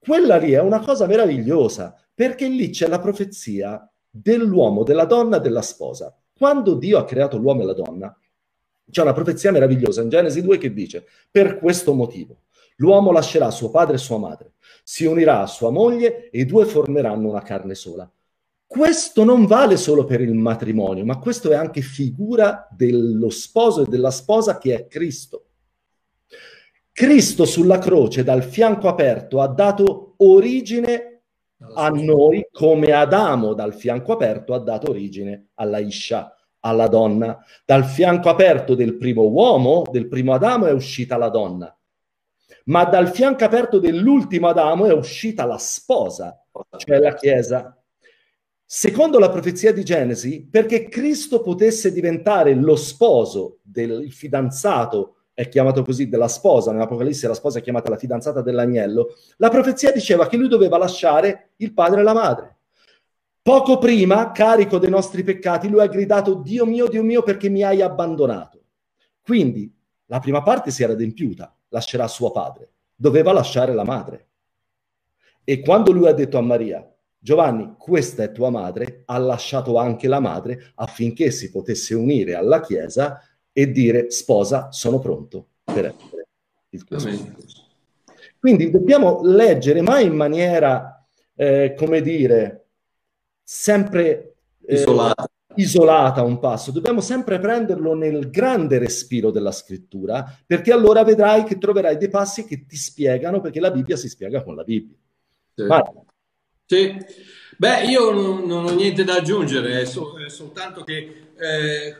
Quella 0.00 0.36
lì 0.36 0.50
è 0.50 0.60
una 0.60 0.80
cosa 0.80 1.06
meravigliosa, 1.06 1.94
perché 2.12 2.48
lì 2.48 2.70
c'è 2.70 2.88
la 2.88 2.98
profezia 2.98 3.88
dell'uomo, 4.08 4.82
della 4.82 5.04
donna, 5.04 5.38
della 5.38 5.62
sposa. 5.62 6.12
Quando 6.36 6.74
Dio 6.74 6.98
ha 6.98 7.04
creato 7.04 7.36
l'uomo 7.36 7.62
e 7.62 7.66
la 7.66 7.74
donna, 7.74 8.19
c'è 8.90 9.02
una 9.02 9.12
profezia 9.12 9.52
meravigliosa 9.52 10.02
in 10.02 10.08
Genesi 10.08 10.42
2 10.42 10.58
che 10.58 10.72
dice, 10.72 11.06
per 11.30 11.58
questo 11.58 11.94
motivo, 11.94 12.42
l'uomo 12.76 13.12
lascerà 13.12 13.50
suo 13.50 13.70
padre 13.70 13.94
e 13.94 13.98
sua 13.98 14.18
madre, 14.18 14.52
si 14.82 15.04
unirà 15.04 15.40
a 15.40 15.46
sua 15.46 15.70
moglie 15.70 16.30
e 16.30 16.40
i 16.40 16.46
due 16.46 16.64
formeranno 16.64 17.28
una 17.28 17.42
carne 17.42 17.74
sola. 17.74 18.10
Questo 18.66 19.24
non 19.24 19.46
vale 19.46 19.76
solo 19.76 20.04
per 20.04 20.20
il 20.20 20.34
matrimonio, 20.34 21.04
ma 21.04 21.18
questo 21.18 21.50
è 21.50 21.54
anche 21.54 21.80
figura 21.80 22.68
dello 22.70 23.30
sposo 23.30 23.82
e 23.82 23.88
della 23.88 24.12
sposa 24.12 24.58
che 24.58 24.74
è 24.74 24.86
Cristo. 24.86 25.46
Cristo 26.92 27.44
sulla 27.44 27.78
croce, 27.78 28.22
dal 28.22 28.44
fianco 28.44 28.86
aperto, 28.86 29.40
ha 29.40 29.48
dato 29.48 30.14
origine 30.18 31.10
a 31.74 31.88
noi 31.88 32.46
come 32.50 32.92
Adamo 32.92 33.54
dal 33.54 33.74
fianco 33.74 34.12
aperto 34.12 34.54
ha 34.54 34.58
dato 34.58 34.90
origine 34.90 35.48
alla 35.54 35.78
Isha, 35.78 36.34
alla 36.60 36.88
donna. 36.88 37.38
Dal 37.64 37.84
fianco 37.84 38.28
aperto 38.28 38.74
del 38.74 38.96
primo 38.96 39.22
uomo, 39.22 39.84
del 39.90 40.08
primo 40.08 40.34
Adamo, 40.34 40.66
è 40.66 40.72
uscita 40.72 41.16
la 41.16 41.28
donna. 41.28 41.74
Ma 42.64 42.84
dal 42.84 43.10
fianco 43.10 43.44
aperto 43.44 43.78
dell'ultimo 43.78 44.48
Adamo 44.48 44.86
è 44.86 44.92
uscita 44.92 45.44
la 45.44 45.58
sposa, 45.58 46.44
cioè 46.76 46.98
la 46.98 47.14
Chiesa. 47.14 47.76
Secondo 48.64 49.18
la 49.18 49.30
profezia 49.30 49.72
di 49.72 49.82
Genesi, 49.82 50.46
perché 50.48 50.88
Cristo 50.88 51.42
potesse 51.42 51.92
diventare 51.92 52.54
lo 52.54 52.76
sposo 52.76 53.58
del 53.62 54.12
fidanzato 54.12 55.16
è 55.40 55.48
chiamato 55.48 55.82
così 55.82 56.08
della 56.08 56.28
sposa, 56.28 56.70
nell'Apocalisse 56.70 57.26
la 57.26 57.34
sposa 57.34 57.58
è 57.58 57.62
chiamata 57.62 57.88
la 57.88 57.96
fidanzata 57.96 58.42
dell'agnello, 58.42 59.14
la 59.38 59.48
profezia 59.48 59.90
diceva 59.90 60.28
che 60.28 60.36
lui 60.36 60.48
doveva 60.48 60.76
lasciare 60.76 61.52
il 61.56 61.72
padre 61.72 62.00
e 62.00 62.02
la 62.04 62.12
madre. 62.12 62.58
Poco 63.42 63.78
prima, 63.78 64.32
carico 64.32 64.78
dei 64.78 64.90
nostri 64.90 65.22
peccati, 65.22 65.68
lui 65.68 65.80
ha 65.80 65.86
gridato 65.86 66.34
Dio 66.34 66.66
mio, 66.66 66.88
Dio 66.88 67.02
mio, 67.02 67.22
perché 67.22 67.48
mi 67.48 67.62
hai 67.62 67.80
abbandonato. 67.80 68.62
Quindi 69.22 69.72
la 70.06 70.18
prima 70.18 70.42
parte 70.42 70.70
si 70.70 70.82
era 70.82 70.92
adempiuta, 70.92 71.56
lascerà 71.68 72.06
suo 72.06 72.32
padre, 72.32 72.72
doveva 72.94 73.32
lasciare 73.32 73.72
la 73.72 73.84
madre. 73.84 74.26
E 75.42 75.60
quando 75.60 75.90
lui 75.90 76.06
ha 76.06 76.12
detto 76.12 76.36
a 76.36 76.42
Maria, 76.42 76.86
Giovanni, 77.18 77.74
questa 77.78 78.22
è 78.22 78.32
tua 78.32 78.50
madre, 78.50 79.02
ha 79.06 79.18
lasciato 79.18 79.76
anche 79.76 80.06
la 80.06 80.20
madre 80.20 80.72
affinché 80.76 81.30
si 81.30 81.50
potesse 81.50 81.94
unire 81.94 82.34
alla 82.34 82.60
Chiesa 82.60 83.22
e 83.52 83.70
dire 83.70 84.10
sposa, 84.10 84.70
sono 84.70 84.98
pronto 84.98 85.48
per 85.64 85.86
essere 85.86 86.28
il 86.70 86.84
tuo 86.84 86.98
sposo. 86.98 87.66
Quindi 88.38 88.70
dobbiamo 88.70 89.20
leggere 89.22 89.82
mai 89.82 90.06
in 90.06 90.14
maniera, 90.14 91.06
eh, 91.34 91.74
come 91.76 92.00
dire, 92.00 92.69
sempre 93.52 94.36
eh, 94.64 94.74
isolata. 94.74 95.28
isolata 95.56 96.22
un 96.22 96.38
passo, 96.38 96.70
dobbiamo 96.70 97.00
sempre 97.00 97.40
prenderlo 97.40 97.94
nel 97.94 98.30
grande 98.30 98.78
respiro 98.78 99.32
della 99.32 99.50
scrittura, 99.50 100.24
perché 100.46 100.70
allora 100.70 101.02
vedrai 101.02 101.42
che 101.42 101.58
troverai 101.58 101.96
dei 101.96 102.08
passi 102.08 102.44
che 102.44 102.64
ti 102.64 102.76
spiegano, 102.76 103.40
perché 103.40 103.58
la 103.58 103.72
Bibbia 103.72 103.96
si 103.96 104.08
spiega 104.08 104.44
con 104.44 104.54
la 104.54 104.62
Bibbia. 104.62 104.96
Sì. 105.56 105.64
Sì. 106.64 106.96
Beh, 107.56 107.86
io 107.86 108.12
non, 108.12 108.44
non, 108.44 108.66
ho 108.66 108.72
niente 108.72 109.02
da 109.02 109.14
aggiungere, 109.16 109.80
è, 109.80 109.84
so, 109.84 110.16
è 110.24 110.28
soltanto 110.28 110.84
che 110.84 111.32
eh, 111.36 111.88
eh, 111.88 111.96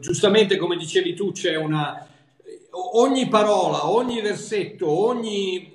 giustamente 0.00 0.56
come 0.56 0.78
dicevi 0.78 1.12
tu 1.12 1.32
c'è 1.32 1.54
una... 1.54 2.08
Ogni 2.94 3.28
parola, 3.28 3.90
ogni 3.90 4.22
versetto, 4.22 4.88
ogni... 4.88 5.71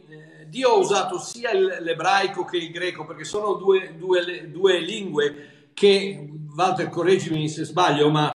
Dio 0.49 0.69
ha 0.69 0.75
usato 0.75 1.19
sia 1.19 1.53
l'ebraico 1.53 2.45
che 2.45 2.57
il 2.57 2.71
greco 2.71 3.05
perché 3.05 3.23
sono 3.23 3.53
due, 3.53 3.95
due, 3.97 4.49
due 4.51 4.79
lingue 4.79 5.69
che, 5.73 6.29
Walter 6.55 6.89
correggimi 6.89 7.47
se 7.47 7.63
sbaglio, 7.63 8.09
ma 8.09 8.33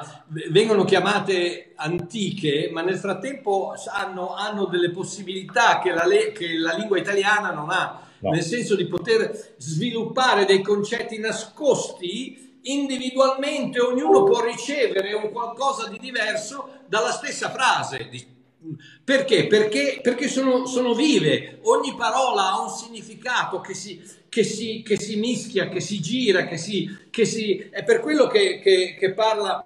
vengono 0.50 0.84
chiamate 0.84 1.72
antiche, 1.74 2.70
ma 2.72 2.82
nel 2.82 2.98
frattempo 2.98 3.74
hanno, 3.92 4.34
hanno 4.34 4.66
delle 4.66 4.90
possibilità 4.90 5.80
che 5.80 5.92
la, 5.92 6.04
che 6.32 6.56
la 6.56 6.74
lingua 6.74 6.98
italiana 6.98 7.50
non 7.50 7.70
ha. 7.70 8.06
No. 8.22 8.30
nel 8.30 8.42
senso 8.42 8.76
di 8.76 8.86
poter 8.86 9.54
sviluppare 9.56 10.44
dei 10.44 10.62
concetti 10.62 11.18
nascosti 11.18 12.60
individualmente 12.62 13.80
ognuno 13.80 14.22
può 14.22 14.44
ricevere 14.44 15.12
un 15.14 15.32
qualcosa 15.32 15.88
di 15.88 15.98
diverso 15.98 16.82
dalla 16.86 17.10
stessa 17.10 17.50
frase. 17.50 18.08
Perché? 19.04 19.46
Perché, 19.46 20.00
perché 20.02 20.28
sono, 20.28 20.66
sono, 20.66 20.94
vive, 20.94 21.58
ogni 21.62 21.94
parola 21.96 22.52
ha 22.52 22.62
un 22.62 22.68
significato 22.68 23.60
che 23.60 23.74
si, 23.74 24.00
che 24.28 24.44
si, 24.44 24.82
che 24.82 24.98
si 24.98 25.16
mischia, 25.16 25.68
che 25.68 25.80
si 25.80 26.00
gira, 26.00 26.46
che 26.46 26.56
si, 26.56 26.88
che 27.10 27.24
si... 27.24 27.58
è 27.70 27.82
per 27.82 28.00
quello 28.00 28.26
che, 28.26 28.60
che, 28.60 29.12
parla 29.12 29.62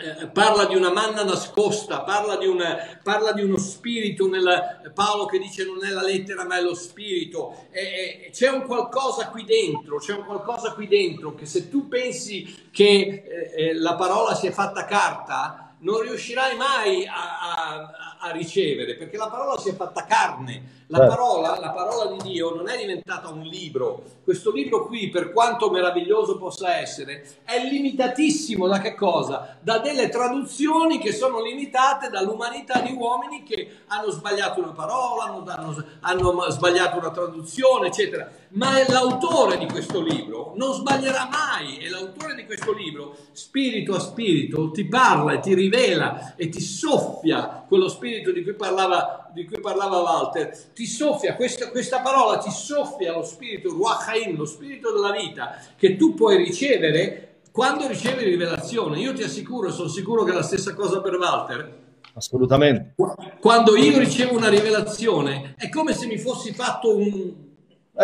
eh, 0.00 0.28
parla 0.28 0.64
di 0.64 0.74
una 0.74 0.92
manna 0.92 1.24
nascosta, 1.24 2.00
parla 2.00 2.36
di, 2.36 2.46
un, 2.46 2.62
parla 3.02 3.32
di 3.32 3.42
uno 3.42 3.58
spirito, 3.58 4.28
nel, 4.28 4.92
Paolo 4.94 5.26
che 5.26 5.38
dice 5.38 5.64
non 5.64 5.84
è 5.84 5.90
la 5.90 6.02
lettera 6.02 6.44
ma 6.44 6.58
è 6.58 6.62
lo 6.62 6.74
spirito, 6.74 7.66
e, 7.70 8.24
e, 8.26 8.30
c'è 8.30 8.48
un 8.48 8.62
qualcosa 8.62 9.28
qui 9.28 9.44
dentro, 9.44 9.98
c'è 9.98 10.14
un 10.14 10.24
qualcosa 10.24 10.72
qui 10.72 10.88
dentro 10.88 11.34
che 11.34 11.46
se 11.46 11.68
tu 11.68 11.88
pensi 11.88 12.68
che 12.70 13.24
eh, 13.26 13.52
eh 13.54 13.74
la 13.74 13.94
parola 13.94 14.34
si 14.34 14.46
è 14.46 14.50
fatta 14.50 14.84
carta, 14.84 15.74
non 15.80 16.00
riuscirai 16.00 16.56
mai 16.56 17.06
a, 17.06 17.38
a, 17.38 18.09
a, 18.20 18.30
ricevere, 18.30 18.94
perché 18.96 19.16
la 19.16 19.28
parola 19.28 19.58
si 19.58 19.70
è 19.70 19.74
fatta 19.74 20.04
carne. 20.04 20.78
La 20.88 21.06
parola, 21.06 21.58
la 21.60 21.70
parola 21.70 22.10
di 22.10 22.30
Dio 22.30 22.52
non 22.54 22.68
è 22.68 22.76
diventata 22.76 23.28
un 23.28 23.42
libro. 23.42 24.02
Questo 24.24 24.50
libro 24.50 24.86
qui, 24.86 25.08
per 25.08 25.32
quanto 25.32 25.70
meraviglioso 25.70 26.36
possa 26.36 26.76
essere, 26.76 27.24
è 27.44 27.64
limitatissimo 27.64 28.66
da 28.66 28.80
che 28.80 28.96
cosa? 28.96 29.56
Da 29.60 29.78
delle 29.78 30.08
traduzioni 30.08 30.98
che 30.98 31.12
sono 31.12 31.40
limitate 31.40 32.08
dall'umanità 32.08 32.80
di 32.80 32.92
uomini 32.92 33.44
che 33.44 33.82
hanno 33.86 34.10
sbagliato 34.10 34.60
una 34.60 34.72
parola, 34.72 35.24
hanno, 35.24 35.84
hanno 36.00 36.50
sbagliato 36.50 36.98
una 36.98 37.10
traduzione, 37.10 37.86
eccetera 37.86 38.40
ma 38.52 38.78
è 38.78 38.90
l'autore 38.90 39.58
di 39.58 39.66
questo 39.66 40.00
libro, 40.00 40.54
non 40.56 40.72
sbaglierà 40.72 41.28
mai, 41.30 41.76
è 41.76 41.88
l'autore 41.88 42.34
di 42.34 42.44
questo 42.46 42.72
libro, 42.72 43.14
spirito 43.32 43.94
a 43.94 44.00
spirito, 44.00 44.70
ti 44.70 44.86
parla 44.86 45.34
e 45.34 45.40
ti 45.40 45.54
rivela 45.54 46.34
e 46.34 46.48
ti 46.48 46.60
soffia 46.60 47.64
quello 47.68 47.88
spirito 47.88 48.09
di 48.32 48.42
cui 48.42 48.54
parlava, 48.54 49.30
di 49.32 49.44
cui 49.44 49.60
parlava 49.60 49.98
Walter, 49.98 50.56
ti 50.74 50.86
soffia, 50.86 51.34
questa, 51.34 51.70
questa 51.70 52.00
parola 52.00 52.38
ti 52.38 52.50
soffia 52.50 53.12
lo 53.12 53.22
spirito, 53.22 53.70
Ruach 53.70 54.08
Haim, 54.08 54.36
lo 54.36 54.44
spirito 54.44 54.92
della 54.92 55.12
vita, 55.12 55.60
che 55.76 55.96
tu 55.96 56.14
puoi 56.14 56.36
ricevere 56.36 57.38
quando 57.52 57.86
ricevi 57.86 58.24
rivelazione. 58.24 58.98
Io 58.98 59.12
ti 59.12 59.22
assicuro, 59.22 59.70
sono 59.70 59.88
sicuro 59.88 60.24
che 60.24 60.32
è 60.32 60.34
la 60.34 60.42
stessa 60.42 60.74
cosa 60.74 61.00
per 61.00 61.16
Walter, 61.16 61.78
Assolutamente. 62.12 62.94
Quando 63.40 63.76
io 63.76 63.98
ricevo 63.98 64.36
una 64.36 64.48
rivelazione 64.48 65.54
è 65.56 65.68
come 65.68 65.94
se 65.94 66.06
mi 66.06 66.18
fossi 66.18 66.52
fatto 66.52 66.96
un, 66.96 67.32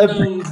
non, 0.04 0.42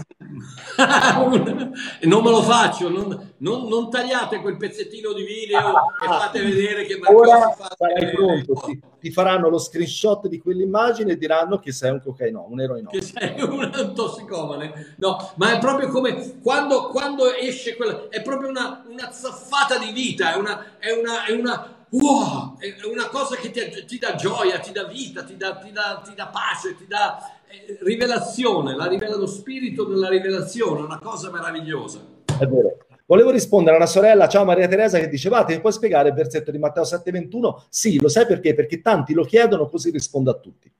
non 2.02 2.22
me 2.22 2.30
lo 2.30 2.42
faccio, 2.42 2.88
non, 2.88 3.34
non, 3.38 3.68
non, 3.68 3.90
tagliate 3.90 4.40
quel 4.40 4.56
pezzettino 4.56 5.12
di 5.12 5.22
video 5.22 5.58
e 5.58 6.06
fate 6.06 6.42
vedere 6.42 6.84
che 6.86 6.98
Ora 7.04 7.54
sarai 7.76 8.12
pronto, 8.12 8.54
ti, 8.64 8.80
ti, 9.00 9.10
faranno 9.10 9.48
lo 9.50 9.58
screenshot 9.58 10.26
di 10.28 10.38
quell'immagine 10.38 11.12
e 11.12 11.18
diranno 11.18 11.58
che 11.58 11.72
sei 11.72 11.90
un 11.90 12.00
cocaino, 12.02 12.46
un 12.48 12.60
eroino. 12.60 12.88
Che 12.88 13.02
sei 13.02 13.42
un, 13.42 13.92
tossicomane. 13.94 14.94
No, 14.96 15.32
ma 15.36 15.52
è 15.52 15.58
proprio 15.58 15.88
come 15.88 16.40
quando, 16.40 16.88
quando 16.88 17.32
esce 17.32 17.76
quella, 17.76 18.08
è 18.08 18.22
proprio 18.22 18.48
una, 18.48 18.82
una 18.88 19.12
zaffata 19.12 19.76
di 19.78 19.92
vita, 19.92 20.32
è 20.32 20.36
una, 20.36 20.78
è 20.78 20.90
una, 20.90 21.24
è 21.24 21.32
una 21.32 21.74
wow, 21.90 22.56
è 22.58 22.74
una 22.90 23.08
cosa 23.08 23.36
che 23.36 23.50
ti, 23.50 23.84
ti, 23.86 23.98
dà 23.98 24.14
gioia, 24.14 24.58
ti 24.58 24.72
dà 24.72 24.84
vita, 24.84 25.22
ti 25.22 25.36
dà, 25.36 25.54
ti 25.56 25.70
dà, 25.70 26.00
ti 26.04 26.14
dà 26.14 26.26
pace, 26.26 26.76
ti 26.76 26.86
dà 26.86 27.18
eh, 27.43 27.43
rivelazione, 27.82 28.76
la 28.76 28.86
rivela 28.86 29.16
lo 29.16 29.26
spirito 29.26 29.84
della 29.84 30.08
rivelazione, 30.08 30.80
una 30.82 30.98
cosa 30.98 31.30
meravigliosa. 31.30 32.00
È 32.38 32.46
vero. 32.46 32.78
Volevo 33.06 33.30
rispondere 33.30 33.74
a 33.74 33.78
una 33.78 33.86
sorella, 33.86 34.28
ciao 34.28 34.44
Maria 34.44 34.66
Teresa, 34.66 34.98
che 34.98 35.08
diceva, 35.08 35.44
ti 35.44 35.60
puoi 35.60 35.72
spiegare 35.72 36.08
il 36.08 36.14
versetto 36.14 36.50
di 36.50 36.58
Matteo 36.58 36.84
7,21? 36.84 37.64
Sì, 37.68 38.00
lo 38.00 38.08
sai 38.08 38.26
perché? 38.26 38.54
Perché 38.54 38.80
tanti 38.80 39.12
lo 39.12 39.24
chiedono, 39.24 39.68
così 39.68 39.90
rispondo 39.90 40.30
a 40.30 40.38
tutti. 40.38 40.72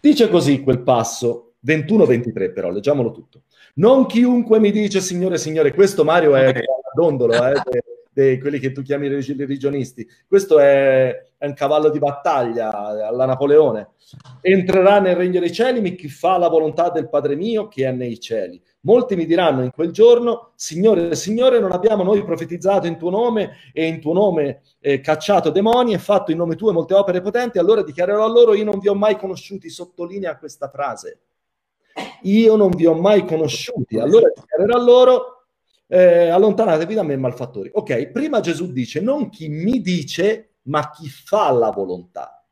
Dice 0.00 0.28
così 0.28 0.62
quel 0.62 0.80
passo, 0.80 1.54
21-23 1.66 2.52
però, 2.52 2.70
leggiamolo 2.70 3.10
tutto. 3.10 3.42
Non 3.74 4.06
chiunque 4.06 4.58
mi 4.58 4.70
dice 4.70 5.00
Signore, 5.00 5.36
Signore, 5.36 5.74
questo 5.74 6.02
Mario 6.02 6.34
è 6.34 6.62
dondolo, 6.94 7.34
eh, 7.34 7.52
di 8.22 8.40
quelli 8.40 8.58
che 8.58 8.72
tu 8.72 8.80
chiami 8.82 9.08
religionisti. 9.08 10.08
Questo 10.26 10.58
è, 10.58 11.24
è, 11.36 11.46
un 11.46 11.52
cavallo 11.52 11.90
di 11.90 11.98
battaglia 11.98 12.72
alla 13.06 13.26
Napoleone. 13.26 13.90
Entrerà 14.40 15.00
nel 15.00 15.16
regno 15.16 15.40
dei 15.40 15.52
cieli 15.52 15.94
chi 15.94 16.08
fa 16.08 16.38
la 16.38 16.48
volontà 16.48 16.88
del 16.90 17.10
Padre 17.10 17.36
mio 17.36 17.68
che 17.68 17.86
è 17.86 17.92
nei 17.92 18.18
cieli. 18.18 18.62
Molti 18.82 19.16
mi 19.16 19.26
diranno 19.26 19.64
in 19.64 19.70
quel 19.70 19.90
giorno, 19.90 20.52
Signore, 20.54 21.14
Signore, 21.16 21.58
non 21.58 21.72
abbiamo 21.72 22.04
noi 22.04 22.24
profetizzato 22.24 22.86
in 22.86 22.96
tuo 22.96 23.10
nome 23.10 23.56
e 23.72 23.84
in 23.84 24.00
tuo 24.00 24.12
nome 24.12 24.62
eh, 24.80 25.00
cacciato 25.00 25.50
demoni 25.50 25.92
e 25.92 25.98
fatto 25.98 26.30
in 26.30 26.38
nome 26.38 26.54
tuo 26.54 26.72
molte 26.72 26.94
opere 26.94 27.20
potenti? 27.20 27.58
Allora 27.58 27.82
dichiarerò 27.82 28.24
a 28.24 28.28
loro, 28.28 28.54
io 28.54 28.64
non 28.64 28.78
vi 28.78 28.88
ho 28.88 28.94
mai 28.94 29.18
conosciuti, 29.18 29.68
sottolinea 29.68 30.38
questa 30.38 30.68
frase. 30.68 31.20
Io 32.22 32.56
non 32.56 32.70
vi 32.70 32.86
ho 32.86 32.94
mai 32.94 33.26
conosciuti. 33.26 33.98
Allora 33.98 34.30
dichiarerò 34.34 34.78
a 34.78 34.82
loro, 34.82 35.35
eh, 35.88 36.28
allontanatevi 36.28 36.94
da 36.94 37.02
me 37.02 37.16
malfattori. 37.16 37.70
Ok, 37.72 38.08
prima 38.08 38.40
Gesù 38.40 38.72
dice 38.72 39.00
non 39.00 39.28
chi 39.28 39.48
mi 39.48 39.80
dice, 39.80 40.56
ma 40.62 40.90
chi 40.90 41.08
fa 41.08 41.50
la 41.50 41.70
volontà. 41.70 42.44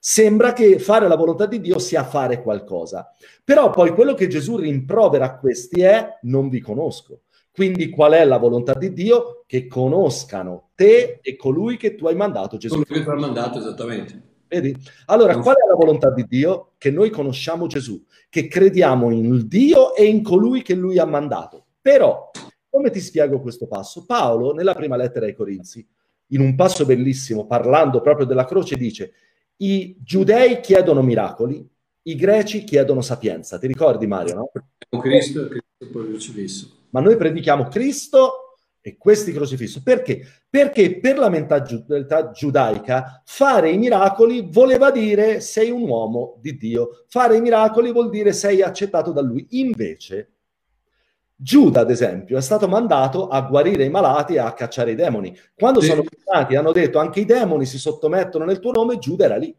Sembra 0.00 0.52
che 0.52 0.78
fare 0.78 1.08
la 1.08 1.16
volontà 1.16 1.46
di 1.46 1.60
Dio 1.60 1.78
sia 1.78 2.04
fare 2.04 2.40
qualcosa. 2.40 3.10
Però 3.44 3.70
poi 3.70 3.90
quello 3.90 4.14
che 4.14 4.28
Gesù 4.28 4.56
rimprovera 4.56 5.24
a 5.24 5.38
questi 5.38 5.82
è 5.82 6.18
non 6.22 6.48
vi 6.48 6.60
conosco. 6.60 7.22
Quindi 7.52 7.88
qual 7.88 8.12
è 8.12 8.24
la 8.24 8.38
volontà 8.38 8.74
di 8.74 8.92
Dio? 8.92 9.42
Che 9.44 9.66
conoscano 9.66 10.70
te 10.76 11.18
e 11.20 11.34
colui 11.34 11.76
che 11.76 11.96
tu 11.96 12.06
hai 12.06 12.14
mandato 12.14 12.56
Gesù. 12.56 12.74
Colui 12.74 13.00
che 13.00 13.02
tu 13.02 13.10
hai 13.10 13.18
mandato, 13.18 13.58
esattamente. 13.58 14.22
Vedi? 14.46 14.76
Allora, 15.06 15.36
qual 15.38 15.56
è 15.56 15.66
la 15.66 15.74
volontà 15.74 16.10
di 16.12 16.24
Dio? 16.28 16.74
Che 16.78 16.92
noi 16.92 17.10
conosciamo 17.10 17.66
Gesù, 17.66 18.02
che 18.30 18.46
crediamo 18.46 19.10
in 19.10 19.48
Dio 19.48 19.94
e 19.96 20.04
in 20.04 20.22
colui 20.22 20.62
che 20.62 20.74
lui 20.74 20.98
ha 20.98 21.04
mandato. 21.04 21.66
Però, 21.82 22.30
come 22.68 22.90
ti 22.90 23.00
spiego 23.00 23.40
questo 23.40 23.66
passo? 23.66 24.04
Paolo, 24.04 24.52
nella 24.52 24.74
prima 24.74 24.96
lettera 24.96 25.26
ai 25.26 25.34
Corinzi, 25.34 25.86
in 26.28 26.40
un 26.40 26.54
passo 26.54 26.84
bellissimo, 26.84 27.46
parlando 27.46 28.00
proprio 28.00 28.26
della 28.26 28.44
croce, 28.44 28.76
dice 28.76 29.12
i 29.58 29.96
giudei 30.00 30.60
chiedono 30.60 31.02
miracoli, 31.02 31.66
i 32.02 32.14
greci 32.14 32.64
chiedono 32.64 33.00
sapienza. 33.00 33.58
Ti 33.58 33.66
ricordi 33.66 34.06
Mario, 34.06 34.34
no? 34.34 35.00
Cristo 35.00 35.44
e 35.44 35.48
Cristo 35.48 35.92
poi 35.92 36.08
crocifisso. 36.08 36.76
Ma 36.90 37.00
noi 37.00 37.16
predichiamo 37.16 37.68
Cristo 37.68 38.56
e 38.80 38.96
questi 38.96 39.32
crocifisso. 39.32 39.82
Perché? 39.82 40.24
Perché 40.48 40.98
per 41.00 41.18
la 41.18 41.28
mentalità 41.28 42.30
giudaica 42.30 43.22
fare 43.24 43.70
i 43.70 43.78
miracoli 43.78 44.48
voleva 44.50 44.90
dire 44.90 45.40
sei 45.40 45.70
un 45.70 45.82
uomo 45.82 46.38
di 46.40 46.56
Dio. 46.56 47.04
Fare 47.08 47.36
i 47.36 47.40
miracoli 47.40 47.92
vuol 47.92 48.08
dire 48.08 48.32
sei 48.32 48.62
accettato 48.62 49.12
da 49.12 49.20
lui. 49.20 49.46
Invece 49.50 50.37
Giuda, 51.40 51.82
ad 51.82 51.90
esempio, 51.90 52.36
è 52.36 52.40
stato 52.40 52.66
mandato 52.66 53.28
a 53.28 53.42
guarire 53.42 53.84
i 53.84 53.90
malati 53.90 54.34
e 54.34 54.38
a 54.40 54.52
cacciare 54.54 54.90
i 54.90 54.96
demoni. 54.96 55.32
Quando 55.54 55.80
sì. 55.80 55.86
sono 55.86 56.02
e 56.48 56.56
hanno 56.56 56.72
detto 56.72 56.98
anche 56.98 57.20
i 57.20 57.24
demoni 57.24 57.64
si 57.64 57.78
sottomettono 57.78 58.44
nel 58.44 58.58
tuo 58.58 58.72
nome, 58.72 58.98
Giuda 58.98 59.26
era 59.26 59.36
lì. 59.36 59.54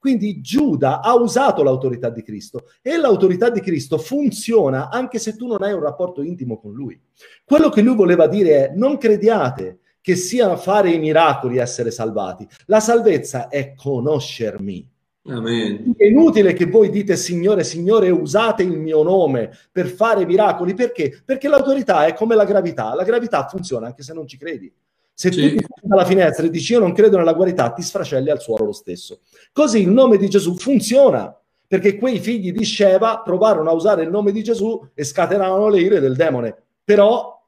Quindi 0.00 0.40
Giuda 0.40 1.00
ha 1.00 1.14
usato 1.14 1.62
l'autorità 1.62 2.10
di 2.10 2.24
Cristo 2.24 2.64
e 2.82 2.96
l'autorità 2.96 3.50
di 3.50 3.60
Cristo 3.60 3.98
funziona 3.98 4.90
anche 4.90 5.20
se 5.20 5.36
tu 5.36 5.46
non 5.46 5.62
hai 5.62 5.72
un 5.72 5.80
rapporto 5.80 6.22
intimo 6.22 6.58
con 6.58 6.72
lui. 6.72 7.00
Quello 7.44 7.68
che 7.68 7.82
lui 7.82 7.94
voleva 7.94 8.26
dire 8.26 8.70
è 8.70 8.72
non 8.74 8.98
crediate 8.98 9.78
che 10.00 10.16
sia 10.16 10.56
fare 10.56 10.90
i 10.90 10.98
miracoli 10.98 11.58
essere 11.58 11.92
salvati. 11.92 12.44
La 12.66 12.80
salvezza 12.80 13.46
è 13.46 13.74
conoscermi. 13.76 14.91
Amen. 15.24 15.94
È 15.96 16.04
inutile 16.04 16.52
che 16.52 16.66
voi 16.66 16.90
dite 16.90 17.16
Signore, 17.16 17.62
Signore, 17.62 18.10
usate 18.10 18.64
il 18.64 18.76
mio 18.76 19.02
nome 19.02 19.56
per 19.70 19.86
fare 19.86 20.26
miracoli. 20.26 20.74
Perché? 20.74 21.22
Perché 21.24 21.48
l'autorità 21.48 22.06
è 22.06 22.14
come 22.14 22.34
la 22.34 22.44
gravità. 22.44 22.94
La 22.94 23.04
gravità 23.04 23.46
funziona 23.46 23.86
anche 23.86 24.02
se 24.02 24.12
non 24.12 24.26
ci 24.26 24.36
credi. 24.36 24.72
Se 25.14 25.30
sì. 25.30 25.50
tu 25.50 25.56
ti 25.56 25.64
dalla 25.82 26.04
finestra 26.04 26.44
e 26.44 26.50
dici 26.50 26.72
io 26.72 26.80
non 26.80 26.92
credo 26.92 27.18
nella 27.18 27.34
guarità, 27.34 27.70
ti 27.70 27.82
sfracelli 27.82 28.30
al 28.30 28.40
suolo 28.40 28.64
lo 28.64 28.72
stesso. 28.72 29.20
Così 29.52 29.82
il 29.82 29.90
nome 29.90 30.16
di 30.16 30.28
Gesù 30.28 30.56
funziona, 30.56 31.36
perché 31.68 31.96
quei 31.96 32.18
figli 32.18 32.50
di 32.50 32.64
Sheva 32.64 33.22
provarono 33.24 33.70
a 33.70 33.74
usare 33.74 34.02
il 34.02 34.10
nome 34.10 34.32
di 34.32 34.42
Gesù 34.42 34.88
e 34.94 35.04
scatenarono 35.04 35.68
le 35.68 35.80
ire 35.80 36.00
del 36.00 36.16
demone. 36.16 36.56
Però 36.82 37.40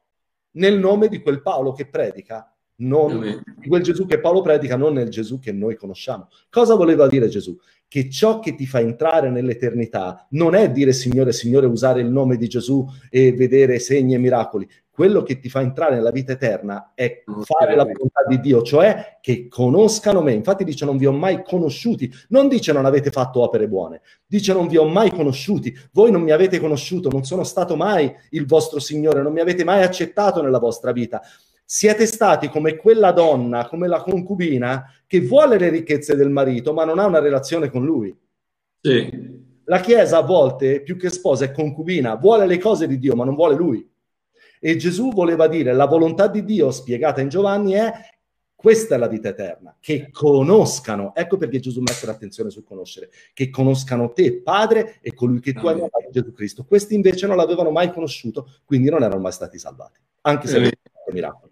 nel 0.51 0.79
nome 0.79 1.09
di 1.09 1.21
quel 1.21 1.41
Paolo 1.41 1.73
che 1.73 1.87
predica, 1.87 2.54
non 2.77 3.41
di 3.57 3.67
quel 3.67 3.83
Gesù 3.83 4.05
che 4.05 4.19
Paolo 4.19 4.41
predica, 4.41 4.75
non 4.75 4.93
nel 4.93 5.09
Gesù 5.09 5.39
che 5.39 5.51
noi 5.51 5.75
conosciamo. 5.75 6.29
Cosa 6.49 6.75
voleva 6.75 7.07
dire 7.07 7.27
Gesù? 7.27 7.57
Che 7.87 8.09
ciò 8.09 8.39
che 8.39 8.55
ti 8.55 8.65
fa 8.65 8.79
entrare 8.79 9.29
nell'eternità 9.29 10.27
non 10.31 10.55
è 10.55 10.71
dire 10.71 10.91
Signore, 10.91 11.31
Signore, 11.31 11.67
usare 11.67 12.01
il 12.01 12.09
nome 12.09 12.35
di 12.35 12.47
Gesù 12.47 12.85
e 13.09 13.31
vedere 13.33 13.79
segni 13.79 14.15
e 14.15 14.17
miracoli. 14.17 14.67
Quello 14.89 15.23
che 15.23 15.39
ti 15.39 15.49
fa 15.49 15.59
entrare 15.59 15.95
nella 15.95 16.11
vita 16.11 16.31
eterna 16.31 16.93
è 16.95 17.23
fare 17.43 17.75
la 17.75 17.83
volontà 17.83 18.23
di 18.29 18.39
Dio, 18.39 18.61
cioè 18.61 19.17
che 19.19 19.49
conoscano 19.49 20.21
me. 20.21 20.31
Infatti 20.31 20.63
dice 20.63 20.85
non 20.85 20.95
vi 20.97 21.05
ho 21.05 21.11
mai 21.11 21.43
conosciuti, 21.43 22.09
non 22.29 22.47
dice 22.47 22.71
non 22.71 22.85
avete 22.85 23.09
fatto 23.11 23.41
opere 23.41 23.67
buone, 23.67 24.01
dice 24.25 24.53
non 24.53 24.67
vi 24.67 24.77
ho 24.77 24.85
mai 24.85 25.11
conosciuti, 25.11 25.77
voi 25.91 26.11
non 26.11 26.21
mi 26.21 26.31
avete 26.31 26.59
conosciuto, 26.59 27.09
non 27.09 27.25
sono 27.25 27.43
stato 27.43 27.75
mai 27.75 28.09
il 28.31 28.45
vostro 28.45 28.79
Signore, 28.79 29.21
non 29.21 29.33
mi 29.33 29.41
avete 29.41 29.65
mai 29.65 29.83
accettato 29.83 30.41
nella 30.41 30.59
vostra 30.59 30.93
vita 30.93 31.21
siete 31.65 32.05
stati 32.05 32.47
come 32.47 32.75
quella 32.75 33.11
donna, 33.11 33.67
come 33.67 33.87
la 33.87 34.01
concubina, 34.01 34.85
che 35.07 35.21
vuole 35.21 35.57
le 35.57 35.69
ricchezze 35.69 36.15
del 36.15 36.29
marito, 36.29 36.73
ma 36.73 36.85
non 36.85 36.99
ha 36.99 37.05
una 37.05 37.19
relazione 37.19 37.69
con 37.69 37.83
lui. 37.83 38.15
Sì. 38.79 39.43
La 39.63 39.79
Chiesa 39.79 40.19
a 40.19 40.21
volte, 40.21 40.81
più 40.81 40.95
che 40.95 41.09
sposa, 41.09 41.45
è 41.45 41.51
concubina, 41.51 42.15
vuole 42.15 42.45
le 42.45 42.59
cose 42.59 42.87
di 42.87 42.99
Dio, 42.99 43.15
ma 43.15 43.25
non 43.25 43.33
vuole 43.33 43.55
lui. 43.55 43.89
E 44.59 44.75
Gesù 44.77 45.11
voleva 45.11 45.47
dire, 45.47 45.73
la 45.73 45.85
volontà 45.85 46.27
di 46.27 46.43
Dio, 46.43 46.69
spiegata 46.69 47.19
in 47.19 47.29
Giovanni, 47.29 47.73
è 47.73 47.91
questa 48.55 48.95
è 48.95 48.97
la 48.97 49.07
vita 49.07 49.29
eterna, 49.29 49.75
che 49.79 50.09
conoscano, 50.11 51.13
ecco 51.13 51.37
perché 51.37 51.59
Gesù 51.59 51.81
mette 51.81 52.05
l'attenzione 52.05 52.49
sul 52.49 52.63
conoscere, 52.63 53.09
che 53.33 53.49
conoscano 53.49 54.11
te, 54.11 54.41
Padre, 54.41 54.97
e 55.01 55.13
colui 55.13 55.39
che 55.39 55.53
tu 55.53 55.67
hai 55.67 55.79
mandato, 55.79 56.09
Gesù 56.09 56.31
Cristo. 56.31 56.63
Questi 56.63 56.95
invece 56.95 57.27
non 57.27 57.37
l'avevano 57.37 57.69
mai 57.69 57.91
conosciuto, 57.91 58.49
quindi 58.65 58.89
non 58.89 59.03
erano 59.03 59.21
mai 59.21 59.31
stati 59.31 59.59
salvati, 59.59 59.99
anche 60.21 60.47
se... 60.47 60.63
Eh 60.63 60.84
miracoli. 61.11 61.49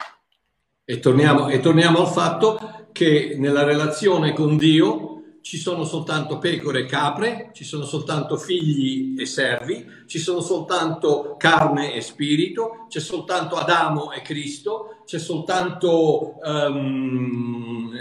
E 0.86 1.00
torniamo, 1.00 1.50
e 1.50 1.60
torniamo 1.60 2.00
al 2.00 2.08
fatto 2.08 2.88
che 2.92 3.36
nella 3.38 3.64
relazione 3.64 4.34
con 4.34 4.58
Dio 4.58 5.14
ci 5.44 5.58
sono 5.58 5.84
soltanto 5.84 6.38
pecore 6.38 6.80
e 6.80 6.86
capre, 6.86 7.50
ci 7.54 7.66
sono 7.66 7.84
soltanto 7.84 8.38
figli 8.38 9.20
e 9.20 9.26
servi, 9.26 9.86
ci 10.08 10.18
sono 10.18 10.40
soltanto 10.40 11.36
carne 11.38 11.94
e 11.94 12.02
spirito, 12.02 12.86
c'è 12.88 13.02
soltanto 13.02 13.56
Adamo 13.56 14.14
e 14.14 14.22
Cristo, 14.22 15.02
c'è 15.06 15.20
soltanto 15.20 16.38
um, 16.42 17.92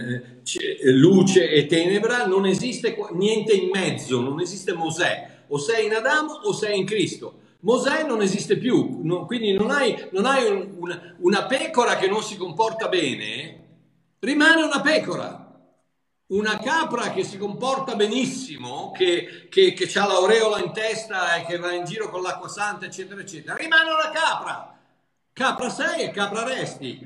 luce 0.84 1.50
e 1.50 1.66
tenebra, 1.66 2.26
non 2.26 2.46
esiste 2.46 2.96
niente 3.12 3.54
in 3.54 3.70
mezzo, 3.72 4.20
non 4.20 4.40
esiste 4.40 4.72
Mosè, 4.72 5.44
o 5.48 5.58
sei 5.58 5.86
in 5.86 5.94
Adamo 5.94 6.32
o 6.44 6.52
sei 6.52 6.78
in 6.78 6.86
Cristo. 6.86 7.40
Mosè 7.64 8.04
non 8.04 8.22
esiste 8.22 8.58
più, 8.58 9.00
no, 9.02 9.24
quindi 9.24 9.52
non 9.52 9.70
hai, 9.70 10.08
non 10.10 10.26
hai 10.26 10.50
un, 10.50 10.74
una, 10.78 11.14
una 11.18 11.44
pecora 11.44 11.96
che 11.96 12.08
non 12.08 12.22
si 12.22 12.36
comporta 12.36 12.88
bene, 12.88 13.62
rimane 14.18 14.62
una 14.62 14.80
pecora. 14.80 15.40
Una 16.32 16.58
capra 16.58 17.10
che 17.10 17.24
si 17.24 17.36
comporta 17.36 17.94
benissimo, 17.94 18.90
che, 18.90 19.48
che, 19.50 19.74
che 19.74 19.98
ha 19.98 20.06
l'aureola 20.06 20.60
in 20.60 20.72
testa 20.72 21.34
e 21.34 21.44
che 21.44 21.58
va 21.58 21.72
in 21.72 21.84
giro 21.84 22.08
con 22.08 22.22
l'acqua 22.22 22.48
santa, 22.48 22.86
eccetera, 22.86 23.20
eccetera, 23.20 23.54
rimane 23.54 23.90
una 23.90 24.10
capra. 24.10 24.78
Capra 25.34 25.68
sei 25.68 26.04
e 26.04 26.10
capra 26.10 26.42
resti. 26.42 26.98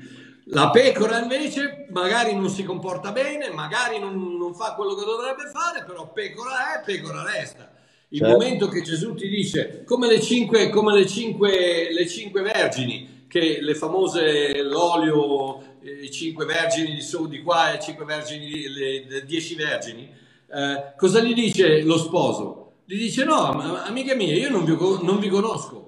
La 0.45 0.69
pecora 0.69 1.19
invece 1.19 1.87
magari 1.91 2.33
non 2.35 2.49
si 2.49 2.63
comporta 2.63 3.11
bene, 3.11 3.49
magari 3.51 3.99
non, 3.99 4.37
non 4.37 4.55
fa 4.55 4.75
quello 4.75 4.95
che 4.95 5.03
dovrebbe 5.03 5.49
fare, 5.49 5.83
però 5.83 6.09
pecora 6.13 6.79
è, 6.79 6.85
pecora 6.85 7.23
resta. 7.23 7.69
Il 8.09 8.19
certo. 8.19 8.33
momento 8.33 8.67
che 8.69 8.81
Gesù 8.81 9.13
ti 9.15 9.27
dice, 9.27 9.83
come 9.83 10.07
le 10.07 10.21
cinque, 10.21 10.69
come 10.69 10.93
le 10.93 11.05
cinque, 11.05 11.91
le 11.91 12.07
cinque 12.07 12.41
vergini, 12.41 13.25
che 13.27 13.59
le 13.59 13.75
famose, 13.75 14.61
l'olio, 14.63 15.61
i 15.81 16.09
cinque 16.09 16.45
vergini 16.45 16.93
di 16.93 17.01
su 17.01 17.27
di 17.27 17.41
qua 17.41 17.73
e 17.73 17.79
cinque 17.81 18.05
vergini, 18.05 18.67
le, 18.69 19.05
le 19.07 19.25
dieci 19.25 19.55
vergini, 19.55 20.09
eh, 20.49 20.93
cosa 20.95 21.19
gli 21.19 21.33
dice 21.33 21.81
lo 21.81 21.97
sposo? 21.97 22.75
Gli 22.85 22.97
dice 22.97 23.25
no, 23.25 23.51
amiche 23.83 24.15
mie, 24.15 24.35
io 24.35 24.49
non 24.49 24.63
vi, 24.63 24.77
non 25.03 25.19
vi 25.19 25.27
conosco. 25.27 25.85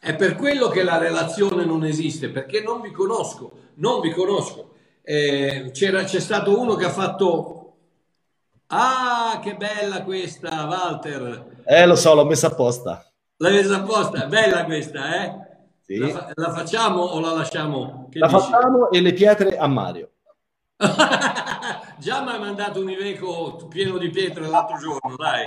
È 0.00 0.14
per 0.16 0.36
quello 0.36 0.68
che 0.68 0.82
la 0.82 0.96
relazione 0.96 1.66
non 1.66 1.84
esiste, 1.84 2.30
perché 2.30 2.62
non 2.62 2.80
vi 2.80 2.90
conosco, 2.90 3.72
non 3.74 4.00
vi 4.00 4.10
conosco. 4.10 4.72
Eh, 5.02 5.70
c'è 5.70 6.20
stato 6.20 6.58
uno 6.58 6.76
che 6.76 6.86
ha 6.86 6.90
fatto 6.90 7.63
Ah, 8.76 9.38
che 9.40 9.54
bella 9.54 10.02
questa, 10.02 10.66
Walter. 10.66 11.62
Eh, 11.64 11.86
lo 11.86 11.94
so, 11.94 12.12
l'ho 12.12 12.24
messa 12.24 12.48
apposta. 12.48 13.08
L'hai 13.36 13.52
messa 13.52 13.76
apposta? 13.76 14.26
Bella 14.26 14.64
questa, 14.64 15.22
eh? 15.22 15.32
Sì. 15.80 15.98
La, 15.98 16.08
fa- 16.08 16.32
la, 16.34 16.50
facciamo 16.50 17.00
o 17.02 17.20
la 17.20 17.34
lasciamo? 17.34 18.08
Che 18.10 18.18
la 18.18 18.26
dici? 18.26 18.40
facciamo 18.40 18.90
e 18.90 19.00
le 19.00 19.12
pietre 19.12 19.56
a 19.56 19.68
Mario. 19.68 20.10
Già 21.98 22.24
mi 22.24 22.30
hai 22.30 22.40
mandato 22.40 22.80
un 22.80 22.90
Iveco 22.90 23.68
pieno 23.68 23.96
di 23.96 24.10
pietre 24.10 24.48
l'altro 24.48 24.76
giorno, 24.78 25.14
dai. 25.16 25.46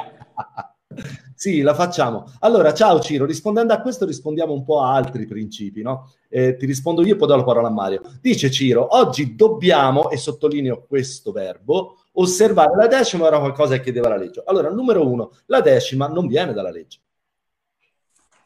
sì, 1.35 1.59
la 1.59 1.73
facciamo. 1.73 2.31
Allora, 2.39 2.73
ciao 2.73 3.01
Ciro, 3.01 3.25
rispondendo 3.25 3.73
a 3.73 3.81
questo 3.81 4.05
rispondiamo 4.05 4.53
un 4.53 4.63
po' 4.63 4.79
a 4.79 4.93
altri 4.93 5.25
principi, 5.25 5.81
no? 5.81 6.13
Eh, 6.29 6.55
ti 6.55 6.65
rispondo 6.65 7.05
io 7.05 7.15
e 7.15 7.17
poi 7.17 7.27
do 7.27 7.35
la 7.35 7.43
parola 7.43 7.67
a 7.67 7.71
Mario. 7.71 8.03
Dice 8.21 8.49
Ciro, 8.49 8.95
oggi 8.95 9.35
dobbiamo, 9.35 10.09
e 10.11 10.15
sottolineo 10.15 10.85
questo 10.87 11.33
verbo, 11.33 12.03
osservare 12.19 12.75
la 12.75 12.87
decima 12.87 13.27
era 13.27 13.39
qualcosa 13.39 13.75
che 13.75 13.83
chiedeva 13.83 14.09
la 14.09 14.17
legge. 14.17 14.41
Allora, 14.45 14.69
numero 14.69 15.07
uno, 15.07 15.31
la 15.47 15.61
decima 15.61 16.07
non 16.07 16.27
viene 16.27 16.53
dalla 16.53 16.71
legge. 16.71 16.99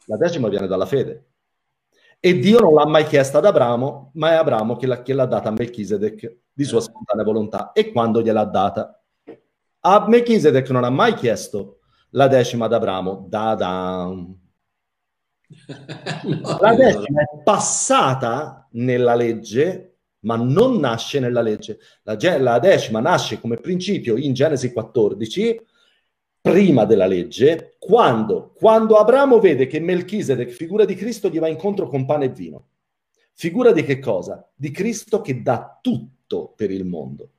La 0.06 0.16
decima 0.16 0.48
viene 0.48 0.66
dalla 0.66 0.86
fede. 0.86 1.26
E 2.20 2.38
Dio 2.38 2.60
non 2.60 2.74
l'ha 2.74 2.86
mai 2.86 3.04
chiesta 3.04 3.38
ad 3.38 3.46
Abramo, 3.46 4.12
ma 4.14 4.30
è 4.30 4.34
Abramo 4.34 4.76
che 4.76 4.86
l'ha, 4.86 5.02
che 5.02 5.12
l'ha 5.12 5.26
data 5.26 5.48
a 5.48 5.52
Melchizedek 5.52 6.38
di 6.52 6.64
sua 6.64 6.80
spontanea 6.80 7.24
volontà. 7.24 7.72
E 7.72 7.90
quando 7.90 8.22
gliel'ha 8.22 8.44
data? 8.44 9.02
A 9.80 10.06
Melchizedek 10.06 10.70
non 10.70 10.84
ha 10.84 10.90
mai 10.90 11.14
chiesto 11.14 11.80
la 12.10 12.28
decima 12.28 12.66
ad 12.66 12.74
Abramo, 12.74 13.26
da 13.28 13.50
Adam. 13.50 14.38
no, 16.24 16.58
la 16.60 16.74
decima 16.74 17.22
è 17.22 17.42
passata 17.42 18.68
nella 18.72 19.14
legge 19.14 19.91
ma 20.22 20.36
non 20.36 20.78
nasce 20.78 21.20
nella 21.20 21.40
legge. 21.40 21.78
La, 22.02 22.16
la, 22.38 22.58
decima 22.58 23.00
nasce 23.00 23.40
come 23.40 23.56
principio 23.56 24.16
in 24.16 24.34
Genesi 24.34 24.72
14, 24.72 25.60
prima 26.40 26.84
della 26.84 27.06
legge, 27.06 27.76
quando, 27.78 28.52
quando 28.54 28.96
Abramo 28.96 29.38
vede 29.38 29.66
che 29.66 29.80
Melchisedec, 29.80 30.50
figura 30.50 30.84
di 30.84 30.94
Cristo, 30.94 31.28
gli 31.28 31.38
va 31.38 31.48
incontro 31.48 31.88
con 31.88 32.04
pane 32.04 32.26
e 32.26 32.30
vino. 32.30 32.66
Figura 33.34 33.72
di 33.72 33.84
che 33.84 33.98
cosa? 33.98 34.46
Di 34.54 34.70
Cristo 34.70 35.20
che 35.20 35.42
dà 35.42 35.78
tutto 35.80 36.52
per 36.56 36.70
il 36.70 36.84
mondo. 36.84 37.30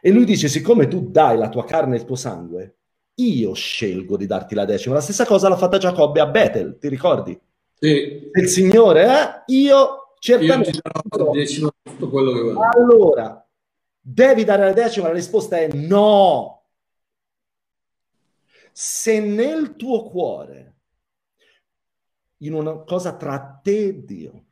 E 0.00 0.10
lui 0.10 0.24
dice, 0.24 0.48
siccome 0.48 0.88
tu 0.88 1.10
dai 1.10 1.36
la 1.38 1.48
tua 1.48 1.64
carne 1.64 1.96
e 1.96 1.98
il 1.98 2.04
tuo 2.04 2.16
sangue, 2.16 2.76
io 3.14 3.54
scelgo 3.54 4.16
di 4.16 4.26
darti 4.26 4.54
la 4.54 4.64
decima. 4.64 4.94
La 4.94 5.00
stessa 5.00 5.24
cosa 5.24 5.48
l'ha 5.48 5.56
fatta 5.56 5.78
Giacobbe 5.78 6.20
a 6.20 6.26
Bethel, 6.26 6.76
ti 6.78 6.88
ricordi? 6.88 7.38
Sì. 7.78 8.30
Il 8.32 8.48
Signore, 8.48 9.04
eh? 9.04 9.54
Io 9.54 10.05
certamente... 10.26 10.70
Io 10.70 11.74
tutto 11.82 12.10
quello 12.10 12.32
che 12.32 12.40
vuoi. 12.40 12.68
Allora, 12.74 13.46
devi 14.00 14.44
dare 14.44 14.64
la 14.64 14.72
decima? 14.72 15.08
La 15.08 15.14
risposta 15.14 15.56
è 15.56 15.68
no. 15.72 16.64
Se 18.72 19.20
nel 19.20 19.76
tuo 19.76 20.04
cuore, 20.04 20.74
in 22.38 22.52
una 22.52 22.78
cosa 22.80 23.14
tra 23.14 23.60
te 23.62 23.86
e 23.86 24.04
Dio, 24.04 24.44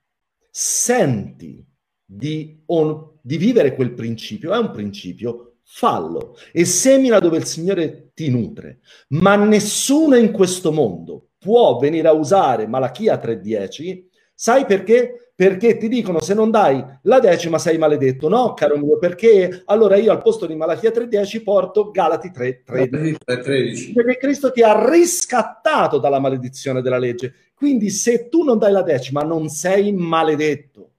senti 0.48 1.66
di, 2.04 2.62
on, 2.66 3.18
di 3.20 3.36
vivere 3.36 3.74
quel 3.74 3.92
principio, 3.92 4.54
è 4.54 4.58
un 4.58 4.70
principio, 4.70 5.56
fallo 5.66 6.36
e 6.52 6.64
semina 6.64 7.18
dove 7.18 7.38
il 7.38 7.44
Signore 7.44 8.12
ti 8.14 8.30
nutre. 8.30 8.80
Ma 9.08 9.34
nessuno 9.34 10.14
in 10.16 10.30
questo 10.30 10.72
mondo 10.72 11.30
può 11.38 11.78
venire 11.78 12.08
a 12.08 12.12
usare 12.12 12.66
Malachia 12.66 13.20
3.10, 13.20 14.04
sai 14.34 14.66
perché? 14.66 15.24
perché 15.36 15.76
ti 15.76 15.88
dicono 15.88 16.20
se 16.20 16.32
non 16.32 16.50
dai 16.50 16.82
la 17.02 17.18
decima 17.18 17.58
sei 17.58 17.76
maledetto. 17.76 18.28
No, 18.28 18.54
caro 18.54 18.78
mio, 18.78 18.98
perché 18.98 19.62
allora 19.64 19.96
io 19.96 20.12
al 20.12 20.22
posto 20.22 20.46
di 20.46 20.54
Malachia 20.54 20.90
3.10 20.90 21.42
porto 21.42 21.90
Galati 21.90 22.28
3.13. 22.28 23.92
Perché 23.92 24.16
Cristo 24.16 24.52
ti 24.52 24.62
ha 24.62 24.88
riscattato 24.88 25.98
dalla 25.98 26.20
maledizione 26.20 26.82
della 26.82 26.98
legge. 26.98 27.34
Quindi 27.54 27.90
se 27.90 28.28
tu 28.28 28.44
non 28.44 28.58
dai 28.58 28.72
la 28.72 28.82
decima 28.82 29.22
non 29.22 29.48
sei 29.48 29.92
maledetto. 29.92 30.90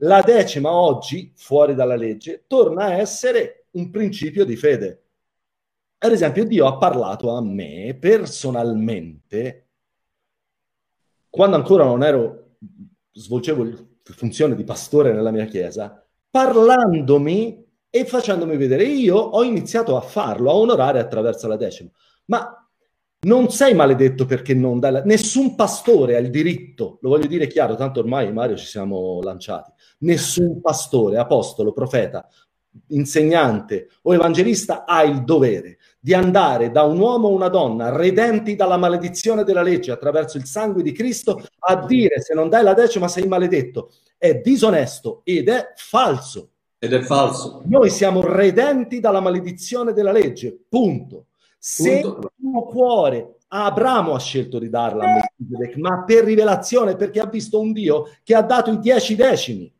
La 0.00 0.22
decima 0.22 0.72
oggi, 0.72 1.32
fuori 1.34 1.74
dalla 1.74 1.96
legge, 1.96 2.44
torna 2.46 2.86
a 2.86 2.94
essere 2.94 3.66
un 3.72 3.90
principio 3.90 4.44
di 4.44 4.56
fede. 4.56 5.02
Ad 5.98 6.12
esempio, 6.12 6.44
Dio 6.44 6.66
ha 6.66 6.76
parlato 6.76 7.34
a 7.34 7.42
me 7.42 7.96
personalmente, 7.98 9.65
quando 11.36 11.56
ancora 11.56 11.84
non 11.84 12.02
ero 12.02 12.56
svolgevo 13.12 13.64
funzione 14.02 14.54
di 14.54 14.64
pastore 14.64 15.12
nella 15.12 15.30
mia 15.30 15.44
chiesa, 15.44 16.02
parlandomi 16.30 17.62
e 17.90 18.04
facendomi 18.06 18.56
vedere. 18.56 18.84
Io 18.84 19.16
ho 19.16 19.44
iniziato 19.44 19.98
a 19.98 20.00
farlo, 20.00 20.50
a 20.50 20.54
onorare 20.54 20.98
attraverso 20.98 21.46
la 21.46 21.56
decima. 21.56 21.90
Ma 22.26 22.66
non 23.26 23.50
sei 23.50 23.74
maledetto 23.74 24.24
perché 24.24 24.54
non 24.54 24.80
dai 24.80 24.92
la... 24.92 25.02
Nessun 25.02 25.54
pastore 25.54 26.16
ha 26.16 26.20
il 26.20 26.30
diritto, 26.30 26.98
lo 27.02 27.10
voglio 27.10 27.26
dire 27.26 27.46
chiaro, 27.46 27.74
tanto 27.74 28.00
ormai 28.00 28.32
Mario 28.32 28.56
ci 28.56 28.66
siamo 28.66 29.20
lanciati. 29.22 29.72
Nessun 29.98 30.62
pastore, 30.62 31.18
apostolo, 31.18 31.72
profeta, 31.72 32.26
insegnante 32.88 33.88
o 34.02 34.14
evangelista 34.14 34.86
ha 34.86 35.02
il 35.02 35.22
dovere 35.22 35.78
di 36.06 36.14
andare 36.14 36.70
da 36.70 36.84
un 36.84 37.00
uomo 37.00 37.26
o 37.26 37.32
una 37.32 37.48
donna 37.48 37.88
redenti 37.88 38.54
dalla 38.54 38.76
maledizione 38.76 39.42
della 39.42 39.62
legge 39.62 39.90
attraverso 39.90 40.36
il 40.36 40.44
sangue 40.44 40.84
di 40.84 40.92
Cristo 40.92 41.42
a 41.58 41.84
dire 41.84 42.20
se 42.20 42.32
non 42.32 42.48
dai 42.48 42.62
la 42.62 42.74
decima 42.74 43.08
sei 43.08 43.26
maledetto. 43.26 43.90
È 44.16 44.36
disonesto 44.36 45.22
ed 45.24 45.48
è 45.48 45.72
falso. 45.74 46.50
Ed 46.78 46.92
è 46.92 47.00
falso. 47.00 47.62
Noi 47.64 47.90
siamo 47.90 48.20
redenti 48.20 49.00
dalla 49.00 49.18
maledizione 49.18 49.92
della 49.92 50.12
legge, 50.12 50.56
punto. 50.68 51.26
Se 51.58 52.02
punto. 52.02 52.30
il 52.36 52.52
tuo 52.52 52.62
cuore 52.66 53.38
Abramo 53.48 54.14
ha 54.14 54.20
scelto 54.20 54.60
di 54.60 54.68
darla 54.68 55.02
a 55.02 55.12
Melchizedek, 55.12 55.76
ma 55.78 56.04
per 56.04 56.22
rivelazione, 56.22 56.94
perché 56.94 57.18
ha 57.18 57.26
visto 57.26 57.58
un 57.58 57.72
Dio 57.72 58.12
che 58.22 58.36
ha 58.36 58.42
dato 58.42 58.70
i 58.70 58.78
dieci 58.78 59.16
decimi. 59.16 59.74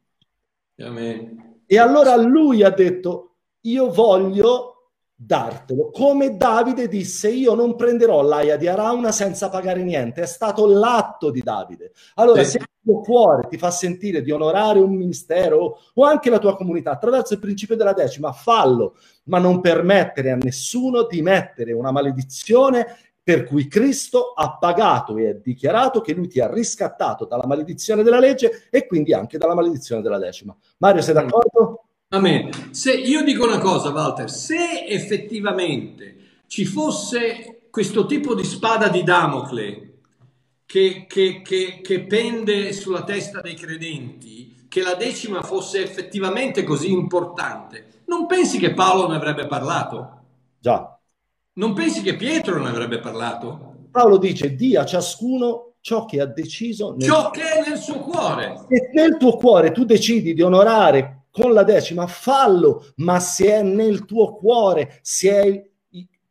Amen. 0.81 1.61
E 1.65 1.79
allora 1.79 2.17
lui 2.17 2.65
ha 2.65 2.71
detto, 2.71 3.37
io 3.61 3.93
voglio 3.93 4.76
dartelo. 5.17 5.91
Come 5.91 6.37
Davide 6.37 6.89
disse, 6.89 7.31
io 7.31 7.55
non 7.55 7.75
prenderò 7.75 8.21
l'aia 8.21 8.57
di 8.57 8.69
Arauna 8.69 9.11
senza 9.11 9.49
pagare 9.49 9.83
niente. 9.83 10.23
È 10.23 10.27
stato 10.27 10.67
l'atto 10.67 11.31
di 11.31 11.41
Davide. 11.41 11.93
Allora, 12.17 12.45
sì. 12.45 12.51
se 12.51 12.59
il 12.59 12.67
tuo 12.83 13.01
cuore 13.01 13.49
ti 13.49 13.57
fa 13.57 13.71
sentire 13.71 14.21
di 14.21 14.31
onorare 14.31 14.79
un 14.79 14.95
ministero 14.95 15.79
o 15.95 16.05
anche 16.05 16.29
la 16.29 16.39
tua 16.39 16.55
comunità 16.55 16.91
attraverso 16.91 17.33
il 17.33 17.41
principio 17.41 17.77
della 17.77 17.95
decima, 17.95 18.33
fallo, 18.33 18.97
ma 19.25 19.39
non 19.39 19.63
permettere 19.63 20.31
a 20.31 20.37
nessuno 20.37 21.07
di 21.07 21.23
mettere 21.23 21.73
una 21.73 21.91
maledizione 21.91 22.99
per 23.27 23.43
cui 23.43 23.67
Cristo 23.67 24.35
ha 24.37 24.57
pagato 24.57 25.17
e 25.17 25.31
ha 25.31 25.35
dichiarato 25.35 26.01
che 26.01 26.13
lui 26.13 26.29
ti 26.29 26.39
ha 26.39 26.49
riscattato 26.49 27.25
dalla 27.25 27.45
maledizione 27.45 28.05
della 28.05 28.21
legge 28.21 28.69
e 28.71 28.87
quindi 28.87 29.13
anche 29.13 29.37
dalla 29.37 29.55
maledizione 29.55 30.01
della 30.01 30.19
decima. 30.19 30.57
Mario, 30.77 31.03
sei 31.03 31.15
d'accordo? 31.15 31.86
Amen. 32.09 32.51
Se 32.71 32.93
io 32.93 33.25
dico 33.25 33.45
una 33.45 33.59
cosa, 33.59 33.91
Walter, 33.91 34.31
se 34.31 34.85
effettivamente 34.87 36.43
ci 36.47 36.65
fosse 36.65 37.63
questo 37.69 38.07
tipo 38.07 38.35
di 38.35 38.45
spada 38.45 38.89
di 38.89 39.03
Damocle 39.03 39.99
che, 40.65 41.07
che, 41.09 41.43
che, 41.43 41.81
che 41.83 42.01
pende 42.05 42.73
sulla 42.73 43.03
testa 43.03 43.41
dei 43.41 43.55
credenti, 43.55 44.67
che 44.69 44.83
la 44.83 44.95
decima 44.95 45.43
fosse 45.43 45.83
effettivamente 45.83 46.63
così 46.63 46.93
importante, 46.93 48.03
non 48.07 48.27
pensi 48.27 48.59
che 48.59 48.73
Paolo 48.73 49.09
ne 49.09 49.17
avrebbe 49.17 49.47
parlato? 49.47 50.21
Già. 50.61 50.97
Non 51.55 51.73
pensi 51.73 52.03
che 52.03 52.15
Pietro 52.15 52.63
ne 52.63 52.69
avrebbe 52.69 53.01
parlato? 53.01 53.75
Paolo 53.91 54.19
dice, 54.19 54.55
dia 54.55 54.83
a 54.83 54.87
ciascuno 54.87 55.75
ciò 55.81 56.05
che 56.05 56.21
ha 56.21 56.27
deciso. 56.27 56.93
Nel... 56.93 57.09
Ciò 57.09 57.31
che 57.31 57.43
è 57.43 57.69
nel 57.69 57.79
suo 57.79 57.99
cuore. 57.99 58.65
Se 58.69 58.91
nel 58.93 59.17
tuo 59.17 59.37
cuore 59.37 59.73
tu 59.73 59.85
decidi 59.85 60.35
di 60.35 60.43
onorare 60.43 61.26
con 61.39 61.53
la 61.53 61.65
decima, 61.65 62.07
fallo, 62.07 62.87
ma 62.97 63.21
se 63.21 63.53
è 63.53 63.63
nel 63.63 64.07
tuo 64.07 64.37
cuore, 64.37 64.99
se 65.03 65.31
è 65.31 65.71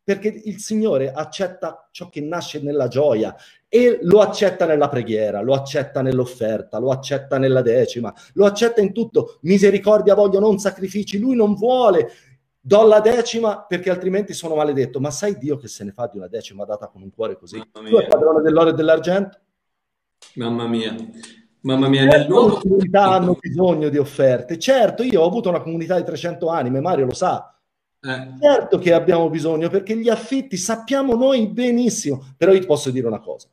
perché 0.04 0.28
il 0.28 0.60
Signore 0.60 1.12
accetta 1.12 1.90
ciò 1.92 2.10
che 2.10 2.22
nasce 2.22 2.62
nella 2.62 2.88
gioia 2.88 3.36
e 3.68 4.00
lo 4.02 4.22
accetta 4.22 4.66
nella 4.66 4.88
preghiera, 4.88 5.42
lo 5.42 5.54
accetta 5.54 6.02
nell'offerta, 6.02 6.80
lo 6.80 6.92
accetta 6.92 7.38
nella 7.38 7.62
decima, 7.62 8.14
lo 8.34 8.46
accetta 8.46 8.82
in 8.82 8.94
tutto. 8.94 9.40
Misericordia 9.42 10.14
voglio, 10.14 10.40
non 10.40 10.60
sacrifici. 10.60 11.20
Lui 11.20 11.36
non 11.36 11.56
vuole. 11.56 12.12
Do 12.60 12.84
la 12.84 13.00
decima 13.00 13.64
perché 13.64 13.90
altrimenti 13.90 14.34
sono 14.34 14.56
maledetto. 14.56 15.00
Ma 15.00 15.10
sai 15.10 15.38
Dio 15.38 15.58
che 15.58 15.68
se 15.68 15.84
ne 15.84 15.92
fa 15.92 16.08
di 16.08 16.18
una 16.18 16.28
decima 16.28 16.66
data 16.66 16.88
con 16.88 17.02
un 17.02 17.12
cuore 17.12 17.38
così? 17.38 17.62
Tu 17.72 17.98
è 17.98 18.08
padrone 18.08 18.42
dell'oro 18.42 18.70
e 18.70 18.74
dell'argento? 18.74 19.40
Mamma 20.36 20.68
mia. 20.68 20.96
Mamma 21.66 21.90
mia, 21.90 22.06
nel 22.06 22.28
nuovo... 22.28 22.56
Le 22.56 22.62
comunità 22.62 23.12
hanno 23.12 23.36
bisogno 23.40 23.90
di 23.90 23.98
offerte. 23.98 24.60
Certo, 24.60 25.02
io 25.02 25.22
ho 25.22 25.28
avuto 25.28 25.50
una 25.50 25.62
comunità 25.62 25.98
di 25.98 26.04
300 26.04 26.48
anime, 26.48 26.80
Mario 26.80 27.06
lo 27.06 27.14
sa. 27.14 27.60
Eh. 28.00 28.34
Certo 28.40 28.78
che 28.78 28.94
abbiamo 28.94 29.32
bisogno, 29.32 29.68
perché 29.68 29.98
gli 29.98 30.10
affitti 30.10 30.58
sappiamo 30.58 31.16
noi 31.16 31.48
benissimo. 31.48 32.24
Però 32.38 32.54
io 32.54 32.60
ti 32.60 32.68
posso 32.68 32.92
dire 32.92 33.08
una 33.08 33.20
cosa. 33.20 33.48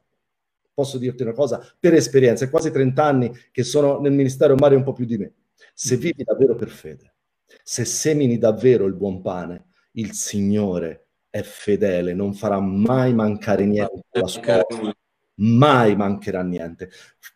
Posso 0.74 0.98
dirti 0.98 1.22
una 1.22 1.32
cosa 1.32 1.66
per 1.78 1.94
esperienza, 1.94 2.44
è 2.44 2.50
quasi 2.50 2.70
30 2.70 3.02
anni 3.02 3.32
che 3.50 3.62
sono 3.62 3.98
nel 3.98 4.12
ministero, 4.12 4.54
Mario 4.56 4.78
un 4.78 4.84
po' 4.84 4.92
più 4.92 5.06
di 5.06 5.16
me. 5.16 5.32
Se 5.72 5.96
vivi 5.96 6.22
davvero 6.22 6.54
per 6.54 6.68
fede, 6.68 7.14
se 7.62 7.86
semini 7.86 8.36
davvero 8.36 8.84
il 8.84 8.94
buon 8.94 9.22
pane, 9.22 9.68
il 9.92 10.12
Signore 10.12 11.06
è 11.30 11.40
fedele, 11.40 12.12
non 12.12 12.34
farà 12.34 12.60
mai 12.60 13.14
mancare 13.14 13.64
niente 13.64 14.02
alla 14.12 14.26
sua 14.26 14.42
mai 15.36 15.96
mancherà 15.96 16.42
niente. 16.42 16.90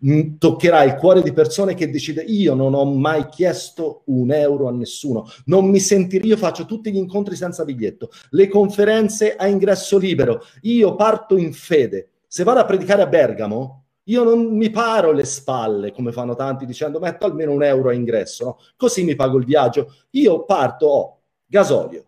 Mm, 0.04 0.36
toccherà 0.36 0.82
il 0.82 0.96
cuore 0.96 1.22
di 1.22 1.32
persone 1.32 1.74
che 1.74 1.90
decide 1.90 2.22
io 2.22 2.54
non 2.54 2.74
ho 2.74 2.84
mai 2.84 3.28
chiesto 3.28 4.02
un 4.06 4.30
euro 4.30 4.68
a 4.68 4.72
nessuno, 4.72 5.26
non 5.46 5.68
mi 5.68 5.80
sentirò, 5.80 6.26
io 6.26 6.36
faccio 6.36 6.66
tutti 6.66 6.92
gli 6.92 6.96
incontri 6.96 7.34
senza 7.36 7.64
biglietto, 7.64 8.10
le 8.30 8.48
conferenze 8.48 9.36
a 9.36 9.46
ingresso 9.46 9.96
libero, 9.96 10.42
io 10.62 10.94
parto 10.96 11.36
in 11.36 11.52
fede. 11.52 12.10
Se 12.26 12.44
vado 12.44 12.60
a 12.60 12.64
predicare 12.64 13.02
a 13.02 13.06
Bergamo, 13.06 13.84
io 14.04 14.22
non 14.22 14.56
mi 14.56 14.70
paro 14.70 15.12
le 15.12 15.24
spalle 15.24 15.92
come 15.92 16.12
fanno 16.12 16.34
tanti 16.34 16.66
dicendo 16.66 17.00
metto 17.00 17.26
almeno 17.26 17.52
un 17.52 17.62
euro 17.62 17.88
a 17.88 17.92
ingresso, 17.92 18.44
no? 18.44 18.58
così 18.76 19.02
mi 19.02 19.14
pago 19.14 19.38
il 19.38 19.44
viaggio. 19.44 19.94
Io 20.10 20.44
parto, 20.44 20.86
ho 20.86 21.20
gasolio, 21.46 22.04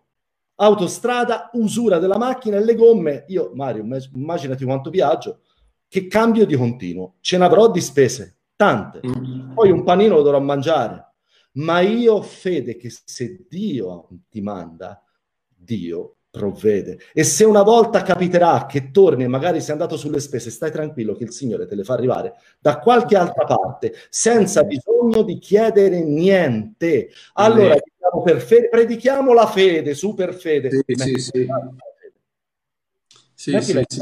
autostrada, 0.57 1.51
usura 1.55 1.99
della 1.99 2.19
macchina 2.19 2.57
e 2.59 2.65
le 2.65 2.75
gomme. 2.75 3.25
Io, 3.29 3.51
Mario, 3.55 3.85
immaginati 4.15 4.65
quanto 4.65 4.91
viaggio 4.91 5.41
che 5.89 6.07
cambio 6.07 6.47
di 6.47 6.55
continuo. 6.55 7.15
Ce 7.21 7.39
ne 7.39 7.45
avrò 7.45 7.71
di 7.71 7.81
spese, 7.81 8.37
tante. 8.55 9.01
Mm. 9.07 9.55
Poi 9.55 9.71
un 9.71 9.83
panino 9.83 10.17
lo 10.17 10.23
dovrò 10.23 10.41
mangiare. 10.41 11.07
Ma 11.53 11.81
io 11.81 12.15
ho 12.15 12.23
fede 12.23 12.77
che 12.77 12.91
se 12.91 13.45
Dio 13.49 14.09
ti 14.29 14.41
manda, 14.41 15.03
Dio 15.49 16.17
provvede. 16.31 16.99
E 17.13 17.25
se 17.25 17.45
una 17.45 17.63
volta 17.63 18.03
capiterà 18.03 18.67
che 18.67 18.91
torni 18.91 19.25
e 19.25 19.29
magari 19.29 19.61
sei 19.61 19.73
andato 19.73 19.97
sulle 19.97 20.21
spese, 20.21 20.51
stai 20.51 20.71
tranquillo 20.71 21.15
che 21.15 21.25
il 21.25 21.33
Signore 21.33 21.67
te 21.67 21.75
le 21.75 21.85
fa 21.85 21.95
arrivare 21.95 22.35
da 22.61 22.79
qualche 22.79 23.17
altra 23.17 23.45
parte, 23.45 23.95
senza 24.09 24.63
bisogno 24.63 25.23
di 25.23 25.39
chiedere 25.39 26.05
niente. 26.05 27.11
Allora, 27.33 27.75
diciamo 27.75 28.41
fede, 28.41 28.69
predichiamo 28.69 29.33
la 29.33 29.47
fede, 29.47 29.95
super 29.95 30.35
fede. 30.35 30.71
Sì, 30.71 31.15
sì. 31.17 31.47
Sì, 33.35 33.61
sì, 33.61 33.83
sì. 33.87 34.01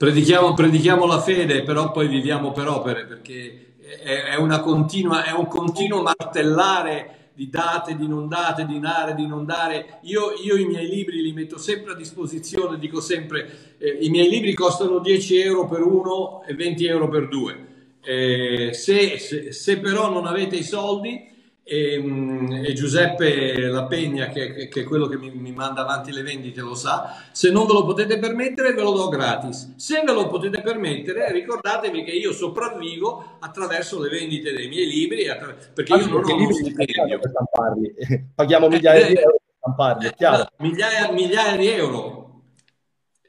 Predichiamo, 0.00 0.54
predichiamo, 0.54 1.04
la 1.04 1.20
fede, 1.20 1.62
però 1.62 1.90
poi 1.90 2.08
viviamo 2.08 2.52
per 2.52 2.66
opere, 2.68 3.04
perché 3.04 3.74
è, 4.02 4.34
è, 4.34 4.60
continua, 4.60 5.24
è 5.24 5.32
un 5.32 5.46
continuo 5.46 6.00
martellare 6.00 7.32
di 7.34 7.50
date, 7.50 7.94
di 7.96 8.08
non 8.08 8.26
date, 8.26 8.64
di 8.64 8.80
dare, 8.80 9.14
di 9.14 9.26
non 9.26 9.44
dare. 9.44 9.98
Io, 10.04 10.32
io 10.42 10.56
i 10.56 10.64
miei 10.64 10.88
libri 10.88 11.20
li 11.20 11.34
metto 11.34 11.58
sempre 11.58 11.92
a 11.92 11.96
disposizione, 11.96 12.78
dico 12.78 12.98
sempre, 12.98 13.76
eh, 13.76 13.98
i 14.00 14.08
miei 14.08 14.30
libri 14.30 14.54
costano 14.54 15.00
10 15.00 15.38
euro 15.38 15.66
per 15.66 15.82
uno 15.82 16.44
e 16.44 16.54
20 16.54 16.86
euro 16.86 17.10
per 17.10 17.28
due. 17.28 17.66
Eh, 18.00 18.70
se, 18.72 19.18
se, 19.18 19.52
se 19.52 19.78
però 19.80 20.10
non 20.10 20.24
avete 20.24 20.56
i 20.56 20.64
soldi, 20.64 21.29
e, 21.70 21.94
ehm, 21.94 22.64
e, 22.64 22.72
Giuseppe 22.72 23.68
La 23.68 23.84
Pegna, 23.84 24.26
che, 24.26 24.66
che, 24.66 24.80
è 24.80 24.82
quello 24.84 25.06
che 25.06 25.16
mi, 25.16 25.30
mi, 25.30 25.52
manda 25.52 25.82
avanti 25.82 26.10
le 26.10 26.22
vendite, 26.22 26.60
lo 26.62 26.74
sa. 26.74 27.14
Se 27.30 27.52
non 27.52 27.66
ve 27.66 27.74
lo 27.74 27.84
potete 27.84 28.18
permettere, 28.18 28.74
ve 28.74 28.82
lo 28.82 28.90
do 28.90 29.08
gratis. 29.08 29.74
Se 29.76 30.02
ve 30.04 30.12
lo 30.12 30.26
potete 30.26 30.62
permettere, 30.62 31.30
ricordatevi 31.30 32.02
che 32.02 32.10
io 32.10 32.32
sopravvivo 32.32 33.36
attraverso 33.38 34.00
le 34.00 34.08
vendite 34.08 34.52
dei 34.52 34.66
miei 34.66 34.88
libri, 34.88 35.28
attra- 35.28 35.54
perché 35.72 35.94
io 35.94 36.06
non 36.08 36.24
ho 36.24 36.34
uno 36.34 36.52
stipendio. 36.52 37.20
Paghiamo 38.34 38.66
migliaia 38.66 39.06
di 39.06 39.14
euro 39.14 39.38
per 39.40 39.56
stamparli, 39.58 40.06
è 40.08 40.14
chiaro. 40.14 40.48
Migliaia, 40.56 41.12
migliaia 41.12 41.56
di 41.56 41.68
euro. 41.68 42.18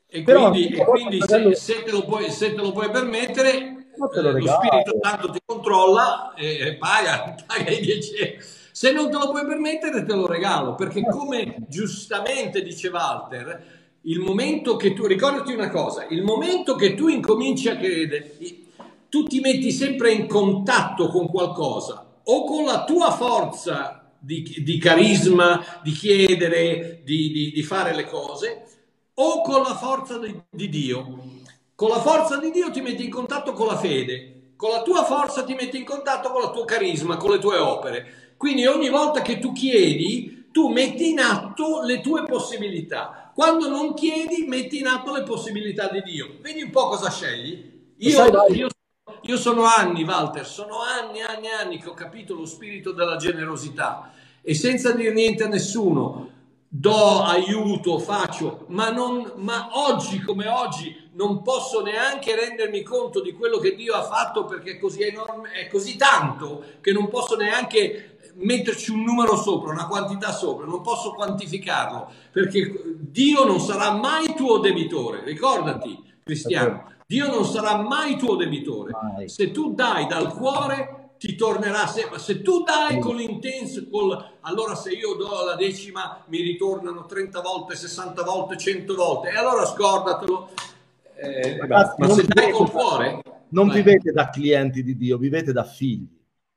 E 0.07 0.23
Però, 0.23 0.49
quindi, 0.49 0.75
e 0.75 0.83
quindi 0.83 1.21
se, 1.21 1.55
se, 1.55 1.83
te 1.83 2.03
puoi, 2.03 2.29
se, 2.31 2.55
te 2.55 2.61
lo 2.61 2.71
puoi, 2.71 2.89
permettere, 2.89 3.80
eh, 3.93 4.21
lo, 4.21 4.31
lo 4.31 4.47
Spirito 4.47 4.97
Santo 5.01 5.29
ti 5.31 5.39
controlla 5.45 6.33
e 6.35 6.75
paga, 6.79 7.35
paga 7.45 7.69
i 7.69 7.79
10 7.79 8.15
euro. 8.15 8.43
Se 8.71 8.91
non 8.91 9.11
te 9.11 9.17
lo 9.17 9.29
puoi 9.29 9.45
permettere, 9.45 10.05
te 10.05 10.13
lo 10.13 10.25
regalo, 10.27 10.75
perché 10.75 11.01
come 11.01 11.57
giustamente 11.67 12.63
dice 12.63 12.87
Walter, 12.87 13.79
il 14.03 14.19
momento 14.19 14.75
che 14.75 14.93
tu, 14.93 15.05
ricordati 15.05 15.53
una 15.53 15.69
cosa, 15.69 16.05
il 16.09 16.23
momento 16.23 16.75
che 16.75 16.95
tu 16.95 17.07
incominci 17.07 17.69
a 17.69 17.77
credere, 17.77 18.37
tu 19.09 19.23
ti 19.23 19.39
metti 19.41 19.71
sempre 19.71 20.11
in 20.13 20.25
contatto 20.25 21.09
con 21.09 21.27
qualcosa, 21.27 22.05
o 22.23 22.45
con 22.45 22.63
la 22.63 22.85
tua 22.85 23.11
forza 23.11 24.13
di, 24.17 24.41
di 24.63 24.77
carisma, 24.77 25.63
di 25.83 25.91
chiedere, 25.91 27.01
di, 27.03 27.31
di, 27.31 27.51
di, 27.51 27.63
fare 27.63 27.93
le 27.93 28.05
cose, 28.05 28.63
o 29.15 29.41
con 29.41 29.61
la 29.61 29.75
forza 29.75 30.17
di 30.17 30.69
Dio. 30.69 31.40
Con 31.81 31.89
la 31.89 31.99
forza 31.99 32.37
di 32.37 32.51
Dio 32.51 32.69
ti 32.69 32.79
metti 32.79 33.03
in 33.03 33.09
contatto 33.09 33.53
con 33.53 33.65
la 33.65 33.75
fede, 33.75 34.51
con 34.55 34.69
la 34.69 34.83
tua 34.83 35.03
forza 35.03 35.43
ti 35.43 35.55
metti 35.55 35.77
in 35.79 35.83
contatto 35.83 36.29
con 36.29 36.43
il 36.43 36.51
tuo 36.51 36.63
carisma, 36.63 37.17
con 37.17 37.31
le 37.31 37.39
tue 37.39 37.57
opere. 37.57 38.35
Quindi 38.37 38.67
ogni 38.67 38.89
volta 38.89 39.23
che 39.23 39.39
tu 39.39 39.51
chiedi, 39.51 40.49
tu 40.51 40.67
metti 40.67 41.09
in 41.09 41.19
atto 41.19 41.81
le 41.81 41.99
tue 41.99 42.23
possibilità. 42.25 43.31
Quando 43.33 43.67
non 43.67 43.95
chiedi, 43.95 44.45
metti 44.47 44.77
in 44.77 44.85
atto 44.85 45.11
le 45.11 45.23
possibilità 45.23 45.89
di 45.89 46.03
Dio. 46.03 46.35
Vedi 46.39 46.61
un 46.61 46.69
po' 46.69 46.87
cosa 46.89 47.09
scegli? 47.09 47.95
Io, 47.97 48.47
io, 48.49 48.67
io 49.19 49.37
sono 49.37 49.63
anni, 49.63 50.03
Walter, 50.03 50.45
sono 50.45 50.81
anni, 50.81 51.21
anni, 51.21 51.47
anni 51.47 51.79
che 51.79 51.89
ho 51.89 51.95
capito 51.95 52.35
lo 52.35 52.45
spirito 52.45 52.91
della 52.91 53.15
generosità 53.15 54.11
e 54.43 54.53
senza 54.53 54.91
dire 54.91 55.11
niente 55.13 55.45
a 55.45 55.47
nessuno, 55.47 56.29
do 56.67 57.23
aiuto, 57.23 57.97
faccio, 57.97 58.65
ma, 58.67 58.91
non, 58.91 59.31
ma 59.37 59.69
oggi 59.71 60.21
come 60.21 60.47
oggi 60.47 61.00
non 61.13 61.41
posso 61.41 61.81
neanche 61.81 62.35
rendermi 62.35 62.83
conto 62.83 63.21
di 63.21 63.33
quello 63.33 63.57
che 63.57 63.75
Dio 63.75 63.93
ha 63.93 64.03
fatto 64.03 64.45
perché 64.45 64.71
è 64.71 64.79
così 64.79 65.03
enorme, 65.03 65.51
è 65.51 65.67
così 65.67 65.95
tanto 65.97 66.63
che 66.81 66.91
non 66.91 67.09
posso 67.09 67.35
neanche 67.35 68.17
metterci 68.35 68.91
un 68.91 69.03
numero 69.03 69.35
sopra, 69.35 69.71
una 69.71 69.87
quantità 69.87 70.31
sopra, 70.31 70.65
non 70.65 70.81
posso 70.81 71.11
quantificarlo 71.13 72.11
perché 72.31 72.81
Dio 72.97 73.43
non 73.43 73.59
sarà 73.59 73.91
mai 73.91 74.33
tuo 74.35 74.59
debitore, 74.59 75.23
ricordati 75.23 76.01
cristiano, 76.23 76.93
Dio 77.05 77.27
non 77.27 77.43
sarà 77.43 77.75
mai 77.75 78.17
tuo 78.17 78.35
debitore. 78.35 78.93
Se 79.25 79.51
tu 79.51 79.73
dai 79.73 80.07
dal 80.07 80.33
cuore 80.33 81.01
ti 81.21 81.35
tornerà 81.35 81.85
sempre. 81.85 82.19
Se 82.19 82.41
tu 82.41 82.63
dai 82.63 82.99
con 82.99 83.15
l'intenso, 83.15 83.85
col... 83.91 84.37
allora 84.39 84.75
se 84.75 84.91
io 84.91 85.13
do 85.15 85.43
la 85.43 85.55
decima 85.55 86.23
mi 86.27 86.41
ritornano 86.41 87.05
30 87.05 87.41
volte, 87.41 87.75
60 87.75 88.23
volte, 88.23 88.57
100 88.57 88.95
volte, 88.95 89.29
e 89.29 89.37
allora 89.37 89.65
scordatelo. 89.65 90.49
Eh, 91.21 91.57
Ragazzi, 91.57 91.95
ma 91.99 92.09
se 92.09 92.25
dai 92.27 92.51
col 92.51 92.71
cuore... 92.71 93.21
Non 93.49 93.67
vai. 93.67 93.77
vivete 93.77 94.11
da 94.11 94.29
clienti 94.29 94.81
di 94.81 94.95
Dio, 94.95 95.17
vivete 95.17 95.51
da 95.51 95.65
figli. 95.65 96.07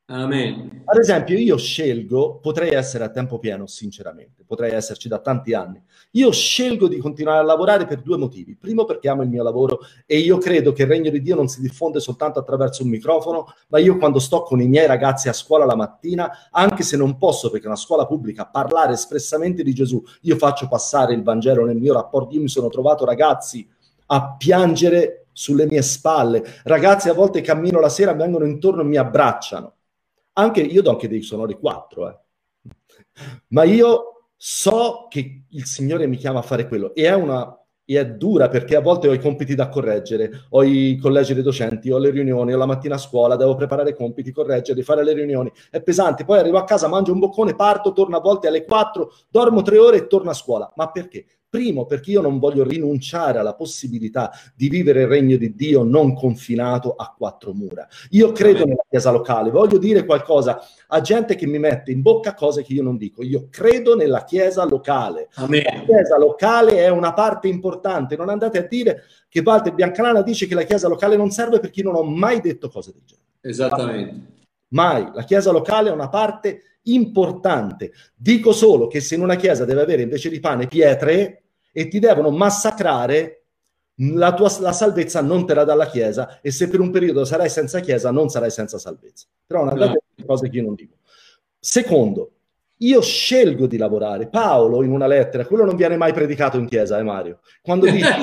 Amen. 0.07 0.83
Ad 0.85 0.99
esempio, 0.99 1.39
io 1.39 1.57
scelgo, 1.57 2.39
potrei 2.39 2.73
essere 2.73 3.05
a 3.05 3.09
tempo 3.09 3.39
pieno, 3.39 3.67
sinceramente, 3.67 4.45
potrei 4.47 4.73
esserci 4.73 5.09
da 5.09 5.19
tanti 5.19 5.55
anni. 5.55 5.83
Io 6.13 6.31
scelgo 6.31 6.89
di 6.89 6.99
continuare 6.99 7.39
a 7.39 7.43
lavorare 7.43 7.87
per 7.87 8.03
due 8.03 8.19
motivi. 8.19 8.55
Primo, 8.55 8.85
perché 8.85 9.09
amo 9.09 9.23
il 9.23 9.31
mio 9.31 9.43
lavoro 9.43 9.81
e 10.05 10.19
io 10.19 10.37
credo 10.37 10.73
che 10.73 10.83
il 10.83 10.89
regno 10.89 11.11
di 11.11 11.23
Dio 11.23 11.35
non 11.35 11.49
si 11.49 11.63
diffonde 11.63 12.01
soltanto 12.01 12.39
attraverso 12.39 12.83
un 12.83 12.91
microfono, 12.91 13.47
ma 13.69 13.79
io 13.79 13.97
quando 13.97 14.19
sto 14.19 14.43
con 14.43 14.61
i 14.61 14.69
miei 14.69 14.87
ragazzi 14.87 15.31
a 15.31 15.33
scuola 15.33 15.65
la 15.65 15.75
mattina, 15.75 16.31
anche 16.51 16.83
se 16.83 16.99
non 16.99 17.17
posso, 17.17 17.49
perché 17.49 17.65
è 17.65 17.69
una 17.69 17.77
scuola 17.77 18.07
pubblica, 18.07 18.45
parlare 18.47 18.93
espressamente 18.93 19.63
di 19.63 19.73
Gesù, 19.73 20.03
io 20.21 20.37
faccio 20.37 20.69
passare 20.69 21.15
il 21.15 21.23
Vangelo 21.23 21.65
nel 21.65 21.79
mio 21.79 21.95
rapporto. 21.95 22.35
Io 22.35 22.43
mi 22.43 22.49
sono 22.49 22.69
trovato 22.69 23.07
ragazzi 23.07 23.67
a 24.15 24.37
piangere 24.37 25.27
sulle 25.33 25.67
mie 25.67 25.83
spalle. 25.83 26.43
Ragazzi, 26.65 27.09
a 27.09 27.15
volte 27.15 27.41
cammino 27.41 27.81
la 27.81 27.89
sera, 27.89 28.13
vengono 28.13 28.45
intorno 28.45 28.83
e 28.83 28.85
mi 28.85 28.97
abbracciano 28.97 29.75
anche 30.35 30.61
io 30.61 30.83
do 30.83 30.91
anche 30.91 31.09
dei 31.09 31.23
sonori 31.23 31.55
4, 31.55 32.09
eh. 32.09 32.19
ma 33.49 33.65
io 33.65 34.29
so 34.37 35.07
che 35.09 35.45
il 35.49 35.65
Signore 35.65 36.07
mi 36.07 36.17
chiama 36.17 36.41
a 36.41 36.43
fare 36.43 36.67
quello 36.67 36.95
e 36.95 37.05
è 37.05 37.15
una 37.15 37.59
e 37.87 38.01
è 38.01 38.07
dura 38.07 38.49
perché 38.49 38.77
a 38.77 38.81
volte 38.81 39.09
ho 39.09 39.13
i 39.13 39.21
compiti 39.21 39.55
da 39.55 39.69
correggere, 39.69 40.47
ho 40.51 40.63
i 40.63 40.99
collegi 40.99 41.35
dei 41.35 41.43
docenti, 41.43 41.91
ho 41.91 41.99
le 41.99 42.09
riunioni, 42.09 42.55
ho 42.55 42.57
la 42.57 42.65
mattina 42.65 42.95
a 42.95 42.99
scuola, 42.99 43.37
devo 43.37 43.55
preparare 43.57 43.91
i 43.91 43.95
compiti, 43.95 44.33
correggere, 44.33 44.83
fare 44.83 45.05
le 45.05 45.13
riunioni, 45.13 45.53
è 45.71 45.83
pesante, 45.83 46.25
poi 46.25 46.39
arrivo 46.39 46.57
a 46.57 46.65
casa, 46.65 46.89
mangio 46.89 47.13
un 47.13 47.19
boccone, 47.19 47.55
parto, 47.55 47.93
torno 47.93 48.17
a 48.17 48.21
volte 48.21 48.49
alle 48.49 48.65
4, 48.65 49.13
dormo 49.29 49.61
tre 49.61 49.77
ore 49.77 49.99
e 49.99 50.07
torno 50.07 50.31
a 50.31 50.35
scuola. 50.35 50.73
Ma 50.77 50.91
perché? 50.91 51.27
Primo, 51.55 51.87
perché 51.87 52.11
io 52.11 52.21
non 52.21 52.41
voglio 52.41 52.65
rinunciare 52.65 53.39
alla 53.39 53.55
possibilità 53.55 54.33
di 54.57 54.69
vivere 54.69 55.03
il 55.03 55.07
regno 55.07 55.37
di 55.37 55.55
Dio 55.55 55.85
non 55.85 56.13
confinato 56.13 56.97
a 56.97 57.15
quattro 57.17 57.53
mura. 57.53 57.87
Io 58.11 58.33
credo 58.33 58.65
nella 58.65 58.83
chiesa 58.91 59.13
locale, 59.13 59.53
voglio 59.53 59.79
dire 59.79 60.05
qualcosa 60.05 60.61
a 60.89 61.01
gente 61.01 61.37
che 61.37 61.47
mi 61.47 61.61
mette 61.61 61.93
in 61.93 62.03
bocca 62.03 62.35
cose 62.35 62.65
che 62.65 62.73
io 62.73 62.83
non 62.83 62.97
dico. 62.97 63.23
Io 63.23 63.47
credo 63.51 63.95
nella 63.95 64.25
chiesa 64.25 64.65
locale. 64.65 65.29
Amen. 65.35 65.63
La 65.63 65.85
chiesa 65.85 66.19
locale 66.19 66.79
è 66.79 66.89
una 66.89 67.13
parte 67.13 67.47
importante. 67.47 68.17
Non 68.17 68.31
andate 68.31 68.59
a 68.59 68.67
dire 68.67 69.05
che 69.29 69.41
Walter 69.45 69.75
Biancalana 69.75 70.23
dice 70.23 70.49
che 70.49 70.57
la 70.57 70.65
chiesa 70.65 70.89
locale 70.89 71.17
non 71.17 71.31
serve 71.31 71.61
perché 71.61 71.83
io 71.83 71.93
non 71.93 72.01
ho 72.01 72.03
mai 72.03 72.41
detto 72.41 72.69
cose 72.69 72.91
del 72.91 73.03
genere. 73.05 73.29
Esattamente. 73.43 74.33
Mai. 74.71 75.09
La 75.15 75.23
chiesa 75.23 75.53
locale 75.53 75.91
è 75.91 75.93
una 75.93 76.09
parte 76.09 76.63
importante. 76.83 77.93
Dico 78.17 78.51
solo 78.51 78.89
che 78.89 78.99
se 78.99 79.15
in 79.15 79.23
una 79.23 79.37
chiesa 79.37 79.65
deve 79.65 79.83
avere 79.83 80.03
invece 80.03 80.31
di 80.31 80.41
pane 80.41 80.67
pietre, 80.67 81.44
e 81.77 81.89
ti 81.89 81.99
devono 81.99 82.31
massacrare, 82.31 83.43
la 83.97 84.33
tua 84.33 84.51
la 84.61 84.73
salvezza 84.73 85.21
non 85.21 85.45
te 85.45 85.55
la 85.55 85.65
dà 85.65 85.75
la 85.75 85.87
Chiesa 85.87 86.41
e 86.41 86.51
se 86.51 86.69
per 86.69 86.81
un 86.81 86.91
periodo 86.91 87.25
sarai 87.25 87.49
senza 87.49 87.81
Chiesa 87.81 88.13
non 88.13 88.29
sarai 88.29 88.51
senza 88.51 88.79
salvezza. 88.79 89.27
Però 89.45 89.65
non 89.65 89.73
andate 89.73 90.03
no. 90.15 90.25
cose 90.25 90.49
che 90.49 90.57
io 90.57 90.63
non 90.63 90.75
dico. 90.75 90.95
Secondo, 91.59 92.31
io 92.79 93.01
scelgo 93.01 93.67
di 93.67 93.77
lavorare. 93.77 94.29
Paolo 94.29 94.85
in 94.85 94.93
una 94.93 95.09
lettera, 95.09 95.47
quello 95.47 95.65
non 95.65 95.75
viene 95.75 95.97
mai 95.97 96.13
predicato 96.13 96.59
in 96.59 96.67
chiesa, 96.67 96.99
eh 96.99 97.03
Mario, 97.03 97.41
quando 97.61 97.87
dice 97.91 98.15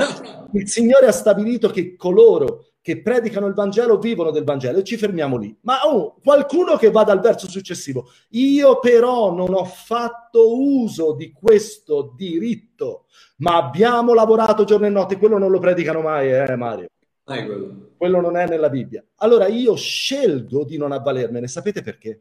il 0.54 0.70
Signore 0.70 1.08
ha 1.08 1.12
stabilito 1.12 1.70
che 1.70 1.96
coloro 1.96 2.71
che 2.82 3.02
predicano 3.02 3.46
il 3.46 3.54
Vangelo 3.54 4.00
vivono 4.00 4.32
del 4.32 4.44
Vangelo 4.44 4.80
e 4.80 4.84
ci 4.84 4.98
fermiamo 4.98 5.38
lì. 5.38 5.56
Ma 5.62 5.82
oh, 5.86 6.16
qualcuno 6.22 6.78
che 6.78 6.90
vada 6.90 7.12
al 7.12 7.20
verso 7.20 7.48
successivo. 7.48 8.10
Io 8.30 8.80
però 8.80 9.34
non 9.34 9.54
ho 9.54 9.66
fatto 9.66 10.60
uso 10.60 11.14
di 11.14 11.32
questo 11.32 12.14
diritto, 12.16 13.06
ma 13.38 13.58
abbiamo 13.58 14.14
lavorato 14.14 14.64
giorno 14.64 14.88
e 14.88 14.90
notte. 14.90 15.18
Quello 15.18 15.38
non 15.38 15.52
lo 15.52 15.60
predicano 15.60 16.02
mai, 16.02 16.32
eh 16.32 16.56
Mario. 16.56 16.88
Quello. 17.24 17.92
quello 17.98 18.20
non 18.20 18.36
è 18.36 18.48
nella 18.48 18.70
Bibbia. 18.70 19.06
Allora 19.18 19.48
io 19.48 19.76
scelgo 19.76 20.66
di 20.66 20.78
non 20.78 20.92
avvalermene. 20.92 21.48
Sapete 21.48 21.84
perché? 21.84 22.20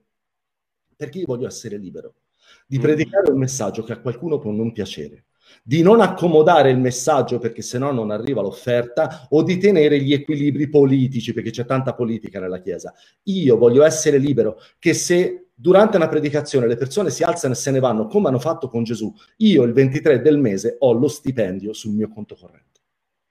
Perché 0.95 1.21
io 1.21 1.27
voglio 1.27 1.47
essere 1.47 1.79
libero 1.79 2.15
di 2.67 2.79
mm. 2.79 2.83
predicare 2.83 3.31
un 3.31 3.39
messaggio 3.39 3.83
che 3.83 3.93
a 3.93 4.01
qualcuno 4.01 4.39
può 4.39 4.51
non 4.51 4.73
piacere 4.73 5.25
di 5.63 5.83
non 5.83 6.01
accomodare 6.01 6.71
il 6.71 6.79
messaggio 6.79 7.39
perché 7.39 7.63
se 7.63 7.79
no 7.79 7.91
non 7.93 8.11
arriva 8.11 8.43
l'offerta 8.43 9.27
o 9.31 9.43
di 9.43 9.59
tenere 9.59 10.01
gli 10.01 10.13
equilibri 10.13 10.69
politici 10.69 11.33
perché 11.33 11.51
c'è 11.51 11.65
tanta 11.65 11.95
politica 11.95 12.41
nella 12.41 12.61
Chiesa. 12.61 12.93
Io 13.25 13.57
voglio 13.57 13.85
essere 13.85 14.19
libero 14.19 14.59
che 14.79 14.95
se 14.95 15.47
durante 15.55 15.97
una 15.97 16.09
predicazione 16.09 16.67
le 16.67 16.77
persone 16.77 17.11
si 17.11 17.23
alzano 17.23 17.53
e 17.53 17.57
se 17.57 17.71
ne 17.71 17.81
vanno 17.81 18.07
come 18.07 18.29
hanno 18.29 18.39
fatto 18.39 18.69
con 18.69 18.83
Gesù, 18.83 19.13
io 19.39 19.63
il 19.63 19.73
23 19.73 20.21
del 20.21 20.39
mese 20.39 20.77
ho 20.79 20.93
lo 20.93 21.09
stipendio 21.09 21.73
sul 21.73 21.93
mio 21.93 22.09
conto 22.09 22.35
corrente. 22.35 22.69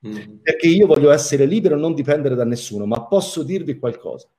Mm. 0.07 0.37
Perché 0.41 0.67
io 0.67 0.87
voglio 0.87 1.11
essere 1.11 1.45
libero 1.45 1.75
e 1.75 1.79
non 1.79 1.93
dipendere 1.93 2.35
da 2.35 2.45
nessuno, 2.45 2.85
ma 2.85 3.05
posso 3.05 3.43
dirvi 3.43 3.77
qualcosa 3.77 4.29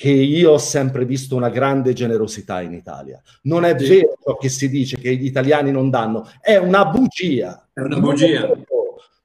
che 0.00 0.08
io 0.08 0.52
ho 0.52 0.58
sempre 0.58 1.04
visto 1.04 1.36
una 1.36 1.50
grande 1.50 1.92
generosità 1.92 2.62
in 2.62 2.72
Italia. 2.72 3.20
Non 3.42 3.66
è 3.66 3.78
sì. 3.78 3.86
vero 3.86 4.16
ciò 4.24 4.36
che 4.38 4.48
si 4.48 4.70
dice 4.70 4.96
che 4.96 5.14
gli 5.14 5.26
italiani 5.26 5.70
non 5.70 5.90
danno, 5.90 6.26
è 6.40 6.56
una 6.56 6.86
bugia. 6.86 7.68
È 7.70 7.80
una 7.80 8.00
bugia. 8.00 8.50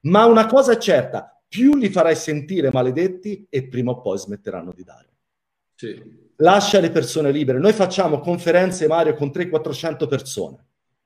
Ma 0.02 0.26
una 0.26 0.44
cosa 0.44 0.72
è 0.72 0.76
certa, 0.76 1.34
più 1.48 1.76
li 1.76 1.88
farai 1.88 2.14
sentire 2.14 2.70
maledetti 2.70 3.46
e 3.48 3.68
prima 3.68 3.92
o 3.92 4.02
poi 4.02 4.18
smetteranno 4.18 4.74
di 4.76 4.84
dare. 4.84 5.08
Sì. 5.76 5.98
lascia 6.36 6.78
le 6.78 6.90
persone 6.90 7.30
libere. 7.30 7.58
Noi 7.58 7.72
facciamo 7.72 8.20
conferenze, 8.20 8.86
Mario, 8.86 9.14
con 9.14 9.28
300-400 9.28 10.06
persone 10.06 10.58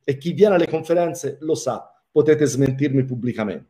e 0.02 0.18
chi 0.18 0.32
viene 0.32 0.56
alle 0.56 0.66
conferenze 0.66 1.36
lo 1.42 1.55
sa, 1.55 1.88
potete 2.10 2.44
smentirmi 2.44 3.05
pubblicamente. 3.05 3.68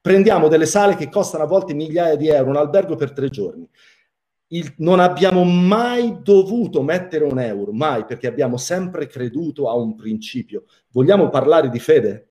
Prendiamo 0.00 0.46
delle 0.46 0.66
sale 0.66 0.94
che 0.94 1.08
costano 1.08 1.42
a 1.42 1.48
volte 1.48 1.74
migliaia 1.74 2.14
di 2.14 2.28
euro, 2.28 2.50
un 2.50 2.56
albergo 2.56 2.94
per 2.94 3.10
tre 3.10 3.30
giorni. 3.30 3.68
Il, 4.48 4.74
non 4.78 5.00
abbiamo 5.00 5.42
mai 5.44 6.18
dovuto 6.22 6.82
mettere 6.82 7.24
un 7.24 7.38
euro, 7.38 7.72
mai, 7.72 8.04
perché 8.04 8.26
abbiamo 8.26 8.56
sempre 8.56 9.06
creduto 9.06 9.68
a 9.68 9.74
un 9.74 9.94
principio. 9.94 10.64
Vogliamo 10.90 11.28
parlare 11.28 11.70
di 11.70 11.78
fede? 11.78 12.28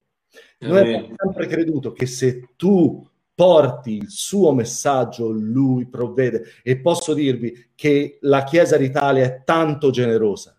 Noi 0.60 0.80
abbiamo 0.80 1.14
sempre 1.16 1.46
creduto 1.46 1.92
che 1.92 2.06
se 2.06 2.50
tu 2.56 3.06
porti 3.34 3.96
il 3.96 4.08
suo 4.08 4.52
messaggio, 4.52 5.28
lui 5.30 5.86
provvede. 5.86 6.44
E 6.62 6.78
posso 6.78 7.12
dirvi 7.14 7.70
che 7.74 8.18
la 8.22 8.44
Chiesa 8.44 8.76
d'Italia 8.76 9.24
è 9.24 9.42
tanto 9.44 9.90
generosa 9.90 10.53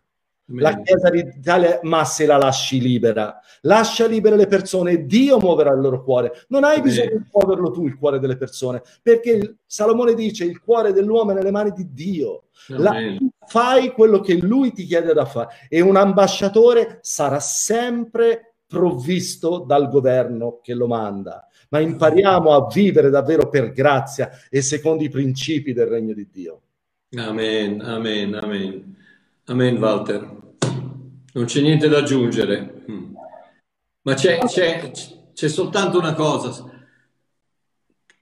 la 0.47 0.79
Chiesa 0.81 1.09
d'Italia, 1.09 1.79
ma 1.83 2.05
se 2.05 2.25
la 2.25 2.37
lasci 2.37 2.79
libera, 2.79 3.39
lascia 3.61 4.05
libere 4.05 4.35
le 4.35 4.47
persone, 4.47 5.05
Dio 5.05 5.39
muoverà 5.39 5.73
il 5.73 5.81
loro 5.81 6.03
cuore. 6.03 6.45
Non 6.49 6.63
hai 6.63 6.81
bisogno 6.81 7.17
di 7.17 7.23
muoverlo 7.31 7.71
tu 7.71 7.87
il 7.87 7.97
cuore 7.97 8.19
delle 8.19 8.37
persone, 8.37 8.81
perché 9.01 9.57
Salomone 9.65 10.13
dice 10.13 10.45
il 10.45 10.59
cuore 10.59 10.93
dell'uomo 10.93 11.31
è 11.31 11.33
nelle 11.33 11.51
mani 11.51 11.71
di 11.71 11.91
Dio. 11.91 12.43
La, 12.67 12.93
fai 13.47 13.91
quello 13.91 14.19
che 14.19 14.35
lui 14.35 14.71
ti 14.71 14.85
chiede 14.85 15.13
da 15.13 15.25
fare 15.25 15.67
e 15.69 15.81
un 15.81 15.95
ambasciatore 15.95 16.99
sarà 17.01 17.39
sempre 17.39 18.55
provvisto 18.67 19.59
dal 19.59 19.89
governo 19.89 20.59
che 20.61 20.73
lo 20.73 20.87
manda. 20.87 21.47
Ma 21.69 21.79
impariamo 21.79 22.53
a 22.53 22.67
vivere 22.71 23.09
davvero 23.09 23.49
per 23.49 23.71
grazia 23.71 24.29
e 24.49 24.61
secondo 24.61 25.03
i 25.03 25.09
principi 25.09 25.73
del 25.73 25.87
regno 25.87 26.13
di 26.13 26.27
Dio. 26.31 26.61
Amen, 27.15 27.81
amen, 27.81 28.33
amen. 28.35 28.95
Amen, 29.47 29.77
Walter. 29.77 30.27
Non 31.33 31.45
c'è 31.45 31.61
niente 31.61 31.87
da 31.87 31.99
aggiungere. 31.99 32.83
Mm. 32.89 33.13
Ma 34.01 34.13
c'è, 34.15 34.39
c'è, 34.39 34.89
c'è 35.33 35.47
soltanto 35.47 35.99
una 35.99 36.13
cosa. 36.13 36.67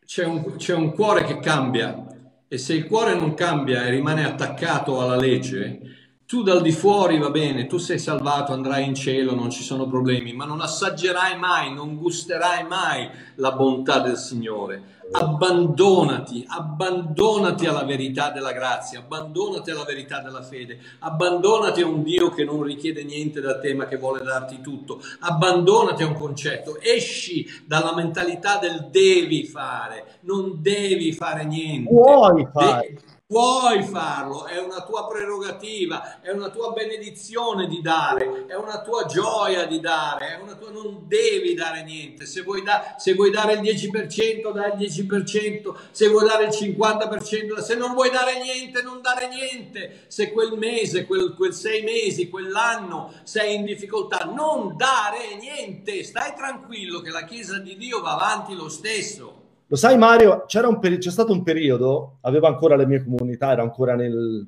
C'è 0.05 0.25
un, 0.25 0.57
c'è 0.57 0.73
un 0.73 0.91
cuore 0.93 1.23
che 1.23 1.39
cambia 1.39 2.05
e 2.47 2.57
se 2.57 2.73
il 2.73 2.87
cuore 2.87 3.15
non 3.15 3.35
cambia 3.35 3.85
e 3.85 3.91
rimane 3.91 4.25
attaccato 4.25 4.99
alla 4.99 5.15
legge, 5.15 6.02
tu 6.33 6.41
dal 6.41 6.63
di 6.63 6.71
fuori 6.71 7.19
va 7.19 7.29
bene, 7.29 7.67
tu 7.67 7.77
sei 7.77 7.99
salvato, 7.99 8.53
andrai 8.53 8.87
in 8.87 8.95
cielo, 8.95 9.35
non 9.35 9.51
ci 9.51 9.61
sono 9.61 9.85
problemi, 9.85 10.33
ma 10.33 10.45
non 10.45 10.61
assaggerai 10.61 11.37
mai, 11.37 11.71
non 11.71 11.95
gusterai 11.95 12.63
mai 12.63 13.07
la 13.35 13.51
bontà 13.51 13.99
del 13.99 14.17
Signore 14.17 15.01
abbandonati, 15.11 16.43
abbandonati 16.47 17.67
alla 17.67 17.83
verità 17.83 18.31
della 18.31 18.51
grazia, 18.51 18.99
abbandonati 18.99 19.69
alla 19.69 19.83
verità 19.83 20.21
della 20.21 20.41
fede, 20.41 20.79
abbandonati 20.99 21.81
a 21.81 21.85
un 21.85 22.01
Dio 22.01 22.31
che 22.31 22.43
non 22.43 22.63
richiede 22.63 23.03
niente 23.03 23.39
da 23.39 23.59
te 23.59 23.75
ma 23.75 23.85
che 23.85 23.97
vuole 23.97 24.23
darti 24.23 24.59
tutto, 24.61 25.01
abbandonati 25.19 26.01
a 26.01 26.07
un 26.07 26.15
concetto, 26.15 26.79
esci 26.79 27.45
dalla 27.63 27.93
mentalità 27.93 28.57
del 28.57 28.87
devi 28.89 29.45
fare, 29.45 30.17
non 30.21 30.55
devi 30.63 31.13
fare 31.13 31.45
niente. 31.45 31.89
Puoi 31.89 32.47
fare. 32.51 32.87
De- 32.87 33.12
Puoi 33.33 33.81
farlo, 33.81 34.45
è 34.45 34.59
una 34.59 34.83
tua 34.83 35.07
prerogativa, 35.07 36.21
è 36.21 36.29
una 36.29 36.51
tua 36.51 36.71
benedizione 36.71 37.65
di 37.65 37.81
dare, 37.81 38.45
è 38.45 38.53
una 38.53 38.83
tua 38.83 39.07
gioia 39.07 39.65
di 39.65 39.79
dare, 39.79 40.39
tua... 40.59 40.69
non 40.69 41.05
devi 41.07 41.55
dare 41.55 41.81
niente. 41.83 42.27
Se 42.27 42.43
vuoi, 42.43 42.61
da... 42.61 42.93
se 42.99 43.15
vuoi, 43.15 43.31
dare 43.31 43.53
il 43.53 43.61
10%, 43.61 44.51
dai 44.53 44.73
il 44.79 45.07
10%, 45.09 45.73
se 45.89 46.09
vuoi 46.09 46.27
dare 46.27 46.43
il 46.43 46.51
50%, 46.51 47.57
se 47.57 47.73
non 47.73 47.93
vuoi 47.93 48.11
dare 48.11 48.39
niente, 48.39 48.83
non 48.83 49.01
dare 49.01 49.27
niente. 49.29 50.03
Se 50.09 50.31
quel 50.31 50.55
mese, 50.55 51.07
quel, 51.07 51.33
quel 51.33 51.55
sei 51.55 51.81
mesi, 51.81 52.29
quell'anno 52.29 53.11
sei 53.23 53.55
in 53.55 53.65
difficoltà, 53.65 54.25
non 54.25 54.77
dare 54.77 55.33
niente. 55.39 56.03
Stai 56.03 56.35
tranquillo 56.35 56.99
che 56.99 57.09
la 57.09 57.23
Chiesa 57.23 57.57
di 57.57 57.75
Dio 57.77 57.99
va 57.99 58.13
avanti 58.13 58.53
lo 58.53 58.69
stesso. 58.69 59.41
Lo 59.73 59.79
sai 59.79 59.97
Mario, 59.97 60.43
c'era 60.45 60.67
un 60.67 60.77
peri- 60.77 60.99
c'è 60.99 61.09
stato 61.09 61.31
un 61.31 61.41
periodo, 61.41 62.19
avevo 62.21 62.45
ancora 62.45 62.75
le 62.75 62.85
mie 62.85 63.03
comunità, 63.03 63.53
ero 63.53 63.63
ancora 63.63 63.95
nel 63.95 64.45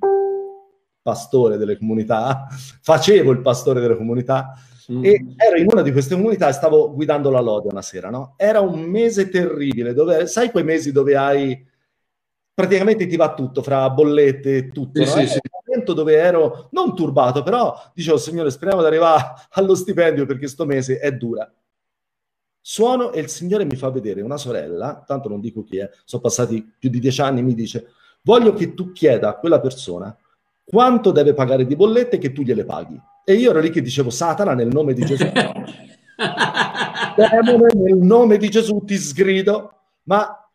pastore 1.02 1.58
delle 1.58 1.80
comunità, 1.80 2.46
facevo 2.84 3.32
il 3.32 3.42
pastore 3.42 3.82
delle 3.82 3.98
comunità 3.98 4.54
mm. 4.92 5.04
e 5.04 5.26
ero 5.36 5.58
in 5.58 5.66
una 5.68 5.82
di 5.82 5.92
queste 5.92 6.14
comunità 6.14 6.48
e 6.48 6.52
stavo 6.54 6.94
guidando 6.94 7.32
la 7.32 7.40
lode 7.40 7.70
una 7.72 7.82
sera, 7.82 8.12
no? 8.12 8.36
Era 8.38 8.60
un 8.60 8.82
mese 8.82 9.28
terribile, 9.28 9.96
dove, 9.96 10.28
sai 10.28 10.52
quei 10.52 10.64
mesi 10.64 10.92
dove 10.92 11.16
hai 11.16 11.60
praticamente 12.54 13.08
ti 13.08 13.16
va 13.16 13.34
tutto 13.34 13.64
fra 13.64 13.90
bollette 13.90 14.58
e 14.58 14.68
tutto, 14.70 15.04
sì, 15.04 15.10
no? 15.10 15.22
sì, 15.22 15.28
sì. 15.28 15.40
un 15.42 15.60
momento 15.66 15.94
dove 15.94 16.18
ero 16.18 16.70
non 16.74 16.96
turbato, 16.96 17.42
però 17.42 17.76
dicevo, 17.96 18.18
signore, 18.18 18.52
speriamo 18.52 18.82
di 18.82 18.88
arrivare 18.90 19.34
allo 19.58 19.74
stipendio 19.74 20.28
perché 20.28 20.48
sto 20.48 20.68
mese 20.68 21.00
è 21.00 21.12
dura. 21.14 21.52
Suono 22.68 23.12
e 23.12 23.20
il 23.20 23.30
Signore 23.30 23.64
mi 23.64 23.76
fa 23.76 23.92
vedere 23.92 24.24
una 24.24 24.38
sorella, 24.38 25.04
tanto 25.06 25.30
non 25.30 25.40
dico 25.40 25.64
chi 25.64 25.78
è, 25.78 25.88
sono 26.04 26.24
passati 26.24 26.68
più 26.80 26.90
di 26.90 27.00
dieci 27.00 27.22
anni, 27.22 27.44
mi 27.44 27.54
dice, 27.54 27.90
voglio 28.24 28.56
che 28.56 28.74
tu 28.74 28.92
chieda 28.92 29.30
a 29.30 29.36
quella 29.36 29.60
persona 29.60 30.18
quanto 30.64 31.12
deve 31.12 31.36
pagare 31.36 31.68
di 31.68 31.76
bollette 31.76 32.18
che 32.18 32.32
tu 32.32 32.42
gliele 32.42 32.66
paghi. 32.66 33.00
E 33.24 33.36
io 33.36 33.52
ero 33.52 33.60
lì 33.60 33.70
che 33.70 33.84
dicevo, 33.84 34.10
Satana, 34.10 34.56
nel 34.56 34.70
nome 34.70 34.96
di 34.96 35.06
Gesù. 35.06 35.26
Demone, 37.16 37.68
nel 37.76 37.98
nome 37.98 38.38
di 38.38 38.50
Gesù 38.50 38.82
ti 38.84 38.98
sgrido. 38.98 39.82
Ma 40.06 40.50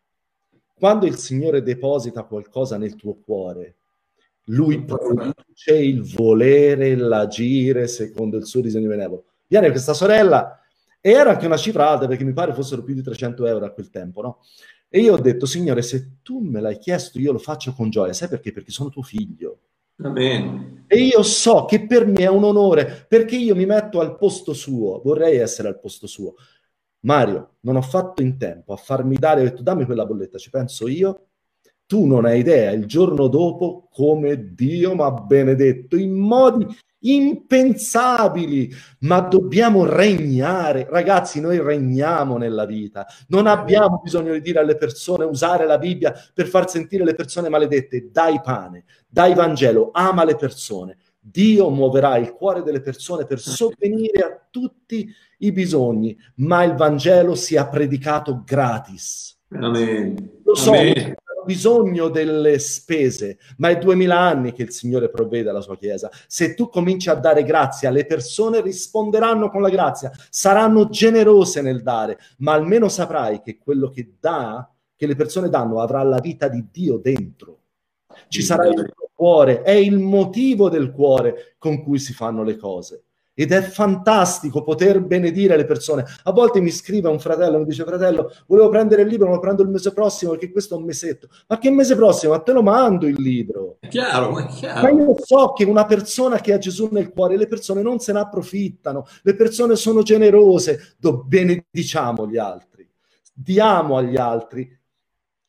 quando 0.77 1.05
il 1.05 1.15
Signore 1.15 1.63
deposita 1.63 2.23
qualcosa 2.23 2.77
nel 2.77 2.97
tuo 2.97 3.19
cuore, 3.23 3.75
lui 4.47 4.83
produce 4.83 5.77
il 5.77 6.03
volere, 6.03 6.93
l'agire 6.97 7.87
secondo 7.87 8.35
il 8.35 8.45
suo 8.45 8.59
disegno 8.59 8.89
benevolo. 8.89 9.23
Viene 9.47 9.69
questa 9.71 9.93
sorella 9.93 10.60
era 11.01 11.31
anche 11.31 11.47
una 11.47 11.57
cifra 11.57 11.89
alta 11.89 12.07
perché 12.07 12.23
mi 12.23 12.33
pare 12.33 12.53
fossero 12.53 12.83
più 12.83 12.93
di 12.93 13.01
300 13.01 13.45
euro 13.47 13.65
a 13.65 13.71
quel 13.71 13.89
tempo, 13.89 14.21
no? 14.21 14.39
E 14.87 14.99
io 14.99 15.13
ho 15.13 15.19
detto, 15.19 15.45
Signore, 15.45 15.81
se 15.81 16.17
tu 16.21 16.39
me 16.39 16.61
l'hai 16.61 16.77
chiesto, 16.77 17.17
io 17.17 17.31
lo 17.31 17.39
faccio 17.39 17.73
con 17.73 17.89
gioia. 17.89 18.13
Sai 18.13 18.27
perché? 18.27 18.51
Perché 18.51 18.71
sono 18.71 18.89
tuo 18.89 19.01
figlio. 19.01 19.59
Amen. 20.03 20.83
E 20.87 20.97
io 20.97 21.23
so 21.23 21.65
che 21.65 21.85
per 21.85 22.05
me 22.05 22.21
è 22.21 22.29
un 22.29 22.43
onore, 22.43 23.05
perché 23.07 23.35
io 23.35 23.55
mi 23.55 23.65
metto 23.65 23.99
al 23.99 24.17
posto 24.17 24.53
suo, 24.53 25.01
vorrei 25.03 25.37
essere 25.37 25.69
al 25.69 25.79
posto 25.79 26.07
suo. 26.07 26.35
Mario, 27.01 27.55
non 27.61 27.77
ho 27.77 27.81
fatto 27.81 28.21
in 28.21 28.37
tempo 28.37 28.73
a 28.73 28.77
farmi 28.77 29.15
dare, 29.15 29.41
ho 29.41 29.43
detto 29.45 29.63
dammi 29.63 29.85
quella 29.85 30.05
bolletta, 30.05 30.37
ci 30.37 30.49
penso 30.49 30.87
io. 30.87 31.27
Tu 31.85 32.05
non 32.05 32.25
hai 32.25 32.39
idea, 32.39 32.71
il 32.71 32.85
giorno 32.85 33.27
dopo, 33.27 33.87
come 33.91 34.53
Dio 34.53 34.95
mi 34.95 35.01
ha 35.01 35.11
benedetto, 35.11 35.97
in 35.97 36.13
modi 36.13 36.65
impensabili, 37.01 38.71
ma 38.99 39.21
dobbiamo 39.21 39.85
regnare. 39.85 40.87
Ragazzi, 40.89 41.39
noi 41.39 41.59
regniamo 41.59 42.37
nella 42.37 42.65
vita. 42.65 43.05
Non 43.27 43.47
abbiamo 43.47 43.99
bisogno 44.03 44.33
di 44.33 44.41
dire 44.41 44.59
alle 44.59 44.75
persone, 44.75 45.25
usare 45.25 45.65
la 45.65 45.77
Bibbia 45.77 46.13
per 46.33 46.47
far 46.47 46.69
sentire 46.69 47.03
le 47.03 47.15
persone 47.15 47.49
maledette. 47.49 48.09
Dai 48.11 48.41
pane, 48.41 48.85
dai 49.07 49.33
Vangelo, 49.33 49.89
ama 49.93 50.23
le 50.23 50.35
persone. 50.35 50.97
Dio 51.19 51.69
muoverà 51.69 52.17
il 52.17 52.33
cuore 52.33 52.63
delle 52.63 52.81
persone 52.81 53.25
per 53.25 53.39
sovvenire 53.39 54.21
a 54.21 54.41
tutti 54.49 55.07
i 55.39 55.51
bisogni, 55.51 56.17
ma 56.37 56.63
il 56.63 56.73
Vangelo 56.73 57.35
sia 57.35 57.67
predicato 57.67 58.41
gratis. 58.43 59.37
Amen. 59.53 60.39
Lo 60.43 60.55
so, 60.55 60.71
Amen 60.71 61.15
bisogno 61.45 62.09
delle 62.09 62.59
spese, 62.59 63.37
ma 63.57 63.69
è 63.69 63.77
duemila 63.77 64.19
anni 64.19 64.53
che 64.53 64.63
il 64.63 64.71
Signore 64.71 65.09
provvede 65.09 65.49
alla 65.49 65.61
sua 65.61 65.77
Chiesa. 65.77 66.09
Se 66.27 66.53
tu 66.53 66.69
cominci 66.69 67.09
a 67.09 67.15
dare 67.15 67.43
grazia, 67.43 67.89
le 67.89 68.05
persone 68.05 68.61
risponderanno 68.61 69.49
con 69.49 69.61
la 69.61 69.69
grazia, 69.69 70.11
saranno 70.29 70.89
generose 70.89 71.61
nel 71.61 71.81
dare, 71.81 72.17
ma 72.37 72.53
almeno 72.53 72.89
saprai 72.89 73.41
che 73.41 73.57
quello 73.57 73.89
che 73.89 74.15
dà, 74.19 74.69
che 74.95 75.07
le 75.07 75.15
persone 75.15 75.49
danno, 75.49 75.81
avrà 75.81 76.03
la 76.03 76.19
vita 76.19 76.47
di 76.47 76.67
Dio 76.71 76.97
dentro. 76.97 77.59
Ci 78.27 78.41
sarà 78.41 78.67
il 78.67 78.73
tuo 78.73 79.09
cuore, 79.13 79.61
è 79.61 79.71
il 79.71 79.99
motivo 79.99 80.69
del 80.69 80.91
cuore 80.91 81.55
con 81.57 81.81
cui 81.83 81.99
si 81.99 82.13
fanno 82.13 82.43
le 82.43 82.57
cose. 82.57 83.03
Ed 83.33 83.53
è 83.53 83.61
fantastico 83.61 84.61
poter 84.61 85.01
benedire 85.01 85.55
le 85.55 85.65
persone. 85.65 86.05
A 86.23 86.31
volte 86.31 86.59
mi 86.59 86.69
scrive 86.69 87.07
un 87.07 87.19
fratello, 87.19 87.59
mi 87.59 87.65
dice 87.65 87.85
fratello, 87.85 88.31
volevo 88.45 88.69
prendere 88.69 89.03
il 89.03 89.07
libro, 89.07 89.27
ma 89.27 89.35
lo 89.35 89.39
prendo 89.39 89.63
il 89.63 89.69
mese 89.69 89.93
prossimo 89.93 90.31
perché 90.31 90.51
questo 90.51 90.75
è 90.75 90.77
un 90.77 90.83
mesetto. 90.83 91.29
Ma 91.47 91.57
che 91.57 91.71
mese 91.71 91.95
prossimo? 91.95 92.33
A 92.33 92.41
te 92.41 92.51
lo 92.51 92.61
mando 92.61 93.07
il 93.07 93.19
libro. 93.19 93.77
È 93.79 93.87
chiaro, 93.87 94.37
è 94.37 94.45
chiaro. 94.47 94.81
Ma 94.81 94.89
io 94.89 95.15
so 95.23 95.53
che 95.53 95.63
una 95.63 95.85
persona 95.85 96.39
che 96.39 96.51
ha 96.53 96.57
Gesù 96.57 96.89
nel 96.91 97.11
cuore, 97.11 97.37
le 97.37 97.47
persone 97.47 97.81
non 97.81 97.99
se 97.99 98.11
ne 98.11 98.19
approfittano, 98.19 99.05
le 99.23 99.35
persone 99.35 99.75
sono 99.75 100.01
generose, 100.01 100.95
Do, 100.97 101.23
benediciamo 101.23 102.27
gli 102.27 102.37
altri, 102.37 102.87
diamo 103.33 103.95
agli 103.95 104.17
altri, 104.17 104.77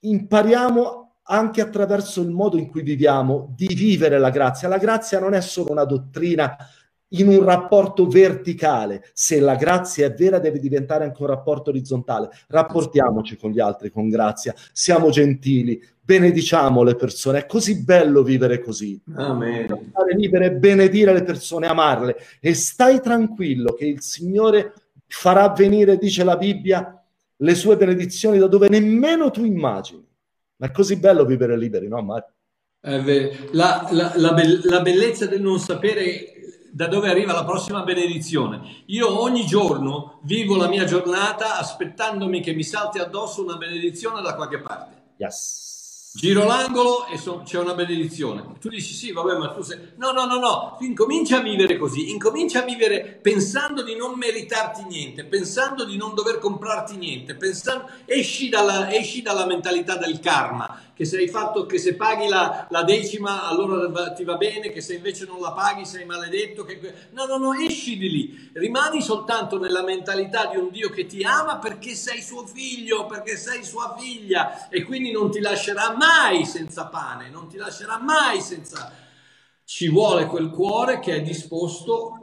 impariamo 0.01 1.17
anche 1.25 1.61
attraverso 1.61 2.21
il 2.21 2.31
modo 2.31 2.59
in 2.59 2.69
cui 2.69 2.83
viviamo 2.83 3.53
di 3.57 3.73
vivere 3.75 4.19
la 4.19 4.31
grazia. 4.31 4.69
La 4.69 4.79
grazia 4.79 5.19
non 5.19 5.35
è 5.35 5.41
solo 5.41 5.71
una 5.71 5.85
dottrina 5.85 6.57
in 7.13 7.29
un 7.29 7.45
rapporto 7.45 8.07
verticale. 8.07 9.05
Se 9.13 9.41
la 9.41 9.57
grazia 9.57 10.07
è 10.07 10.15
vera, 10.15 10.39
deve 10.39 10.59
diventare 10.59 11.05
anche 11.05 11.23
un 11.23 11.29
rapporto 11.29 11.71
orizzontale. 11.71 12.31
Rapportiamoci 12.49 13.37
con 13.37 13.51
gli 13.51 13.61
altri 13.61 13.91
con 13.91 14.09
grazia, 14.09 14.55
siamo 14.73 15.11
gentili, 15.11 15.83
benediciamo 16.01 16.83
le 16.83 16.95
persone. 16.95 17.41
È 17.41 17.47
così 17.47 17.83
bello 17.83 18.23
vivere 18.23 18.61
così. 18.61 19.01
Amen. 19.15 19.93
Libere, 20.15 20.53
benedire 20.53 21.13
le 21.13 21.23
persone, 21.23 21.67
amarle. 21.67 22.17
E 22.41 22.55
stai 22.55 23.01
tranquillo 23.01 23.73
che 23.73 23.87
il 23.87 24.03
Signore 24.03 24.75
farà 25.07 25.49
venire, 25.51 25.97
dice 25.97 26.25
la 26.25 26.37
Bibbia, 26.37 27.03
le 27.37 27.55
sue 27.55 27.77
benedizioni 27.77 28.39
da 28.39 28.47
dove 28.47 28.69
nemmeno 28.69 29.31
tu 29.31 29.45
immagini. 29.45 30.07
Ma 30.57 30.67
è 30.67 30.71
così 30.71 30.97
bello 30.97 31.25
vivere 31.25 31.59
liberi, 31.59 31.89
no, 31.89 32.03
Mario? 32.03 32.33
La, 33.53 33.89
la, 33.91 34.13
la, 34.17 34.33
be- 34.33 34.61
la 34.65 34.81
bellezza 34.81 35.27
del 35.27 35.41
non 35.41 35.59
sapere 35.59 36.42
da 36.73 36.87
dove 36.87 37.11
arriva 37.11 37.35
la 37.35 37.45
prossima 37.45 37.83
benedizione. 37.83 38.83
Io 38.87 39.21
ogni 39.21 39.45
giorno 39.45 40.21
vivo 40.23 40.57
la 40.57 40.69
mia 40.69 40.85
giornata 40.85 41.59
aspettandomi 41.59 42.41
che 42.41 42.55
mi 42.55 42.65
salti 42.65 42.99
addosso 42.99 43.43
una 43.43 43.57
benedizione 43.57 44.23
da 44.23 44.35
qualche 44.35 44.59
parte. 44.61 45.03
Yes. 45.19 45.71
Giro 46.15 46.45
l'angolo 46.45 47.07
e 47.07 47.17
so, 47.17 47.43
c'è 47.43 47.59
una 47.59 47.75
benedizione. 47.75 48.43
Tu 48.61 48.69
dici 48.69 48.93
sì, 48.93 49.13
vabbè, 49.13 49.37
ma 49.37 49.49
tu 49.49 49.63
sei... 49.63 49.79
No, 49.97 50.13
no, 50.13 50.27
no, 50.27 50.39
no, 50.39 50.77
incomincia 50.81 51.39
a 51.39 51.41
vivere 51.41 51.79
così, 51.79 52.11
incomincia 52.11 52.61
a 52.61 52.65
vivere 52.65 53.19
pensando 53.23 53.83
di 53.83 53.97
non 53.97 54.19
meritarti 54.19 54.85
niente, 54.85 55.25
pensando 55.25 55.87
di 55.87 55.97
non 55.97 56.15
dover 56.15 56.39
comprarti 56.39 56.97
niente, 56.97 57.35
pensando... 57.35 57.89
esci, 58.05 58.51
dalla, 58.51 58.93
esci 58.93 59.23
dalla 59.23 59.47
mentalità 59.47 59.97
del 59.97 60.21
karma, 60.21 60.83
che 60.95 61.05
se 61.05 61.17
hai 61.17 61.29
fatto, 61.29 61.65
che 61.65 61.79
se 61.79 61.95
paghi 61.95 62.29
la, 62.29 62.67
la, 62.71 62.83
decima 62.83 63.49
allora 63.49 64.13
ti 64.13 64.25
va 64.25 64.37
bene, 64.37 64.71
che 64.71 64.81
se 64.81 64.95
invece 64.95 65.25
non 65.25 65.41
la 65.41 65.53
paghi 65.53 65.87
sei 65.87 66.05
maledetto. 66.05 66.65
Che... 66.65 66.79
No, 67.13 67.25
no, 67.25 67.39
no, 67.39 67.55
esci 67.55 67.97
di 67.97 68.11
lì, 68.11 68.51
rimani 68.53 69.01
soltanto 69.01 69.59
nella 69.59 69.83
mentalità 69.83 70.47
di 70.47 70.57
un 70.57 70.71
Dio 70.71 70.91
che 70.91 71.07
ti 71.07 71.23
ama 71.23 71.59
perché 71.59 71.95
sei 71.95 72.21
suo 72.21 72.47
figlio, 72.47 73.07
perché 73.07 73.37
sei 73.37 73.65
sua 73.65 73.97
figlia 73.99 74.69
e 74.69 74.83
quindi 74.83 75.11
non 75.11 75.31
ti 75.31 75.41
lascerà 75.41 75.97
mai 75.97 76.45
senza 76.45 76.87
pane, 76.87 77.31
non 77.31 77.49
ti 77.49 77.57
lascerà 77.57 77.99
mai 77.99 78.41
senza... 78.41 79.01
Ci 79.65 79.89
vuole 79.89 80.27
quel 80.27 80.51
cuore 80.51 80.99
che 80.99 81.15
è 81.15 81.23
disposto 81.23 82.23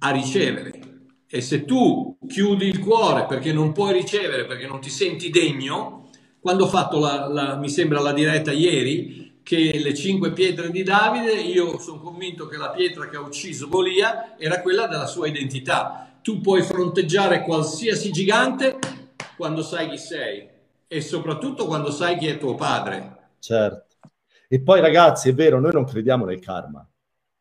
a 0.00 0.10
ricevere. 0.10 0.86
E 1.28 1.40
se 1.40 1.64
tu 1.64 2.18
chiudi 2.28 2.66
il 2.66 2.78
cuore 2.78 3.24
perché 3.26 3.52
non 3.52 3.72
puoi 3.72 3.92
ricevere, 3.92 4.44
perché 4.44 4.66
non 4.66 4.80
ti 4.80 4.90
senti 4.90 5.30
degno, 5.30 6.05
quando 6.46 6.66
ho 6.66 6.68
fatto, 6.68 7.00
la, 7.00 7.26
la, 7.26 7.56
mi 7.56 7.68
sembra, 7.68 8.00
la 8.00 8.12
diretta 8.12 8.52
ieri, 8.52 9.40
che 9.42 9.80
le 9.82 9.92
cinque 9.94 10.30
pietre 10.32 10.70
di 10.70 10.84
Davide, 10.84 11.32
io 11.32 11.76
sono 11.80 11.98
convinto 11.98 12.46
che 12.46 12.56
la 12.56 12.70
pietra 12.70 13.08
che 13.08 13.16
ha 13.16 13.20
ucciso 13.20 13.66
Golia 13.66 14.38
era 14.38 14.62
quella 14.62 14.86
della 14.86 15.06
sua 15.06 15.26
identità. 15.26 16.08
Tu 16.22 16.40
puoi 16.40 16.62
fronteggiare 16.62 17.42
qualsiasi 17.42 18.12
gigante 18.12 18.78
quando 19.36 19.60
sai 19.62 19.88
chi 19.88 19.98
sei 19.98 20.46
e 20.86 21.00
soprattutto 21.00 21.66
quando 21.66 21.90
sai 21.90 22.16
chi 22.16 22.28
è 22.28 22.38
tuo 22.38 22.54
padre. 22.54 23.30
Certo. 23.40 23.96
E 24.46 24.60
poi 24.60 24.80
ragazzi, 24.80 25.30
è 25.30 25.34
vero, 25.34 25.58
noi 25.58 25.72
non 25.72 25.84
crediamo 25.84 26.26
nel 26.26 26.38
karma. 26.38 26.88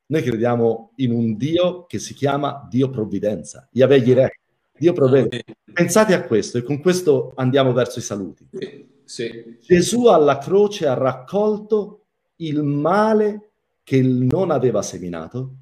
Noi 0.07 0.21
crediamo 0.23 0.93
in 0.95 1.11
un 1.11 1.37
Dio 1.37 1.85
che 1.85 1.99
si 1.99 2.15
chiama 2.15 2.65
Dio 2.67 2.89
Provvidenza, 2.89 3.69
Yahweh 3.71 3.97
Yireh, 3.97 4.39
Dio 4.75 4.93
provvede. 4.93 5.43
Pensate 5.71 6.15
a 6.15 6.23
questo 6.23 6.57
e 6.57 6.63
con 6.63 6.81
questo 6.81 7.33
andiamo 7.35 7.71
verso 7.71 7.99
i 7.99 8.01
saluti. 8.01 8.93
Sì. 9.05 9.59
Gesù 9.61 10.07
alla 10.07 10.39
croce 10.39 10.87
ha 10.87 10.93
raccolto 10.93 12.01
il 12.37 12.63
male 12.63 13.51
che 13.83 14.01
non 14.01 14.49
aveva 14.51 14.81
seminato, 14.81 15.53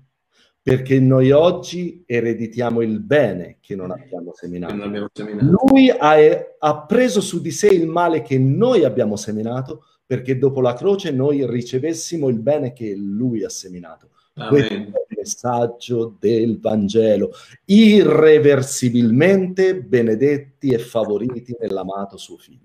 perché 0.61 0.99
noi 0.99 1.31
oggi 1.31 2.03
ereditiamo 2.05 2.81
il 2.81 2.99
bene 3.01 3.57
che 3.59 3.75
non 3.75 3.91
abbiamo 3.91 4.31
seminato. 4.33 4.73
Non 4.73 5.09
seminato. 5.11 5.65
Lui 5.67 5.89
ha, 5.89 6.15
ha 6.57 6.85
preso 6.85 7.19
su 7.19 7.41
di 7.41 7.51
sé 7.51 7.67
il 7.67 7.85
male 7.85 8.21
che 8.21 8.39
noi 8.39 8.85
abbiamo 8.85 9.17
seminato, 9.17 9.83
perché 10.05 10.37
dopo 10.37 10.61
la 10.61 10.73
croce 10.73 11.11
noi 11.11 11.45
ricevessimo 11.45 12.29
il 12.29 12.39
bene 12.39 12.71
che 12.71 12.95
lui 12.95 13.43
ha 13.43 13.49
seminato. 13.49 14.11
Amen. 14.35 14.49
Questo 14.49 14.73
è 14.73 14.77
il 14.77 14.93
messaggio 15.17 16.15
del 16.19 16.59
Vangelo, 16.59 17.31
irreversibilmente 17.65 19.75
benedetti 19.75 20.69
e 20.69 20.79
favoriti 20.79 21.55
nell'amato 21.59 22.17
suo 22.17 22.37
figlio. 22.37 22.62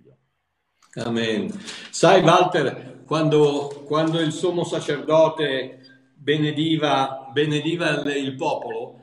Amen. 0.99 1.51
Sai 1.91 2.23
Walter, 2.23 3.03
quando, 3.07 3.85
quando 3.87 4.21
il 4.21 4.33
sommo 4.33 4.65
sacerdote 4.65 5.81
benediva, 6.15 7.31
benediva 7.33 8.03
il, 8.13 8.35
popolo, 8.35 9.01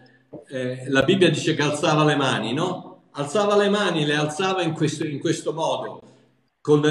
eh, 0.47 0.85
la 0.89 1.03
Bibbia 1.03 1.29
dice 1.29 1.55
che 1.55 1.61
alzava 1.61 2.03
le 2.03 2.15
mani, 2.15 2.53
no? 2.53 3.03
Alzava 3.11 3.55
le 3.55 3.69
mani, 3.69 4.05
le 4.05 4.15
alzava 4.15 4.61
in 4.61 4.73
questo, 4.73 5.05
in 5.05 5.19
questo 5.19 5.53
modo, 5.53 6.01
con, 6.59 6.83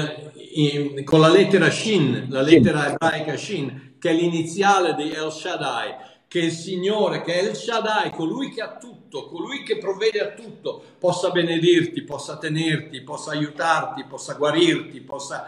in, 0.53 1.03
con, 1.03 1.19
la 1.19 1.29
lettera 1.29 1.69
Shin, 1.69 2.25
la 2.29 2.41
lettera 2.41 2.91
ebraica 2.91 3.37
Shin, 3.37 3.95
che 3.99 4.09
è 4.09 4.13
l'iniziale 4.13 4.95
di 4.95 5.11
El 5.11 5.31
Shaddai 5.31 6.13
che 6.27 6.39
il 6.39 6.51
Signore, 6.51 7.21
che 7.21 7.39
è 7.39 7.49
il 7.49 7.55
Shaddai, 7.55 8.11
colui 8.11 8.51
che 8.51 8.61
ha 8.61 8.77
tutto, 8.77 8.94
colui 9.09 9.63
che 9.63 9.77
provvede 9.77 10.19
a 10.19 10.33
tutto, 10.33 10.83
possa 10.99 11.31
benedirti, 11.31 12.01
possa 12.03 12.37
tenerti, 12.37 13.01
possa 13.01 13.31
aiutarti, 13.31 14.05
possa 14.05 14.33
guarirti, 14.33 15.01
possa... 15.01 15.45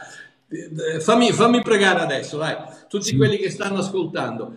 Eh, 0.49 0.99
fammi, 1.01 1.31
fammi 1.31 1.61
pregare 1.61 2.01
adesso, 2.01 2.37
dai, 2.37 2.55
tutti 2.87 3.15
quelli 3.15 3.37
che 3.37 3.49
stanno 3.49 3.79
ascoltando. 3.79 4.53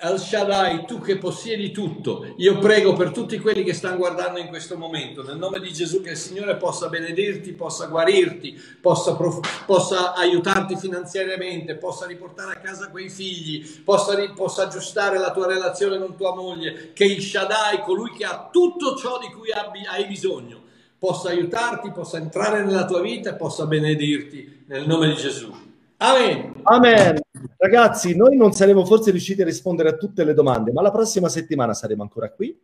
Al 0.00 0.20
Shaddai, 0.20 0.84
tu 0.86 1.00
che 1.00 1.18
possiedi 1.18 1.72
tutto, 1.72 2.32
io 2.36 2.58
prego 2.58 2.92
per 2.92 3.10
tutti 3.10 3.36
quelli 3.40 3.64
che 3.64 3.72
stanno 3.72 3.96
guardando 3.96 4.38
in 4.38 4.46
questo 4.46 4.76
momento, 4.76 5.24
nel 5.24 5.36
nome 5.36 5.58
di 5.58 5.72
Gesù, 5.72 6.00
che 6.00 6.10
il 6.10 6.16
Signore 6.16 6.54
possa 6.54 6.88
benedirti, 6.88 7.52
possa 7.52 7.86
guarirti, 7.86 8.56
possa, 8.80 9.16
prof- 9.16 9.64
possa 9.64 10.14
aiutarti 10.14 10.76
finanziariamente, 10.76 11.74
possa 11.74 12.06
riportare 12.06 12.52
a 12.52 12.60
casa 12.60 12.90
quei 12.90 13.08
figli, 13.08 13.82
possa, 13.82 14.14
ri- 14.14 14.30
possa, 14.36 14.62
aggiustare 14.62 15.18
la 15.18 15.32
tua 15.32 15.48
relazione 15.48 15.98
con 15.98 16.14
tua 16.14 16.32
moglie, 16.32 16.92
che 16.92 17.04
il 17.04 17.20
Shaddai, 17.20 17.80
colui 17.80 18.12
che 18.12 18.24
ha 18.24 18.50
tutto 18.52 18.94
ciò 18.94 19.18
di 19.18 19.26
cui 19.32 19.50
abbi- 19.50 19.84
hai 19.84 20.06
bisogno, 20.06 20.62
possa 20.96 21.30
aiutarti, 21.30 21.90
possa 21.90 22.18
entrare 22.18 22.62
nella 22.62 22.84
tua 22.84 23.00
vita 23.00 23.30
e 23.30 23.34
possa 23.34 23.66
benedirti 23.66 24.62
nel 24.66 24.86
nome 24.86 25.08
di 25.08 25.14
Gesù. 25.16 25.52
Amen. 26.00 26.60
Amen. 26.62 27.20
Ragazzi, 27.56 28.14
noi 28.14 28.36
non 28.36 28.52
saremo 28.52 28.84
forse 28.84 29.10
riusciti 29.10 29.42
a 29.42 29.44
rispondere 29.44 29.88
a 29.88 29.96
tutte 29.96 30.22
le 30.22 30.32
domande, 30.32 30.72
ma 30.72 30.80
la 30.80 30.92
prossima 30.92 31.28
settimana 31.28 31.74
saremo 31.74 32.02
ancora 32.02 32.30
qui. 32.30 32.56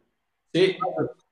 Sì. 0.51 0.77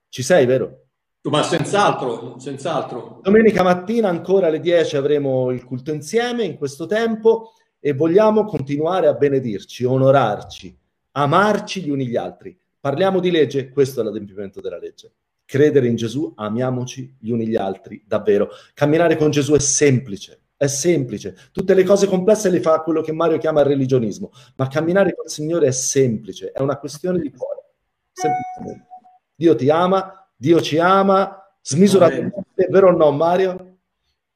Ci 0.08 0.22
sei, 0.22 0.44
vero? 0.46 0.86
Ma 1.22 1.44
senz'altro, 1.44 2.38
senz'altro. 2.40 3.20
Domenica 3.22 3.62
mattina 3.62 4.08
ancora 4.08 4.48
alle 4.48 4.58
10 4.58 4.96
avremo 4.96 5.52
il 5.52 5.64
culto 5.64 5.92
insieme 5.92 6.42
in 6.42 6.56
questo 6.56 6.86
tempo 6.86 7.52
e 7.78 7.92
vogliamo 7.92 8.44
continuare 8.44 9.06
a 9.06 9.14
benedirci, 9.14 9.84
onorarci, 9.84 10.76
amarci 11.12 11.82
gli 11.82 11.90
uni 11.90 12.08
gli 12.08 12.16
altri. 12.16 12.58
Parliamo 12.80 13.20
di 13.20 13.30
legge, 13.30 13.68
questo 13.68 14.00
è 14.00 14.04
l'adempimento 14.04 14.60
della 14.60 14.78
legge. 14.78 15.12
Credere 15.44 15.86
in 15.86 15.94
Gesù, 15.94 16.32
amiamoci 16.34 17.16
gli 17.20 17.30
uni 17.30 17.46
gli 17.46 17.56
altri, 17.56 18.02
davvero. 18.04 18.48
Camminare 18.74 19.16
con 19.16 19.30
Gesù 19.30 19.52
è 19.52 19.60
semplice, 19.60 20.41
è 20.62 20.68
semplice. 20.68 21.34
Tutte 21.50 21.74
le 21.74 21.82
cose 21.82 22.06
complesse 22.06 22.48
le 22.48 22.60
fa 22.60 22.82
quello 22.82 23.00
che 23.00 23.10
Mario 23.10 23.38
chiama 23.38 23.62
il 23.62 23.66
religionismo, 23.66 24.30
ma 24.54 24.68
camminare 24.68 25.12
col 25.12 25.28
Signore 25.28 25.66
è 25.66 25.72
semplice, 25.72 26.52
è 26.52 26.60
una 26.60 26.78
questione 26.78 27.18
di 27.18 27.32
cuore. 27.32 27.64
Semplicemente. 28.12 28.86
Dio 29.34 29.56
ti 29.56 29.68
ama, 29.70 30.24
Dio 30.36 30.60
ci 30.60 30.78
ama, 30.78 31.52
smisuratamente, 31.60 32.44
è 32.54 32.68
vero 32.68 32.90
o 32.90 32.92
no 32.92 33.10
Mario? 33.10 33.78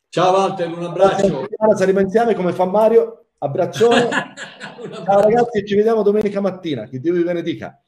Ciao 0.09 0.33
Walter, 0.33 0.69
un 0.69 0.83
abbraccio. 0.83 1.47
Saremo 1.77 2.01
insieme 2.01 2.35
come 2.35 2.53
fa 2.53 2.65
Mario, 2.65 3.27
abbraccione. 3.39 4.09
Ciao 5.05 5.21
ragazzi, 5.21 5.65
ci 5.65 5.77
vediamo 5.77 6.03
domenica 6.03 6.41
mattina, 6.41 6.89
che 6.89 6.99
Dio 6.99 7.13
vi 7.13 7.23
benedica. 7.23 7.81